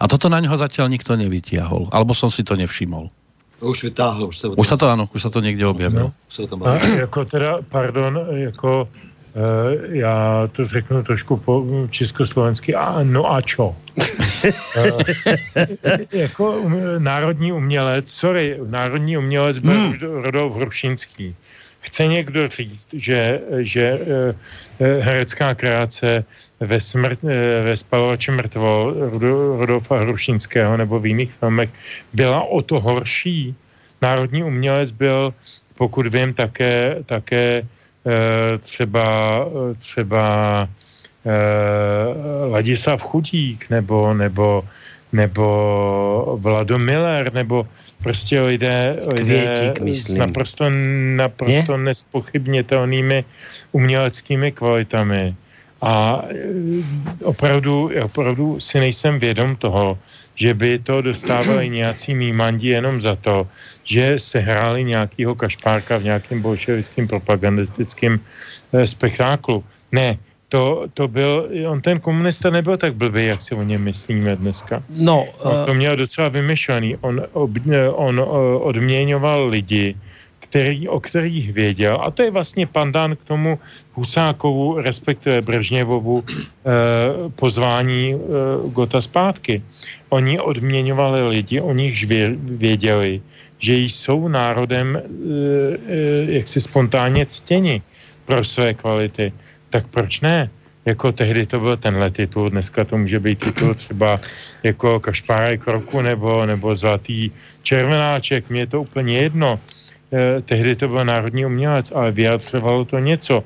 A 0.00 0.08
toto 0.08 0.32
na 0.32 0.40
ňo 0.40 0.56
zatiaľ 0.56 0.88
nikto 0.88 1.12
nevytiahol. 1.12 1.92
Alebo 1.92 2.16
som 2.16 2.32
si 2.32 2.40
to 2.40 2.56
nevšimol. 2.56 3.12
Už 3.64 3.82
vytáhl, 3.82 4.24
už 4.24 4.38
se 4.38 4.48
Už 4.48 4.68
se 4.68 4.76
to 4.76 4.88
ano, 4.88 5.08
už 5.14 5.22
se 5.22 5.30
to 5.30 5.40
někde 5.40 5.66
objevilo. 5.66 6.12
No. 6.56 6.66
A, 6.66 6.86
jako 6.86 7.24
teda, 7.24 7.58
pardon, 7.68 8.26
jako 8.30 8.88
Uh, 9.34 9.94
já 9.96 10.46
to 10.52 10.64
řeknu 10.64 11.02
trošku 11.02 11.36
po 11.36 11.66
československy, 11.90 12.74
a 12.74 13.00
no 13.02 13.32
a 13.32 13.40
čo? 13.40 13.76
uh, 13.96 15.00
jako 16.12 16.50
um, 16.52 16.82
národní 16.98 17.52
umělec, 17.52 18.10
sorry, 18.10 18.60
národní 18.66 19.18
umělec 19.18 19.58
byl 19.58 19.72
hmm. 19.72 19.94
Rodolf 20.00 20.56
Hrušinský. 20.56 21.36
Chce 21.84 22.06
někdo 22.06 22.48
říct, 22.48 22.88
že, 22.92 23.40
že 23.60 23.98
uh, 23.98 24.36
herecká 25.00 25.54
kreace 25.54 26.24
ve, 26.60 26.80
smrt, 26.80 27.22
ve 27.64 27.76
spalovači 27.76 28.30
mrtvol 28.30 28.94
Rodolfa 29.58 29.98
Hrušinského 29.98 30.76
nebo 30.76 31.00
v 31.00 31.06
jiných 31.06 31.32
filmech 31.32 31.70
byla 32.12 32.42
o 32.42 32.62
to 32.62 32.80
horší. 32.80 33.54
Národní 34.02 34.44
umělec 34.44 34.90
byl, 34.90 35.34
pokud 35.76 36.06
vím, 36.06 36.34
také, 36.34 36.96
také 37.06 37.66
třeba, 38.60 39.46
třeba 39.78 40.24
Ladislav 42.50 43.02
Chudík 43.02 43.70
nebo, 43.70 44.14
nebo, 44.14 44.64
nebo 45.12 46.38
Vlado 46.40 46.78
Miller, 46.78 47.32
nebo 47.32 47.68
prostě 48.04 48.40
lidé, 48.40 49.00
lidé 49.06 49.72
s 49.88 50.14
naprosto, 50.14 50.68
naprosto 51.16 51.76
nespochybnitelnými 51.76 53.24
uměleckými 53.72 54.52
kvalitami. 54.52 55.34
A 55.80 56.24
e, 56.28 56.36
opravdu, 57.24 57.90
opravdu 58.04 58.60
si 58.60 58.80
nejsem 58.80 59.18
vědom 59.18 59.56
toho, 59.56 59.98
že 60.34 60.54
by 60.54 60.78
to 60.78 61.02
dostávali 61.02 61.68
nějací 61.80 62.14
mýmandi 62.14 62.68
jenom 62.68 63.00
za 63.00 63.16
to, 63.16 63.48
že 63.84 64.20
se 64.20 64.38
hráli 64.38 64.84
nějakýho 64.84 65.34
kašpárka 65.34 65.98
v 65.98 66.04
nějakém 66.04 66.40
bolševickém 66.40 67.08
propagandistickém 67.08 68.20
e, 68.72 68.86
spektáklu. 68.86 69.64
Ne, 69.92 70.18
to, 70.54 70.86
to 70.94 71.08
byl, 71.08 71.50
on 71.66 71.82
ten 71.82 71.98
komunista 71.98 72.50
nebyl 72.50 72.76
tak 72.78 72.94
blbý, 72.94 73.26
jak 73.26 73.42
si 73.42 73.54
o 73.58 73.62
něm 73.62 73.82
myslíme 73.82 74.36
dneska. 74.38 74.86
No, 74.86 75.26
on 75.42 75.66
to 75.66 75.74
e, 75.74 75.74
měl 75.74 75.96
docela 75.96 76.28
vymyšlený. 76.30 76.96
On, 77.02 77.18
ob, 77.32 77.50
on 77.90 78.22
odměňoval 78.62 79.50
lidi, 79.50 79.98
který, 80.38 80.86
o 80.88 81.00
kterých 81.00 81.52
věděl, 81.52 81.98
a 81.98 82.10
to 82.10 82.22
je 82.22 82.30
vlastně 82.30 82.70
pandán 82.70 83.16
k 83.18 83.24
tomu 83.24 83.58
Husákovu, 83.98 84.78
respektive 84.78 85.42
Brežněvovu 85.42 86.22
eh, 86.22 86.30
pozvání 87.34 88.14
eh, 88.14 88.18
Gota 88.70 89.02
zpátky. 89.02 89.62
Oni 90.14 90.38
odměňovali 90.38 91.28
lidi, 91.28 91.60
o 91.60 91.74
nichž 91.74 92.06
věděli, 92.62 93.22
že 93.58 93.74
jsou 93.74 94.28
národem 94.28 94.94
eh, 94.94 95.02
eh, 95.02 96.38
jaksi 96.38 96.60
spontánně 96.60 97.26
ctěni 97.26 97.82
pro 98.24 98.44
své 98.44 98.74
kvality. 98.74 99.32
Tak 99.74 99.90
proč 99.90 100.22
ne? 100.22 100.50
Jako 100.86 101.12
tehdy 101.12 101.46
to 101.50 101.58
byl 101.58 101.76
tenhle 101.76 102.10
titul, 102.10 102.50
dneska 102.50 102.84
to 102.84 102.94
může 102.94 103.18
být 103.20 103.38
titul 103.42 103.74
třeba 103.74 104.20
jako 104.62 105.00
Kašpárek 105.00 105.66
roku 105.66 105.98
nebo, 105.98 106.46
nebo 106.46 106.74
Zlatý 106.74 107.30
červenáček, 107.66 108.50
mně 108.50 108.60
je 108.60 108.66
to 108.66 108.86
úplně 108.86 109.18
jedno. 109.18 109.58
Eh, 110.14 110.40
tehdy 110.46 110.78
to 110.78 110.88
byl 110.88 111.04
národní 111.04 111.46
umělec, 111.46 111.90
ale 111.90 112.14
vyjadřovalo 112.14 112.84
to 112.84 112.98
něco. 113.02 113.42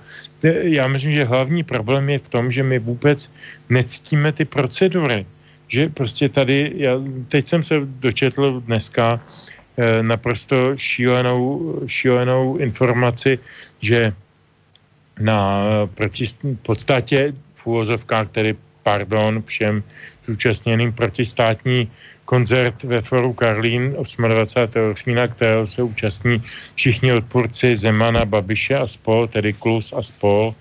Já 0.69 0.85
myslím, 0.89 1.13
že 1.13 1.25
hlavní 1.25 1.65
problém 1.65 2.05
je 2.13 2.19
v 2.19 2.29
tom, 2.29 2.53
že 2.53 2.63
my 2.63 2.77
vůbec 2.79 3.33
nectíme 3.73 4.33
ty 4.33 4.45
procedury. 4.45 5.25
Že 5.69 5.89
prostě 5.89 6.29
tady, 6.29 6.73
já, 6.77 7.01
teď 7.33 7.49
jsem 7.49 7.63
se 7.65 7.75
dočetl 8.05 8.61
dneska 8.69 9.17
eh, 9.17 10.03
naprosto 10.05 10.77
šílenou, 10.77 11.49
šílenou 11.89 12.61
informaci, 12.61 13.39
že 13.81 14.13
na 15.21 15.63
proti, 15.95 16.25
podstatě 16.63 17.33
v 17.55 17.67
úvozovkách, 17.67 18.29
tedy 18.29 18.57
pardon 18.83 19.43
všem 19.43 19.83
zúčastněným 20.27 20.93
protistátní 20.93 21.91
koncert 22.25 22.83
ve 22.85 23.01
Foru 23.01 23.33
Karlín 23.33 23.97
28. 24.29 24.95
října, 24.95 25.29
kterého 25.29 25.67
se 25.67 25.83
účastní 25.83 26.43
všichni 26.75 27.13
odpůrci 27.13 27.77
Zemana, 27.77 28.25
Babiše 28.25 28.77
a 28.77 28.87
spol, 28.87 29.29
tedy 29.29 29.53
Klus 29.53 29.93
a 29.93 30.03
spol, 30.03 30.55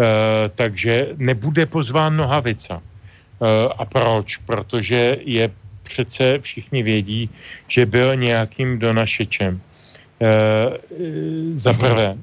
Eh, 0.00 0.48
takže 0.54 1.12
nebude 1.16 1.66
pozván 1.66 2.16
Nohavica. 2.16 2.80
Eh, 2.80 3.68
a 3.76 3.84
proč? 3.84 4.36
Protože 4.36 5.16
je 5.20 5.50
přece 5.82 6.38
všichni 6.40 6.82
vědí, 6.82 7.30
že 7.68 7.86
byl 7.86 8.16
nějakým 8.16 8.78
donašečem. 8.78 9.60
Eh, 10.20 10.78
za 11.54 11.72
prvé, 11.72 12.16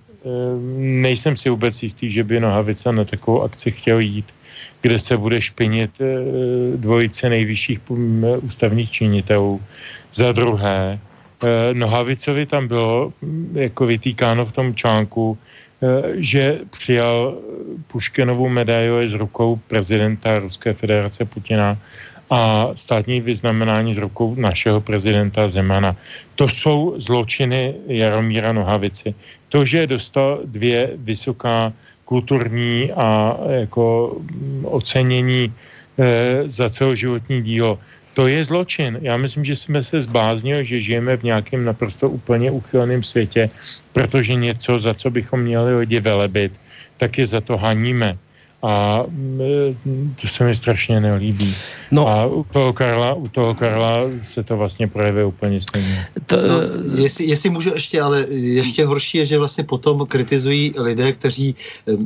nejsem 0.78 1.36
si 1.36 1.50
vůbec 1.50 1.84
jistý, 1.84 2.12
že 2.12 2.24
by 2.24 2.40
Nohavica 2.40 2.92
na 2.92 3.04
takovou 3.04 3.42
akci 3.42 3.72
chtěl 3.72 4.00
jít, 4.00 4.26
kde 4.82 5.00
se 5.00 5.18
bude 5.18 5.42
špinit 5.42 5.92
dvojice 6.76 7.30
nejvyšších 7.30 7.80
ústavních 8.42 8.92
činitelů. 8.92 9.62
Za 10.14 10.32
druhé, 10.32 11.00
Nohavicovi 11.74 12.46
tam 12.46 12.68
bylo 12.68 13.14
hm, 13.22 13.54
jako 13.56 13.86
vytýkáno 13.86 14.46
v 14.46 14.52
tom 14.52 14.76
článku, 14.76 15.38
Eh, 15.78 16.18
že 16.18 16.60
přijal 16.70 17.38
Puškinovu 17.88 18.50
medaili 18.50 19.08
z 19.08 19.14
rukou 19.14 19.62
prezidenta 19.68 20.40
Ruské 20.40 20.74
federace 20.74 21.26
Putina 21.26 21.78
a 22.30 22.70
státní 22.74 23.22
vyznamenání 23.22 23.94
z 23.94 23.98
rukou 23.98 24.36
našeho 24.36 24.82
prezidenta 24.82 25.50
Zemana. 25.50 25.96
To 26.36 26.50
jsou 26.50 26.96
zločiny 26.98 27.74
Jaromíra 27.88 28.54
Nohavici. 28.54 29.14
To, 29.50 29.66
že 29.66 29.88
dostal 29.88 30.42
dvě 30.46 30.90
vysoká 30.96 31.74
kulturní 32.06 32.92
a 32.92 33.38
jako 33.50 34.16
mm, 34.20 34.66
ocenění 34.66 35.54
e, 36.00 36.50
za 36.50 36.70
celoživotní 36.70 37.42
dílo, 37.42 37.80
to 38.14 38.28
je 38.28 38.44
zločin. 38.44 38.98
Já 39.02 39.18
myslím, 39.18 39.46
že 39.46 39.56
jsme 39.56 39.84
se 39.84 40.02
zbláznili, 40.02 40.66
že 40.66 40.82
žijeme 40.82 41.18
v 41.18 41.24
nějakém 41.24 41.66
naprosto 41.66 42.10
úplně 42.10 42.52
uchylném 42.52 43.04
světě, 43.04 43.50
protože 43.94 44.36
něco, 44.36 44.80
za 44.80 44.94
co 44.94 45.08
bychom 45.12 45.40
měli 45.46 45.78
lidi 45.86 46.00
velebit, 46.00 46.52
tak 46.98 47.18
je 47.18 47.26
za 47.28 47.42
to 47.42 47.58
haníme 47.58 48.18
a 48.62 49.04
mm, 49.08 50.16
to 50.22 50.28
se 50.28 50.44
mi 50.44 50.56
strašně 50.56 51.00
nelíbí. 51.00 51.56
No. 51.92 52.08
A 52.08 52.26
u 52.26 52.44
toho, 52.44 52.74
Karla, 52.74 53.14
u 53.14 53.28
toho 53.28 53.56
Karla 53.56 53.98
se 54.22 54.44
to 54.44 54.58
vlastně 54.58 54.88
projevuje 54.88 55.26
úplně 55.26 55.62
stejně. 55.62 56.08
To, 56.26 56.36
no, 56.36 57.02
jestli, 57.02 57.26
jestli 57.26 57.50
můžu 57.50 57.74
ještě, 57.74 58.02
ale 58.02 58.26
ještě 58.30 58.86
horší 58.86 59.18
je, 59.18 59.26
že 59.26 59.38
vlastně 59.38 59.64
potom 59.64 60.06
kritizují 60.06 60.74
lidé, 60.78 61.12
kteří 61.12 61.56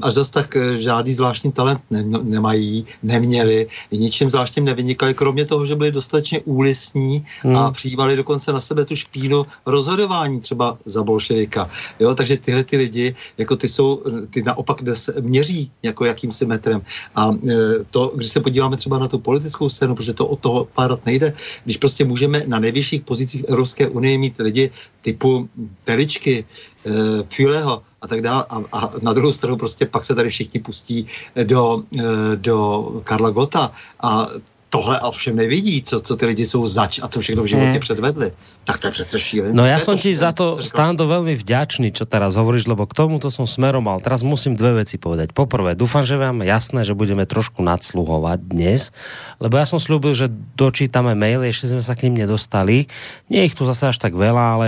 až 0.02 0.14
zase 0.14 0.32
tak 0.32 0.56
eh, 0.56 0.78
žádný 0.78 1.14
zvláštní 1.14 1.52
talent 1.52 1.82
ne, 1.90 2.04
nemají, 2.24 2.86
neměli, 3.04 3.68
ničím 3.92 4.30
zvláštním 4.30 4.66
nevynikali, 4.66 5.14
kromě 5.14 5.46
toho, 5.46 5.66
že 5.66 5.76
byli 5.76 5.92
dostatečně 5.92 6.40
úlisní 6.40 7.26
hmm. 7.42 7.56
a 7.56 7.72
přijímali 7.72 8.16
dokonce 8.16 8.54
na 8.54 8.60
sebe 8.60 8.86
tu 8.86 8.96
špínu 8.96 9.46
rozhodování 9.66 10.40
třeba 10.40 10.78
za 10.86 11.04
bolševika. 11.04 11.70
Jo, 12.00 12.16
takže 12.16 12.38
tyhle 12.38 12.64
ty 12.64 12.78
lidi, 12.78 13.16
jako 13.38 13.56
ty 13.56 13.68
jsou, 13.68 14.04
ty 14.30 14.44
naopak 14.44 14.78
měří 15.22 15.72
jako 15.84 16.06
jakýmsi 16.06 16.41
metrem. 16.46 16.82
A 17.16 17.32
e, 17.32 17.56
to, 17.90 18.12
když 18.16 18.28
se 18.28 18.40
podíváme 18.40 18.78
třeba 18.78 19.00
na 19.00 19.08
tu 19.08 19.20
politickou 19.20 19.70
scénu, 19.70 19.96
protože 19.96 20.14
to 20.14 20.28
od 20.28 20.40
toho 20.40 20.66
pádat 20.66 21.06
nejde, 21.06 21.34
když 21.64 21.78
prostě 21.78 22.06
můžeme 22.06 22.44
na 22.48 22.60
nejvyšších 22.60 23.02
pozicích 23.02 23.44
Evropské 23.48 23.88
unie 23.88 24.18
mít 24.18 24.36
lidi 24.40 24.72
typu 25.02 25.50
Teličky, 25.84 26.46
e, 26.86 26.92
Fileho 27.30 27.84
a 28.02 28.08
tak 28.08 28.22
dále. 28.22 28.46
A, 28.50 28.58
a 28.72 28.92
na 29.02 29.14
druhou 29.14 29.34
stranu 29.34 29.58
prostě 29.58 29.86
pak 29.86 30.04
se 30.04 30.16
tady 30.16 30.30
všichni 30.30 30.60
pustí 30.60 31.06
do, 31.44 31.84
e, 32.00 32.04
do 32.36 32.86
Karla 33.04 33.30
Gota 33.30 33.72
a 34.02 34.28
tohle 34.72 34.96
a 35.00 35.12
všem 35.12 35.36
nevidí, 35.36 35.84
co, 35.84 36.00
co 36.00 36.14
ty 36.16 36.26
lidi 36.26 36.46
jsou 36.48 36.64
zač 36.64 37.04
a 37.04 37.08
co 37.08 37.20
všechno 37.20 37.44
v 37.44 37.52
životě 37.52 37.76
hmm. 37.76 37.80
předvedli. 37.80 38.32
Tak 38.64 38.80
to 38.80 38.88
je 38.88 38.92
přece 38.92 39.20
šílené. 39.20 39.54
No 39.54 39.66
já 39.66 39.80
jsem 39.80 39.98
ti 39.98 40.16
za 40.16 40.32
to, 40.32 40.56
Stando, 40.56 41.12
veľmi 41.12 41.36
vďačný, 41.36 41.92
čo 41.92 42.08
teraz 42.08 42.40
hovoríš, 42.40 42.72
lebo 42.72 42.88
k 42.88 42.96
tomuto 42.96 43.28
som 43.28 43.44
smeromal. 43.44 44.00
Teraz 44.00 44.24
musím 44.24 44.56
dve 44.56 44.88
veci 44.88 44.96
povedať. 44.96 45.36
Poprvé, 45.36 45.76
dúfam, 45.76 46.08
že 46.08 46.16
vám 46.16 46.40
jasné, 46.48 46.88
že 46.88 46.96
budeme 46.96 47.28
trošku 47.28 47.60
nadsluhovať 47.60 48.40
dnes, 48.48 48.96
lebo 49.44 49.60
ja 49.60 49.68
som 49.68 49.76
slúbil, 49.76 50.16
že 50.16 50.32
dočítame 50.56 51.20
maily, 51.20 51.52
ešte 51.52 51.76
sme 51.76 51.84
sa 51.84 51.92
k 51.92 52.08
ním 52.08 52.24
nedostali. 52.24 52.88
Nie 53.28 53.44
ich 53.44 53.58
tu 53.60 53.68
zase 53.68 53.92
až 53.92 54.00
tak 54.00 54.16
veľa, 54.16 54.44
ale 54.56 54.68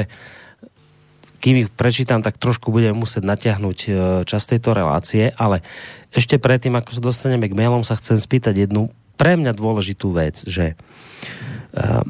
kým 1.40 1.64
ich 1.64 1.70
prečítam, 1.72 2.20
tak 2.20 2.36
trošku 2.40 2.76
budem 2.76 2.96
musieť 2.96 3.24
natiahnuť 3.24 3.78
e, 3.84 3.90
čas 4.28 4.48
tejto 4.48 4.72
relácie, 4.76 5.32
ale 5.36 5.64
ešte 6.12 6.40
predtým, 6.40 6.76
ako 6.76 6.92
sa 6.92 7.02
dostaneme 7.04 7.48
k 7.48 7.56
mailom, 7.56 7.84
sa 7.84 8.00
chcem 8.00 8.16
spýtať 8.16 8.68
jednu 8.68 8.92
pre 9.24 9.40
mňa 9.40 9.56
dôležitú 9.56 10.12
vec, 10.12 10.44
že 10.44 10.76
uh, 11.80 12.04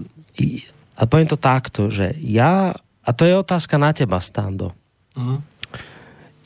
a 0.98 1.02
poviem 1.06 1.30
to 1.30 1.38
takto, 1.38 1.94
že 1.94 2.18
ja, 2.18 2.74
a 3.06 3.10
to 3.14 3.30
je 3.30 3.38
otázka 3.38 3.78
na 3.78 3.94
teba, 3.94 4.18
Stando. 4.18 4.74
Uh-huh. 5.14 5.38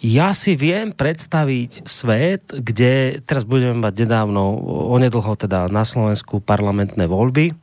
Ja 0.04 0.36
si 0.36 0.60
viem 0.60 0.92
predstaviť 0.92 1.88
svet, 1.88 2.52
kde 2.52 3.24
teraz 3.24 3.48
budeme 3.48 3.80
mať 3.80 4.04
nedávno, 4.04 4.60
onedlho 4.92 5.40
teda 5.40 5.72
na 5.72 5.88
Slovensku 5.88 6.44
parlamentné 6.44 7.08
voľby 7.08 7.56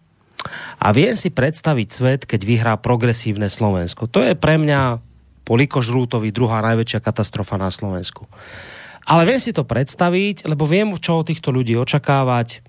a 0.80 0.88
viem 0.96 1.12
si 1.12 1.28
predstaviť 1.28 1.88
svet, 1.92 2.20
keď 2.24 2.40
vyhrá 2.40 2.74
progresívne 2.80 3.52
Slovensko. 3.52 4.08
To 4.08 4.24
je 4.24 4.32
pre 4.32 4.56
mňa 4.56 4.98
po 5.44 5.60
Likožrútovi 5.60 6.32
druhá 6.32 6.64
najväčšia 6.64 7.04
katastrofa 7.04 7.60
na 7.60 7.68
Slovensku. 7.68 8.24
Ale 9.04 9.28
viem 9.28 9.36
si 9.36 9.52
to 9.52 9.68
predstaviť, 9.68 10.48
lebo 10.48 10.64
viem, 10.64 10.96
čo 10.96 11.20
od 11.20 11.28
týchto 11.28 11.52
ľudí 11.52 11.76
očakávať 11.76 12.63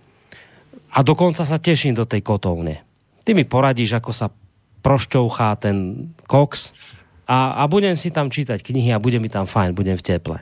a 0.95 0.99
dokonca 1.03 1.43
sa 1.43 1.59
teším 1.59 1.91
do 1.91 2.07
tej 2.07 2.23
kotovne. 2.23 2.88
Ty 3.27 3.35
mi 3.35 3.43
poradíš, 3.43 3.99
ako 3.99 4.11
sa 4.15 4.31
prošťouchá 4.80 5.59
ten 5.59 6.07
kox 6.23 6.72
a, 7.27 7.59
a 7.59 7.63
budem 7.67 7.97
si 7.99 8.13
tam 8.13 8.31
čítať 8.31 8.63
knihy 8.63 8.95
a 8.95 9.01
bude 9.01 9.19
mi 9.19 9.27
tam 9.27 9.43
fajn, 9.43 9.76
budem 9.76 9.99
v 9.99 10.05
teple. 10.05 10.38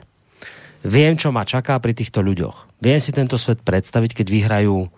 Viem, 0.84 1.16
čo 1.16 1.32
ma 1.32 1.48
čaká 1.48 1.80
pri 1.80 1.96
týchto 1.96 2.20
ľuďoch. 2.20 2.76
Viem 2.84 3.00
si 3.00 3.10
tento 3.10 3.40
svet 3.40 3.64
predstaviť, 3.64 4.20
keď 4.20 4.26
vyhrajú 4.28 4.92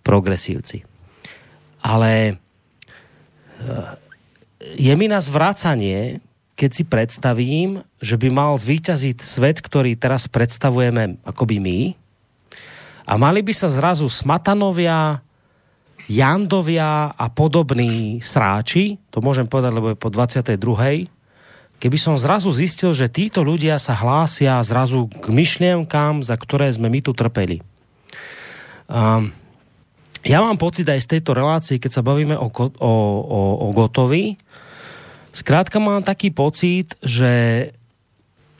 progresívci. 0.00 0.88
Ale 1.84 2.12
e, 2.32 2.34
je 4.80 4.94
mi 4.96 5.12
na 5.12 5.20
zvracanie, 5.20 6.24
keď 6.56 6.70
si 6.72 6.84
predstavím, 6.88 7.84
že 8.00 8.16
by 8.16 8.32
mal 8.32 8.56
zvíťaziť 8.56 9.20
svet, 9.20 9.60
ktorý 9.60 9.92
teraz 9.92 10.24
predstavujeme 10.24 11.20
akoby 11.20 11.60
my, 11.60 11.78
a 13.06 13.12
mali 13.14 13.40
by 13.40 13.54
sa 13.54 13.70
zrazu 13.70 14.10
smatanovia, 14.10 15.22
Jandovia 16.06 17.10
a 17.14 17.26
podobní 17.30 18.22
sráči, 18.22 18.98
to 19.10 19.18
môžem 19.18 19.46
povedať, 19.50 19.74
lebo 19.74 19.90
je 19.90 19.98
po 19.98 20.10
22. 20.10 21.10
Keby 21.82 21.98
som 21.98 22.14
zrazu 22.14 22.54
zistil, 22.54 22.94
že 22.94 23.10
títo 23.10 23.42
ľudia 23.42 23.78
sa 23.82 23.94
hlásia 23.94 24.62
zrazu 24.62 25.10
k 25.10 25.26
myšlienkám, 25.30 26.22
za 26.22 26.38
ktoré 26.38 26.70
sme 26.70 26.86
my 26.90 27.02
tu 27.02 27.10
trpeli. 27.10 27.58
Um, 28.86 29.34
ja 30.22 30.38
mám 30.42 30.58
pocit 30.58 30.86
aj 30.86 31.02
z 31.02 31.18
tejto 31.18 31.34
relácie, 31.34 31.82
keď 31.82 31.90
sa 31.90 32.06
bavíme 32.06 32.38
o, 32.38 32.50
o, 32.50 32.92
o, 33.22 33.40
o 33.66 33.74
Gotovi, 33.74 34.38
zkrátka 35.34 35.82
mám 35.82 36.06
taký 36.06 36.30
pocit, 36.30 36.94
že 37.02 37.70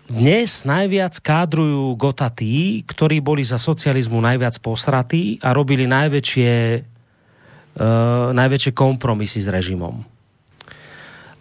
dnes 0.07 0.63
najviac 0.63 1.19
kádrujú 1.19 1.99
Gota 1.99 2.31
tí, 2.31 2.87
ktorí 2.87 3.19
boli 3.19 3.43
za 3.43 3.59
socializmu 3.59 4.23
najviac 4.23 4.59
posratí 4.63 5.43
a 5.43 5.51
robili 5.51 5.91
najväčšie, 5.91 6.53
uh, 6.79 8.31
najväčšie 8.31 8.73
kompromisy 8.73 9.43
s 9.43 9.51
režimom. 9.51 10.07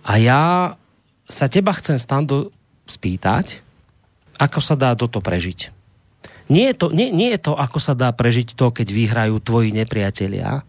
A 0.05 0.11
ja 0.17 0.73
sa 1.25 1.45
teba 1.49 1.73
chcem, 1.77 1.97
Stando, 1.97 2.53
spýtať, 2.85 3.61
ako 4.37 4.59
sa 4.61 4.77
dá 4.77 4.93
toto 4.93 5.21
prežiť. 5.21 5.73
Nie 6.45 6.73
je, 6.73 6.75
to, 6.77 6.87
nie, 6.93 7.09
nie 7.09 7.33
je 7.33 7.41
to, 7.41 7.57
ako 7.57 7.81
sa 7.81 7.97
dá 7.97 8.13
prežiť 8.13 8.53
to, 8.53 8.69
keď 8.69 8.87
vyhrajú 8.93 9.41
tvoji 9.41 9.73
nepriatelia, 9.73 10.61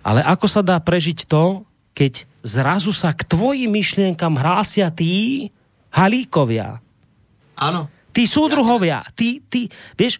ale 0.00 0.24
ako 0.24 0.48
sa 0.48 0.64
dá 0.64 0.80
prežiť 0.80 1.28
to, 1.28 1.68
keď 1.92 2.24
zrazu 2.40 2.96
sa 2.96 3.12
k 3.12 3.28
tvojim 3.28 3.68
myšlienkam 3.68 4.40
hrásia 4.40 4.88
tí 4.88 5.48
halíkovia, 5.92 6.80
Áno. 7.60 7.92
Tí 8.10 8.26
súdruhovia, 8.26 9.06
tí, 9.14 9.44
tí, 9.46 9.70
vieš, 9.94 10.18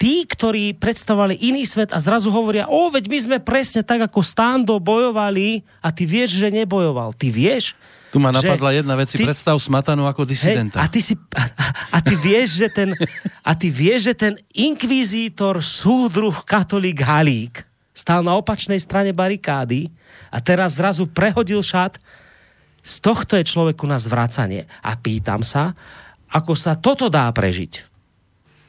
tí, 0.00 0.24
ktorí 0.24 0.76
predstavovali 0.76 1.36
iný 1.36 1.68
svet 1.68 1.92
a 1.92 2.00
zrazu 2.00 2.32
hovoria, 2.32 2.68
o, 2.70 2.88
veď 2.88 3.04
my 3.10 3.18
sme 3.18 3.36
presne 3.42 3.84
tak, 3.84 4.08
ako 4.08 4.24
Stando 4.24 4.76
bojovali 4.80 5.60
a 5.84 5.92
ty 5.92 6.08
vieš, 6.08 6.40
že 6.40 6.48
nebojoval. 6.48 7.12
Ty 7.12 7.28
vieš, 7.28 7.76
tu 8.08 8.22
ma 8.22 8.32
napadla 8.32 8.72
že 8.72 8.76
jedna 8.80 8.94
vec, 8.96 9.08
si 9.12 9.20
ty, 9.20 9.28
predstav 9.28 9.56
Smatanu 9.60 10.08
ako 10.08 10.24
disidenta. 10.24 10.80
Hej, 10.80 10.88
a, 10.88 10.92
ty 10.92 11.00
si, 11.04 11.14
a, 11.36 11.44
a, 11.92 11.98
ty 12.00 12.14
vieš, 12.16 12.64
že 12.64 12.68
ten, 12.72 12.88
a 13.44 13.52
ty 13.52 13.68
vieš, 13.68 14.08
že 14.08 14.14
ten 14.16 14.34
inkvizítor, 14.56 15.60
súdruh, 15.60 16.32
katolík 16.46 17.04
Halík 17.04 17.66
stál 17.96 18.20
na 18.24 18.36
opačnej 18.36 18.80
strane 18.80 19.12
barikády 19.12 19.88
a 20.28 20.40
teraz 20.40 20.76
zrazu 20.76 21.08
prehodil 21.08 21.64
šat. 21.64 21.96
Z 22.86 23.02
tohto 23.02 23.34
je 23.34 23.48
človeku 23.48 23.88
na 23.88 23.98
zvracanie. 23.98 24.68
A 24.84 24.94
pýtam 24.94 25.42
sa, 25.42 25.74
ako 26.30 26.52
sa 26.58 26.78
toto 26.78 27.06
dá 27.10 27.30
prežiť. 27.30 27.95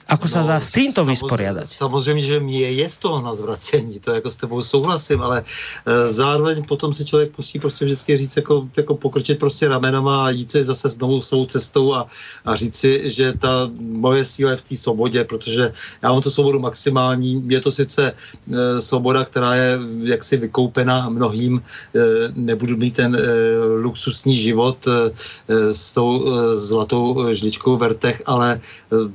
Ako 0.07 0.27
sa 0.27 0.39
no, 0.41 0.47
dá 0.47 0.59
s 0.63 0.71
týmto 0.71 1.03
samozřejmě, 1.03 1.11
vysporiadať? 1.11 1.67
Samozřejmě, 1.67 2.23
že 2.23 2.39
mě 2.39 2.59
je 2.59 2.89
z 2.89 2.97
toho 2.97 3.21
na 3.21 3.35
zvracení, 3.35 3.99
to 3.99 4.11
jako 4.11 4.31
s 4.31 4.35
tebou 4.35 4.63
souhlasím, 4.63 5.21
ale 5.21 5.43
e, 5.43 6.09
zároveň 6.09 6.63
potom 6.63 6.93
se 6.93 7.05
člověk 7.05 7.37
musí 7.37 7.59
prostě 7.59 7.85
vždycky 7.85 8.17
říct, 8.17 8.35
jako, 8.35 8.67
jako 8.77 8.95
pokrčit 8.95 9.39
prostě 9.39 9.67
ramenama 9.67 10.25
a 10.25 10.29
jít 10.29 10.51
si 10.51 10.63
zase 10.63 10.89
znovu 10.89 11.21
svou 11.21 11.45
cestou 11.45 11.93
a, 11.93 12.07
a 12.45 12.55
říct 12.55 12.75
si, 12.75 13.09
že 13.09 13.33
ta 13.33 13.69
moje 13.79 14.25
síla 14.25 14.51
je 14.51 14.57
v 14.57 14.61
té 14.61 14.75
svobodě, 14.75 15.23
protože 15.23 15.73
já 16.03 16.11
mám 16.11 16.21
tu 16.21 16.31
svobodu 16.31 16.59
maximální, 16.59 17.43
je 17.47 17.61
to 17.61 17.71
sice 17.71 18.11
e, 18.11 18.81
svoboda, 18.81 19.25
která 19.25 19.55
je 19.55 19.79
jaksi 20.03 20.37
vykoupena 20.37 21.09
mnohým, 21.09 21.59
e, 21.59 21.99
nebudu 22.35 22.77
mít 22.77 22.95
ten 22.95 23.15
e, 23.15 23.19
luxusní 23.83 24.35
život 24.35 24.87
e, 24.87 25.11
s 25.73 25.91
tou 25.91 26.23
e, 26.23 26.57
zlatou 26.57 27.27
žličkou 27.35 27.77
vertech, 27.77 28.21
ale 28.25 28.55
e, 28.55 28.59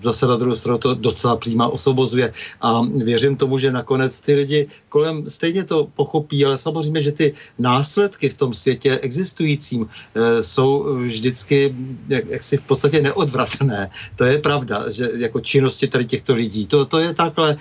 zase 0.05 0.27
na 0.27 0.37
druhou 0.37 0.57
stranu 0.57 0.82
to 0.83 0.95
docela 0.95 1.37
přímá 1.37 1.69
osvobozuje 1.69 2.33
a 2.61 2.83
věřím 2.83 3.37
tomu, 3.37 3.59
že 3.59 3.71
nakonec 3.71 4.21
ty 4.21 4.35
lidi 4.35 4.67
kolem 4.89 5.27
stejně 5.27 5.65
to 5.65 5.87
pochopí, 5.95 6.45
ale 6.45 6.59
samozřejmě, 6.59 7.03
že 7.03 7.13
ty 7.13 7.27
následky 7.59 8.29
v 8.29 8.35
tom 8.35 8.55
světě 8.55 8.99
existujícím 8.99 9.87
e, 9.87 10.43
jsou 10.43 10.97
vždycky 11.07 11.75
jak, 12.09 12.27
jaksi 12.27 12.57
v 12.57 12.67
podstatě 12.67 13.03
neodvratné. 13.03 13.91
To 14.17 14.25
je 14.25 14.39
pravda, 14.39 14.91
že 14.91 15.09
jako 15.17 15.41
činnosti 15.41 15.89
tady 15.89 16.05
těchto 16.05 16.35
lidí. 16.35 16.67
To, 16.67 16.85
to 16.85 16.99
je 16.99 17.15
takhle, 17.15 17.57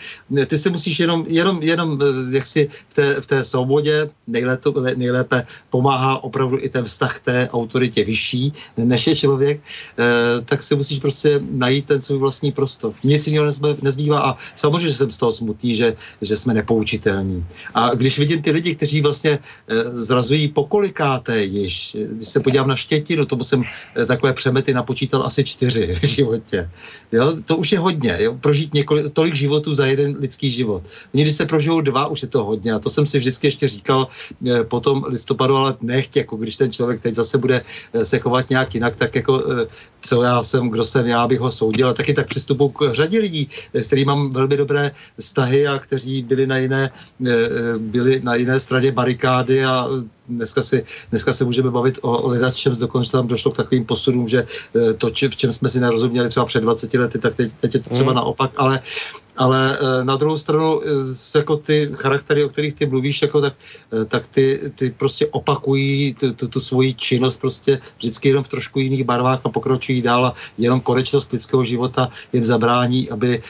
ty 0.47 0.57
se 0.57 0.69
musíš 0.69 0.99
jenom, 0.99 1.25
jenom, 1.27 1.61
jenom 1.61 1.99
jak 2.31 2.45
si 2.45 2.67
v 2.89 2.93
té, 2.93 3.21
v 3.21 3.25
té 3.25 3.43
svobodě 3.43 4.09
nejlépe, 4.27 4.69
nejlépe 4.95 5.45
pomáhá 5.69 6.23
opravdu 6.23 6.57
i 6.59 6.69
ten 6.69 6.85
vztah 6.85 7.19
té 7.19 7.49
autoritě 7.53 8.03
vyšší, 8.03 8.53
než 8.77 9.07
je 9.07 9.15
člověk, 9.15 9.61
eh, 9.61 10.41
tak 10.45 10.63
si 10.63 10.75
musíš 10.75 10.99
prostě 10.99 11.39
najít 11.51 11.85
ten 11.85 12.01
svůj 12.01 12.19
vlastní 12.19 12.51
prostor. 12.51 12.93
Mně 13.11 13.19
si 13.19 13.29
jiného 13.29 13.51
nezbývá 13.81 14.19
a 14.19 14.35
samozřejmě, 14.55 14.87
že 14.87 14.95
jsem 14.95 15.11
z 15.11 15.17
toho 15.17 15.31
smutný, 15.31 15.75
že, 15.75 15.95
že 16.21 16.37
jsme 16.37 16.53
nepoučitelní. 16.53 17.45
A 17.73 17.91
když 17.93 18.19
vidím 18.19 18.41
ty 18.41 18.51
lidi, 18.51 18.75
kteří 18.75 19.01
vlastně 19.01 19.35
eh, 19.35 19.83
zrazují 19.99 20.47
pokolikáté 20.47 21.43
již, 21.43 21.97
když 22.11 22.27
se 22.27 22.39
podívám 22.39 22.67
na 22.67 22.75
štětinu, 22.75 23.25
tomu 23.25 23.43
jsem 23.43 23.63
eh, 23.67 24.05
takové 24.05 24.33
přemety 24.33 24.73
napočítal 24.73 25.27
asi 25.27 25.43
čtyři 25.43 25.99
v 26.01 26.03
životě. 26.07 26.69
Jo? 27.11 27.35
To 27.45 27.57
už 27.57 27.71
je 27.71 27.79
hodně, 27.79 28.17
jo? 28.19 28.37
prožít 28.41 28.73
několik, 28.73 29.11
tolik 29.13 29.35
životů 29.35 29.75
za 29.75 29.85
jeden 29.85 30.15
lidský 30.19 30.51
život. 30.51 30.83
Oni, 31.13 31.23
když 31.23 31.35
se 31.35 31.45
prožijou 31.45 31.81
dva, 31.81 32.07
už 32.07 32.21
je 32.21 32.27
to 32.31 32.43
hodně. 32.47 32.73
A 32.73 32.79
to 32.79 32.89
jsem 32.89 33.05
si 33.05 33.19
vždycky 33.19 33.47
ještě 33.47 33.67
říkal 33.67 34.07
eh, 34.47 34.63
po 34.63 34.79
tom 34.79 35.03
listopadu, 35.03 35.55
ale 35.55 35.75
nechť, 35.83 36.15
jako 36.15 36.39
když 36.39 36.55
ten 36.55 36.71
člověk 36.71 37.03
teď 37.03 37.15
zase 37.15 37.37
bude 37.37 37.61
se 38.03 38.19
chovat 38.19 38.49
nějak 38.49 38.73
jinak, 38.73 38.95
tak 38.95 39.15
jako 39.15 39.43
co 40.01 40.23
já 40.23 40.43
jsem, 40.43 40.69
kdo 40.69 40.83
jsem, 40.83 41.07
já 41.07 41.27
bych 41.27 41.39
ho 41.39 41.51
soudil. 41.51 41.89
A 41.89 41.93
taky 41.93 42.13
tak 42.13 42.27
přistupu 42.27 42.69
k 42.69 42.93
řadě 43.01 43.19
lidí, 43.19 43.49
s 43.73 43.87
kterými 43.87 44.05
mám 44.05 44.29
velmi 44.29 44.57
dobré 44.57 44.91
vztahy 45.19 45.67
a 45.67 45.79
kteří 45.79 46.21
byli 46.21 46.47
na 46.47 46.57
jiné, 46.57 46.89
byli 47.77 48.21
na 48.23 48.35
jiné 48.35 48.59
straně 48.59 48.91
barikády 48.91 49.65
a 49.65 49.87
dneska, 50.35 50.61
si, 50.61 50.83
dneska 51.09 51.33
se 51.33 51.45
můžeme 51.45 51.71
bavit 51.71 51.99
o, 52.01 52.17
o 52.17 52.51
čem 52.51 52.75
dokonce 52.75 53.11
tam 53.11 53.27
došlo 53.27 53.51
k 53.51 53.57
takovým 53.57 53.85
posudům, 53.85 54.27
že 54.27 54.47
to, 54.97 55.09
v 55.09 55.35
čem 55.35 55.51
jsme 55.51 55.69
si 55.69 55.79
nerozuměli 55.79 56.29
třeba 56.29 56.45
před 56.45 56.61
20 56.61 56.93
lety, 56.93 57.19
tak 57.19 57.35
teď, 57.35 57.51
teď 57.61 57.73
je 57.73 57.79
to 57.79 57.89
třeba 57.89 58.11
mm. 58.11 58.15
naopak, 58.15 58.51
ale 58.55 58.79
ale 59.37 59.77
eh, 59.77 60.03
na 60.03 60.15
druhou 60.15 60.37
stranu 60.37 60.81
eh, 60.81 61.37
jako 61.37 61.57
ty 61.57 61.89
charaktery, 61.95 62.43
o 62.43 62.49
kterých 62.49 62.73
ty 62.73 62.85
mluvíš, 62.85 63.21
jako 63.21 63.41
tak, 63.41 63.53
eh, 64.01 64.05
tak 64.05 64.27
ty, 64.27 64.59
ty 64.75 64.91
prostě 64.91 65.27
opakují 65.27 66.13
tu, 66.13 66.33
tu, 66.33 66.47
tu 66.47 66.59
svoji 66.59 66.93
činnost 66.93 67.37
prostě 67.37 67.79
vždycky 67.97 68.27
jenom 68.27 68.43
v 68.43 68.47
trošku 68.47 68.79
jiných 68.79 69.03
barvách 69.03 69.41
a 69.43 69.49
pokročují 69.49 70.01
dál 70.01 70.25
a 70.25 70.33
jenom 70.57 70.81
konečnost 70.81 71.31
lidského 71.31 71.63
života 71.63 72.09
jim 72.33 72.45
zabrání, 72.45 73.09
aby 73.09 73.41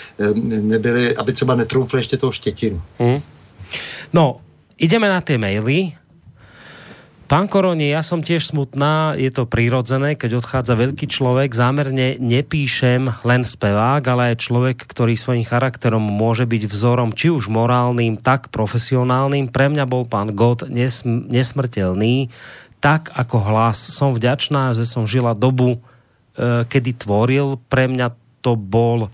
nebyli, 0.42 1.16
aby 1.16 1.34
třeba 1.34 1.56
netrumfli 1.56 2.00
ještě 2.00 2.18
toho 2.18 2.32
štětinu. 2.32 2.82
Hmm. 3.00 3.22
No, 4.14 4.40
ideme 4.78 5.10
na 5.10 5.22
ty 5.22 5.38
maily 5.38 5.92
Pán 7.32 7.48
Koroni, 7.48 7.96
ja 7.96 8.04
som 8.04 8.20
tiež 8.20 8.52
smutná, 8.52 9.16
je 9.16 9.32
to 9.32 9.48
prirodzené, 9.48 10.20
keď 10.20 10.44
odchádza 10.44 10.76
veľký 10.76 11.08
človek. 11.08 11.56
Zámerne 11.56 12.20
nepíšem 12.20 13.08
len 13.24 13.48
spevák, 13.48 14.04
ale 14.04 14.36
aj 14.36 14.44
človek, 14.44 14.84
ktorý 14.84 15.16
svojím 15.16 15.48
charakterom 15.48 16.04
môže 16.04 16.44
byť 16.44 16.68
vzorom 16.68 17.16
či 17.16 17.32
už 17.32 17.48
morálnym, 17.48 18.20
tak 18.20 18.52
profesionálnym. 18.52 19.48
Pre 19.48 19.72
mňa 19.72 19.88
bol 19.88 20.04
pán 20.04 20.36
God 20.36 20.68
nesm 20.68 21.32
nesmrtelný, 21.32 22.28
tak 22.84 23.16
ako 23.16 23.40
hlas. 23.48 23.80
Som 23.80 24.12
vďačná, 24.12 24.76
že 24.76 24.84
som 24.84 25.08
žila 25.08 25.32
dobu, 25.32 25.80
e, 26.36 26.68
kedy 26.68 27.00
tvoril. 27.00 27.64
Pre 27.72 27.88
mňa 27.88 28.12
to 28.44 28.60
bol 28.60 29.08
e, 29.08 29.10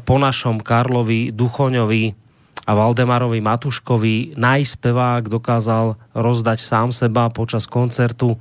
po 0.00 0.16
našom 0.16 0.64
Karlovi 0.64 1.28
Duchoňovi 1.28 2.29
a 2.70 2.78
Valdemarovi 2.78 3.42
Matuškovi 3.42 4.38
najspevák 4.38 5.26
dokázal 5.26 5.98
rozdať 6.14 6.58
sám 6.62 6.94
seba 6.94 7.26
počas 7.26 7.66
koncertu. 7.66 8.38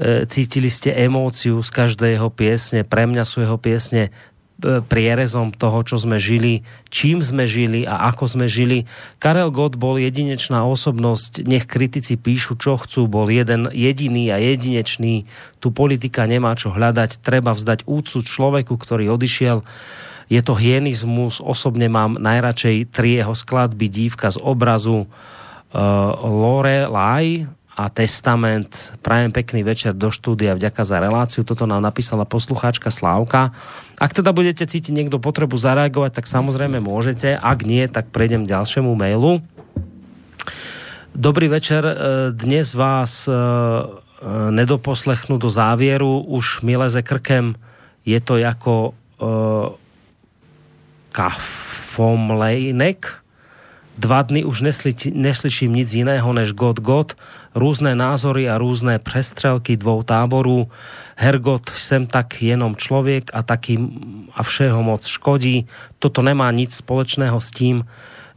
E, 0.00 0.24
cítili 0.24 0.72
ste 0.72 0.96
emóciu 0.96 1.60
z 1.60 1.68
každej 1.68 2.16
jeho 2.16 2.32
piesne. 2.32 2.80
Pre 2.88 3.04
mňa 3.04 3.28
sú 3.28 3.44
jeho 3.44 3.60
piesne 3.60 4.08
e, 4.08 4.80
prierezom 4.80 5.52
toho, 5.52 5.84
čo 5.84 6.00
sme 6.00 6.16
žili, 6.16 6.64
čím 6.88 7.20
sme 7.20 7.44
žili 7.44 7.84
a 7.84 8.08
ako 8.08 8.40
sme 8.40 8.48
žili. 8.48 8.88
Karel 9.20 9.52
Gott 9.52 9.76
bol 9.76 10.00
jedinečná 10.00 10.64
osobnosť, 10.64 11.44
nech 11.44 11.68
kritici 11.68 12.16
píšu, 12.16 12.56
čo 12.56 12.80
chcú, 12.80 13.04
bol 13.04 13.28
jeden 13.28 13.68
jediný 13.68 14.32
a 14.32 14.40
jedinečný. 14.40 15.28
Tu 15.60 15.68
politika 15.76 16.24
nemá 16.24 16.56
čo 16.56 16.72
hľadať, 16.72 17.20
treba 17.20 17.52
vzdať 17.52 17.84
úctu 17.84 18.24
človeku, 18.24 18.80
ktorý 18.80 19.12
odišiel 19.12 19.60
je 20.28 20.40
to 20.44 20.52
hyenizmus, 20.52 21.40
osobne 21.40 21.88
mám 21.88 22.20
najradšej 22.20 22.92
tri 22.92 23.16
jeho 23.16 23.32
skladby, 23.32 23.88
dívka 23.88 24.28
z 24.28 24.36
obrazu, 24.44 25.08
uh, 25.08 25.08
Lore 26.20 26.84
Lai 26.84 27.48
a 27.78 27.88
Testament. 27.88 28.92
Prajem 29.00 29.32
pekný 29.32 29.64
večer 29.64 29.96
do 29.96 30.12
štúdia, 30.12 30.52
vďaka 30.52 30.82
za 30.84 31.00
reláciu. 31.00 31.48
Toto 31.48 31.64
nám 31.64 31.80
napísala 31.80 32.28
poslucháčka 32.28 32.92
Slávka. 32.92 33.56
Ak 33.96 34.12
teda 34.12 34.36
budete 34.36 34.68
cítiť 34.68 34.92
niekto 34.92 35.16
potrebu 35.16 35.56
zareagovať, 35.56 36.20
tak 36.20 36.26
samozrejme 36.28 36.82
môžete. 36.84 37.38
Ak 37.40 37.64
nie, 37.64 37.88
tak 37.88 38.12
prejdem 38.12 38.44
k 38.44 38.52
ďalšiemu 38.52 38.92
mailu. 38.92 39.40
Dobrý 41.18 41.48
večer. 41.48 41.82
E, 41.82 41.94
dnes 42.36 42.76
vás 42.76 43.26
e, 43.26 43.32
e, 43.32 43.38
nedoposlechnú 44.54 45.40
do 45.40 45.50
závieru. 45.50 46.20
Už 46.30 46.62
mi 46.62 46.78
leze 46.78 47.02
krkem. 47.02 47.56
Je 48.04 48.20
to 48.20 48.38
jako 48.38 48.94
Kafomlejnek. 51.12 53.14
Dva 53.98 54.22
dny 54.22 54.44
už 54.44 54.60
nesli, 54.60 54.94
neslyším 55.12 55.74
nic 55.74 55.94
jiného 55.94 56.32
než 56.32 56.52
God 56.52 56.80
God, 56.80 57.12
různé 57.54 57.94
názory 57.94 58.50
a 58.50 58.58
různé 58.58 58.98
přestřelky 58.98 59.76
dvou 59.76 60.02
táborů. 60.02 60.68
Hergot 61.16 61.68
jsem 61.68 62.06
tak 62.06 62.42
jenom 62.42 62.76
člověk 62.76 63.30
a 63.34 63.42
taky 63.42 63.78
a 64.34 64.42
všeho 64.42 64.82
moc 64.82 65.06
škodí. 65.06 65.66
Toto 65.98 66.22
nemá 66.22 66.50
nic 66.50 66.74
společného 66.74 67.40
s 67.40 67.50
tím, 67.50 67.84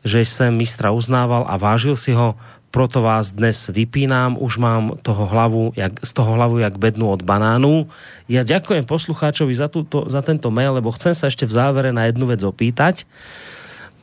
že 0.03 0.25
jsem 0.25 0.57
mistra 0.57 0.91
uznával 0.91 1.45
a 1.47 1.57
vážil 1.57 1.95
si 1.95 2.11
ho, 2.11 2.35
proto 2.71 3.03
vás 3.03 3.35
dnes 3.35 3.67
vypínám, 3.67 4.39
už 4.39 4.57
mám 4.57 4.95
toho 5.03 5.27
hlavu, 5.27 5.75
jak, 5.75 5.99
z 5.99 6.11
toho 6.15 6.31
hlavu 6.39 6.63
jak 6.63 6.79
bednu 6.79 7.11
od 7.11 7.21
banánu. 7.21 7.91
Ja 8.31 8.47
ďakujem 8.47 8.87
poslucháčovi 8.87 9.51
za, 9.51 9.67
túto, 9.67 10.07
za 10.07 10.23
tento 10.23 10.47
mail, 10.49 10.79
lebo 10.79 10.95
chcem 10.95 11.11
sa 11.11 11.27
ešte 11.27 11.43
v 11.43 11.53
závere 11.53 11.91
na 11.91 12.07
jednu 12.07 12.31
vec 12.31 12.39
opýtať. 12.41 13.03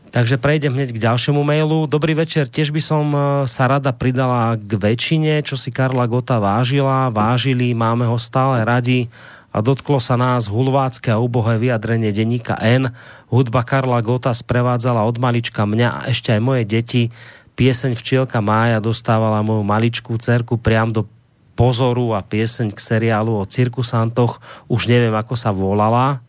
Takže 0.08 0.40
prejdem 0.40 0.72
hneď 0.72 0.96
k 0.96 1.04
ďalšiemu 1.04 1.40
mailu. 1.44 1.84
Dobrý 1.84 2.16
večer, 2.16 2.48
tiež 2.48 2.72
by 2.72 2.80
som 2.80 3.04
e, 3.12 3.20
sa 3.44 3.68
rada 3.68 3.92
pridala 3.92 4.56
k 4.56 4.72
väčšine, 4.80 5.44
čo 5.44 5.56
si 5.60 5.68
Karla 5.68 6.08
Gota 6.08 6.40
vážila, 6.40 7.12
vážili, 7.12 7.76
máme 7.76 8.08
ho 8.08 8.16
stále 8.16 8.64
radi 8.64 9.12
a 9.48 9.64
dotklo 9.64 9.96
sa 10.00 10.16
nás 10.16 10.48
hulvácké 10.48 11.12
a 11.12 11.20
ubohé 11.20 11.56
vyjadrenie 11.60 12.12
denníka 12.12 12.56
N. 12.60 12.92
Hudba 13.32 13.64
Karla 13.64 14.00
Gota 14.04 14.32
sprevádzala 14.32 15.04
od 15.04 15.16
malička 15.20 15.64
mňa 15.64 15.88
a 15.88 16.00
ešte 16.08 16.32
aj 16.36 16.40
moje 16.40 16.62
deti 16.68 17.02
pieseň 17.58 17.98
Včielka 17.98 18.38
Mája 18.38 18.78
dostávala 18.78 19.42
moju 19.42 19.66
maličkú 19.66 20.14
cerku 20.14 20.54
priam 20.54 20.94
do 20.94 21.02
pozoru 21.58 22.14
a 22.14 22.22
pieseň 22.22 22.70
k 22.70 22.78
seriálu 22.78 23.34
o 23.34 23.42
cirkusantoch. 23.42 24.38
Už 24.70 24.86
neviem, 24.86 25.10
ako 25.10 25.34
sa 25.34 25.50
volala. 25.50 26.22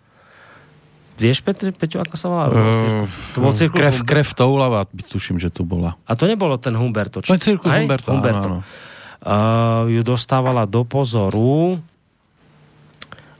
Vieš, 1.21 1.45
Petr, 1.45 1.69
Peťo, 1.69 2.01
ako 2.01 2.15
sa 2.17 2.27
volá? 2.33 2.45
Uh, 2.49 3.05
to 3.35 3.45
bol 3.45 3.53
cirkus 3.53 3.77
krev, 3.77 3.95
krev 4.07 4.27
Toulava, 4.33 4.89
tuším, 4.89 5.37
že 5.37 5.53
to 5.53 5.61
bola. 5.61 5.99
A 6.09 6.17
to 6.17 6.25
nebolo 6.25 6.57
ten 6.57 6.73
Humberto. 6.73 7.21
Či... 7.21 7.29
To 7.29 7.37
je 7.37 7.43
cirkus 7.45 7.69
Humberto, 7.69 8.09
Humberto. 8.09 8.49
Áno, 8.49 8.59
áno. 8.63 9.85
Uh, 9.85 9.99
ju 9.99 10.01
dostávala 10.01 10.63
do 10.63 10.87
pozoru 10.87 11.77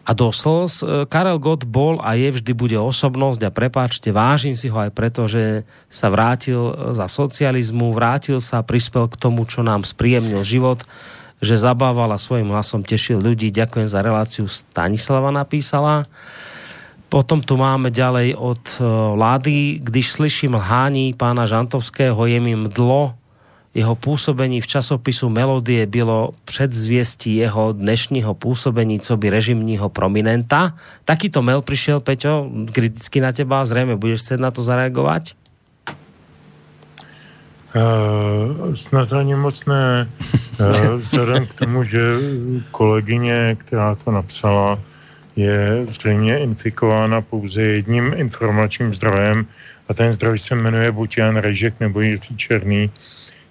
a 0.09 0.11
do 0.17 0.33
slz. 0.33 0.81
E, 0.81 0.85
Karel 1.05 1.37
Gott 1.37 1.69
bol 1.69 2.01
a 2.01 2.17
je 2.17 2.33
vždy 2.33 2.51
bude 2.57 2.77
osobnosť 2.81 3.45
a 3.45 3.53
prepáčte, 3.53 4.09
vážim 4.09 4.57
si 4.57 4.65
ho 4.65 4.77
aj 4.81 4.89
preto, 4.89 5.29
že 5.29 5.69
sa 5.85 6.09
vrátil 6.09 6.73
e, 6.73 6.97
za 6.97 7.05
socializmu, 7.05 7.93
vrátil 7.93 8.41
sa, 8.41 8.65
prispel 8.65 9.05
k 9.05 9.19
tomu, 9.21 9.45
čo 9.45 9.61
nám 9.61 9.85
spríjemnil 9.85 10.41
život, 10.41 10.81
že 11.37 11.61
zabával 11.61 12.09
a 12.09 12.17
svojim 12.17 12.49
hlasom 12.49 12.81
tešil 12.81 13.21
ľudí. 13.21 13.53
Ďakujem 13.53 13.85
za 13.85 14.01
reláciu. 14.01 14.49
Stanislava 14.49 15.29
napísala. 15.29 16.09
Potom 17.09 17.41
tu 17.41 17.57
máme 17.57 17.89
ďalej 17.89 18.37
od 18.37 18.61
Lády, 19.17 19.81
když 19.81 20.13
slyším 20.13 20.61
lhání 20.61 21.17
pána 21.17 21.49
Žantovského, 21.49 22.21
je 22.29 22.37
mi 22.37 22.53
mdlo 22.53 23.17
jeho 23.73 23.95
působení 23.95 24.61
v 24.61 24.67
časopisu 24.67 25.29
Melodie 25.29 25.85
bylo 25.85 26.31
předzvěstí 26.45 27.35
jeho 27.35 27.73
dnešního 27.73 28.33
působení 28.33 28.99
co 28.99 29.17
by 29.17 29.29
režimního 29.29 29.89
prominenta. 29.89 30.73
Takýto 31.05 31.41
mail 31.41 31.61
přišel, 31.61 31.99
Peťo, 31.99 32.49
kriticky 32.71 33.21
na 33.21 33.31
teba, 33.31 33.65
zřejmě 33.65 33.95
budeš 33.95 34.21
chcet 34.21 34.39
na 34.39 34.51
to 34.51 34.63
zareagovat? 34.63 35.23
Uh, 37.75 38.73
snad 38.73 39.13
ani 39.13 39.35
moc 39.35 39.65
ne. 39.65 40.09
Uh, 40.59 40.95
vzhledem 40.97 41.45
k 41.45 41.53
tomu, 41.53 41.83
že 41.83 41.99
kolegyně, 42.71 43.55
která 43.59 43.95
to 43.95 44.11
napsala, 44.11 44.79
je 45.35 45.85
zřejmě 45.85 46.39
infikována 46.39 47.21
pouze 47.21 47.61
jedním 47.61 48.13
informačním 48.17 48.93
zdrojem 48.93 49.45
a 49.89 49.93
ten 49.93 50.13
zdroj 50.13 50.39
se 50.39 50.55
jmenuje 50.55 50.91
buď 50.91 51.17
Jan 51.17 51.37
Rejžek 51.37 51.79
nebo 51.79 52.01
Jiří 52.01 52.37
Černý, 52.37 52.89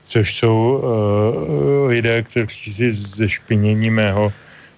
což 0.09 0.35
jsou 0.35 0.57
uh, 0.57 1.89
lidé, 1.89 2.23
kteří 2.23 2.73
si 2.73 2.93
ze 2.93 3.29
špinění 3.29 3.91
mého 3.91 4.33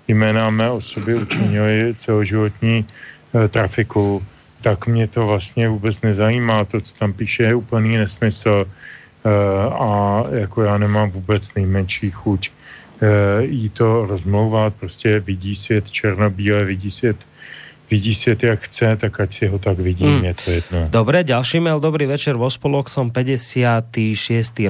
jména 0.09 0.51
mé 0.51 0.71
osoby 0.71 1.15
učinili 1.15 1.95
celoživotní 1.95 2.83
uh, 3.33 3.47
trafiku, 3.47 4.23
tak 4.63 4.87
mě 4.87 5.07
to 5.07 5.27
vlastně 5.27 5.69
vůbec 5.69 6.01
nezajímá. 6.03 6.65
To, 6.65 6.81
co 6.81 6.93
tam 6.95 7.13
píše, 7.13 7.43
je 7.43 7.55
úplný 7.55 7.97
nesmysl 7.97 8.67
uh, 8.67 9.31
a 9.71 10.25
jako 10.35 10.63
já 10.63 10.79
nemám 10.79 11.11
vůbec 11.11 11.55
nejmenší 11.55 12.11
chuť 12.11 12.51
uh, 12.51 13.09
jí 13.47 13.71
to 13.71 14.07
rozmlouvat. 14.07 14.75
Prostě 14.75 15.21
vidí 15.21 15.55
svět 15.55 15.91
černobíle, 15.91 16.65
vidí 16.65 16.91
svět 16.91 17.17
vidí 17.91 18.15
svět 18.15 18.43
jak 18.43 18.61
chce, 18.71 18.97
tak 18.97 19.21
ať 19.21 19.31
si 19.35 19.45
ho 19.51 19.59
tak 19.59 19.83
vidí, 19.83 20.07
hmm. 20.07 20.25
je 20.25 20.35
to 20.35 20.47
jedno. 20.51 20.79
Dobre, 20.89 21.27
ďalší 21.27 21.59
mail, 21.59 21.83
dobrý 21.83 22.07
večer, 22.07 22.39
vo 22.39 22.47
spolok 22.47 22.87
som 22.87 23.11
56. 23.11 23.91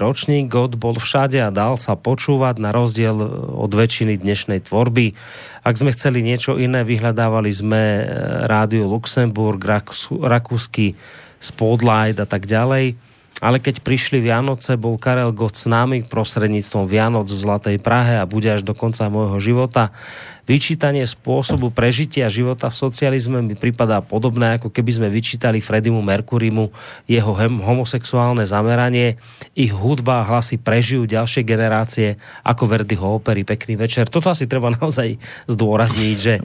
ročník, 0.01 0.49
God 0.49 0.81
bol 0.81 0.97
všade 0.97 1.37
a 1.37 1.53
dal 1.53 1.77
sa 1.77 2.01
počúvať 2.01 2.57
na 2.57 2.73
rozdiel 2.73 3.21
od 3.53 3.71
väčšiny 3.71 4.17
dnešnej 4.17 4.65
tvorby. 4.65 5.13
Ak 5.61 5.77
sme 5.77 5.93
chceli 5.93 6.25
niečo 6.25 6.57
iné, 6.57 6.81
vyhľadávali 6.81 7.53
sme 7.53 7.83
eh, 8.01 8.05
rádio 8.49 8.89
Luxemburg, 8.89 9.61
rakúsky 10.09 10.97
Spotlight 11.41 12.21
a 12.21 12.27
tak 12.29 12.49
ďalej. 12.49 13.10
Ale 13.41 13.57
keď 13.57 13.81
prišli 13.81 14.21
Vianoce, 14.21 14.77
bol 14.77 15.01
Karel 15.01 15.33
Gott 15.33 15.57
s 15.57 15.65
nami 15.65 16.05
prostredníctvom 16.05 16.85
Vianoc 16.85 17.25
v 17.33 17.41
Zlatej 17.41 17.77
Prahe 17.81 18.21
a 18.21 18.29
bude 18.29 18.53
až 18.53 18.61
do 18.61 18.77
konca 18.77 19.09
môjho 19.09 19.41
života. 19.41 19.97
Vyčítanie 20.45 21.07
spôsobu 21.09 21.73
prežitia 21.73 22.29
života 22.29 22.69
v 22.69 22.77
socializme 22.77 23.41
mi 23.41 23.57
pripadá 23.57 24.03
podobné, 24.05 24.61
ako 24.61 24.69
keby 24.69 24.91
sme 24.93 25.09
vyčítali 25.09 25.62
Fredimu 25.62 26.03
Merkurimu 26.05 26.69
jeho 27.09 27.33
homosexuálne 27.39 28.45
zameranie. 28.45 29.17
Ich 29.57 29.73
hudba 29.73 30.21
a 30.21 30.27
hlasy 30.27 30.61
prežijú 30.61 31.09
ďalšie 31.09 31.47
generácie 31.47 32.19
ako 32.45 32.67
Verdiho 32.67 33.09
opery. 33.09 33.47
Pekný 33.47 33.81
večer. 33.81 34.11
Toto 34.11 34.29
asi 34.29 34.51
treba 34.51 34.69
naozaj 34.77 35.17
zdôrazniť, 35.49 36.17
že 36.19 36.45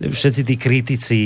všetci 0.00 0.42
tí 0.42 0.54
kritici, 0.58 1.20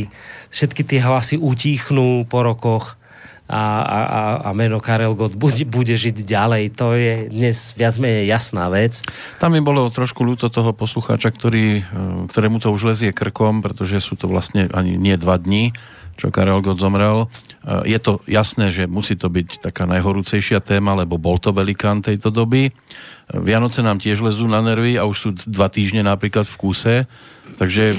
všetky 0.53 0.83
tie 0.85 1.01
hlasy 1.01 1.41
utíchnú 1.41 2.29
po 2.29 2.45
rokoch 2.45 3.01
a, 3.47 3.63
a, 3.87 4.21
a 4.43 4.51
meno 4.51 4.83
Karel 4.83 5.15
Gott 5.15 5.39
bude, 5.39 5.63
bude 5.63 5.95
žiť 5.95 6.27
ďalej. 6.27 6.75
To 6.83 6.99
je 6.99 7.31
dnes 7.31 7.55
viac 7.79 7.95
menej 8.03 8.27
jasná 8.27 8.67
vec. 8.67 9.07
Tam 9.39 9.55
mi 9.55 9.63
bolo 9.63 9.87
trošku 9.87 10.27
ľúto 10.27 10.51
toho 10.51 10.75
poslucháča, 10.75 11.31
ktorý, 11.31 11.67
e, 11.79 11.83
ktorému 12.27 12.59
to 12.59 12.75
už 12.75 12.91
lezie 12.91 13.15
krkom, 13.15 13.63
pretože 13.63 14.03
sú 14.03 14.19
to 14.19 14.27
vlastne 14.27 14.67
ani 14.75 14.99
nie 14.99 15.15
dva 15.15 15.39
dní, 15.39 15.71
čo 16.19 16.35
Karel 16.35 16.59
Gott 16.59 16.83
zomrel. 16.83 17.31
E, 17.63 17.87
je 17.87 17.99
to 18.03 18.19
jasné, 18.27 18.75
že 18.75 18.91
musí 18.91 19.15
to 19.15 19.31
byť 19.31 19.63
taká 19.63 19.87
najhorúcejšia 19.87 20.59
téma, 20.59 20.99
lebo 20.99 21.15
bol 21.15 21.39
to 21.39 21.55
velikán 21.55 22.03
tejto 22.03 22.35
doby. 22.35 22.71
E, 22.71 22.73
Vianoce 23.31 23.79
nám 23.79 24.03
tiež 24.03 24.27
lezú 24.27 24.51
na 24.51 24.59
nervy 24.59 24.99
a 24.99 25.07
už 25.07 25.17
sú 25.17 25.31
dva 25.47 25.71
týždne 25.71 26.03
napríklad 26.03 26.51
v 26.51 26.57
kúse, 26.59 26.95
takže 27.63 27.95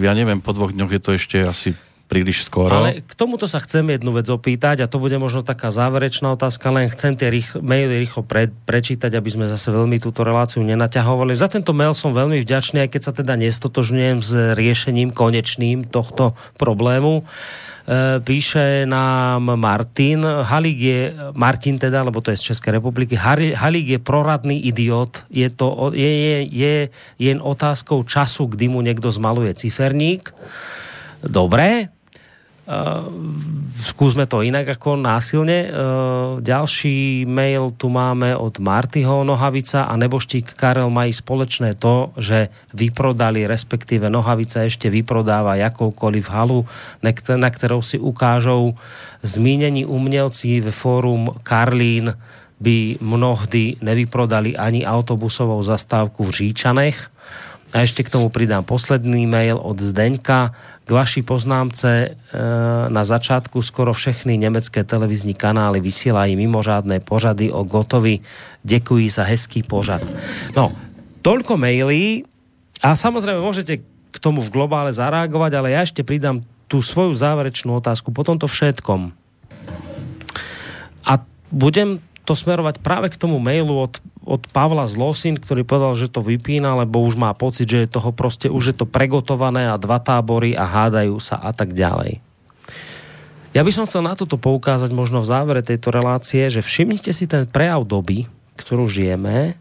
ja 0.00 0.16
neviem, 0.16 0.40
po 0.40 0.56
dvoch 0.56 0.72
dňoch 0.72 0.92
je 0.96 1.00
to 1.04 1.10
ešte 1.20 1.36
asi 1.44 1.76
príliš 2.06 2.46
skoro. 2.46 2.70
Ale 2.70 3.02
k 3.02 3.12
tomuto 3.18 3.50
sa 3.50 3.58
chcem 3.58 3.82
jednu 3.90 4.14
vec 4.14 4.30
opýtať 4.30 4.86
a 4.86 4.90
to 4.90 5.02
bude 5.02 5.18
možno 5.18 5.42
taká 5.42 5.74
záverečná 5.74 6.38
otázka, 6.38 6.70
len 6.70 6.86
chcem 6.86 7.18
tie 7.18 7.28
rých, 7.30 7.50
maily 7.58 8.06
rýchlo 8.06 8.22
pre, 8.22 8.48
prečítať, 8.48 9.10
aby 9.10 9.28
sme 9.30 9.46
zase 9.50 9.74
veľmi 9.74 9.98
túto 9.98 10.22
reláciu 10.22 10.62
nenaťahovali. 10.62 11.34
Za 11.34 11.50
tento 11.50 11.74
mail 11.74 11.92
som 11.98 12.14
veľmi 12.14 12.38
vďačný, 12.46 12.86
aj 12.86 12.90
keď 12.94 13.02
sa 13.02 13.12
teda 13.12 13.34
nestotožňujem 13.34 14.18
s 14.22 14.30
riešením 14.54 15.10
konečným 15.10 15.82
tohto 15.82 16.38
problému. 16.54 17.26
E, 17.86 18.22
píše 18.22 18.86
nám 18.86 19.58
Martin, 19.58 20.22
Halík 20.22 20.78
je, 20.78 21.00
Martin 21.34 21.78
teda, 21.78 22.06
lebo 22.06 22.22
to 22.22 22.30
je 22.30 22.38
z 22.38 22.54
Českej 22.54 22.78
republiky, 22.78 23.18
Halík 23.54 23.86
je 23.86 24.00
proradný 24.02 24.62
idiot, 24.62 25.26
je, 25.30 25.50
to, 25.50 25.90
je, 25.90 26.06
je, 26.06 26.38
je 26.50 26.74
jen 27.18 27.38
otázkou 27.42 28.02
času, 28.06 28.46
kdy 28.46 28.70
mu 28.70 28.82
někdo 28.82 29.10
zmaluje 29.10 29.54
ciferník. 29.54 30.34
Dobré, 31.26 31.90
skúsme 33.78 34.26
to 34.26 34.42
inak 34.42 34.74
ako 34.74 34.98
násilne. 34.98 35.70
Uh, 35.70 36.42
ďalší 36.42 37.22
mail 37.22 37.70
tu 37.78 37.86
máme 37.86 38.34
od 38.34 38.58
Martyho 38.58 39.22
Nohavica 39.22 39.86
a 39.86 39.94
neboštík 39.94 40.58
Karel 40.58 40.90
mají 40.90 41.14
společné 41.14 41.78
to, 41.78 42.10
že 42.18 42.50
vyprodali, 42.74 43.46
respektíve 43.46 44.10
Nohavica 44.10 44.66
ešte 44.66 44.90
vyprodáva 44.90 45.54
jakoukoliv 45.62 46.26
halu, 46.26 46.66
na 47.38 47.50
kterou 47.50 47.82
si 47.86 48.02
ukážou 48.02 48.74
zmínění 49.22 49.86
umělci 49.86 50.60
ve 50.60 50.74
fórum 50.74 51.30
Karlín 51.46 52.18
by 52.60 52.98
mnohdy 52.98 53.76
nevyprodali 53.78 54.56
ani 54.56 54.82
autobusovou 54.82 55.62
zastávku 55.62 56.24
v 56.24 56.30
Říčanech. 56.30 57.10
A 57.74 57.84
ešte 57.84 58.00
k 58.00 58.08
tomu 58.08 58.32
pridám 58.32 58.64
posledný 58.64 59.28
mail 59.28 59.60
od 59.60 59.76
Zdeňka 59.76 60.56
k 60.86 60.90
vaší 60.90 61.26
poznámce 61.26 61.90
e, 61.90 62.14
na 62.88 63.02
začátku 63.02 63.58
skoro 63.62 63.90
všechny 63.92 64.38
německé 64.38 64.86
televizní 64.86 65.34
kanály 65.34 65.82
vysílají 65.82 66.38
mimořádné 66.38 67.02
pořady 67.02 67.50
o 67.50 67.66
Gotovi. 67.66 68.22
Děkuji 68.62 69.10
za 69.10 69.26
hezký 69.26 69.66
pořad. 69.66 70.06
No, 70.54 70.70
toľko 71.26 71.58
mailí 71.58 72.22
a 72.86 72.94
samozrejme 72.94 73.42
môžete 73.42 73.82
k 74.14 74.16
tomu 74.22 74.38
v 74.38 74.54
globále 74.54 74.94
zareagovať, 74.94 75.52
ale 75.58 75.74
ja 75.74 75.82
ešte 75.82 76.06
pridám 76.06 76.46
tú 76.70 76.78
svoju 76.78 77.18
záverečnú 77.18 77.74
otázku 77.82 78.14
po 78.14 78.22
tomto 78.22 78.46
všetkom. 78.46 79.10
A 81.02 81.12
budem 81.50 81.98
to 82.22 82.38
smerovať 82.38 82.78
práve 82.78 83.10
k 83.10 83.18
tomu 83.18 83.42
mailu 83.42 83.74
od, 83.74 83.98
od 84.26 84.42
Pavla 84.50 84.90
Zlosin, 84.90 85.38
ktorý 85.38 85.62
povedal, 85.62 85.94
že 85.94 86.10
to 86.10 86.18
vypína, 86.18 86.74
lebo 86.82 86.98
už 87.06 87.14
má 87.14 87.30
pocit, 87.32 87.70
že 87.70 87.86
je 87.86 87.94
toho 87.94 88.10
proste, 88.10 88.50
už 88.50 88.74
je 88.74 88.76
to 88.76 88.84
pregotované 88.84 89.70
a 89.70 89.78
dva 89.78 90.02
tábory 90.02 90.58
a 90.58 90.66
hádajú 90.66 91.16
sa 91.22 91.38
a 91.38 91.54
tak 91.54 91.72
ďalej. 91.72 92.18
Ja 93.54 93.64
by 93.64 93.72
som 93.72 93.86
chcel 93.88 94.04
na 94.04 94.12
toto 94.12 94.36
poukázať 94.36 94.92
možno 94.92 95.24
v 95.24 95.30
závere 95.30 95.62
tejto 95.64 95.88
relácie, 95.88 96.50
že 96.52 96.60
všimnite 96.60 97.08
si 97.14 97.24
ten 97.24 97.48
prejav 97.48 97.88
doby, 97.88 98.28
ktorú 98.58 98.84
žijeme, 98.84 99.56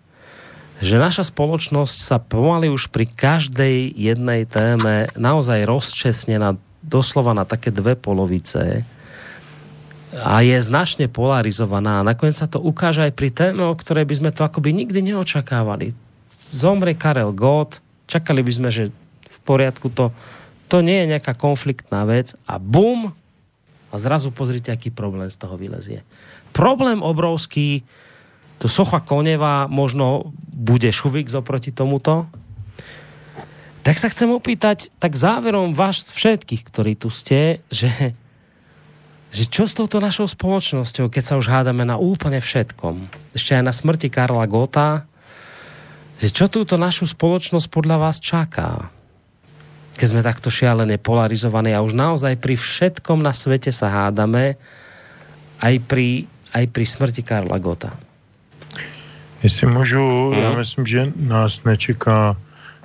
že 0.83 0.99
naša 0.99 1.31
spoločnosť 1.31 1.97
sa 2.03 2.19
pomaly 2.19 2.67
už 2.67 2.91
pri 2.91 3.07
každej 3.07 3.95
jednej 3.95 4.43
téme 4.43 5.07
naozaj 5.15 5.63
rozčesne 5.63 6.35
na, 6.35 6.59
doslova 6.83 7.31
na 7.31 7.47
také 7.47 7.71
dve 7.71 7.95
polovice 7.95 8.83
a 10.15 10.39
je 10.39 10.57
značne 10.63 11.11
polarizovaná. 11.11 12.01
A 12.01 12.07
nakoniec 12.07 12.39
to 12.47 12.59
ukáže 12.63 13.03
aj 13.03 13.13
pri 13.13 13.29
téme, 13.31 13.67
o 13.67 13.75
ktorej 13.75 14.07
by 14.07 14.15
sme 14.15 14.31
to 14.31 14.47
akoby 14.47 14.71
nikdy 14.71 15.03
neočakávali. 15.11 15.91
Zomre 16.31 16.95
Karel 16.95 17.35
Gott, 17.35 17.83
čakali 18.07 18.39
by 18.39 18.51
že 18.71 18.89
v 19.27 19.39
poriadku 19.43 19.91
to, 19.91 20.15
to 20.71 20.79
nie 20.79 21.03
je 21.03 21.11
nejaká 21.17 21.35
konfliktná 21.35 22.07
vec 22.07 22.33
a 22.47 22.55
bum, 22.57 23.11
a 23.91 23.95
zrazu 23.95 24.27
pozrite, 24.35 24.75
aký 24.75 24.91
problém 24.91 25.31
z 25.31 25.39
toho 25.39 25.55
vylezie. 25.55 26.03
Problém 26.51 26.99
obrovský, 26.99 27.87
to 28.59 28.67
socha 28.67 28.99
Koneva 28.99 29.71
možno 29.71 30.35
bude 30.51 30.91
šuvik 30.91 31.31
zoproti 31.31 31.71
tomuto, 31.71 32.27
tak 33.87 34.01
sa 34.01 34.09
chcem 34.09 34.33
opýtať, 34.33 34.89
tak 34.97 35.13
záverom 35.13 35.77
vás 35.77 36.09
všetkých, 36.09 36.65
ktorí 36.67 36.97
tu 36.97 37.13
ste, 37.13 37.61
že 37.69 38.17
že 39.35 39.51
čo 39.51 39.67
s 39.67 39.75
touto 39.75 39.99
našou 39.99 40.31
spoločnosťou, 40.31 41.11
keď 41.11 41.23
sa 41.23 41.35
už 41.35 41.51
hádame 41.51 41.83
na 41.83 41.99
úplne 41.99 42.39
všetkom, 42.39 43.11
ešte 43.35 43.51
aj 43.59 43.63
na 43.67 43.75
smrti 43.75 44.07
Karla 44.07 44.47
Gota, 44.47 45.03
že 46.23 46.31
čo 46.31 46.47
túto 46.47 46.79
našu 46.79 47.03
spoločnosť 47.11 47.67
podľa 47.67 48.07
vás 48.07 48.23
čaká? 48.23 48.87
Keď 49.99 50.07
sme 50.07 50.23
takto 50.23 50.47
šialene 50.47 50.95
polarizovaní 50.95 51.75
a 51.75 51.83
už 51.83 51.91
naozaj 51.91 52.39
pri 52.39 52.55
všetkom 52.55 53.19
na 53.19 53.35
svete 53.35 53.75
sa 53.75 53.91
hádame, 53.91 54.55
aj 55.59 55.75
pri, 55.83 56.31
aj 56.55 56.65
pri 56.71 56.85
smrti 56.87 57.19
Karla 57.23 57.59
Gota. 57.59 57.91
Jestli 59.43 59.67
můžu, 59.67 60.31
hmm. 60.31 60.43
já 60.43 60.51
myslím, 60.51 60.85
že 60.85 61.11
nás 61.15 61.63
nečeká 61.63 62.35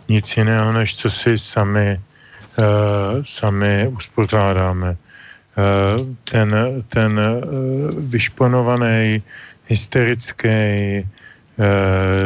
nic 0.08 0.36
jiného, 0.36 0.72
než 0.72 0.96
co 0.96 1.10
si 1.10 1.38
sami 1.38 2.00
sami 3.22 3.88
uspořádáme. 3.88 4.96
Ten, 6.24 6.54
ten 6.88 7.20
vyšponovaný 7.98 9.22
hysterický 9.66 10.58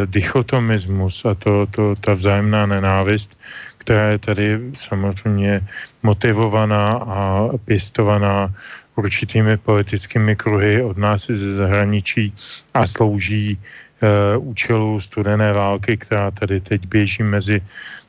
dichotomismus 0.07 1.25
a 1.25 1.35
to, 1.35 1.67
to, 1.67 1.97
ta 1.97 2.13
vzájemná 2.13 2.67
nenávist, 2.67 3.39
která 3.79 4.09
je 4.09 4.19
tady 4.19 4.61
samozřejmě 4.79 5.61
motivovaná 6.03 6.93
a 6.93 7.49
pěstovaná 7.65 8.55
určitými 8.97 9.57
politickými 9.57 10.37
kruhy 10.37 10.83
od 10.83 10.97
nás 10.97 11.27
ze 11.27 11.53
zahraničí 11.53 12.35
a 12.75 12.87
slouží 12.87 13.59
uh, 13.59 14.49
účelu 14.49 15.01
studené 15.01 15.53
války, 15.53 15.97
která 15.97 16.31
tady 16.31 16.61
teď 16.61 16.87
běží 16.87 17.23
mezi, 17.23 17.61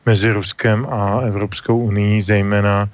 mezi 0.06 0.32
Ruskem 0.32 0.86
a 0.86 1.20
Evropskou 1.28 1.78
unii, 1.78 2.22
zejména 2.22 2.90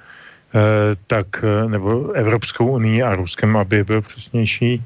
tak, 1.08 1.28
uh, 1.44 1.72
nebo 1.72 2.12
Evropskou 2.12 2.68
unii 2.68 3.04
a 3.04 3.16
Ruskem, 3.16 3.58
aby 3.58 3.84
byl 3.84 4.02
přesnější, 4.02 4.84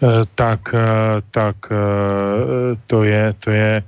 uh, 0.00 0.10
tak, 0.34 0.74
tak 1.30 1.56
to 2.86 3.04
je, 3.04 3.34
to 3.40 3.50
je 3.50 3.82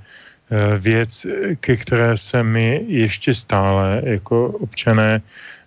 věc, 0.79 1.27
ke 1.59 1.75
které 1.75 2.17
se 2.17 2.43
my 2.43 2.83
ještě 2.87 3.33
stále 3.33 4.01
jako 4.03 4.47
občané 4.47 5.21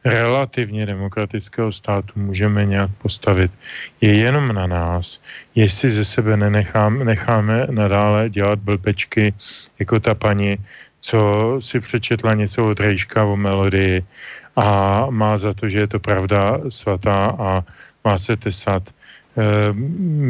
relativně 0.05 0.87
demokratického 0.87 1.73
státu 1.73 2.13
můžeme 2.17 2.65
nějak 2.65 2.91
postavit. 3.03 3.51
Je 4.01 4.15
jenom 4.15 4.55
na 4.55 4.67
nás, 4.67 5.21
jestli 5.55 5.91
ze 5.91 6.05
sebe 6.05 6.37
nenechám, 6.37 7.05
necháme 7.05 7.67
nadále 7.71 8.31
dělat 8.31 8.59
blbečky, 8.59 9.35
jako 9.79 10.01
ta 10.01 10.15
paní, 10.15 10.57
co 11.01 11.21
si 11.61 11.81
přečetla 11.81 12.35
něco 12.35 12.69
od 12.69 12.81
Rejška 12.81 13.25
o 13.25 13.37
melodii 13.37 14.05
a 14.61 15.07
má 15.11 15.41
za 15.41 15.57
to, 15.57 15.69
že 15.69 15.79
je 15.79 15.89
to 15.97 15.99
pravda 15.99 16.61
svatá 16.69 17.33
a 17.33 17.65
má 18.05 18.19
se 18.21 18.37
tesat 18.37 18.85
Eh, 19.39 19.73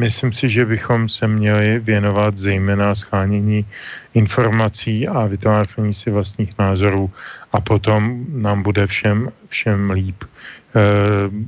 myslím 0.05 0.33
si, 0.33 0.49
že 0.49 0.67
bychom 0.67 1.09
se 1.09 1.27
měli 1.27 1.79
věnovat 1.79 2.39
zejména 2.39 2.95
schánění 2.95 3.67
informací 4.15 5.09
a 5.09 5.27
vytváření 5.27 5.93
si 5.93 6.11
vlastních 6.11 6.59
názorů 6.59 7.11
a 7.53 7.61
potom 7.61 8.27
nám 8.29 8.63
bude 8.63 8.87
všem, 8.87 9.33
všem 9.49 9.91
líp. 9.91 10.25
Eh, 10.25 10.79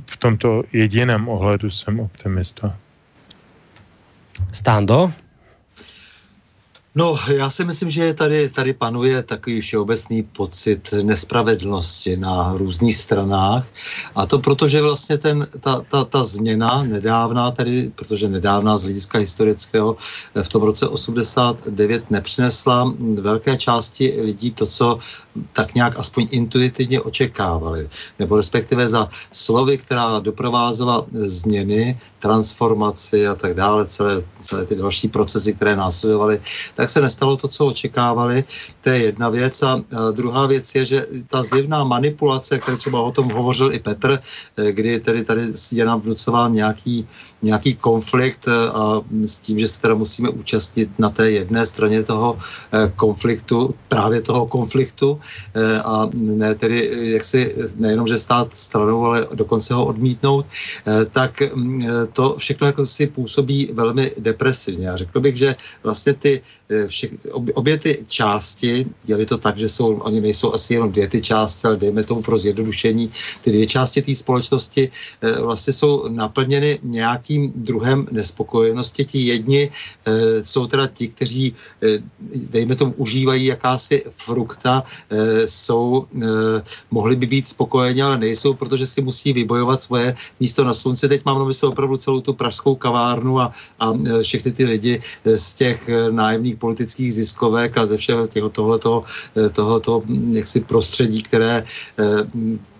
v 0.09 0.17
tomto 0.17 0.63
jediném 0.73 1.29
ohledu 1.29 1.71
jsem 1.71 1.99
optimista. 1.99 2.75
Stando? 4.51 5.13
No, 6.95 7.17
já 7.35 7.49
si 7.49 7.65
myslím, 7.65 7.89
že 7.89 8.13
tady, 8.13 8.49
tady 8.49 8.73
panuje 8.73 9.23
takový 9.23 9.61
všeobecný 9.61 10.23
pocit 10.23 10.93
nespravedlnosti 11.03 12.17
na 12.17 12.53
různých 12.57 12.97
stranách. 12.97 13.65
A 14.15 14.25
to 14.25 14.39
proto, 14.39 14.67
že 14.67 14.81
vlastně 14.81 15.17
ten, 15.17 15.47
ta, 15.59 15.81
ta, 15.81 16.03
ta 16.03 16.23
změna 16.23 16.83
nedávná, 16.83 17.51
tedy, 17.51 17.91
protože 17.95 18.29
nedávná 18.29 18.77
z 18.77 18.83
hlediska 18.83 19.17
historického 19.17 19.95
v 20.43 20.49
tom 20.49 20.61
roce 20.61 20.87
89 20.87 22.11
nepřinesla 22.11 22.93
velké 23.21 23.57
části 23.57 24.21
lidí 24.21 24.51
to, 24.51 24.65
co 24.65 24.99
tak 25.53 25.75
nějak 25.75 25.99
aspoň 25.99 26.27
intuitivně 26.31 27.01
očekávali. 27.01 27.89
Nebo 28.19 28.37
respektive 28.37 28.87
za 28.87 29.09
slovy, 29.31 29.77
která 29.77 30.19
doprovázela 30.19 31.05
změny, 31.13 31.99
transformaci 32.19 33.27
a 33.27 33.35
tak 33.35 33.53
dále, 33.53 33.85
celé, 33.85 34.23
celé 34.41 34.65
ty 34.65 34.75
další 34.75 35.07
procesy, 35.07 35.53
které 35.53 35.75
následovaly, 35.75 36.39
tak 36.83 36.89
se 36.89 37.01
nestalo 37.01 37.37
to, 37.37 37.47
co 37.47 37.65
očekávali. 37.65 38.43
To 38.81 38.89
je 38.89 39.15
jedna 39.15 39.29
věc. 39.29 39.63
A 39.63 39.79
druhá 40.11 40.47
věc 40.47 40.75
je, 40.75 40.85
že 40.85 41.05
ta 41.27 41.43
zjevná 41.43 41.83
manipulace, 41.83 42.59
které 42.59 42.77
třeba 42.77 43.01
o 43.01 43.11
tom 43.11 43.31
hovořil 43.31 43.73
i 43.73 43.79
Petr, 43.79 44.19
eh, 44.19 44.71
kdy 44.71 44.99
tedy 44.99 45.23
tady 45.23 45.41
je 45.71 45.85
nám 45.85 46.01
vnucován 46.01 46.53
nějaký 46.53 47.07
nějaký 47.43 47.75
konflikt 47.75 48.47
eh, 48.47 48.69
a 48.71 49.01
s 49.25 49.39
tím, 49.39 49.59
že 49.59 49.67
se 49.67 49.81
teda 49.81 49.93
musíme 49.93 50.29
účastnit 50.29 50.89
na 50.99 51.09
té 51.09 51.31
jedné 51.31 51.65
straně 51.65 52.03
toho 52.03 52.37
eh, 52.39 52.91
konfliktu, 52.95 53.75
právě 53.87 54.21
toho 54.21 54.47
konfliktu 54.47 55.19
eh, 55.53 55.79
a 55.81 56.09
ne 56.13 56.55
tedy 56.55 56.89
jak 57.13 57.23
si 57.23 57.55
nejenom, 57.75 58.07
že 58.07 58.17
stát 58.17 58.55
stranou, 58.55 59.05
ale 59.05 59.27
dokonce 59.33 59.73
ho 59.73 59.85
odmítnout, 59.85 60.45
tak 61.11 61.41
mm, 61.41 61.87
to 62.13 62.35
všechno 62.37 62.67
jako 62.67 62.85
si 62.85 63.07
působí 63.07 63.69
velmi 63.73 64.11
depresivně. 64.17 64.87
Já 64.87 64.97
řekl 64.97 65.19
bych, 65.19 65.35
že 65.35 65.55
vlastně 65.83 66.13
ty 66.13 66.41
vše, 66.87 67.07
obě 67.53 67.77
ty 67.77 68.05
části, 68.07 68.85
je 69.07 69.25
to 69.25 69.37
tak, 69.37 69.57
že 69.57 69.69
jsou, 69.69 69.95
oni 69.95 70.21
nejsou 70.21 70.53
asi 70.53 70.73
jenom 70.73 70.91
dvě 70.91 71.07
ty 71.07 71.21
části, 71.21 71.67
ale 71.67 71.77
dejme 71.77 72.03
tomu 72.03 72.21
pro 72.21 72.37
zjednodušení, 72.37 73.11
ty 73.41 73.51
dvě 73.51 73.67
části 73.67 74.01
té 74.01 74.15
společnosti 74.15 74.89
vlastně 75.41 75.73
jsou 75.73 76.07
naplněny 76.09 76.79
nějaký 76.83 77.32
tím 77.33 77.49
druhem 77.55 78.05
nespokojenosti. 78.13 79.05
Ti 79.05 79.19
jedni 79.33 79.61
e, 79.65 79.71
jsou 80.45 80.69
teda 80.69 80.85
ti, 80.87 81.07
kteří, 81.09 81.55
e, 81.81 81.97
dejme 82.53 82.77
tomu, 82.77 82.93
užívají 83.01 83.45
jakási 83.45 84.05
frukta, 84.13 84.85
e, 85.09 85.47
jsou, 85.49 86.05
e, 86.13 86.61
mohli 86.93 87.15
by 87.17 87.25
být 87.25 87.47
spokojeni, 87.47 88.01
ale 88.01 88.17
nejsou, 88.21 88.53
protože 88.53 88.85
si 88.85 89.01
musí 89.01 89.33
vybojovat 89.33 89.81
svoje 89.81 90.13
místo 90.39 90.61
na 90.61 90.73
slunci. 90.73 91.09
Teď 91.09 91.25
mám 91.25 91.41
na 91.41 91.45
mysli 91.49 91.65
opravdu 91.67 91.97
celou 91.97 92.21
tu 92.21 92.33
pražskou 92.37 92.75
kavárnu 92.77 93.41
a, 93.41 93.49
a 93.81 93.93
všechny 94.21 94.51
ty 94.51 94.63
lidi 94.65 95.01
z 95.25 95.45
těch 95.53 95.89
nájemných 96.13 96.61
politických 96.61 97.13
ziskovek 97.13 97.77
a 97.77 97.85
ze 97.85 97.97
všeho 97.97 98.29
tohoto, 98.53 99.03
tohoto 99.51 100.03
jaksi 100.31 100.59
prostředí, 100.61 101.23
které 101.23 101.65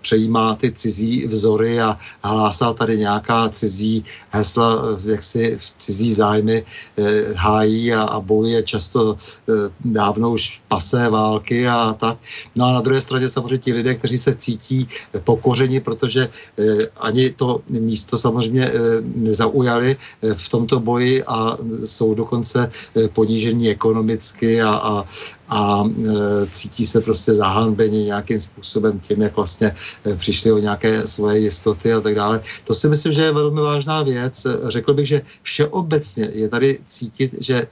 přejímá 0.04 0.54
ty 0.60 0.68
cizí 0.72 1.26
vzory 1.26 1.80
a 1.80 1.96
hlásá 2.20 2.72
tady 2.76 2.98
nějaká 2.98 3.48
cizí 3.48 4.04
hesla, 4.30 5.00
jak 5.04 5.22
si 5.22 5.56
cizí 5.80 6.12
zájmy 6.12 6.60
eh, 6.60 7.32
hájí 7.34 7.94
a, 7.96 8.02
a 8.02 8.20
bojuje 8.20 8.62
často 8.62 9.16
eh, 9.16 9.72
dávno 9.80 10.36
už 10.36 10.60
pasé 10.68 11.08
války 11.08 11.64
a 11.64 11.96
tak. 11.96 12.20
No 12.52 12.68
a 12.68 12.72
na 12.76 12.80
druhé 12.84 13.00
straně 13.00 13.28
samozřejmě 13.28 13.58
ti 13.58 13.72
lidé, 13.72 13.94
kteří 13.96 14.18
se 14.18 14.36
cítí 14.36 14.86
pokořeni, 15.24 15.80
protože 15.80 16.28
eh, 16.28 16.92
ani 17.00 17.32
to 17.32 17.64
místo 17.72 18.20
samozřejmě 18.20 18.64
eh, 18.68 18.72
nezaujali 19.00 19.96
v 20.20 20.46
tomto 20.48 20.80
boji 20.80 21.24
a 21.24 21.56
jsou 21.84 22.14
dokonce 22.14 22.68
ponížení 23.16 23.72
ekonomicky 23.72 24.60
a, 24.60 24.68
a, 24.68 25.04
a 25.48 25.84
e, 25.84 26.10
cítí 26.52 26.86
se 26.86 27.00
prostě 27.00 27.34
zahanbeni 27.34 28.04
nějakým 28.04 28.40
způsobem 28.40 29.00
tím, 29.00 29.22
jak 29.22 29.36
vlastně 29.36 29.74
e, 30.06 30.16
přišli 30.16 30.52
o 30.52 30.58
nějaké 30.58 31.06
svoje 31.06 31.38
jistoty 31.38 31.92
a 31.92 32.00
tak 32.00 32.14
dále. 32.14 32.40
To 32.64 32.74
si 32.74 32.88
myslím, 32.88 33.12
že 33.12 33.22
je 33.22 33.32
velmi 33.32 33.60
vážná 33.60 34.02
věc. 34.02 34.46
Řekl 34.68 34.94
bych, 34.94 35.08
že 35.08 35.22
všeobecně 35.42 36.30
je 36.32 36.48
tady 36.48 36.78
cítit, 36.86 37.34
že 37.40 37.54
e, 37.54 37.66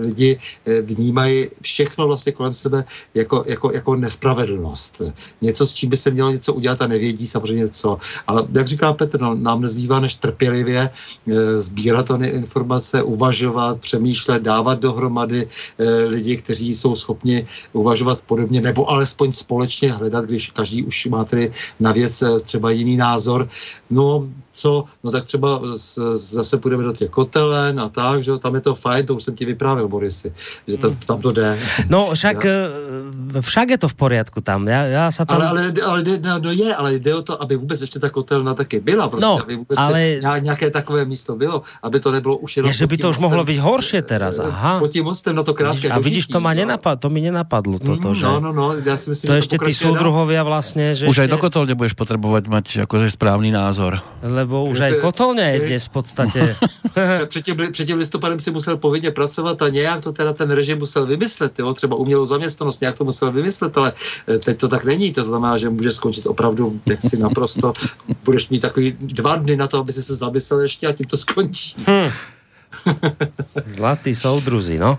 lidi 0.00 0.38
vnímají 0.82 1.48
všechno 1.62 2.06
vlastně 2.06 2.32
kolem 2.32 2.54
sebe 2.54 2.84
jako, 3.14 3.44
jako, 3.46 3.72
jako 3.72 3.96
nespravedlnost. 3.96 5.02
Něco, 5.40 5.66
s 5.66 5.74
čím 5.74 5.90
by 5.90 5.96
se 5.96 6.10
mělo 6.10 6.30
něco 6.30 6.54
udělat 6.54 6.82
a 6.82 6.86
nevědí 6.86 7.26
samozřejmě 7.26 7.68
co. 7.68 7.98
Ale 8.26 8.42
jak 8.52 8.66
říká 8.66 8.92
Petr, 8.92 9.20
no, 9.20 9.34
nám 9.34 9.60
nezbývá 9.60 10.00
než 10.00 10.16
trpělivě 10.16 10.90
sbírat 11.58 12.10
ony 12.10 12.28
informace, 12.28 13.02
uvažovat, 13.02 13.80
přemýšlet, 13.80 14.42
dávat 14.42 14.80
dohromady 14.80 15.48
lidi, 16.06 16.36
kteří 16.36 16.76
jsou 16.76 16.94
schopni 16.94 17.09
schopni 17.10 17.46
uvažovat 17.72 18.20
podobně, 18.20 18.60
nebo 18.60 18.90
alespoň 18.90 19.32
společně 19.32 19.92
hledat, 19.92 20.24
když 20.24 20.50
každý 20.50 20.82
už 20.84 21.06
má 21.06 21.24
tedy 21.24 21.52
na 21.80 21.92
věc 21.92 22.22
eh, 22.22 22.40
třeba 22.40 22.70
jiný 22.70 22.96
názor. 22.96 23.48
No, 23.90 24.28
co, 24.54 24.84
no 25.04 25.10
tak 25.10 25.24
třeba 25.24 25.60
zase 26.14 26.58
půjdeme 26.58 26.84
do 26.84 26.92
těch 26.92 27.10
kotelen 27.10 27.80
a 27.80 27.88
tak, 27.88 28.24
že 28.24 28.38
tam 28.38 28.54
je 28.54 28.60
to 28.60 28.74
fajn, 28.74 29.06
to 29.06 29.14
už 29.14 29.22
jsem 29.22 29.34
ti 29.36 29.44
vyprávěl, 29.44 29.88
Borisy, 29.88 30.32
že 30.66 30.78
to, 30.78 30.96
tam 31.06 31.20
to 31.20 31.32
jde. 31.32 31.58
No 31.88 32.10
však, 32.14 32.44
ja. 32.44 32.50
Eh, 33.36 33.42
však 33.42 33.70
je 33.70 33.78
to 33.78 33.88
v 33.88 33.94
poriadku 33.94 34.40
tam, 34.40 34.68
já, 34.68 34.82
já 34.84 35.10
sa 35.10 35.24
tam... 35.24 35.40
Ale, 35.40 35.48
ale, 35.48 35.62
ale 35.86 35.98
no, 36.22 36.38
no 36.38 36.50
je, 36.50 36.74
ale 36.74 36.94
jde 36.94 37.14
o 37.14 37.22
to, 37.22 37.42
aby 37.42 37.56
vůbec 37.56 37.80
ještě 37.80 37.98
ta 37.98 38.10
kotelna 38.10 38.54
taky 38.54 38.80
byla, 38.80 39.08
prostě, 39.08 39.26
no, 39.26 39.42
aby 39.42 39.56
vůbec 39.56 39.78
ale... 39.78 40.20
nějaké 40.40 40.70
takové 40.70 41.04
místo 41.04 41.36
bylo, 41.36 41.62
aby 41.82 42.00
to 42.00 42.10
nebylo 42.10 42.36
už 42.36 42.56
jenom... 42.56 42.68
Je, 42.70 42.74
že 42.74 42.86
by 42.86 42.96
to 42.98 43.10
už 43.10 43.18
mohlo 43.18 43.44
být 43.44 43.58
horší 43.58 44.02
teraz, 44.02 44.38
eh, 44.38 44.42
aha. 44.42 44.78
Pod 44.78 44.90
tím 44.90 45.04
mostem 45.04 45.36
na 45.36 45.42
to 45.42 45.54
krátké 45.54 45.88
A 45.90 45.98
vidíš, 45.98 46.26
to, 46.26 46.40
ma 46.40 46.54
no. 46.54 46.60
nenapad, 46.60 47.00
to 47.00 47.10
mi 47.10 47.20
nenapadlo 47.20 47.78
toto, 47.78 48.08
mm, 48.08 48.14
že... 48.14 48.26
No, 48.26 48.40
no, 48.40 48.52
no, 48.52 48.74
já 48.84 48.96
si 48.96 49.10
myslím, 49.10 49.26
to 49.28 49.34
ještě 49.34 49.58
ty 49.58 49.74
soudruhovia 49.74 50.42
vlastně, 50.42 50.94
že... 50.94 51.08
Už 51.08 51.18
ešte... 51.18 51.22
aj 51.22 51.28
do 51.28 51.38
kotolne 51.38 51.74
budeš 51.74 51.94
potrebovať 51.94 52.44
mať 52.48 52.66
akože 52.84 53.10
správný 53.14 53.50
názor. 53.54 54.02
Lebo 54.40 54.64
už 54.64 54.80
aj 54.80 54.92
kotol 55.04 55.30
kotolně 55.30 55.42
je 55.42 55.60
dnes 55.60 55.84
v 55.86 55.88
podstatě. 55.88 56.56
před, 57.26 57.44
tím, 57.44 57.56
před 57.72 57.84
tím 57.86 57.98
listopadem 57.98 58.40
si 58.40 58.50
musel 58.50 58.76
povinně 58.76 59.10
pracovat 59.10 59.62
a 59.62 59.68
nějak 59.68 60.00
to 60.00 60.12
teda 60.12 60.32
ten 60.32 60.50
režim 60.50 60.78
musel 60.78 61.06
vymyslet, 61.06 61.58
jo? 61.58 61.74
třeba 61.74 61.96
umělou 61.96 62.26
zaměstnanost, 62.26 62.80
nějak 62.80 62.98
to 62.98 63.04
musel 63.04 63.32
vymyslet, 63.32 63.78
ale 63.78 63.92
eh, 64.28 64.38
teď 64.38 64.58
to 64.58 64.68
tak 64.68 64.84
není, 64.84 65.12
to 65.12 65.22
znamená, 65.22 65.56
že 65.56 65.68
může 65.68 65.90
skončit 65.90 66.26
opravdu 66.26 66.80
jak 66.86 67.02
si 67.02 67.16
naprosto, 67.16 67.72
budeš 68.24 68.48
mít 68.48 68.60
takový 68.60 68.96
dva 69.00 69.36
dny 69.36 69.56
na 69.56 69.66
to, 69.66 69.78
aby 69.78 69.92
si 69.92 70.02
se 70.02 70.14
zamyslel 70.14 70.60
ještě 70.60 70.86
a 70.86 70.92
tím 70.92 71.06
to 71.06 71.16
skončí. 71.16 71.76
Hmm. 71.86 72.10
Zlatí 73.76 74.14
soudruzi, 74.14 74.78
no. 74.78 74.96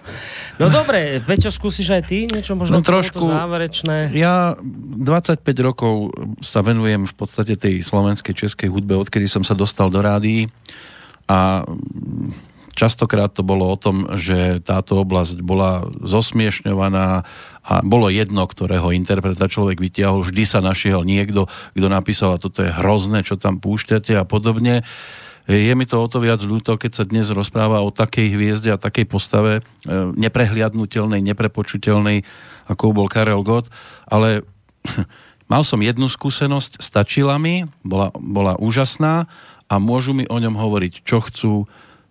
No 0.60 0.68
dobre, 0.68 1.24
Peťo, 1.24 1.50
skúsiš 1.50 1.90
aj 1.92 2.04
ty 2.06 2.28
niečo 2.28 2.54
možno 2.54 2.80
No 2.80 2.86
trošku. 2.86 3.24
záverečné? 3.26 4.14
Ja 4.14 4.54
25 4.60 5.42
rokov 5.64 6.12
sa 6.40 6.62
venujem 6.62 7.08
v 7.08 7.16
podstate 7.16 7.56
tej 7.56 7.82
slovenskej 7.82 8.36
českej 8.36 8.70
hudbe, 8.70 8.94
odkedy 8.96 9.26
som 9.26 9.42
sa 9.42 9.56
dostal 9.56 9.90
do 9.90 10.04
rádií 10.04 10.52
a 11.26 11.64
častokrát 12.72 13.32
to 13.32 13.44
bolo 13.44 13.68
o 13.68 13.78
tom, 13.78 14.08
že 14.16 14.64
táto 14.64 15.04
oblasť 15.04 15.44
bola 15.44 15.86
zosmiešňovaná 16.02 17.24
a 17.62 17.74
bolo 17.86 18.10
jedno, 18.10 18.42
ktorého 18.48 18.90
interpreta 18.90 19.46
človek 19.46 19.78
vytiahol, 19.78 20.26
vždy 20.26 20.44
sa 20.50 20.66
našiel 20.66 21.06
niekto, 21.06 21.46
kto 21.78 21.88
napísal 21.88 22.34
a 22.34 22.42
toto 22.42 22.66
je 22.66 22.74
hrozné, 22.74 23.22
čo 23.22 23.38
tam 23.38 23.62
púšťate 23.62 24.18
a 24.18 24.26
podobne. 24.26 24.82
Je 25.50 25.74
mi 25.74 25.90
to 25.90 25.98
o 25.98 26.08
to 26.08 26.22
viac 26.22 26.42
ľúto, 26.46 26.78
keď 26.78 26.92
sa 27.02 27.04
dnes 27.08 27.30
rozpráva 27.34 27.82
o 27.82 27.90
takej 27.90 28.38
hviezde 28.38 28.70
a 28.70 28.82
takej 28.82 29.10
postave 29.10 29.54
e, 29.58 29.62
neprehliadnutelnej, 30.14 31.22
neprepočutelnej, 31.26 32.22
ako 32.70 32.94
bol 32.94 33.08
Karel 33.10 33.42
Gott, 33.42 33.68
ale 34.06 34.46
mal 35.52 35.66
som 35.66 35.82
jednu 35.82 36.08
skúsenosť, 36.08 36.78
stačila 36.78 37.42
mi, 37.42 37.66
bola, 37.82 38.14
bola 38.14 38.54
úžasná 38.62 39.26
a 39.66 39.74
môžu 39.82 40.14
mi 40.14 40.30
o 40.30 40.38
ňom 40.38 40.54
hovoriť, 40.54 40.94
čo 41.02 41.18
chcú, 41.26 41.54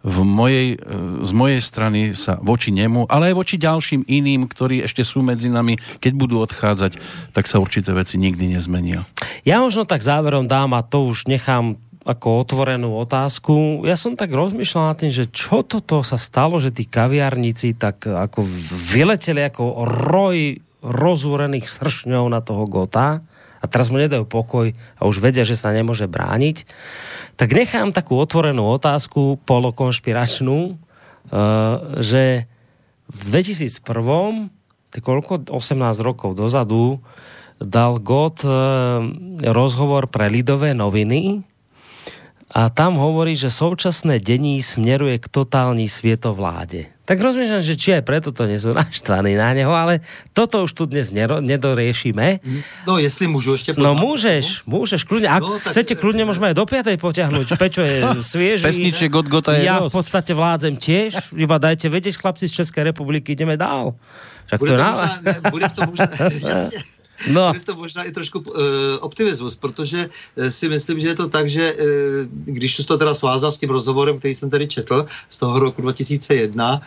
v 0.00 0.18
mojej, 0.24 0.68
e, 0.74 1.24
z 1.24 1.32
mojej 1.36 1.60
strany 1.60 2.00
sa 2.16 2.40
voči 2.40 2.72
nemu, 2.72 3.04
ale 3.04 3.32
aj 3.32 3.34
voči 3.36 3.56
ďalším 3.60 4.08
iným, 4.08 4.48
ktorí 4.48 4.80
ešte 4.80 5.04
sú 5.04 5.20
medzi 5.20 5.52
nami, 5.52 5.76
keď 6.00 6.12
budú 6.16 6.40
odchádzať, 6.40 6.96
tak 7.36 7.44
sa 7.44 7.60
určité 7.60 7.92
veci 7.92 8.16
nikdy 8.16 8.56
nezmenia. 8.56 9.04
Ja 9.44 9.60
možno 9.60 9.84
tak 9.84 10.00
záverom 10.00 10.48
dám 10.48 10.72
a 10.72 10.80
to 10.80 11.04
už 11.04 11.28
nechám 11.28 11.76
ako 12.10 12.42
otvorenú 12.42 12.98
otázku. 12.98 13.86
Ja 13.86 13.94
som 13.94 14.18
tak 14.18 14.34
rozmýšľal 14.34 14.84
nad 14.90 14.98
tým, 14.98 15.14
že 15.14 15.30
čo 15.30 15.62
toto 15.62 16.02
sa 16.02 16.18
stalo, 16.18 16.58
že 16.58 16.74
tí 16.74 16.82
kaviarníci 16.82 17.78
tak 17.78 18.10
ako 18.10 18.42
vyleteli 18.90 19.46
ako 19.46 19.86
roj 19.86 20.58
rozúrených 20.82 21.70
sršňov 21.70 22.24
na 22.26 22.40
toho 22.42 22.66
Gota 22.66 23.22
a 23.60 23.64
teraz 23.68 23.92
mu 23.92 24.00
nedajú 24.00 24.24
pokoj 24.24 24.72
a 24.72 25.02
už 25.04 25.20
vedia, 25.20 25.44
že 25.44 25.54
sa 25.54 25.70
nemôže 25.70 26.08
brániť. 26.08 26.64
Tak 27.36 27.52
nechám 27.52 27.92
takú 27.92 28.16
otvorenú 28.16 28.64
otázku, 28.72 29.36
polokonšpiračnú, 29.44 30.58
uh, 30.72 30.76
že 32.00 32.48
v 33.10 33.20
2001, 33.28 33.84
to 34.90 34.98
koľko, 35.04 35.52
18 35.52 35.76
rokov 36.00 36.40
dozadu, 36.40 37.04
dal 37.60 38.00
God 38.00 38.40
uh, 38.48 39.04
rozhovor 39.44 40.08
pre 40.08 40.32
Lidové 40.32 40.72
noviny, 40.72 41.44
a 42.50 42.66
tam 42.66 42.98
hovorí, 42.98 43.38
že 43.38 43.46
současné 43.46 44.18
dení 44.18 44.58
smeruje 44.58 45.22
k 45.22 45.26
totální 45.30 45.86
svietovláde. 45.86 46.90
Tak 47.06 47.18
rozmýšľam, 47.18 47.62
že 47.62 47.74
či 47.74 47.94
aj 47.98 48.02
preto 48.06 48.30
to 48.30 48.46
nie 48.46 48.58
sú 48.58 48.70
naštvaní 48.78 49.34
na 49.34 49.50
neho, 49.50 49.70
ale 49.70 49.98
toto 50.30 50.62
už 50.62 50.74
tu 50.74 50.86
dnes 50.86 51.10
nero, 51.10 51.38
nedoriešime. 51.42 52.38
No, 52.86 52.98
jestli 52.98 53.26
můžu 53.26 53.52
ještě... 53.52 53.74
No 53.78 53.94
môžeš, 53.94 54.62
môžeš, 54.66 55.02
kľudne. 55.06 55.26
Ak 55.30 55.42
No, 55.42 55.58
tak- 55.58 55.74
chcete, 55.74 55.94
kľudne 55.98 56.22
môžeme 56.26 56.50
aj 56.50 56.58
do 56.58 56.66
5. 56.66 56.90
potiahnuť. 56.98 57.46
Pečo 57.62 57.82
je 57.82 57.96
svieži. 58.22 58.62
Pesniček 58.66 59.10
od 59.14 59.26
Gota 59.26 59.58
je 59.58 59.66
Ja 59.66 59.82
v 59.82 59.90
podstate 59.90 60.34
vládzem 60.34 60.78
tiež. 60.78 61.34
Iba 61.34 61.58
dajte 61.58 61.86
vedieť, 61.90 62.14
chlapci 62.18 62.46
z 62.46 62.62
Českej 62.62 62.90
republiky, 62.90 63.34
ideme 63.34 63.54
dál. 63.58 63.94
Však 64.46 64.58
Bude 64.58 64.70
to 64.70 64.76
to, 64.76 64.82
na... 64.82 64.90
možná, 64.90 65.18
ne, 65.22 65.32
bude 65.50 65.68
to 65.70 65.80
možná, 65.86 66.06
jasně, 66.50 66.78
No, 67.28 67.52
bude 67.52 67.60
to 67.60 67.74
možná 67.74 68.04
i 68.04 68.12
trošku 68.12 68.38
uh, 68.38 68.54
optimismus, 69.00 69.56
protože 69.56 70.08
uh, 70.08 70.48
si 70.48 70.68
myslím, 70.68 70.98
že 70.98 71.08
je 71.08 71.14
to 71.14 71.28
tak, 71.28 71.50
že 71.50 71.72
uh, 71.72 71.80
když 72.44 72.78
už 72.78 72.86
to 72.86 72.98
teda 72.98 73.14
svázal 73.14 73.52
s 73.52 73.58
tím 73.58 73.70
rozhovorem, 73.70 74.18
který 74.18 74.34
jsem 74.34 74.50
tady 74.50 74.68
četl 74.68 75.06
z 75.28 75.38
toho 75.38 75.58
roku 75.58 75.82
2001, 75.82 76.80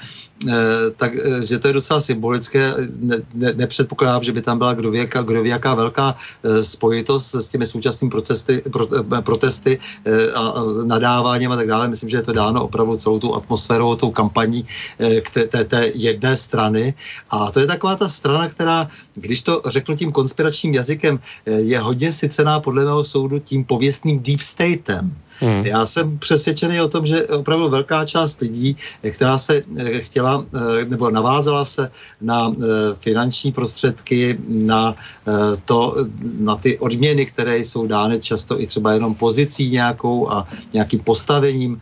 uh, 0.46 0.52
tak 0.98 1.12
uh, 1.14 1.40
že 1.40 1.60
to 1.60 1.68
je 1.68 1.74
docela 1.74 2.02
symbolické. 2.02 2.74
Ne, 3.00 3.18
ne, 3.34 3.54
nepředpokládám, 3.56 4.24
že 4.24 4.32
by 4.32 4.42
tam 4.42 4.58
byla 4.58 4.74
kdověka, 4.74 5.22
kdovějaká 5.22 5.76
velká 5.76 6.16
uh, 6.16 6.58
spojitost 6.58 7.36
s 7.36 7.48
těmi 7.50 7.66
současnými 7.66 8.12
protesty, 8.12 8.62
pro, 8.72 8.88
protesty 9.22 9.80
a, 10.36 10.54
nadáváním 10.86 11.52
a 11.52 11.56
tak 11.56 11.68
dále. 11.68 11.88
Myslím, 11.88 12.10
že 12.10 12.18
je 12.18 12.22
to 12.22 12.34
dáno 12.34 12.64
opravdu 12.64 12.98
celou 12.98 13.20
tou 13.20 13.36
atmosférou, 13.36 13.96
tou 13.96 14.12
kampaní 14.12 14.66
k 14.98 15.30
té, 15.30 15.48
té, 15.48 15.64
té 15.64 15.92
jedné 15.96 16.38
strany. 16.38 16.94
A 17.30 17.52
to 17.52 17.60
je 17.60 17.68
taková 17.68 17.96
ta 17.96 18.10
strana, 18.10 18.50
která, 18.50 18.88
když 19.14 19.42
to 19.42 19.62
řeknu 19.66 19.96
tím 19.96 20.12
konspiračním 20.12 20.74
jazykem, 20.74 21.20
eh, 21.46 21.52
je 21.52 21.80
hodně 21.80 22.12
sycená 22.12 22.60
podle 22.60 22.86
mého 22.86 23.04
soudu 23.04 23.40
tím 23.40 23.64
pověstným 23.66 24.20
deep 24.20 24.40
statem. 24.40 25.16
Hmm. 25.44 25.66
Já 25.66 25.86
jsem 25.86 26.18
přesvědčený 26.20 26.82
o 26.82 26.88
tom, 26.88 27.06
že 27.06 27.28
opravdu 27.28 27.70
velká 27.70 28.06
část 28.06 28.42
lidí, 28.42 28.78
eh, 29.04 29.12
která 29.12 29.38
se 29.38 29.62
eh, 29.78 30.00
chtěla 30.00 30.46
eh, 30.56 30.86
nebo 30.86 31.10
navázala 31.12 31.66
se 31.66 31.92
na 32.22 32.56
finanční 33.00 33.52
prostředky, 33.52 34.38
na 34.48 34.96
to, 35.66 35.96
na 36.40 36.56
ty 36.56 36.80
odměny, 36.80 37.26
které 37.26 37.58
jsou 37.58 37.88
dány 37.88 38.22
často 38.22 38.62
i 38.62 38.68
třeba 38.68 38.94
jenom 38.94 39.16
pozicí 39.16 39.70
nějakou 39.70 40.32
a 40.32 40.48
nějakým 40.74 41.00
postavením 41.00 41.82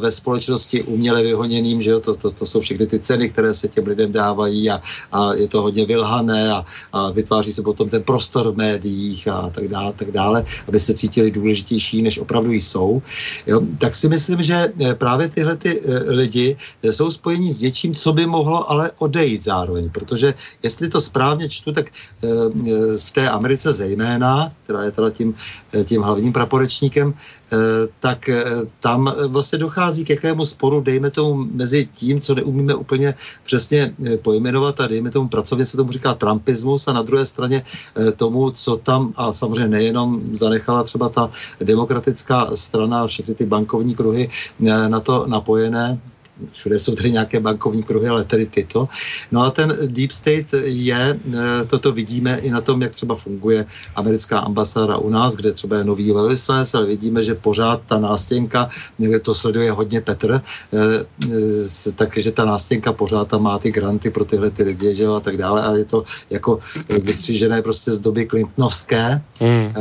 ve 0.00 0.12
společnosti 0.12 0.82
uměle 0.82 1.22
vyhoněným, 1.22 1.82
že 1.82 1.90
jo, 1.90 2.00
to, 2.00 2.16
to, 2.16 2.30
to 2.30 2.46
jsou 2.46 2.60
všechny 2.60 2.86
ty 2.86 2.98
ceny, 2.98 3.30
které 3.30 3.54
se 3.54 3.68
těm 3.68 3.86
lidem 3.86 4.12
dávají 4.12 4.70
a, 4.70 4.80
a 5.12 5.34
je 5.34 5.48
to 5.48 5.62
hodně 5.62 5.86
vylhané 5.86 6.52
a, 6.52 6.64
a 6.92 7.10
vytváří 7.10 7.52
se 7.52 7.62
potom 7.62 7.88
ten 7.88 8.02
prostor 8.02 8.52
v 8.52 8.56
médiích 8.56 9.28
a 9.28 9.50
tak 9.50 9.68
dále, 9.68 9.92
tak 9.92 10.10
dále, 10.10 10.44
aby 10.68 10.80
se 10.80 10.94
cítili 10.94 11.30
důležitější, 11.30 12.02
než 12.02 12.18
opravdu 12.18 12.52
jsou. 12.52 12.97
Jo, 13.46 13.60
tak 13.78 13.94
si 13.94 14.08
myslím, 14.08 14.42
že 14.42 14.72
eh, 14.80 14.94
právě 14.94 15.28
tyhle 15.28 15.56
ty 15.56 15.80
eh, 15.80 16.12
lidi 16.12 16.56
eh, 16.82 16.92
jsou 16.92 17.10
spojení 17.10 17.52
s 17.52 17.62
něčím, 17.62 17.94
co 17.94 18.12
by 18.12 18.26
mohlo 18.26 18.70
ale 18.70 18.90
odejít 18.98 19.44
zároveň, 19.44 19.90
protože 19.90 20.34
jestli 20.62 20.88
to 20.88 21.00
správně 21.00 21.48
čtu, 21.48 21.72
tak 21.72 21.86
v 23.04 23.10
té 23.12 23.30
Americe 23.30 23.72
zejména, 23.72 24.52
která 24.64 24.84
je 24.84 24.90
teda 24.90 25.10
tím, 25.10 25.34
tím 25.84 26.02
hlavním 26.02 26.32
praporečníkem, 26.32 27.14
tak 28.00 28.30
tam 28.80 29.14
vlastně 29.26 29.58
dochází 29.58 30.04
k 30.04 30.10
jakému 30.10 30.46
sporu, 30.46 30.80
dejme 30.80 31.10
tomu, 31.10 31.34
mezi 31.52 31.88
tím, 31.92 32.20
co 32.20 32.34
neumíme 32.34 32.74
úplně 32.74 33.14
přesně 33.44 33.94
pojmenovat 34.22 34.80
a 34.80 34.86
dejme 34.86 35.10
tomu 35.10 35.28
pracovně 35.28 35.64
se 35.64 35.76
tomu 35.76 35.92
říká 35.92 36.14
trumpismus 36.14 36.88
a 36.88 36.92
na 36.92 37.02
druhé 37.02 37.26
straně 37.26 37.62
tomu, 38.16 38.50
co 38.50 38.76
tam, 38.76 39.12
a 39.16 39.32
samozřejmě 39.32 39.68
nejenom 39.68 40.20
zanechala 40.32 40.84
třeba 40.84 41.08
ta 41.08 41.30
demokratická 41.60 42.50
strana 42.54 42.77
a 43.02 43.06
všechny 43.06 43.34
ty 43.34 43.46
bankovní 43.46 43.94
kruhy 43.94 44.28
eh, 44.28 44.88
na 44.88 45.00
to 45.00 45.26
napojené, 45.26 45.98
všude 46.52 46.78
jsou 46.78 46.94
tady 46.94 47.12
nějaké 47.12 47.40
bankovní 47.40 47.82
kruhy, 47.82 48.08
ale 48.08 48.24
tady 48.24 48.46
tyto. 48.46 48.88
No 49.32 49.42
a 49.42 49.50
ten 49.50 49.76
deep 49.86 50.12
state 50.12 50.52
je, 50.64 51.18
eh, 51.34 51.64
toto 51.66 51.92
vidíme 51.92 52.38
i 52.38 52.50
na 52.50 52.60
tom, 52.60 52.82
jak 52.82 52.92
třeba 52.92 53.14
funguje 53.14 53.66
americká 53.96 54.38
ambasáda 54.38 54.96
u 54.96 55.10
nás, 55.10 55.34
kde 55.34 55.52
třeba 55.52 55.76
je 55.76 55.84
nový 55.84 56.12
velvyslanec, 56.12 56.74
ale 56.74 56.86
vidíme, 56.86 57.22
že 57.22 57.34
pořád 57.34 57.82
ta 57.86 57.98
nástěnka, 57.98 58.68
eh, 59.14 59.18
to 59.18 59.34
sleduje 59.34 59.72
hodně 59.72 60.00
Petr, 60.00 60.40
eh, 60.40 60.78
eh, 61.24 61.92
takže 61.94 62.32
ta 62.32 62.44
nástěnka 62.44 62.92
pořád 62.92 63.28
tam 63.28 63.42
má 63.42 63.58
ty 63.58 63.70
granty 63.70 64.10
pro 64.10 64.24
tyhle 64.24 64.50
ty 64.50 64.62
lidi, 64.62 64.94
že 64.94 65.04
jo, 65.04 65.14
a 65.14 65.20
tak 65.20 65.36
dále 65.36 65.62
a 65.62 65.70
je 65.76 65.84
to 65.84 66.04
jako 66.30 66.60
vystřížené 66.88 67.62
prostě 67.62 67.92
z 67.92 67.98
doby 67.98 68.26
Clintonovské, 68.26 69.22
hmm. 69.40 69.72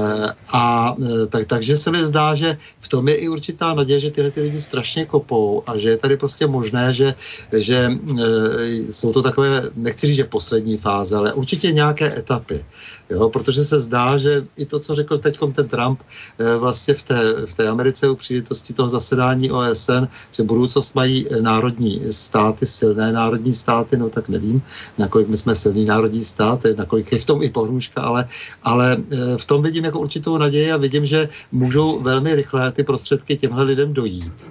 A 0.54 0.96
tak, 1.30 1.46
takže 1.46 1.78
se 1.78 1.92
mi 1.92 2.06
zdá, 2.06 2.36
že 2.36 2.58
v 2.80 2.88
tom 2.88 3.08
je 3.08 3.16
i 3.16 3.26
určitá 3.30 3.74
naděje, 3.74 4.00
že 4.00 4.12
tyhle 4.12 4.32
ty 4.32 4.42
lidi 4.42 4.62
strašně 4.62 5.06
kopou 5.06 5.64
a 5.68 5.78
že 5.78 5.90
je 5.90 5.98
tady 5.98 6.18
prostě 6.18 6.47
možné, 6.48 6.94
že, 6.94 7.14
že 7.54 7.78
e, 7.78 8.94
jsou 8.94 9.14
to 9.14 9.22
takové, 9.22 9.64
nechci 9.76 10.08
říct, 10.08 10.16
že 10.16 10.24
poslední 10.24 10.78
fáze, 10.78 11.16
ale 11.16 11.34
určitě 11.34 11.72
nějaké 11.72 12.18
etapy. 12.18 12.66
Jo? 13.10 13.30
Protože 13.30 13.64
se 13.64 13.80
zdá, 13.80 14.18
že 14.18 14.46
i 14.58 14.66
to, 14.66 14.80
co 14.80 14.96
řekl 14.96 15.18
teď 15.18 15.40
ten 15.56 15.68
Trump 15.68 16.02
e, 16.40 16.56
vlastně 16.56 16.94
v 16.94 17.04
té, 17.04 17.46
v 17.46 17.54
té 17.54 17.68
Americe 17.68 18.10
u 18.10 18.16
příležitosti 18.16 18.74
toho 18.74 18.90
zasedání 18.90 19.52
OSN, 19.52 20.08
že 20.32 20.44
budoucnost 20.44 20.96
mají 20.96 21.28
národní 21.42 22.02
státy, 22.10 22.66
silné 22.66 23.12
národní 23.12 23.54
státy, 23.54 23.98
no 23.98 24.10
tak 24.10 24.30
nevím, 24.30 24.62
nakolik 24.98 25.28
my 25.28 25.38
jsme 25.38 25.56
silný 25.56 25.86
národní 25.86 26.24
stát, 26.24 26.62
nakolik 26.78 27.12
je 27.12 27.20
v 27.20 27.26
tom 27.26 27.44
i 27.44 27.50
pohrůžka, 27.50 28.02
ale, 28.02 28.28
ale 28.64 28.98
e, 29.12 29.38
v 29.38 29.46
tom 29.46 29.62
vidím 29.64 29.86
jako 29.86 30.00
určitou 30.00 30.38
naději 30.38 30.72
a 30.72 30.78
vidím, 30.78 31.06
že 31.06 31.30
můžou 31.52 32.00
velmi 32.02 32.36
rychle 32.36 32.72
ty 32.72 32.84
prostředky 32.84 33.38
těmhle 33.38 33.64
lidem 33.64 33.94
dojít. 33.94 34.48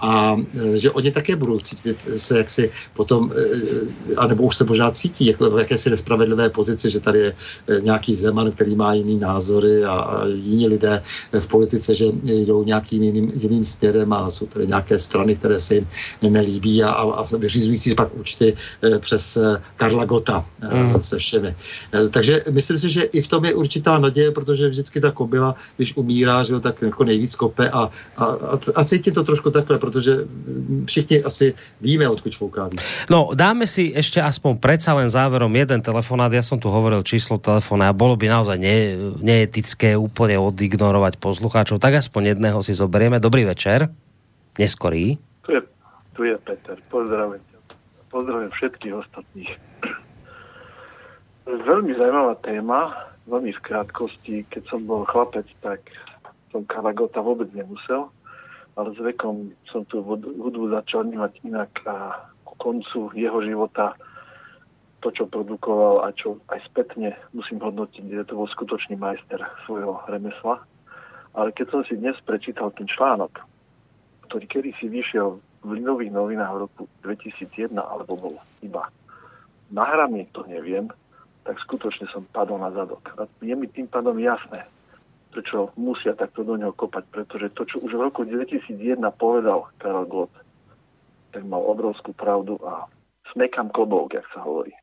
A 0.00 0.36
e, 0.74 0.78
že 0.78 0.90
oni 0.90 1.10
také 1.10 1.36
budou 1.36 1.58
cítit 1.60 2.08
se 2.16 2.38
jaksi 2.38 2.70
potom, 2.94 3.32
e, 3.32 4.16
anebo 4.16 4.42
už 4.42 4.56
se 4.56 4.64
možná 4.64 4.90
cítí 4.90 5.26
jako 5.26 5.50
v 5.50 5.58
jakési 5.58 5.90
nespravedlivé 5.90 6.48
pozici, 6.48 6.90
že 6.90 7.00
tady 7.00 7.18
je 7.18 7.32
e, 7.68 7.80
nějaký 7.80 8.14
Zeman, 8.14 8.52
který 8.52 8.76
má 8.76 8.94
jiný 8.94 9.18
názory 9.18 9.84
a, 9.84 9.92
a 9.92 10.26
jiní 10.26 10.68
lidé 10.68 11.02
v 11.40 11.46
politice, 11.46 11.94
že 11.94 12.04
jdou 12.22 12.64
nějakým 12.64 13.02
jiným, 13.02 13.32
jiným 13.34 13.64
směrem 13.64 14.12
a 14.12 14.30
jsou 14.30 14.46
tady 14.46 14.66
nějaké 14.66 14.98
strany, 14.98 15.36
které 15.36 15.60
se 15.60 15.74
jim 15.74 15.86
nelíbí 16.22 16.82
a, 16.82 16.90
a, 16.90 17.02
a 17.02 17.36
vyřizují 17.36 17.78
si 17.78 17.94
pak 17.94 18.14
účty 18.14 18.56
e, 18.82 18.98
přes 18.98 19.36
e, 19.36 19.60
Karla 19.76 20.04
Gota 20.04 20.46
Mm. 20.72 21.02
se 21.02 21.18
všemi. 21.18 21.56
E, 21.94 22.08
Takže 22.08 22.42
myslím 22.50 22.78
si, 22.78 22.88
že 22.88 23.02
i 23.02 23.22
v 23.22 23.28
tom 23.28 23.44
je 23.44 23.54
určitá 23.54 23.98
naděje, 23.98 24.30
protože 24.30 24.68
vždycky 24.68 25.00
ta 25.00 25.10
kobila, 25.10 25.54
když 25.76 25.96
umírá, 25.96 26.44
že 26.44 26.52
jo, 26.52 26.60
tak 26.60 26.82
jako 26.82 27.04
nejvíc 27.04 27.34
kope 27.34 27.70
a, 27.70 27.90
a, 28.16 28.24
a, 28.24 28.58
a 28.76 28.84
cítí 28.84 29.10
to 29.12 29.24
trošku 29.24 29.50
takhle, 29.50 29.78
protože 29.90 30.24
všichni 30.86 31.26
asi 31.26 31.54
víme, 31.82 32.08
odkud 32.08 32.30
fouká. 32.30 32.70
No, 33.10 33.34
dáme 33.34 33.66
si 33.66 33.90
ešte 33.90 34.22
aspoň 34.22 34.62
predsa 34.62 34.94
len 34.94 35.10
záverom 35.10 35.50
jeden 35.50 35.82
telefonát. 35.82 36.30
Ja 36.30 36.46
som 36.46 36.62
tu 36.62 36.70
hovoril 36.70 37.02
číslo 37.02 37.42
telefóna 37.42 37.90
a 37.90 37.96
bolo 37.96 38.14
by 38.14 38.30
naozaj 38.30 38.56
ne, 38.62 38.94
neetické 39.18 39.98
úplne 39.98 40.38
odignorovať 40.38 41.18
poslucháčov. 41.18 41.82
Tak 41.82 42.06
aspoň 42.06 42.38
jedného 42.38 42.62
si 42.62 42.70
zoberieme. 42.70 43.18
Dobrý 43.18 43.42
večer. 43.42 43.90
Neskorý. 44.54 45.18
Tu 45.42 45.50
je, 45.58 45.60
tu 46.14 46.22
je 46.22 46.38
Peter. 46.38 46.78
Pozdravím. 46.86 47.42
Pozdravím 48.10 48.50
všetkých 48.54 48.94
ostatných. 48.94 49.50
Veľmi 51.50 51.98
zaujímavá 51.98 52.34
téma, 52.46 52.94
veľmi 53.26 53.50
v 53.50 53.60
krátkosti. 53.66 54.46
Keď 54.46 54.62
som 54.70 54.86
bol 54.86 55.02
chlapec, 55.02 55.46
tak 55.58 55.82
som 56.50 56.66
Karagota 56.66 57.22
vôbec 57.22 57.50
nemusel, 57.54 58.10
ale 58.76 58.94
s 58.94 59.00
vekom 59.00 59.50
som 59.70 59.82
tu 59.88 60.02
hudbu 60.04 60.70
začal 60.70 61.06
vnímať 61.06 61.32
inak 61.42 61.72
a 61.86 62.26
ku 62.46 62.54
koncu 62.58 63.10
jeho 63.14 63.38
života 63.42 63.94
to, 65.00 65.08
čo 65.10 65.24
produkoval 65.26 66.04
a 66.04 66.12
čo 66.12 66.36
aj 66.52 66.60
spätne 66.70 67.16
musím 67.32 67.58
hodnotiť, 67.64 68.04
že 68.04 68.28
to 68.28 68.36
bol 68.36 68.48
skutočný 68.48 69.00
majster 69.00 69.40
svojho 69.64 70.04
remesla. 70.06 70.60
Ale 71.32 71.56
keď 71.56 71.66
som 71.72 71.80
si 71.88 71.96
dnes 71.96 72.18
prečítal 72.26 72.68
ten 72.76 72.84
článok, 72.84 73.40
ktorý 74.28 74.44
kedy 74.46 74.70
si 74.76 74.86
vyšiel 74.92 75.40
v 75.64 75.68
Linových 75.76 76.12
novinách 76.12 76.52
v 76.52 76.62
roku 76.68 76.82
2001, 77.06 77.72
alebo 77.80 78.12
bol 78.16 78.34
iba 78.60 78.92
nahraný, 79.72 80.28
to 80.36 80.44
neviem, 80.44 80.90
tak 81.46 81.56
skutočne 81.64 82.10
som 82.12 82.28
padol 82.34 82.60
na 82.60 82.68
zadok. 82.74 83.00
A 83.16 83.24
je 83.40 83.54
mi 83.56 83.66
tým 83.70 83.88
pádom 83.88 84.18
jasné, 84.20 84.68
prečo 85.30 85.70
musia 85.78 86.12
takto 86.18 86.42
do 86.42 86.58
neho 86.58 86.74
kopať, 86.74 87.06
pretože 87.08 87.54
to, 87.54 87.62
čo 87.64 87.76
už 87.86 87.94
v 87.94 88.02
roku 88.02 88.26
2001 88.26 88.98
povedal 89.14 89.70
Karel 89.78 90.06
Gott, 90.10 90.34
tak 91.30 91.46
mal 91.46 91.62
obrovskú 91.62 92.10
pravdu 92.10 92.58
a 92.66 92.90
smekam 93.30 93.70
klobok, 93.70 94.18
jak 94.18 94.26
sa 94.34 94.42
hovorí. 94.42 94.74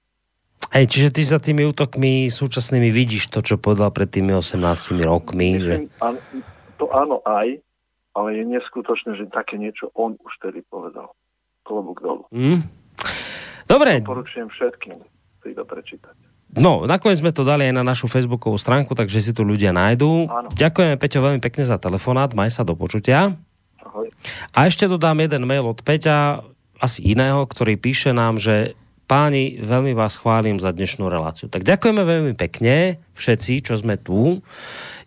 Hej, 0.72 0.92
čiže 0.92 1.10
ty 1.16 1.22
za 1.24 1.40
tými 1.40 1.64
útokmi 1.64 2.28
súčasnými 2.28 2.92
vidíš 2.92 3.32
to, 3.32 3.40
čo 3.40 3.56
povedal 3.56 3.92
pred 3.92 4.12
tými 4.12 4.36
18 4.36 4.60
rokmi. 5.00 5.60
Myslím, 5.60 5.88
že... 5.92 6.44
to 6.76 6.92
áno 6.92 7.24
aj, 7.24 7.60
ale 8.16 8.28
je 8.36 8.44
neskutočné, 8.44 9.16
že 9.16 9.32
také 9.32 9.56
niečo 9.56 9.94
on 9.96 10.20
už 10.20 10.34
tedy 10.44 10.60
povedal. 10.68 11.16
Klobúk 11.64 12.04
dolu. 12.04 12.28
Mm. 12.32 12.64
Dobre. 13.68 14.00
Poručujem 14.04 14.48
všetkým 14.48 15.00
si 15.44 15.56
to 15.56 15.64
prečítať. 15.64 16.27
No, 16.56 16.88
nakoniec 16.88 17.20
sme 17.20 17.36
to 17.36 17.44
dali 17.44 17.68
aj 17.68 17.76
na 17.76 17.84
našu 17.84 18.08
facebookovú 18.08 18.56
stránku, 18.56 18.96
takže 18.96 19.20
si 19.20 19.32
tu 19.36 19.44
ľudia 19.44 19.76
nájdú. 19.76 20.32
Áno. 20.32 20.50
Ďakujeme, 20.56 20.96
Peťo, 20.96 21.20
veľmi 21.20 21.42
pekne 21.44 21.68
za 21.68 21.76
telefonát. 21.76 22.32
Maj 22.32 22.56
sa 22.56 22.64
do 22.64 22.74
počutia. 22.74 23.36
Ahoj. 23.84 24.08
A 24.56 24.66
ešte 24.66 24.88
dodám 24.88 25.20
jeden 25.20 25.44
mail 25.44 25.68
od 25.68 25.84
Peťa, 25.84 26.48
asi 26.78 27.04
iného, 27.04 27.44
ktorý 27.44 27.76
píše 27.76 28.14
nám, 28.14 28.38
že 28.38 28.78
páni, 29.08 29.56
veľmi 29.64 29.96
vás 29.96 30.20
chválim 30.20 30.60
za 30.60 30.76
dnešnú 30.76 31.08
reláciu. 31.08 31.48
Tak 31.48 31.64
ďakujeme 31.64 32.04
veľmi 32.04 32.34
pekne 32.36 33.00
všetci, 33.16 33.64
čo 33.64 33.80
sme 33.80 33.96
tu. 33.96 34.44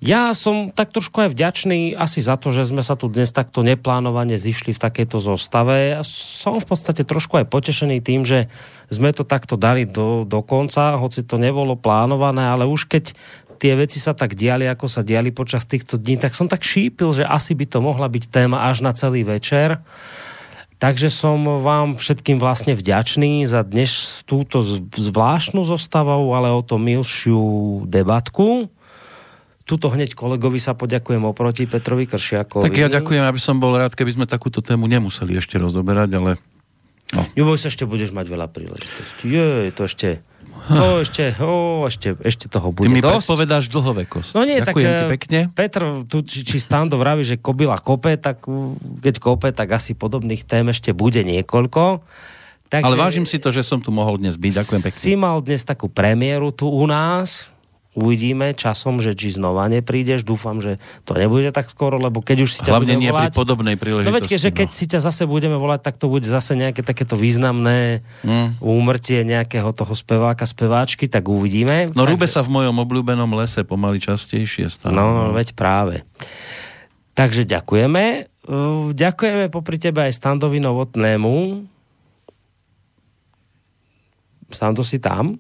Ja 0.01 0.33
som 0.33 0.73
tak 0.73 0.97
trošku 0.97 1.20
aj 1.20 1.37
vďačný 1.37 1.93
asi 1.93 2.25
za 2.25 2.41
to, 2.41 2.49
že 2.49 2.73
sme 2.73 2.81
sa 2.81 2.97
tu 2.97 3.12
dnes 3.12 3.29
takto 3.29 3.61
neplánovane 3.61 4.41
zišli 4.41 4.73
v 4.73 4.81
takejto 4.81 5.20
zostave. 5.20 5.95
Ja 5.95 6.03
som 6.03 6.57
v 6.59 6.67
podstate 6.67 7.05
trošku 7.05 7.37
aj 7.37 7.53
potešený 7.53 8.01
tým, 8.01 8.25
že 8.25 8.49
sme 8.89 9.12
to 9.12 9.29
takto 9.29 9.61
dali 9.61 9.85
do, 9.85 10.25
do 10.25 10.41
konca, 10.41 10.97
hoci 10.97 11.20
to 11.20 11.37
nebolo 11.37 11.77
plánované, 11.77 12.49
ale 12.49 12.65
už 12.65 12.89
keď 12.89 13.12
tie 13.61 13.77
veci 13.77 14.01
sa 14.01 14.17
tak 14.17 14.33
diali, 14.33 14.65
ako 14.65 14.89
sa 14.89 15.05
diali 15.05 15.29
počas 15.37 15.69
týchto 15.69 16.01
dní, 16.01 16.17
tak 16.17 16.33
som 16.33 16.49
tak 16.49 16.65
šípil, 16.65 17.12
že 17.12 17.29
asi 17.29 17.53
by 17.53 17.69
to 17.69 17.85
mohla 17.85 18.09
byť 18.09 18.33
téma 18.33 18.65
až 18.73 18.81
na 18.81 18.97
celý 18.97 19.29
večer. 19.29 19.77
Takže 20.81 21.12
som 21.12 21.60
vám 21.60 22.00
všetkým 22.00 22.41
vlastne 22.41 22.73
vďačný 22.73 23.44
za 23.44 23.60
dnes 23.60 24.25
túto 24.25 24.65
zvláštnu 24.97 25.68
zostavu, 25.68 26.33
ale 26.33 26.49
o 26.49 26.65
to 26.65 26.81
milšiu 26.81 27.84
debatku. 27.84 28.73
Tuto 29.68 29.92
hneď 29.92 30.17
kolegovi 30.17 30.57
sa 30.57 30.73
poďakujem 30.73 31.20
oproti 31.28 31.68
Petrovi 31.68 32.09
Kršiakovi. 32.09 32.65
Tak 32.65 32.81
ja 32.81 32.89
ďakujem, 32.89 33.28
aby 33.28 33.36
som 33.36 33.60
bol 33.60 33.76
rád, 33.76 33.92
keby 33.92 34.17
sme 34.17 34.25
takúto 34.25 34.65
tému 34.65 34.89
nemuseli 34.89 35.36
ešte 35.36 35.60
rozoberať, 35.60 36.17
ale... 36.17 36.31
No. 37.12 37.28
Neboj 37.36 37.60
sa, 37.60 37.68
ešte 37.68 37.84
budeš 37.84 38.17
mať 38.17 38.33
veľa 38.33 38.49
príležitostí. 38.49 39.28
Je, 39.28 39.68
to 39.76 39.84
ešte 39.84 40.25
to 40.68 40.86
ešte, 41.00 41.24
o, 41.40 41.84
ešte, 41.89 42.18
ešte 42.20 42.47
toho 42.52 42.74
bude 42.74 42.89
Ty 42.89 42.92
mi 42.92 43.00
dosť. 43.00 43.24
predpovedáš 43.24 43.64
dlhovekosť. 43.72 44.30
No 44.36 44.44
nie, 44.44 44.60
Ďakujem 44.60 44.66
tak 44.66 44.74
ti 44.76 45.05
eh, 45.05 45.12
pekne. 45.16 45.40
Petr, 45.55 45.82
tu, 46.05 46.20
či, 46.26 46.44
či 46.44 46.56
Stando 46.60 47.00
vraví, 47.00 47.24
že 47.24 47.40
kobila 47.40 47.80
kope, 47.80 48.16
tak 48.20 48.44
keď 49.00 49.14
kope, 49.16 49.48
tak 49.55 49.72
asi 49.72 49.97
podobných 49.97 50.44
tém 50.44 50.68
ešte 50.68 50.92
bude 50.92 51.24
niekoľko. 51.24 52.05
Takže 52.70 52.86
Ale 52.86 52.94
vážim 52.94 53.26
si 53.26 53.42
to, 53.42 53.50
že 53.50 53.66
som 53.66 53.82
tu 53.82 53.90
mohol 53.90 54.14
dnes 54.14 54.39
byť. 54.39 54.62
Ďakujem 54.62 54.82
pekne. 54.86 55.00
Si 55.02 55.12
mal 55.18 55.42
dnes 55.42 55.66
takú 55.66 55.90
premiéru 55.90 56.55
tu 56.55 56.70
u 56.70 56.86
nás 56.86 57.50
uvidíme 58.01 58.57
časom, 58.57 59.05
že 59.05 59.12
či 59.12 59.37
znova 59.37 59.69
neprídeš. 59.69 60.25
Dúfam, 60.25 60.59
že 60.59 60.81
to 61.05 61.12
nebude 61.12 61.53
tak 61.53 61.69
skoro, 61.69 62.01
lebo 62.01 62.25
keď 62.25 62.49
už 62.49 62.51
si 62.57 62.61
ťa 62.65 62.73
Hlavne 62.81 62.97
nie 62.97 63.12
volať, 63.12 63.31
pri 63.31 63.39
podobnej 63.39 63.77
príležitosti. 63.77 64.09
No 64.09 64.17
veď, 64.17 64.25
že 64.41 64.51
keď 64.51 64.69
no. 64.73 64.75
si 64.75 64.85
ťa 64.89 65.01
zase 65.05 65.23
budeme 65.29 65.61
volať, 65.61 65.81
tak 65.85 65.95
to 66.01 66.09
bude 66.09 66.25
zase 66.25 66.57
nejaké 66.57 66.81
takéto 66.81 67.15
významné 67.15 68.01
mm. 68.25 68.65
úmrtie 68.65 69.23
nejakého 69.23 69.70
toho 69.77 69.93
speváka, 69.93 70.49
speváčky, 70.49 71.05
tak 71.07 71.29
uvidíme. 71.29 71.93
No 71.93 72.09
rúbe 72.09 72.25
sa 72.25 72.41
v 72.41 72.51
mojom 72.57 72.81
obľúbenom 72.81 73.29
lese 73.37 73.61
pomaly 73.62 74.01
častejšie 74.01 74.73
stále. 74.73 74.97
No, 74.97 75.12
no, 75.12 75.23
veď 75.37 75.53
práve. 75.53 76.09
Takže 77.12 77.45
ďakujeme. 77.45 78.33
Ďakujeme 78.97 79.53
popri 79.53 79.77
tebe 79.77 80.09
aj 80.09 80.17
Standovi 80.17 80.59
Novotnému. 80.59 81.69
Stando 84.51 84.83
si 84.83 84.99
tam? 84.99 85.39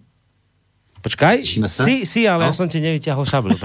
Počkaj, 1.00 1.36
si, 1.64 2.04
si, 2.04 2.28
ale 2.28 2.44
no. 2.44 2.52
ja 2.52 2.54
som 2.54 2.68
ti 2.68 2.84
nevyťahol 2.84 3.24
šablu. 3.24 3.56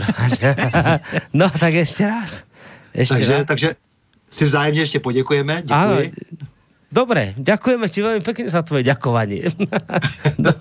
no, 1.40 1.52
tak 1.52 1.74
ešte 1.76 2.08
raz. 2.08 2.48
Ešte 2.96 3.20
takže, 3.20 3.34
raz. 3.36 3.46
takže 3.48 3.70
si 4.32 4.44
vzájemne 4.48 4.82
ešte 4.88 5.04
poděkujeme. 5.04 5.68
Áno, 5.68 6.00
Dobre, 6.96 7.36
ďakujeme 7.36 7.92
ti 7.92 8.00
veľmi 8.00 8.24
pekne 8.24 8.48
za 8.48 8.64
tvoje 8.64 8.88
ďakovanie. 8.88 9.52
no, 10.44 10.52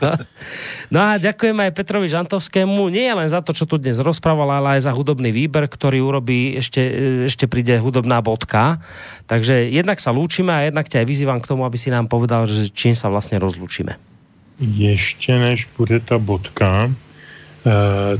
no 0.91 0.99
a 0.99 1.15
ďakujeme 1.15 1.71
aj 1.71 1.77
Petrovi 1.79 2.11
Žantovskému, 2.11 2.91
nie 2.91 3.07
len 3.07 3.31
za 3.31 3.39
to, 3.39 3.55
čo 3.55 3.71
tu 3.71 3.79
dnes 3.79 4.03
rozprával, 4.03 4.51
ale 4.51 4.81
aj 4.81 4.91
za 4.91 4.93
hudobný 4.97 5.31
výber, 5.31 5.71
ktorý 5.71 6.03
urobí, 6.03 6.59
ešte, 6.59 6.83
ešte 7.31 7.47
príde 7.47 7.79
hudobná 7.79 8.19
bodka. 8.19 8.83
Takže 9.31 9.71
jednak 9.71 10.03
sa 10.03 10.11
lúčime 10.11 10.51
a 10.51 10.67
jednak 10.67 10.91
ťa 10.91 11.05
aj 11.05 11.07
vyzývam 11.07 11.39
k 11.39 11.55
tomu, 11.55 11.63
aby 11.71 11.79
si 11.79 11.95
nám 11.95 12.11
povedal, 12.11 12.51
že 12.51 12.67
čím 12.67 12.99
sa 12.99 13.07
vlastne 13.07 13.39
rozlúčime 13.39 14.14
ještě 14.61 15.39
než 15.39 15.69
bude 15.77 16.01
ta 16.01 16.19
bodka, 16.19 16.91
eh, 16.91 17.71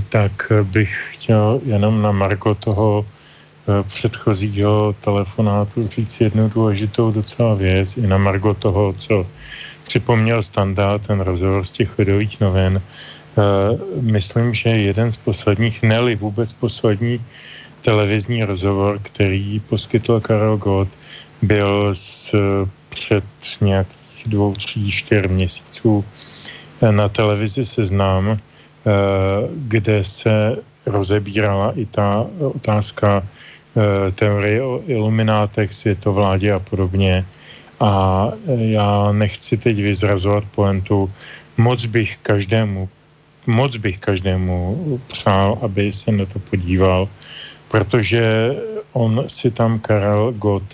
tak 0.09 0.53
bych 0.63 1.09
chtěl 1.13 1.61
jenom 1.65 2.03
na 2.03 2.13
Marko 2.13 2.55
toho 2.55 3.07
eh, 3.07 3.83
předchozího 3.83 4.95
telefonátu 5.01 5.89
říct 5.89 6.21
jednu 6.21 6.49
důležitou 6.49 7.11
docela 7.11 7.55
věc, 7.55 7.97
i 7.97 8.07
na 8.07 8.19
Margo 8.19 8.55
toho, 8.55 8.95
co 8.99 9.27
připomněl 9.85 10.43
standard, 10.43 11.07
ten 11.07 11.21
rozhovor 11.21 11.65
z 11.65 11.71
těch 11.71 11.99
lidových 11.99 12.41
novin. 12.41 12.83
Eh, 12.83 13.41
myslím, 14.01 14.55
že 14.55 14.69
jeden 14.69 15.13
z 15.13 15.17
posledních, 15.17 15.83
neli 15.83 16.17
vůbec 16.17 16.53
poslední 16.53 17.21
televizní 17.83 18.45
rozhovor, 18.45 18.99
který 19.03 19.61
poskytl 19.61 20.21
Karel 20.21 20.57
Gott, 20.57 20.89
byl 21.43 21.95
z, 21.95 22.35
před 22.89 23.25
nějakých 23.61 24.04
dvou, 24.27 24.55
tří, 24.55 24.91
čtyř 24.91 25.27
měsíců 25.27 26.05
na 26.91 27.09
televizi 27.09 27.65
Seznam, 27.65 28.31
eh, 28.31 28.39
kde 29.55 30.05
se 30.05 30.57
rozebírala 30.87 31.73
i 31.77 31.87
ta 31.87 32.27
otázka 32.39 33.23
eh, 33.23 34.11
teorie 34.13 34.63
o 34.63 34.83
iluminátech, 34.87 35.73
světovládě 35.73 36.53
a 36.53 36.59
podobně. 36.59 37.25
A 37.81 38.31
já 38.47 39.13
nechci 39.13 39.57
teď 39.57 39.77
vyzrazovat 39.83 40.45
poentu. 40.55 41.11
Moc 41.57 41.85
bych 41.87 42.19
každému, 42.23 42.89
moc 43.47 43.77
bych 43.77 43.99
každému 43.99 44.79
přál, 45.07 45.59
aby 45.63 45.93
se 45.93 46.13
na 46.13 46.25
to 46.27 46.39
podíval, 46.39 47.09
protože 47.69 48.55
on 48.93 49.25
si 49.27 49.51
tam 49.51 49.79
Karel 49.79 50.33
Gott 50.39 50.65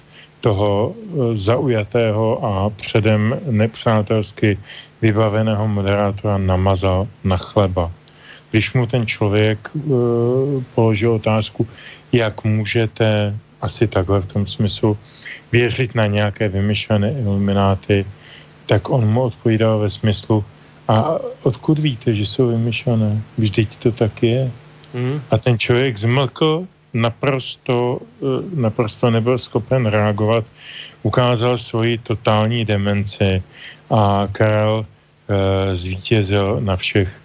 toho 0.41 0.95
eh, 0.95 1.37
zaujatého 1.37 2.45
a 2.45 2.71
předem 2.71 3.41
nepřátelsky 3.51 4.59
vybaveného 5.03 5.69
moderátora 5.69 6.39
namazal 6.39 7.09
na 7.25 7.37
chleba. 7.37 7.91
Když 8.51 8.73
mu 8.75 8.87
ten 8.87 9.07
člověk 9.07 9.71
uh, 9.75 10.63
položil 10.75 11.13
otázku, 11.13 11.69
jak 12.13 12.45
můžete 12.45 13.35
asi 13.61 13.87
takhle 13.87 14.21
v 14.21 14.27
tom 14.27 14.47
smyslu 14.47 14.99
věřit 15.53 15.95
na 15.95 16.07
nějaké 16.07 16.49
vymyšlené 16.49 17.15
ilumináty, 17.23 18.05
tak 18.67 18.91
on 18.91 19.07
mu 19.07 19.23
odpovídal 19.23 19.79
ve 19.79 19.91
smyslu, 19.91 20.45
a 20.91 21.23
odkud 21.43 21.79
víte, 21.79 22.15
že 22.15 22.27
jsou 22.27 22.49
vymyšlené? 22.49 23.23
Vždyť 23.39 23.77
to 23.77 23.93
tak 23.93 24.23
je. 24.23 24.51
Mm. 24.95 25.23
A 25.31 25.39
ten 25.39 25.59
člověk 25.59 25.99
zmlkl 25.99 26.67
naprosto, 26.95 28.01
eh, 28.23 28.25
naprosto 28.55 29.11
nebyl 29.11 29.39
schopen 29.39 29.87
reagovat, 29.87 30.45
ukázal 31.03 31.59
svoji 31.59 31.99
totální 31.99 32.65
demenci 32.65 33.43
a 33.91 34.29
Karel 34.33 34.87
e, 35.29 35.77
zvítězil 35.77 36.61
na 36.61 36.77
všech 36.77 37.21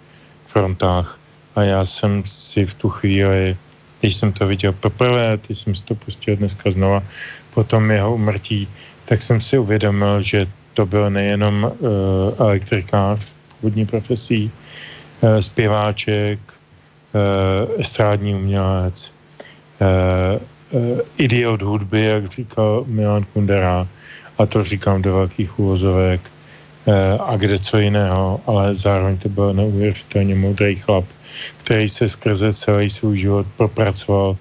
frontách. 0.46 1.18
A 1.56 1.62
já 1.62 1.86
jsem 1.86 2.22
si 2.24 2.66
v 2.66 2.74
tu 2.74 2.88
chvíli, 2.88 3.56
když 4.00 4.16
jsem 4.16 4.32
to 4.32 4.46
viděl 4.46 4.72
poprvé, 4.72 5.38
když 5.46 5.58
jsem 5.58 5.74
si 5.74 5.84
to 5.84 5.94
pustil 5.94 6.36
dneska 6.36 6.70
znova, 6.70 7.02
potom 7.54 7.90
jeho 7.90 8.14
umrtí, 8.14 8.68
tak 9.04 9.22
jsem 9.22 9.40
si 9.40 9.58
uvědomil, 9.58 10.22
že 10.22 10.46
to 10.74 10.86
byl 10.86 11.10
nejenom 11.10 11.64
uh, 11.64 11.70
elektrikář, 12.38 13.32
původní 13.60 13.86
profesí, 13.86 14.50
uh, 15.20 15.38
zpěváček, 15.40 16.38
estrádní 17.78 18.34
umělec, 18.34 19.12
idiot 21.18 21.62
hudby, 21.62 22.04
jak 22.04 22.30
říkal 22.30 22.84
Milan 22.86 23.24
Kundera, 23.24 23.88
a 24.38 24.46
to 24.46 24.64
říkám 24.64 25.02
do 25.02 25.14
velkých 25.14 25.58
úvozovek, 25.58 26.20
uh, 26.84 26.94
a 27.20 27.36
kde 27.36 27.58
co 27.58 27.78
jiného, 27.78 28.40
ale 28.46 28.76
zároveň 28.76 29.18
to 29.18 29.28
byl 29.28 29.54
neuvěřitelně 29.54 30.34
moudrý 30.34 30.76
chlap, 30.76 31.04
který 31.56 31.88
se 31.88 32.08
skrze 32.08 32.52
celý 32.52 32.90
svůj 32.90 33.18
život 33.18 33.46
propracoval 33.56 34.36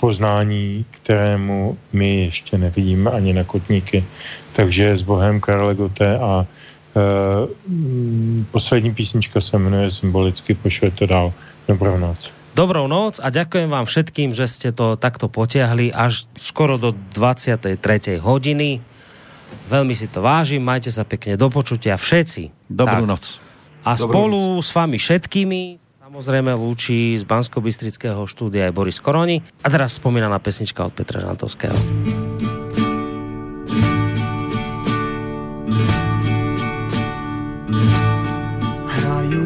poznání, 0.00 0.84
kterému 0.90 1.78
my 1.92 2.24
ještě 2.24 2.58
nevidíme 2.58 3.10
ani 3.10 3.32
na 3.32 3.44
kotníky. 3.44 4.04
Takže 4.52 4.96
s 4.96 5.02
Bohem 5.02 5.40
Karle 5.40 5.74
Gote 5.74 6.18
a 6.18 6.46
uh, 6.46 7.48
poslední 8.50 8.94
písnička 8.94 9.40
se 9.40 9.58
jmenuje 9.58 9.90
symbolicky 9.90 10.54
Pošle 10.54 10.90
to 10.90 11.06
dál. 11.06 11.32
Dobrou 11.68 11.98
noc. 11.98 12.45
Dobrou 12.56 12.88
noc 12.88 13.20
a 13.20 13.28
ďakujem 13.28 13.68
vám 13.68 13.84
všetkým, 13.84 14.32
že 14.32 14.48
ste 14.48 14.72
to 14.72 14.96
takto 14.96 15.28
potiahli 15.28 15.92
až 15.92 16.24
skoro 16.40 16.80
do 16.80 16.96
23. 17.12 17.76
hodiny. 18.16 18.80
Veľmi 19.68 19.92
si 19.92 20.08
to 20.08 20.24
vážim, 20.24 20.64
majte 20.64 20.88
sa 20.88 21.04
pekne 21.04 21.36
do 21.36 21.52
počutia 21.52 22.00
všetci. 22.00 22.72
Dobrú 22.72 23.04
tak. 23.04 23.12
noc. 23.12 23.24
A 23.84 24.00
Dobrú 24.00 24.08
spolu 24.08 24.40
noc. 24.40 24.64
s 24.64 24.70
vami 24.72 24.96
všetkými 24.96 25.60
samozrejme 26.00 26.56
lúči 26.56 27.20
z 27.20 27.28
bansko 27.28 27.60
štúdia 28.24 28.70
aj 28.70 28.72
Boris 28.72 29.04
Koroni. 29.04 29.44
A 29.60 29.68
teraz 29.68 30.00
spomínaná 30.00 30.40
pesnička 30.40 30.80
od 30.88 30.96
Petra 30.96 31.20
Žantovského. 31.20 31.76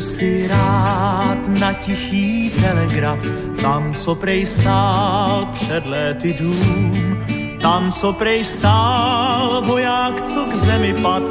Si 0.00 0.48
rád 0.48 1.48
na 1.60 1.72
tichý 1.72 2.50
telegraf, 2.50 3.18
tam, 3.62 3.94
co 3.94 4.14
prej 4.14 4.46
stál 4.46 5.48
před 5.52 5.86
léty 5.86 6.32
dům. 6.32 6.92
Tam, 7.60 7.92
co 7.92 8.12
prej 8.12 8.44
stál 8.44 9.62
voják, 9.64 10.20
co 10.20 10.44
k 10.44 10.54
zemi 10.54 10.94
pad, 11.02 11.22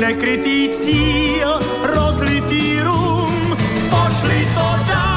nekrytý 0.00 0.68
cíl, 0.68 1.60
rozlitý 1.82 2.80
rum. 2.80 3.56
Pošli 3.90 4.46
to 4.54 4.66
dál 4.88 5.15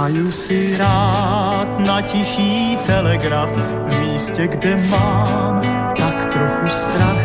Hraju 0.00 0.32
si 0.32 0.76
rád 0.80 1.78
na 1.78 2.00
tichý 2.00 2.76
telegraf 2.86 3.50
v 3.52 4.00
místě, 4.00 4.48
kde 4.48 4.76
mám 4.76 5.60
tak 5.96 6.32
trochu 6.32 6.68
strach, 6.68 7.24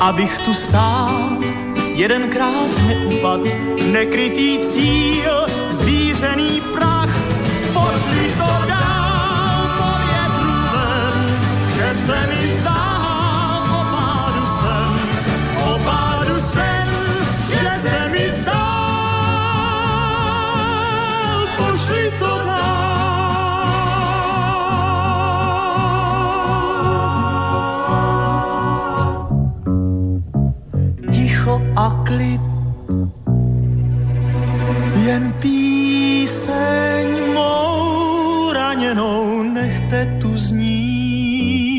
abych 0.00 0.38
tu 0.38 0.54
sám 0.54 1.38
jedenkrát 1.94 2.70
neupad, 2.86 3.40
nekrytý 3.92 4.58
cíl, 4.58 5.46
zvířený 5.70 6.60
prach, 6.74 7.16
pošli 7.74 8.26
to 8.38 8.66
dál 8.68 8.89
klid, 32.10 32.40
jen 35.06 35.32
píseň 35.42 37.06
mou 37.34 38.52
raněnou 38.52 39.42
nechte 39.42 40.18
tu 40.20 40.38
znít. 40.38 41.70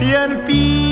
Jen 0.00 0.36
píseň 0.46 0.85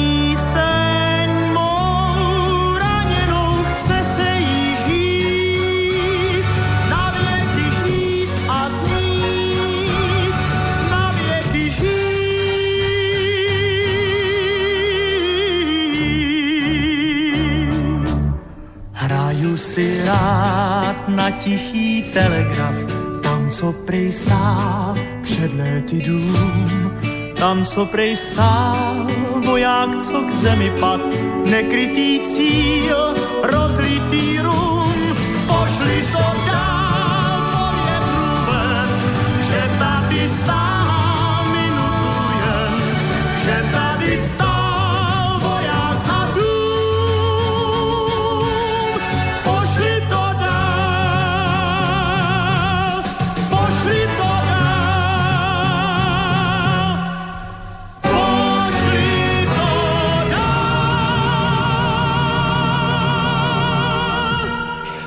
rád 20.05 21.09
na 21.09 21.31
tichý 21.31 22.03
telegraf, 22.03 22.77
tam, 23.23 23.51
co 23.51 23.73
prej 23.73 24.13
stál 24.13 24.95
před 25.23 25.53
léty 25.55 26.01
dům. 26.03 26.93
Tam, 27.39 27.65
co 27.65 27.87
prej 27.87 28.17
stál 28.17 29.07
voják, 29.47 30.03
co 30.03 30.23
k 30.23 30.31
zemi 30.33 30.73
pad, 30.81 31.01
nekrytý 31.45 32.21
cíl, 32.21 33.15
rozlitý 33.43 34.39
rum. 34.39 34.95
Pošli 35.47 36.03
to 36.13 36.25
dál 36.47 36.74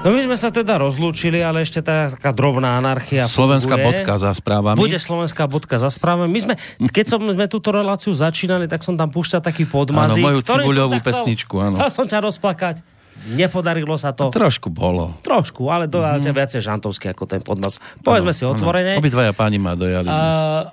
No 0.07 0.15
my 0.15 0.23
sme 0.23 0.39
sa 0.39 0.47
teda 0.47 0.79
rozlúčili, 0.79 1.43
ale 1.43 1.67
ešte 1.67 1.83
tá 1.83 2.07
taká 2.07 2.31
drobná 2.31 2.79
anarchia 2.79 3.27
Slovenská 3.27 3.75
funguje. 3.75 4.07
bodka 4.07 4.15
za 4.15 4.31
správami. 4.31 4.79
Bude 4.79 4.95
slovenská 5.03 5.43
bodka 5.51 5.75
za 5.83 5.91
správami. 5.91 6.31
My 6.31 6.39
sme, 6.47 6.53
keď 6.87 7.05
som 7.11 7.19
sme 7.19 7.51
túto 7.51 7.75
reláciu 7.75 8.15
začínali, 8.15 8.71
tak 8.71 8.87
som 8.87 8.95
tam 8.95 9.11
púšťal 9.11 9.43
taký 9.43 9.67
podmazík. 9.67 10.23
Áno, 10.23 10.31
moju 10.31 10.39
cibuľovú 10.47 10.95
pesničku, 11.03 11.59
áno. 11.59 11.75
Chcel 11.75 11.91
som 11.91 12.05
ťa 12.07 12.23
rozplakať. 12.23 12.87
Nepodarilo 13.35 13.99
sa 13.99 14.15
to. 14.15 14.31
Trošku 14.31 14.71
bolo. 14.71 15.11
Trošku, 15.27 15.67
ale 15.67 15.91
dojal 15.91 16.23
ťa 16.23 16.31
viacej 16.31 16.61
žantovský 16.63 17.11
ako 17.11 17.27
ten 17.27 17.43
podmaz. 17.43 17.83
Povedzme 17.99 18.31
si 18.31 18.47
otvorene. 18.47 18.95
Obidvaja 18.95 19.35
páni 19.35 19.59
ma 19.59 19.75
dojali. 19.75 20.07
Uh, 20.07 20.71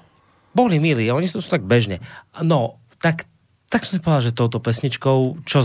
boli 0.55 0.79
milí, 0.79 1.11
oni 1.11 1.27
sú 1.27 1.43
tak 1.43 1.67
bežne. 1.67 1.99
No, 2.39 2.79
tak, 3.03 3.27
tak 3.75 3.83
som 3.83 3.99
si 3.99 4.01
povedal, 4.07 4.31
že 4.31 4.39
touto 4.39 4.63
pesničkou, 4.63 5.43
čo 5.43 5.59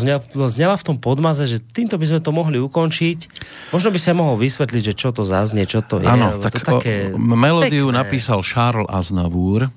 znela 0.50 0.74
v 0.74 0.86
tom 0.90 0.98
podmaze, 0.98 1.46
že 1.46 1.62
týmto 1.62 2.02
by 2.02 2.10
sme 2.10 2.20
to 2.26 2.34
mohli 2.34 2.58
ukončiť. 2.58 3.30
Možno 3.70 3.94
by 3.94 4.00
sa 4.02 4.18
mohol 4.18 4.34
vysvetliť, 4.42 4.82
že 4.82 4.94
čo 4.98 5.14
to 5.14 5.22
zaznie, 5.22 5.70
čo 5.70 5.86
to 5.86 6.02
je. 6.02 6.10
Lebo 6.10 6.42
tak 6.42 6.58
to 6.58 6.82
také 6.82 7.14
o, 7.14 7.22
melódiu 7.22 7.94
pekné. 7.94 8.02
napísal 8.02 8.42
Charles 8.42 8.90
Aznavour 8.90 9.70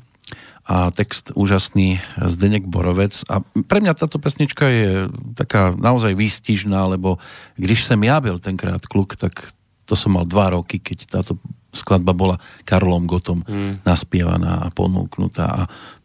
a 0.64 0.88
text 0.96 1.36
úžasný 1.36 2.00
Zdeněk 2.16 2.64
Borovec. 2.64 3.20
A 3.28 3.44
pre 3.68 3.84
mňa 3.84 4.00
táto 4.00 4.16
pesnička 4.16 4.64
je 4.64 5.12
taká 5.36 5.76
naozaj 5.76 6.16
výstižná, 6.16 6.88
lebo 6.88 7.20
když 7.60 7.84
jsem 7.84 8.00
ja 8.00 8.16
byl 8.16 8.40
tenkrát 8.40 8.80
kluk, 8.88 9.12
tak 9.20 9.52
to 9.84 9.92
som 9.92 10.16
mal 10.16 10.24
dva 10.24 10.56
roky, 10.56 10.80
keď 10.80 11.20
táto 11.20 11.36
skladba 11.72 12.12
bola 12.12 12.36
Karlom 12.64 13.04
Gotom 13.04 13.44
mm. 13.44 13.84
naspievaná 13.84 14.68
a 14.68 14.72
ponúknutá. 14.72 15.46
A 15.48 15.62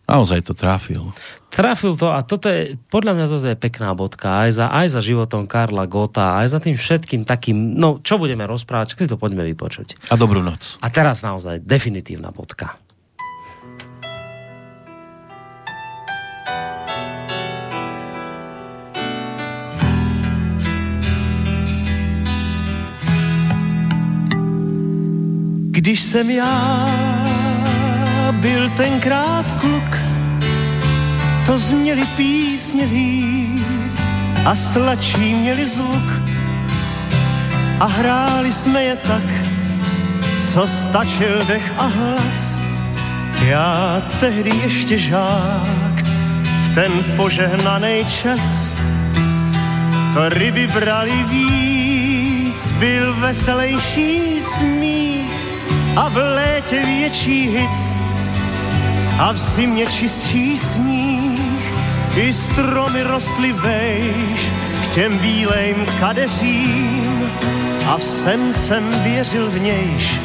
Naozaj 0.07 0.39
to 0.47 0.55
trafil. 0.55 1.11
Trafil 1.51 1.99
to 1.99 2.07
a 2.15 2.23
toto 2.23 2.47
je, 2.47 2.79
podľa 2.87 3.11
mňa 3.11 3.25
toto 3.27 3.47
je 3.51 3.59
pekná 3.59 3.91
bodka 3.91 4.47
aj 4.47 4.55
za, 4.55 4.65
aj 4.71 4.87
za 4.95 5.01
životom 5.03 5.43
Karla 5.43 5.83
Gota, 5.83 6.39
aj 6.39 6.47
za 6.55 6.59
tým 6.63 6.79
všetkým 6.79 7.27
takým, 7.27 7.75
no 7.75 7.99
čo 7.99 8.15
budeme 8.15 8.47
rozprávať, 8.47 8.95
si 8.95 9.03
to 9.03 9.19
poďme 9.19 9.43
vypočuť. 9.51 10.07
A 10.07 10.15
dobrú 10.15 10.39
noc. 10.39 10.79
A 10.79 10.87
teraz 10.87 11.27
naozaj 11.27 11.59
definitívna 11.59 12.31
bodka. 12.31 12.79
Když 25.77 26.01
jsem 26.01 26.29
já 26.29 26.87
byl 28.31 28.69
tenkrát 28.69 29.51
kluk, 29.51 29.96
to 31.47 31.59
zněly 31.59 32.05
písněví 32.05 33.47
a 34.45 34.55
sladší 34.55 35.33
měli 35.33 35.67
zvuk 35.67 36.21
a 37.79 37.85
hráli 37.85 38.53
jsme 38.53 38.83
je 38.83 38.95
tak, 38.95 39.23
co 40.53 40.67
stačil 40.67 41.45
dech 41.47 41.73
a 41.77 41.85
hlas. 41.85 42.59
Já 43.45 44.01
tehdy 44.19 44.49
ještě 44.49 44.97
žák, 44.97 46.03
v 46.63 46.75
ten 46.75 46.91
požehnaný 47.15 48.05
čas, 48.05 48.71
to 50.13 50.29
ryby 50.29 50.67
brali 50.67 51.23
víc, 51.23 52.71
byl 52.71 53.13
veselejší 53.13 54.41
smích 54.41 55.31
a 55.95 56.09
v 56.09 56.15
létě 56.35 56.85
větší 56.85 57.49
hic 57.49 57.99
a 59.19 59.31
v 59.31 59.37
zimě 59.37 59.85
čistší 59.85 60.57
sníh. 60.57 61.06
I 62.17 62.33
stromy 62.33 63.03
rostly 63.03 63.53
vejš 63.53 64.49
k 64.83 64.87
těm 64.87 65.17
bílejm 65.17 65.85
kadeřím. 65.99 67.31
A 67.87 67.97
v 67.97 68.03
sen 68.03 68.53
jsem 68.53 69.03
věřil 69.03 69.49
v 69.49 69.59
nějš, 69.61 70.19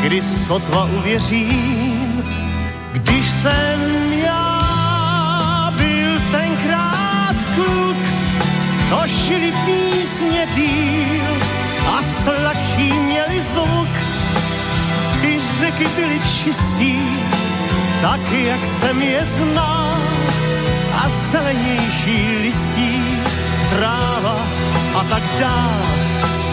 kdy 0.00 0.22
sotva 0.22 0.84
uvěřím, 0.84 2.24
když 2.92 3.30
jsem 3.30 4.12
já 4.12 5.72
byl 5.76 6.20
tenkrát 6.30 7.36
kluk, 7.54 7.96
to 8.90 9.08
šili 9.08 9.52
písně 9.66 10.46
díl 10.54 11.38
a 11.86 12.02
sladší 12.02 12.92
měli 12.92 13.40
zvuk, 13.40 13.88
i 15.22 15.40
řeky 15.58 15.88
byly 15.96 16.20
čistý, 16.20 16.98
taky 18.00 18.44
jak 18.44 18.64
jsem 18.66 19.02
je 19.02 19.24
znal 19.24 20.13
a 20.94 21.08
zelenější 21.08 22.38
listí, 22.42 23.18
tráva 23.70 24.36
a 24.94 25.04
tak 25.04 25.22
dál 25.38 25.84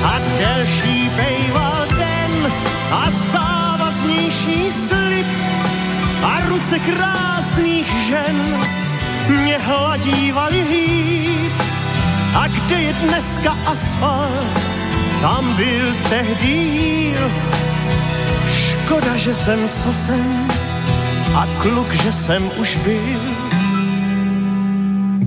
a 0.04 0.20
delší 0.40 1.10
bejval 1.10 1.86
den 1.90 2.52
a 2.92 3.12
závaznější 3.12 4.72
slib 4.72 5.28
a 6.24 6.40
ruce 6.40 6.80
krásných 6.80 7.88
žen 8.08 8.68
mě 9.30 9.58
hladívali 9.58 10.64
líp. 10.64 11.54
A 12.36 12.48
kde 12.48 12.82
je 12.82 12.94
dneska 12.94 13.58
asfalt, 13.66 14.66
tam 15.22 15.56
byl 15.56 15.96
tehdy 16.10 16.48
jíl. 16.48 17.32
Škoda, 18.50 19.16
že 19.16 19.34
jsem, 19.34 19.70
co 19.70 19.94
jsem, 19.94 20.48
a 21.36 21.48
kluk, 21.62 21.94
že 21.94 22.12
jsem 22.12 22.52
už 22.58 22.76
byl. 22.76 23.61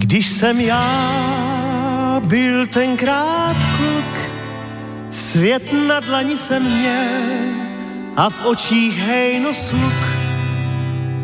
Když 0.05 0.31
jsem 0.31 0.60
já 0.60 2.20
byl 2.24 2.66
tenkrát 2.66 3.57
kluk, 3.76 4.31
svět 5.10 5.73
na 5.89 6.00
dlani 6.00 6.36
jsem 6.36 6.62
měl 6.62 7.65
a 8.16 8.31
v 8.31 8.47
očích 8.47 8.99
hejno 8.99 9.55
sluk. 9.55 10.02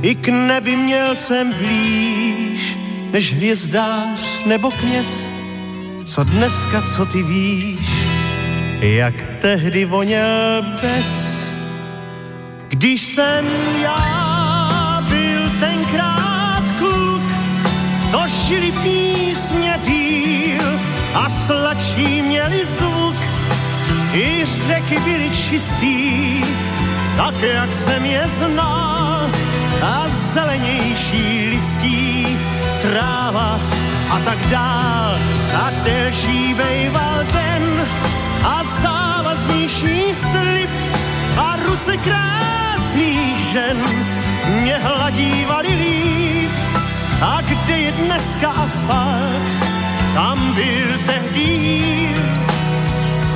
I 0.02 0.14
k 0.14 0.28
nebi 0.28 0.76
měl 0.76 1.16
jsem 1.16 1.52
blíž, 1.52 2.76
než 3.12 3.34
hvězdář 3.34 4.44
nebo 4.46 4.70
kněz. 4.70 5.28
Co 6.04 6.24
dneska, 6.24 6.82
co 6.82 7.06
ty 7.06 7.22
víš, 7.22 7.90
jak 8.80 9.14
tehdy 9.40 9.84
voněl 9.84 10.64
bez. 10.82 11.44
Když 12.68 13.02
jsem 13.02 13.46
já 13.82 14.19
šili 18.50 18.72
písně 18.82 19.78
díl 19.84 20.66
a 21.14 21.28
sladší 21.28 22.22
měli 22.22 22.64
zvuk. 22.64 23.16
I 24.12 24.44
řeky 24.66 24.98
byly 24.98 25.30
čistý, 25.30 26.42
tak 27.16 27.34
jak 27.42 27.74
jsem 27.74 28.04
je 28.04 28.26
znal. 28.26 29.30
A 29.82 30.08
zelenější 30.08 31.48
listí, 31.48 32.38
tráva 32.82 33.60
a 34.10 34.18
tak 34.24 34.38
dál. 34.50 35.14
A 35.62 35.70
delší 35.84 36.54
bejval 36.54 37.24
den 37.32 37.86
a 38.44 38.64
závaznější 38.64 40.14
slib 40.14 40.70
a 41.38 41.56
ruce 41.56 41.96
krásných 41.96 43.38
žen 43.52 43.76
mě 44.62 44.78
hladívali 44.78 45.68
líp. 45.68 46.39
A 47.20 47.40
kde 47.40 47.78
je 47.78 47.92
dneska 47.92 48.48
asfalt, 48.48 49.48
tam 50.14 50.54
byl 50.54 50.88
tehdy. 51.06 52.16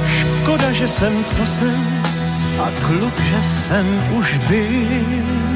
Škoda, 0.07 0.73
že 0.73 0.89
jsem, 0.89 1.25
co 1.25 1.47
jsem, 1.47 2.03
a 2.65 2.71
kluk, 2.87 3.21
že 3.21 3.43
jsem 3.43 3.87
už 4.13 4.39
byl. 4.49 5.54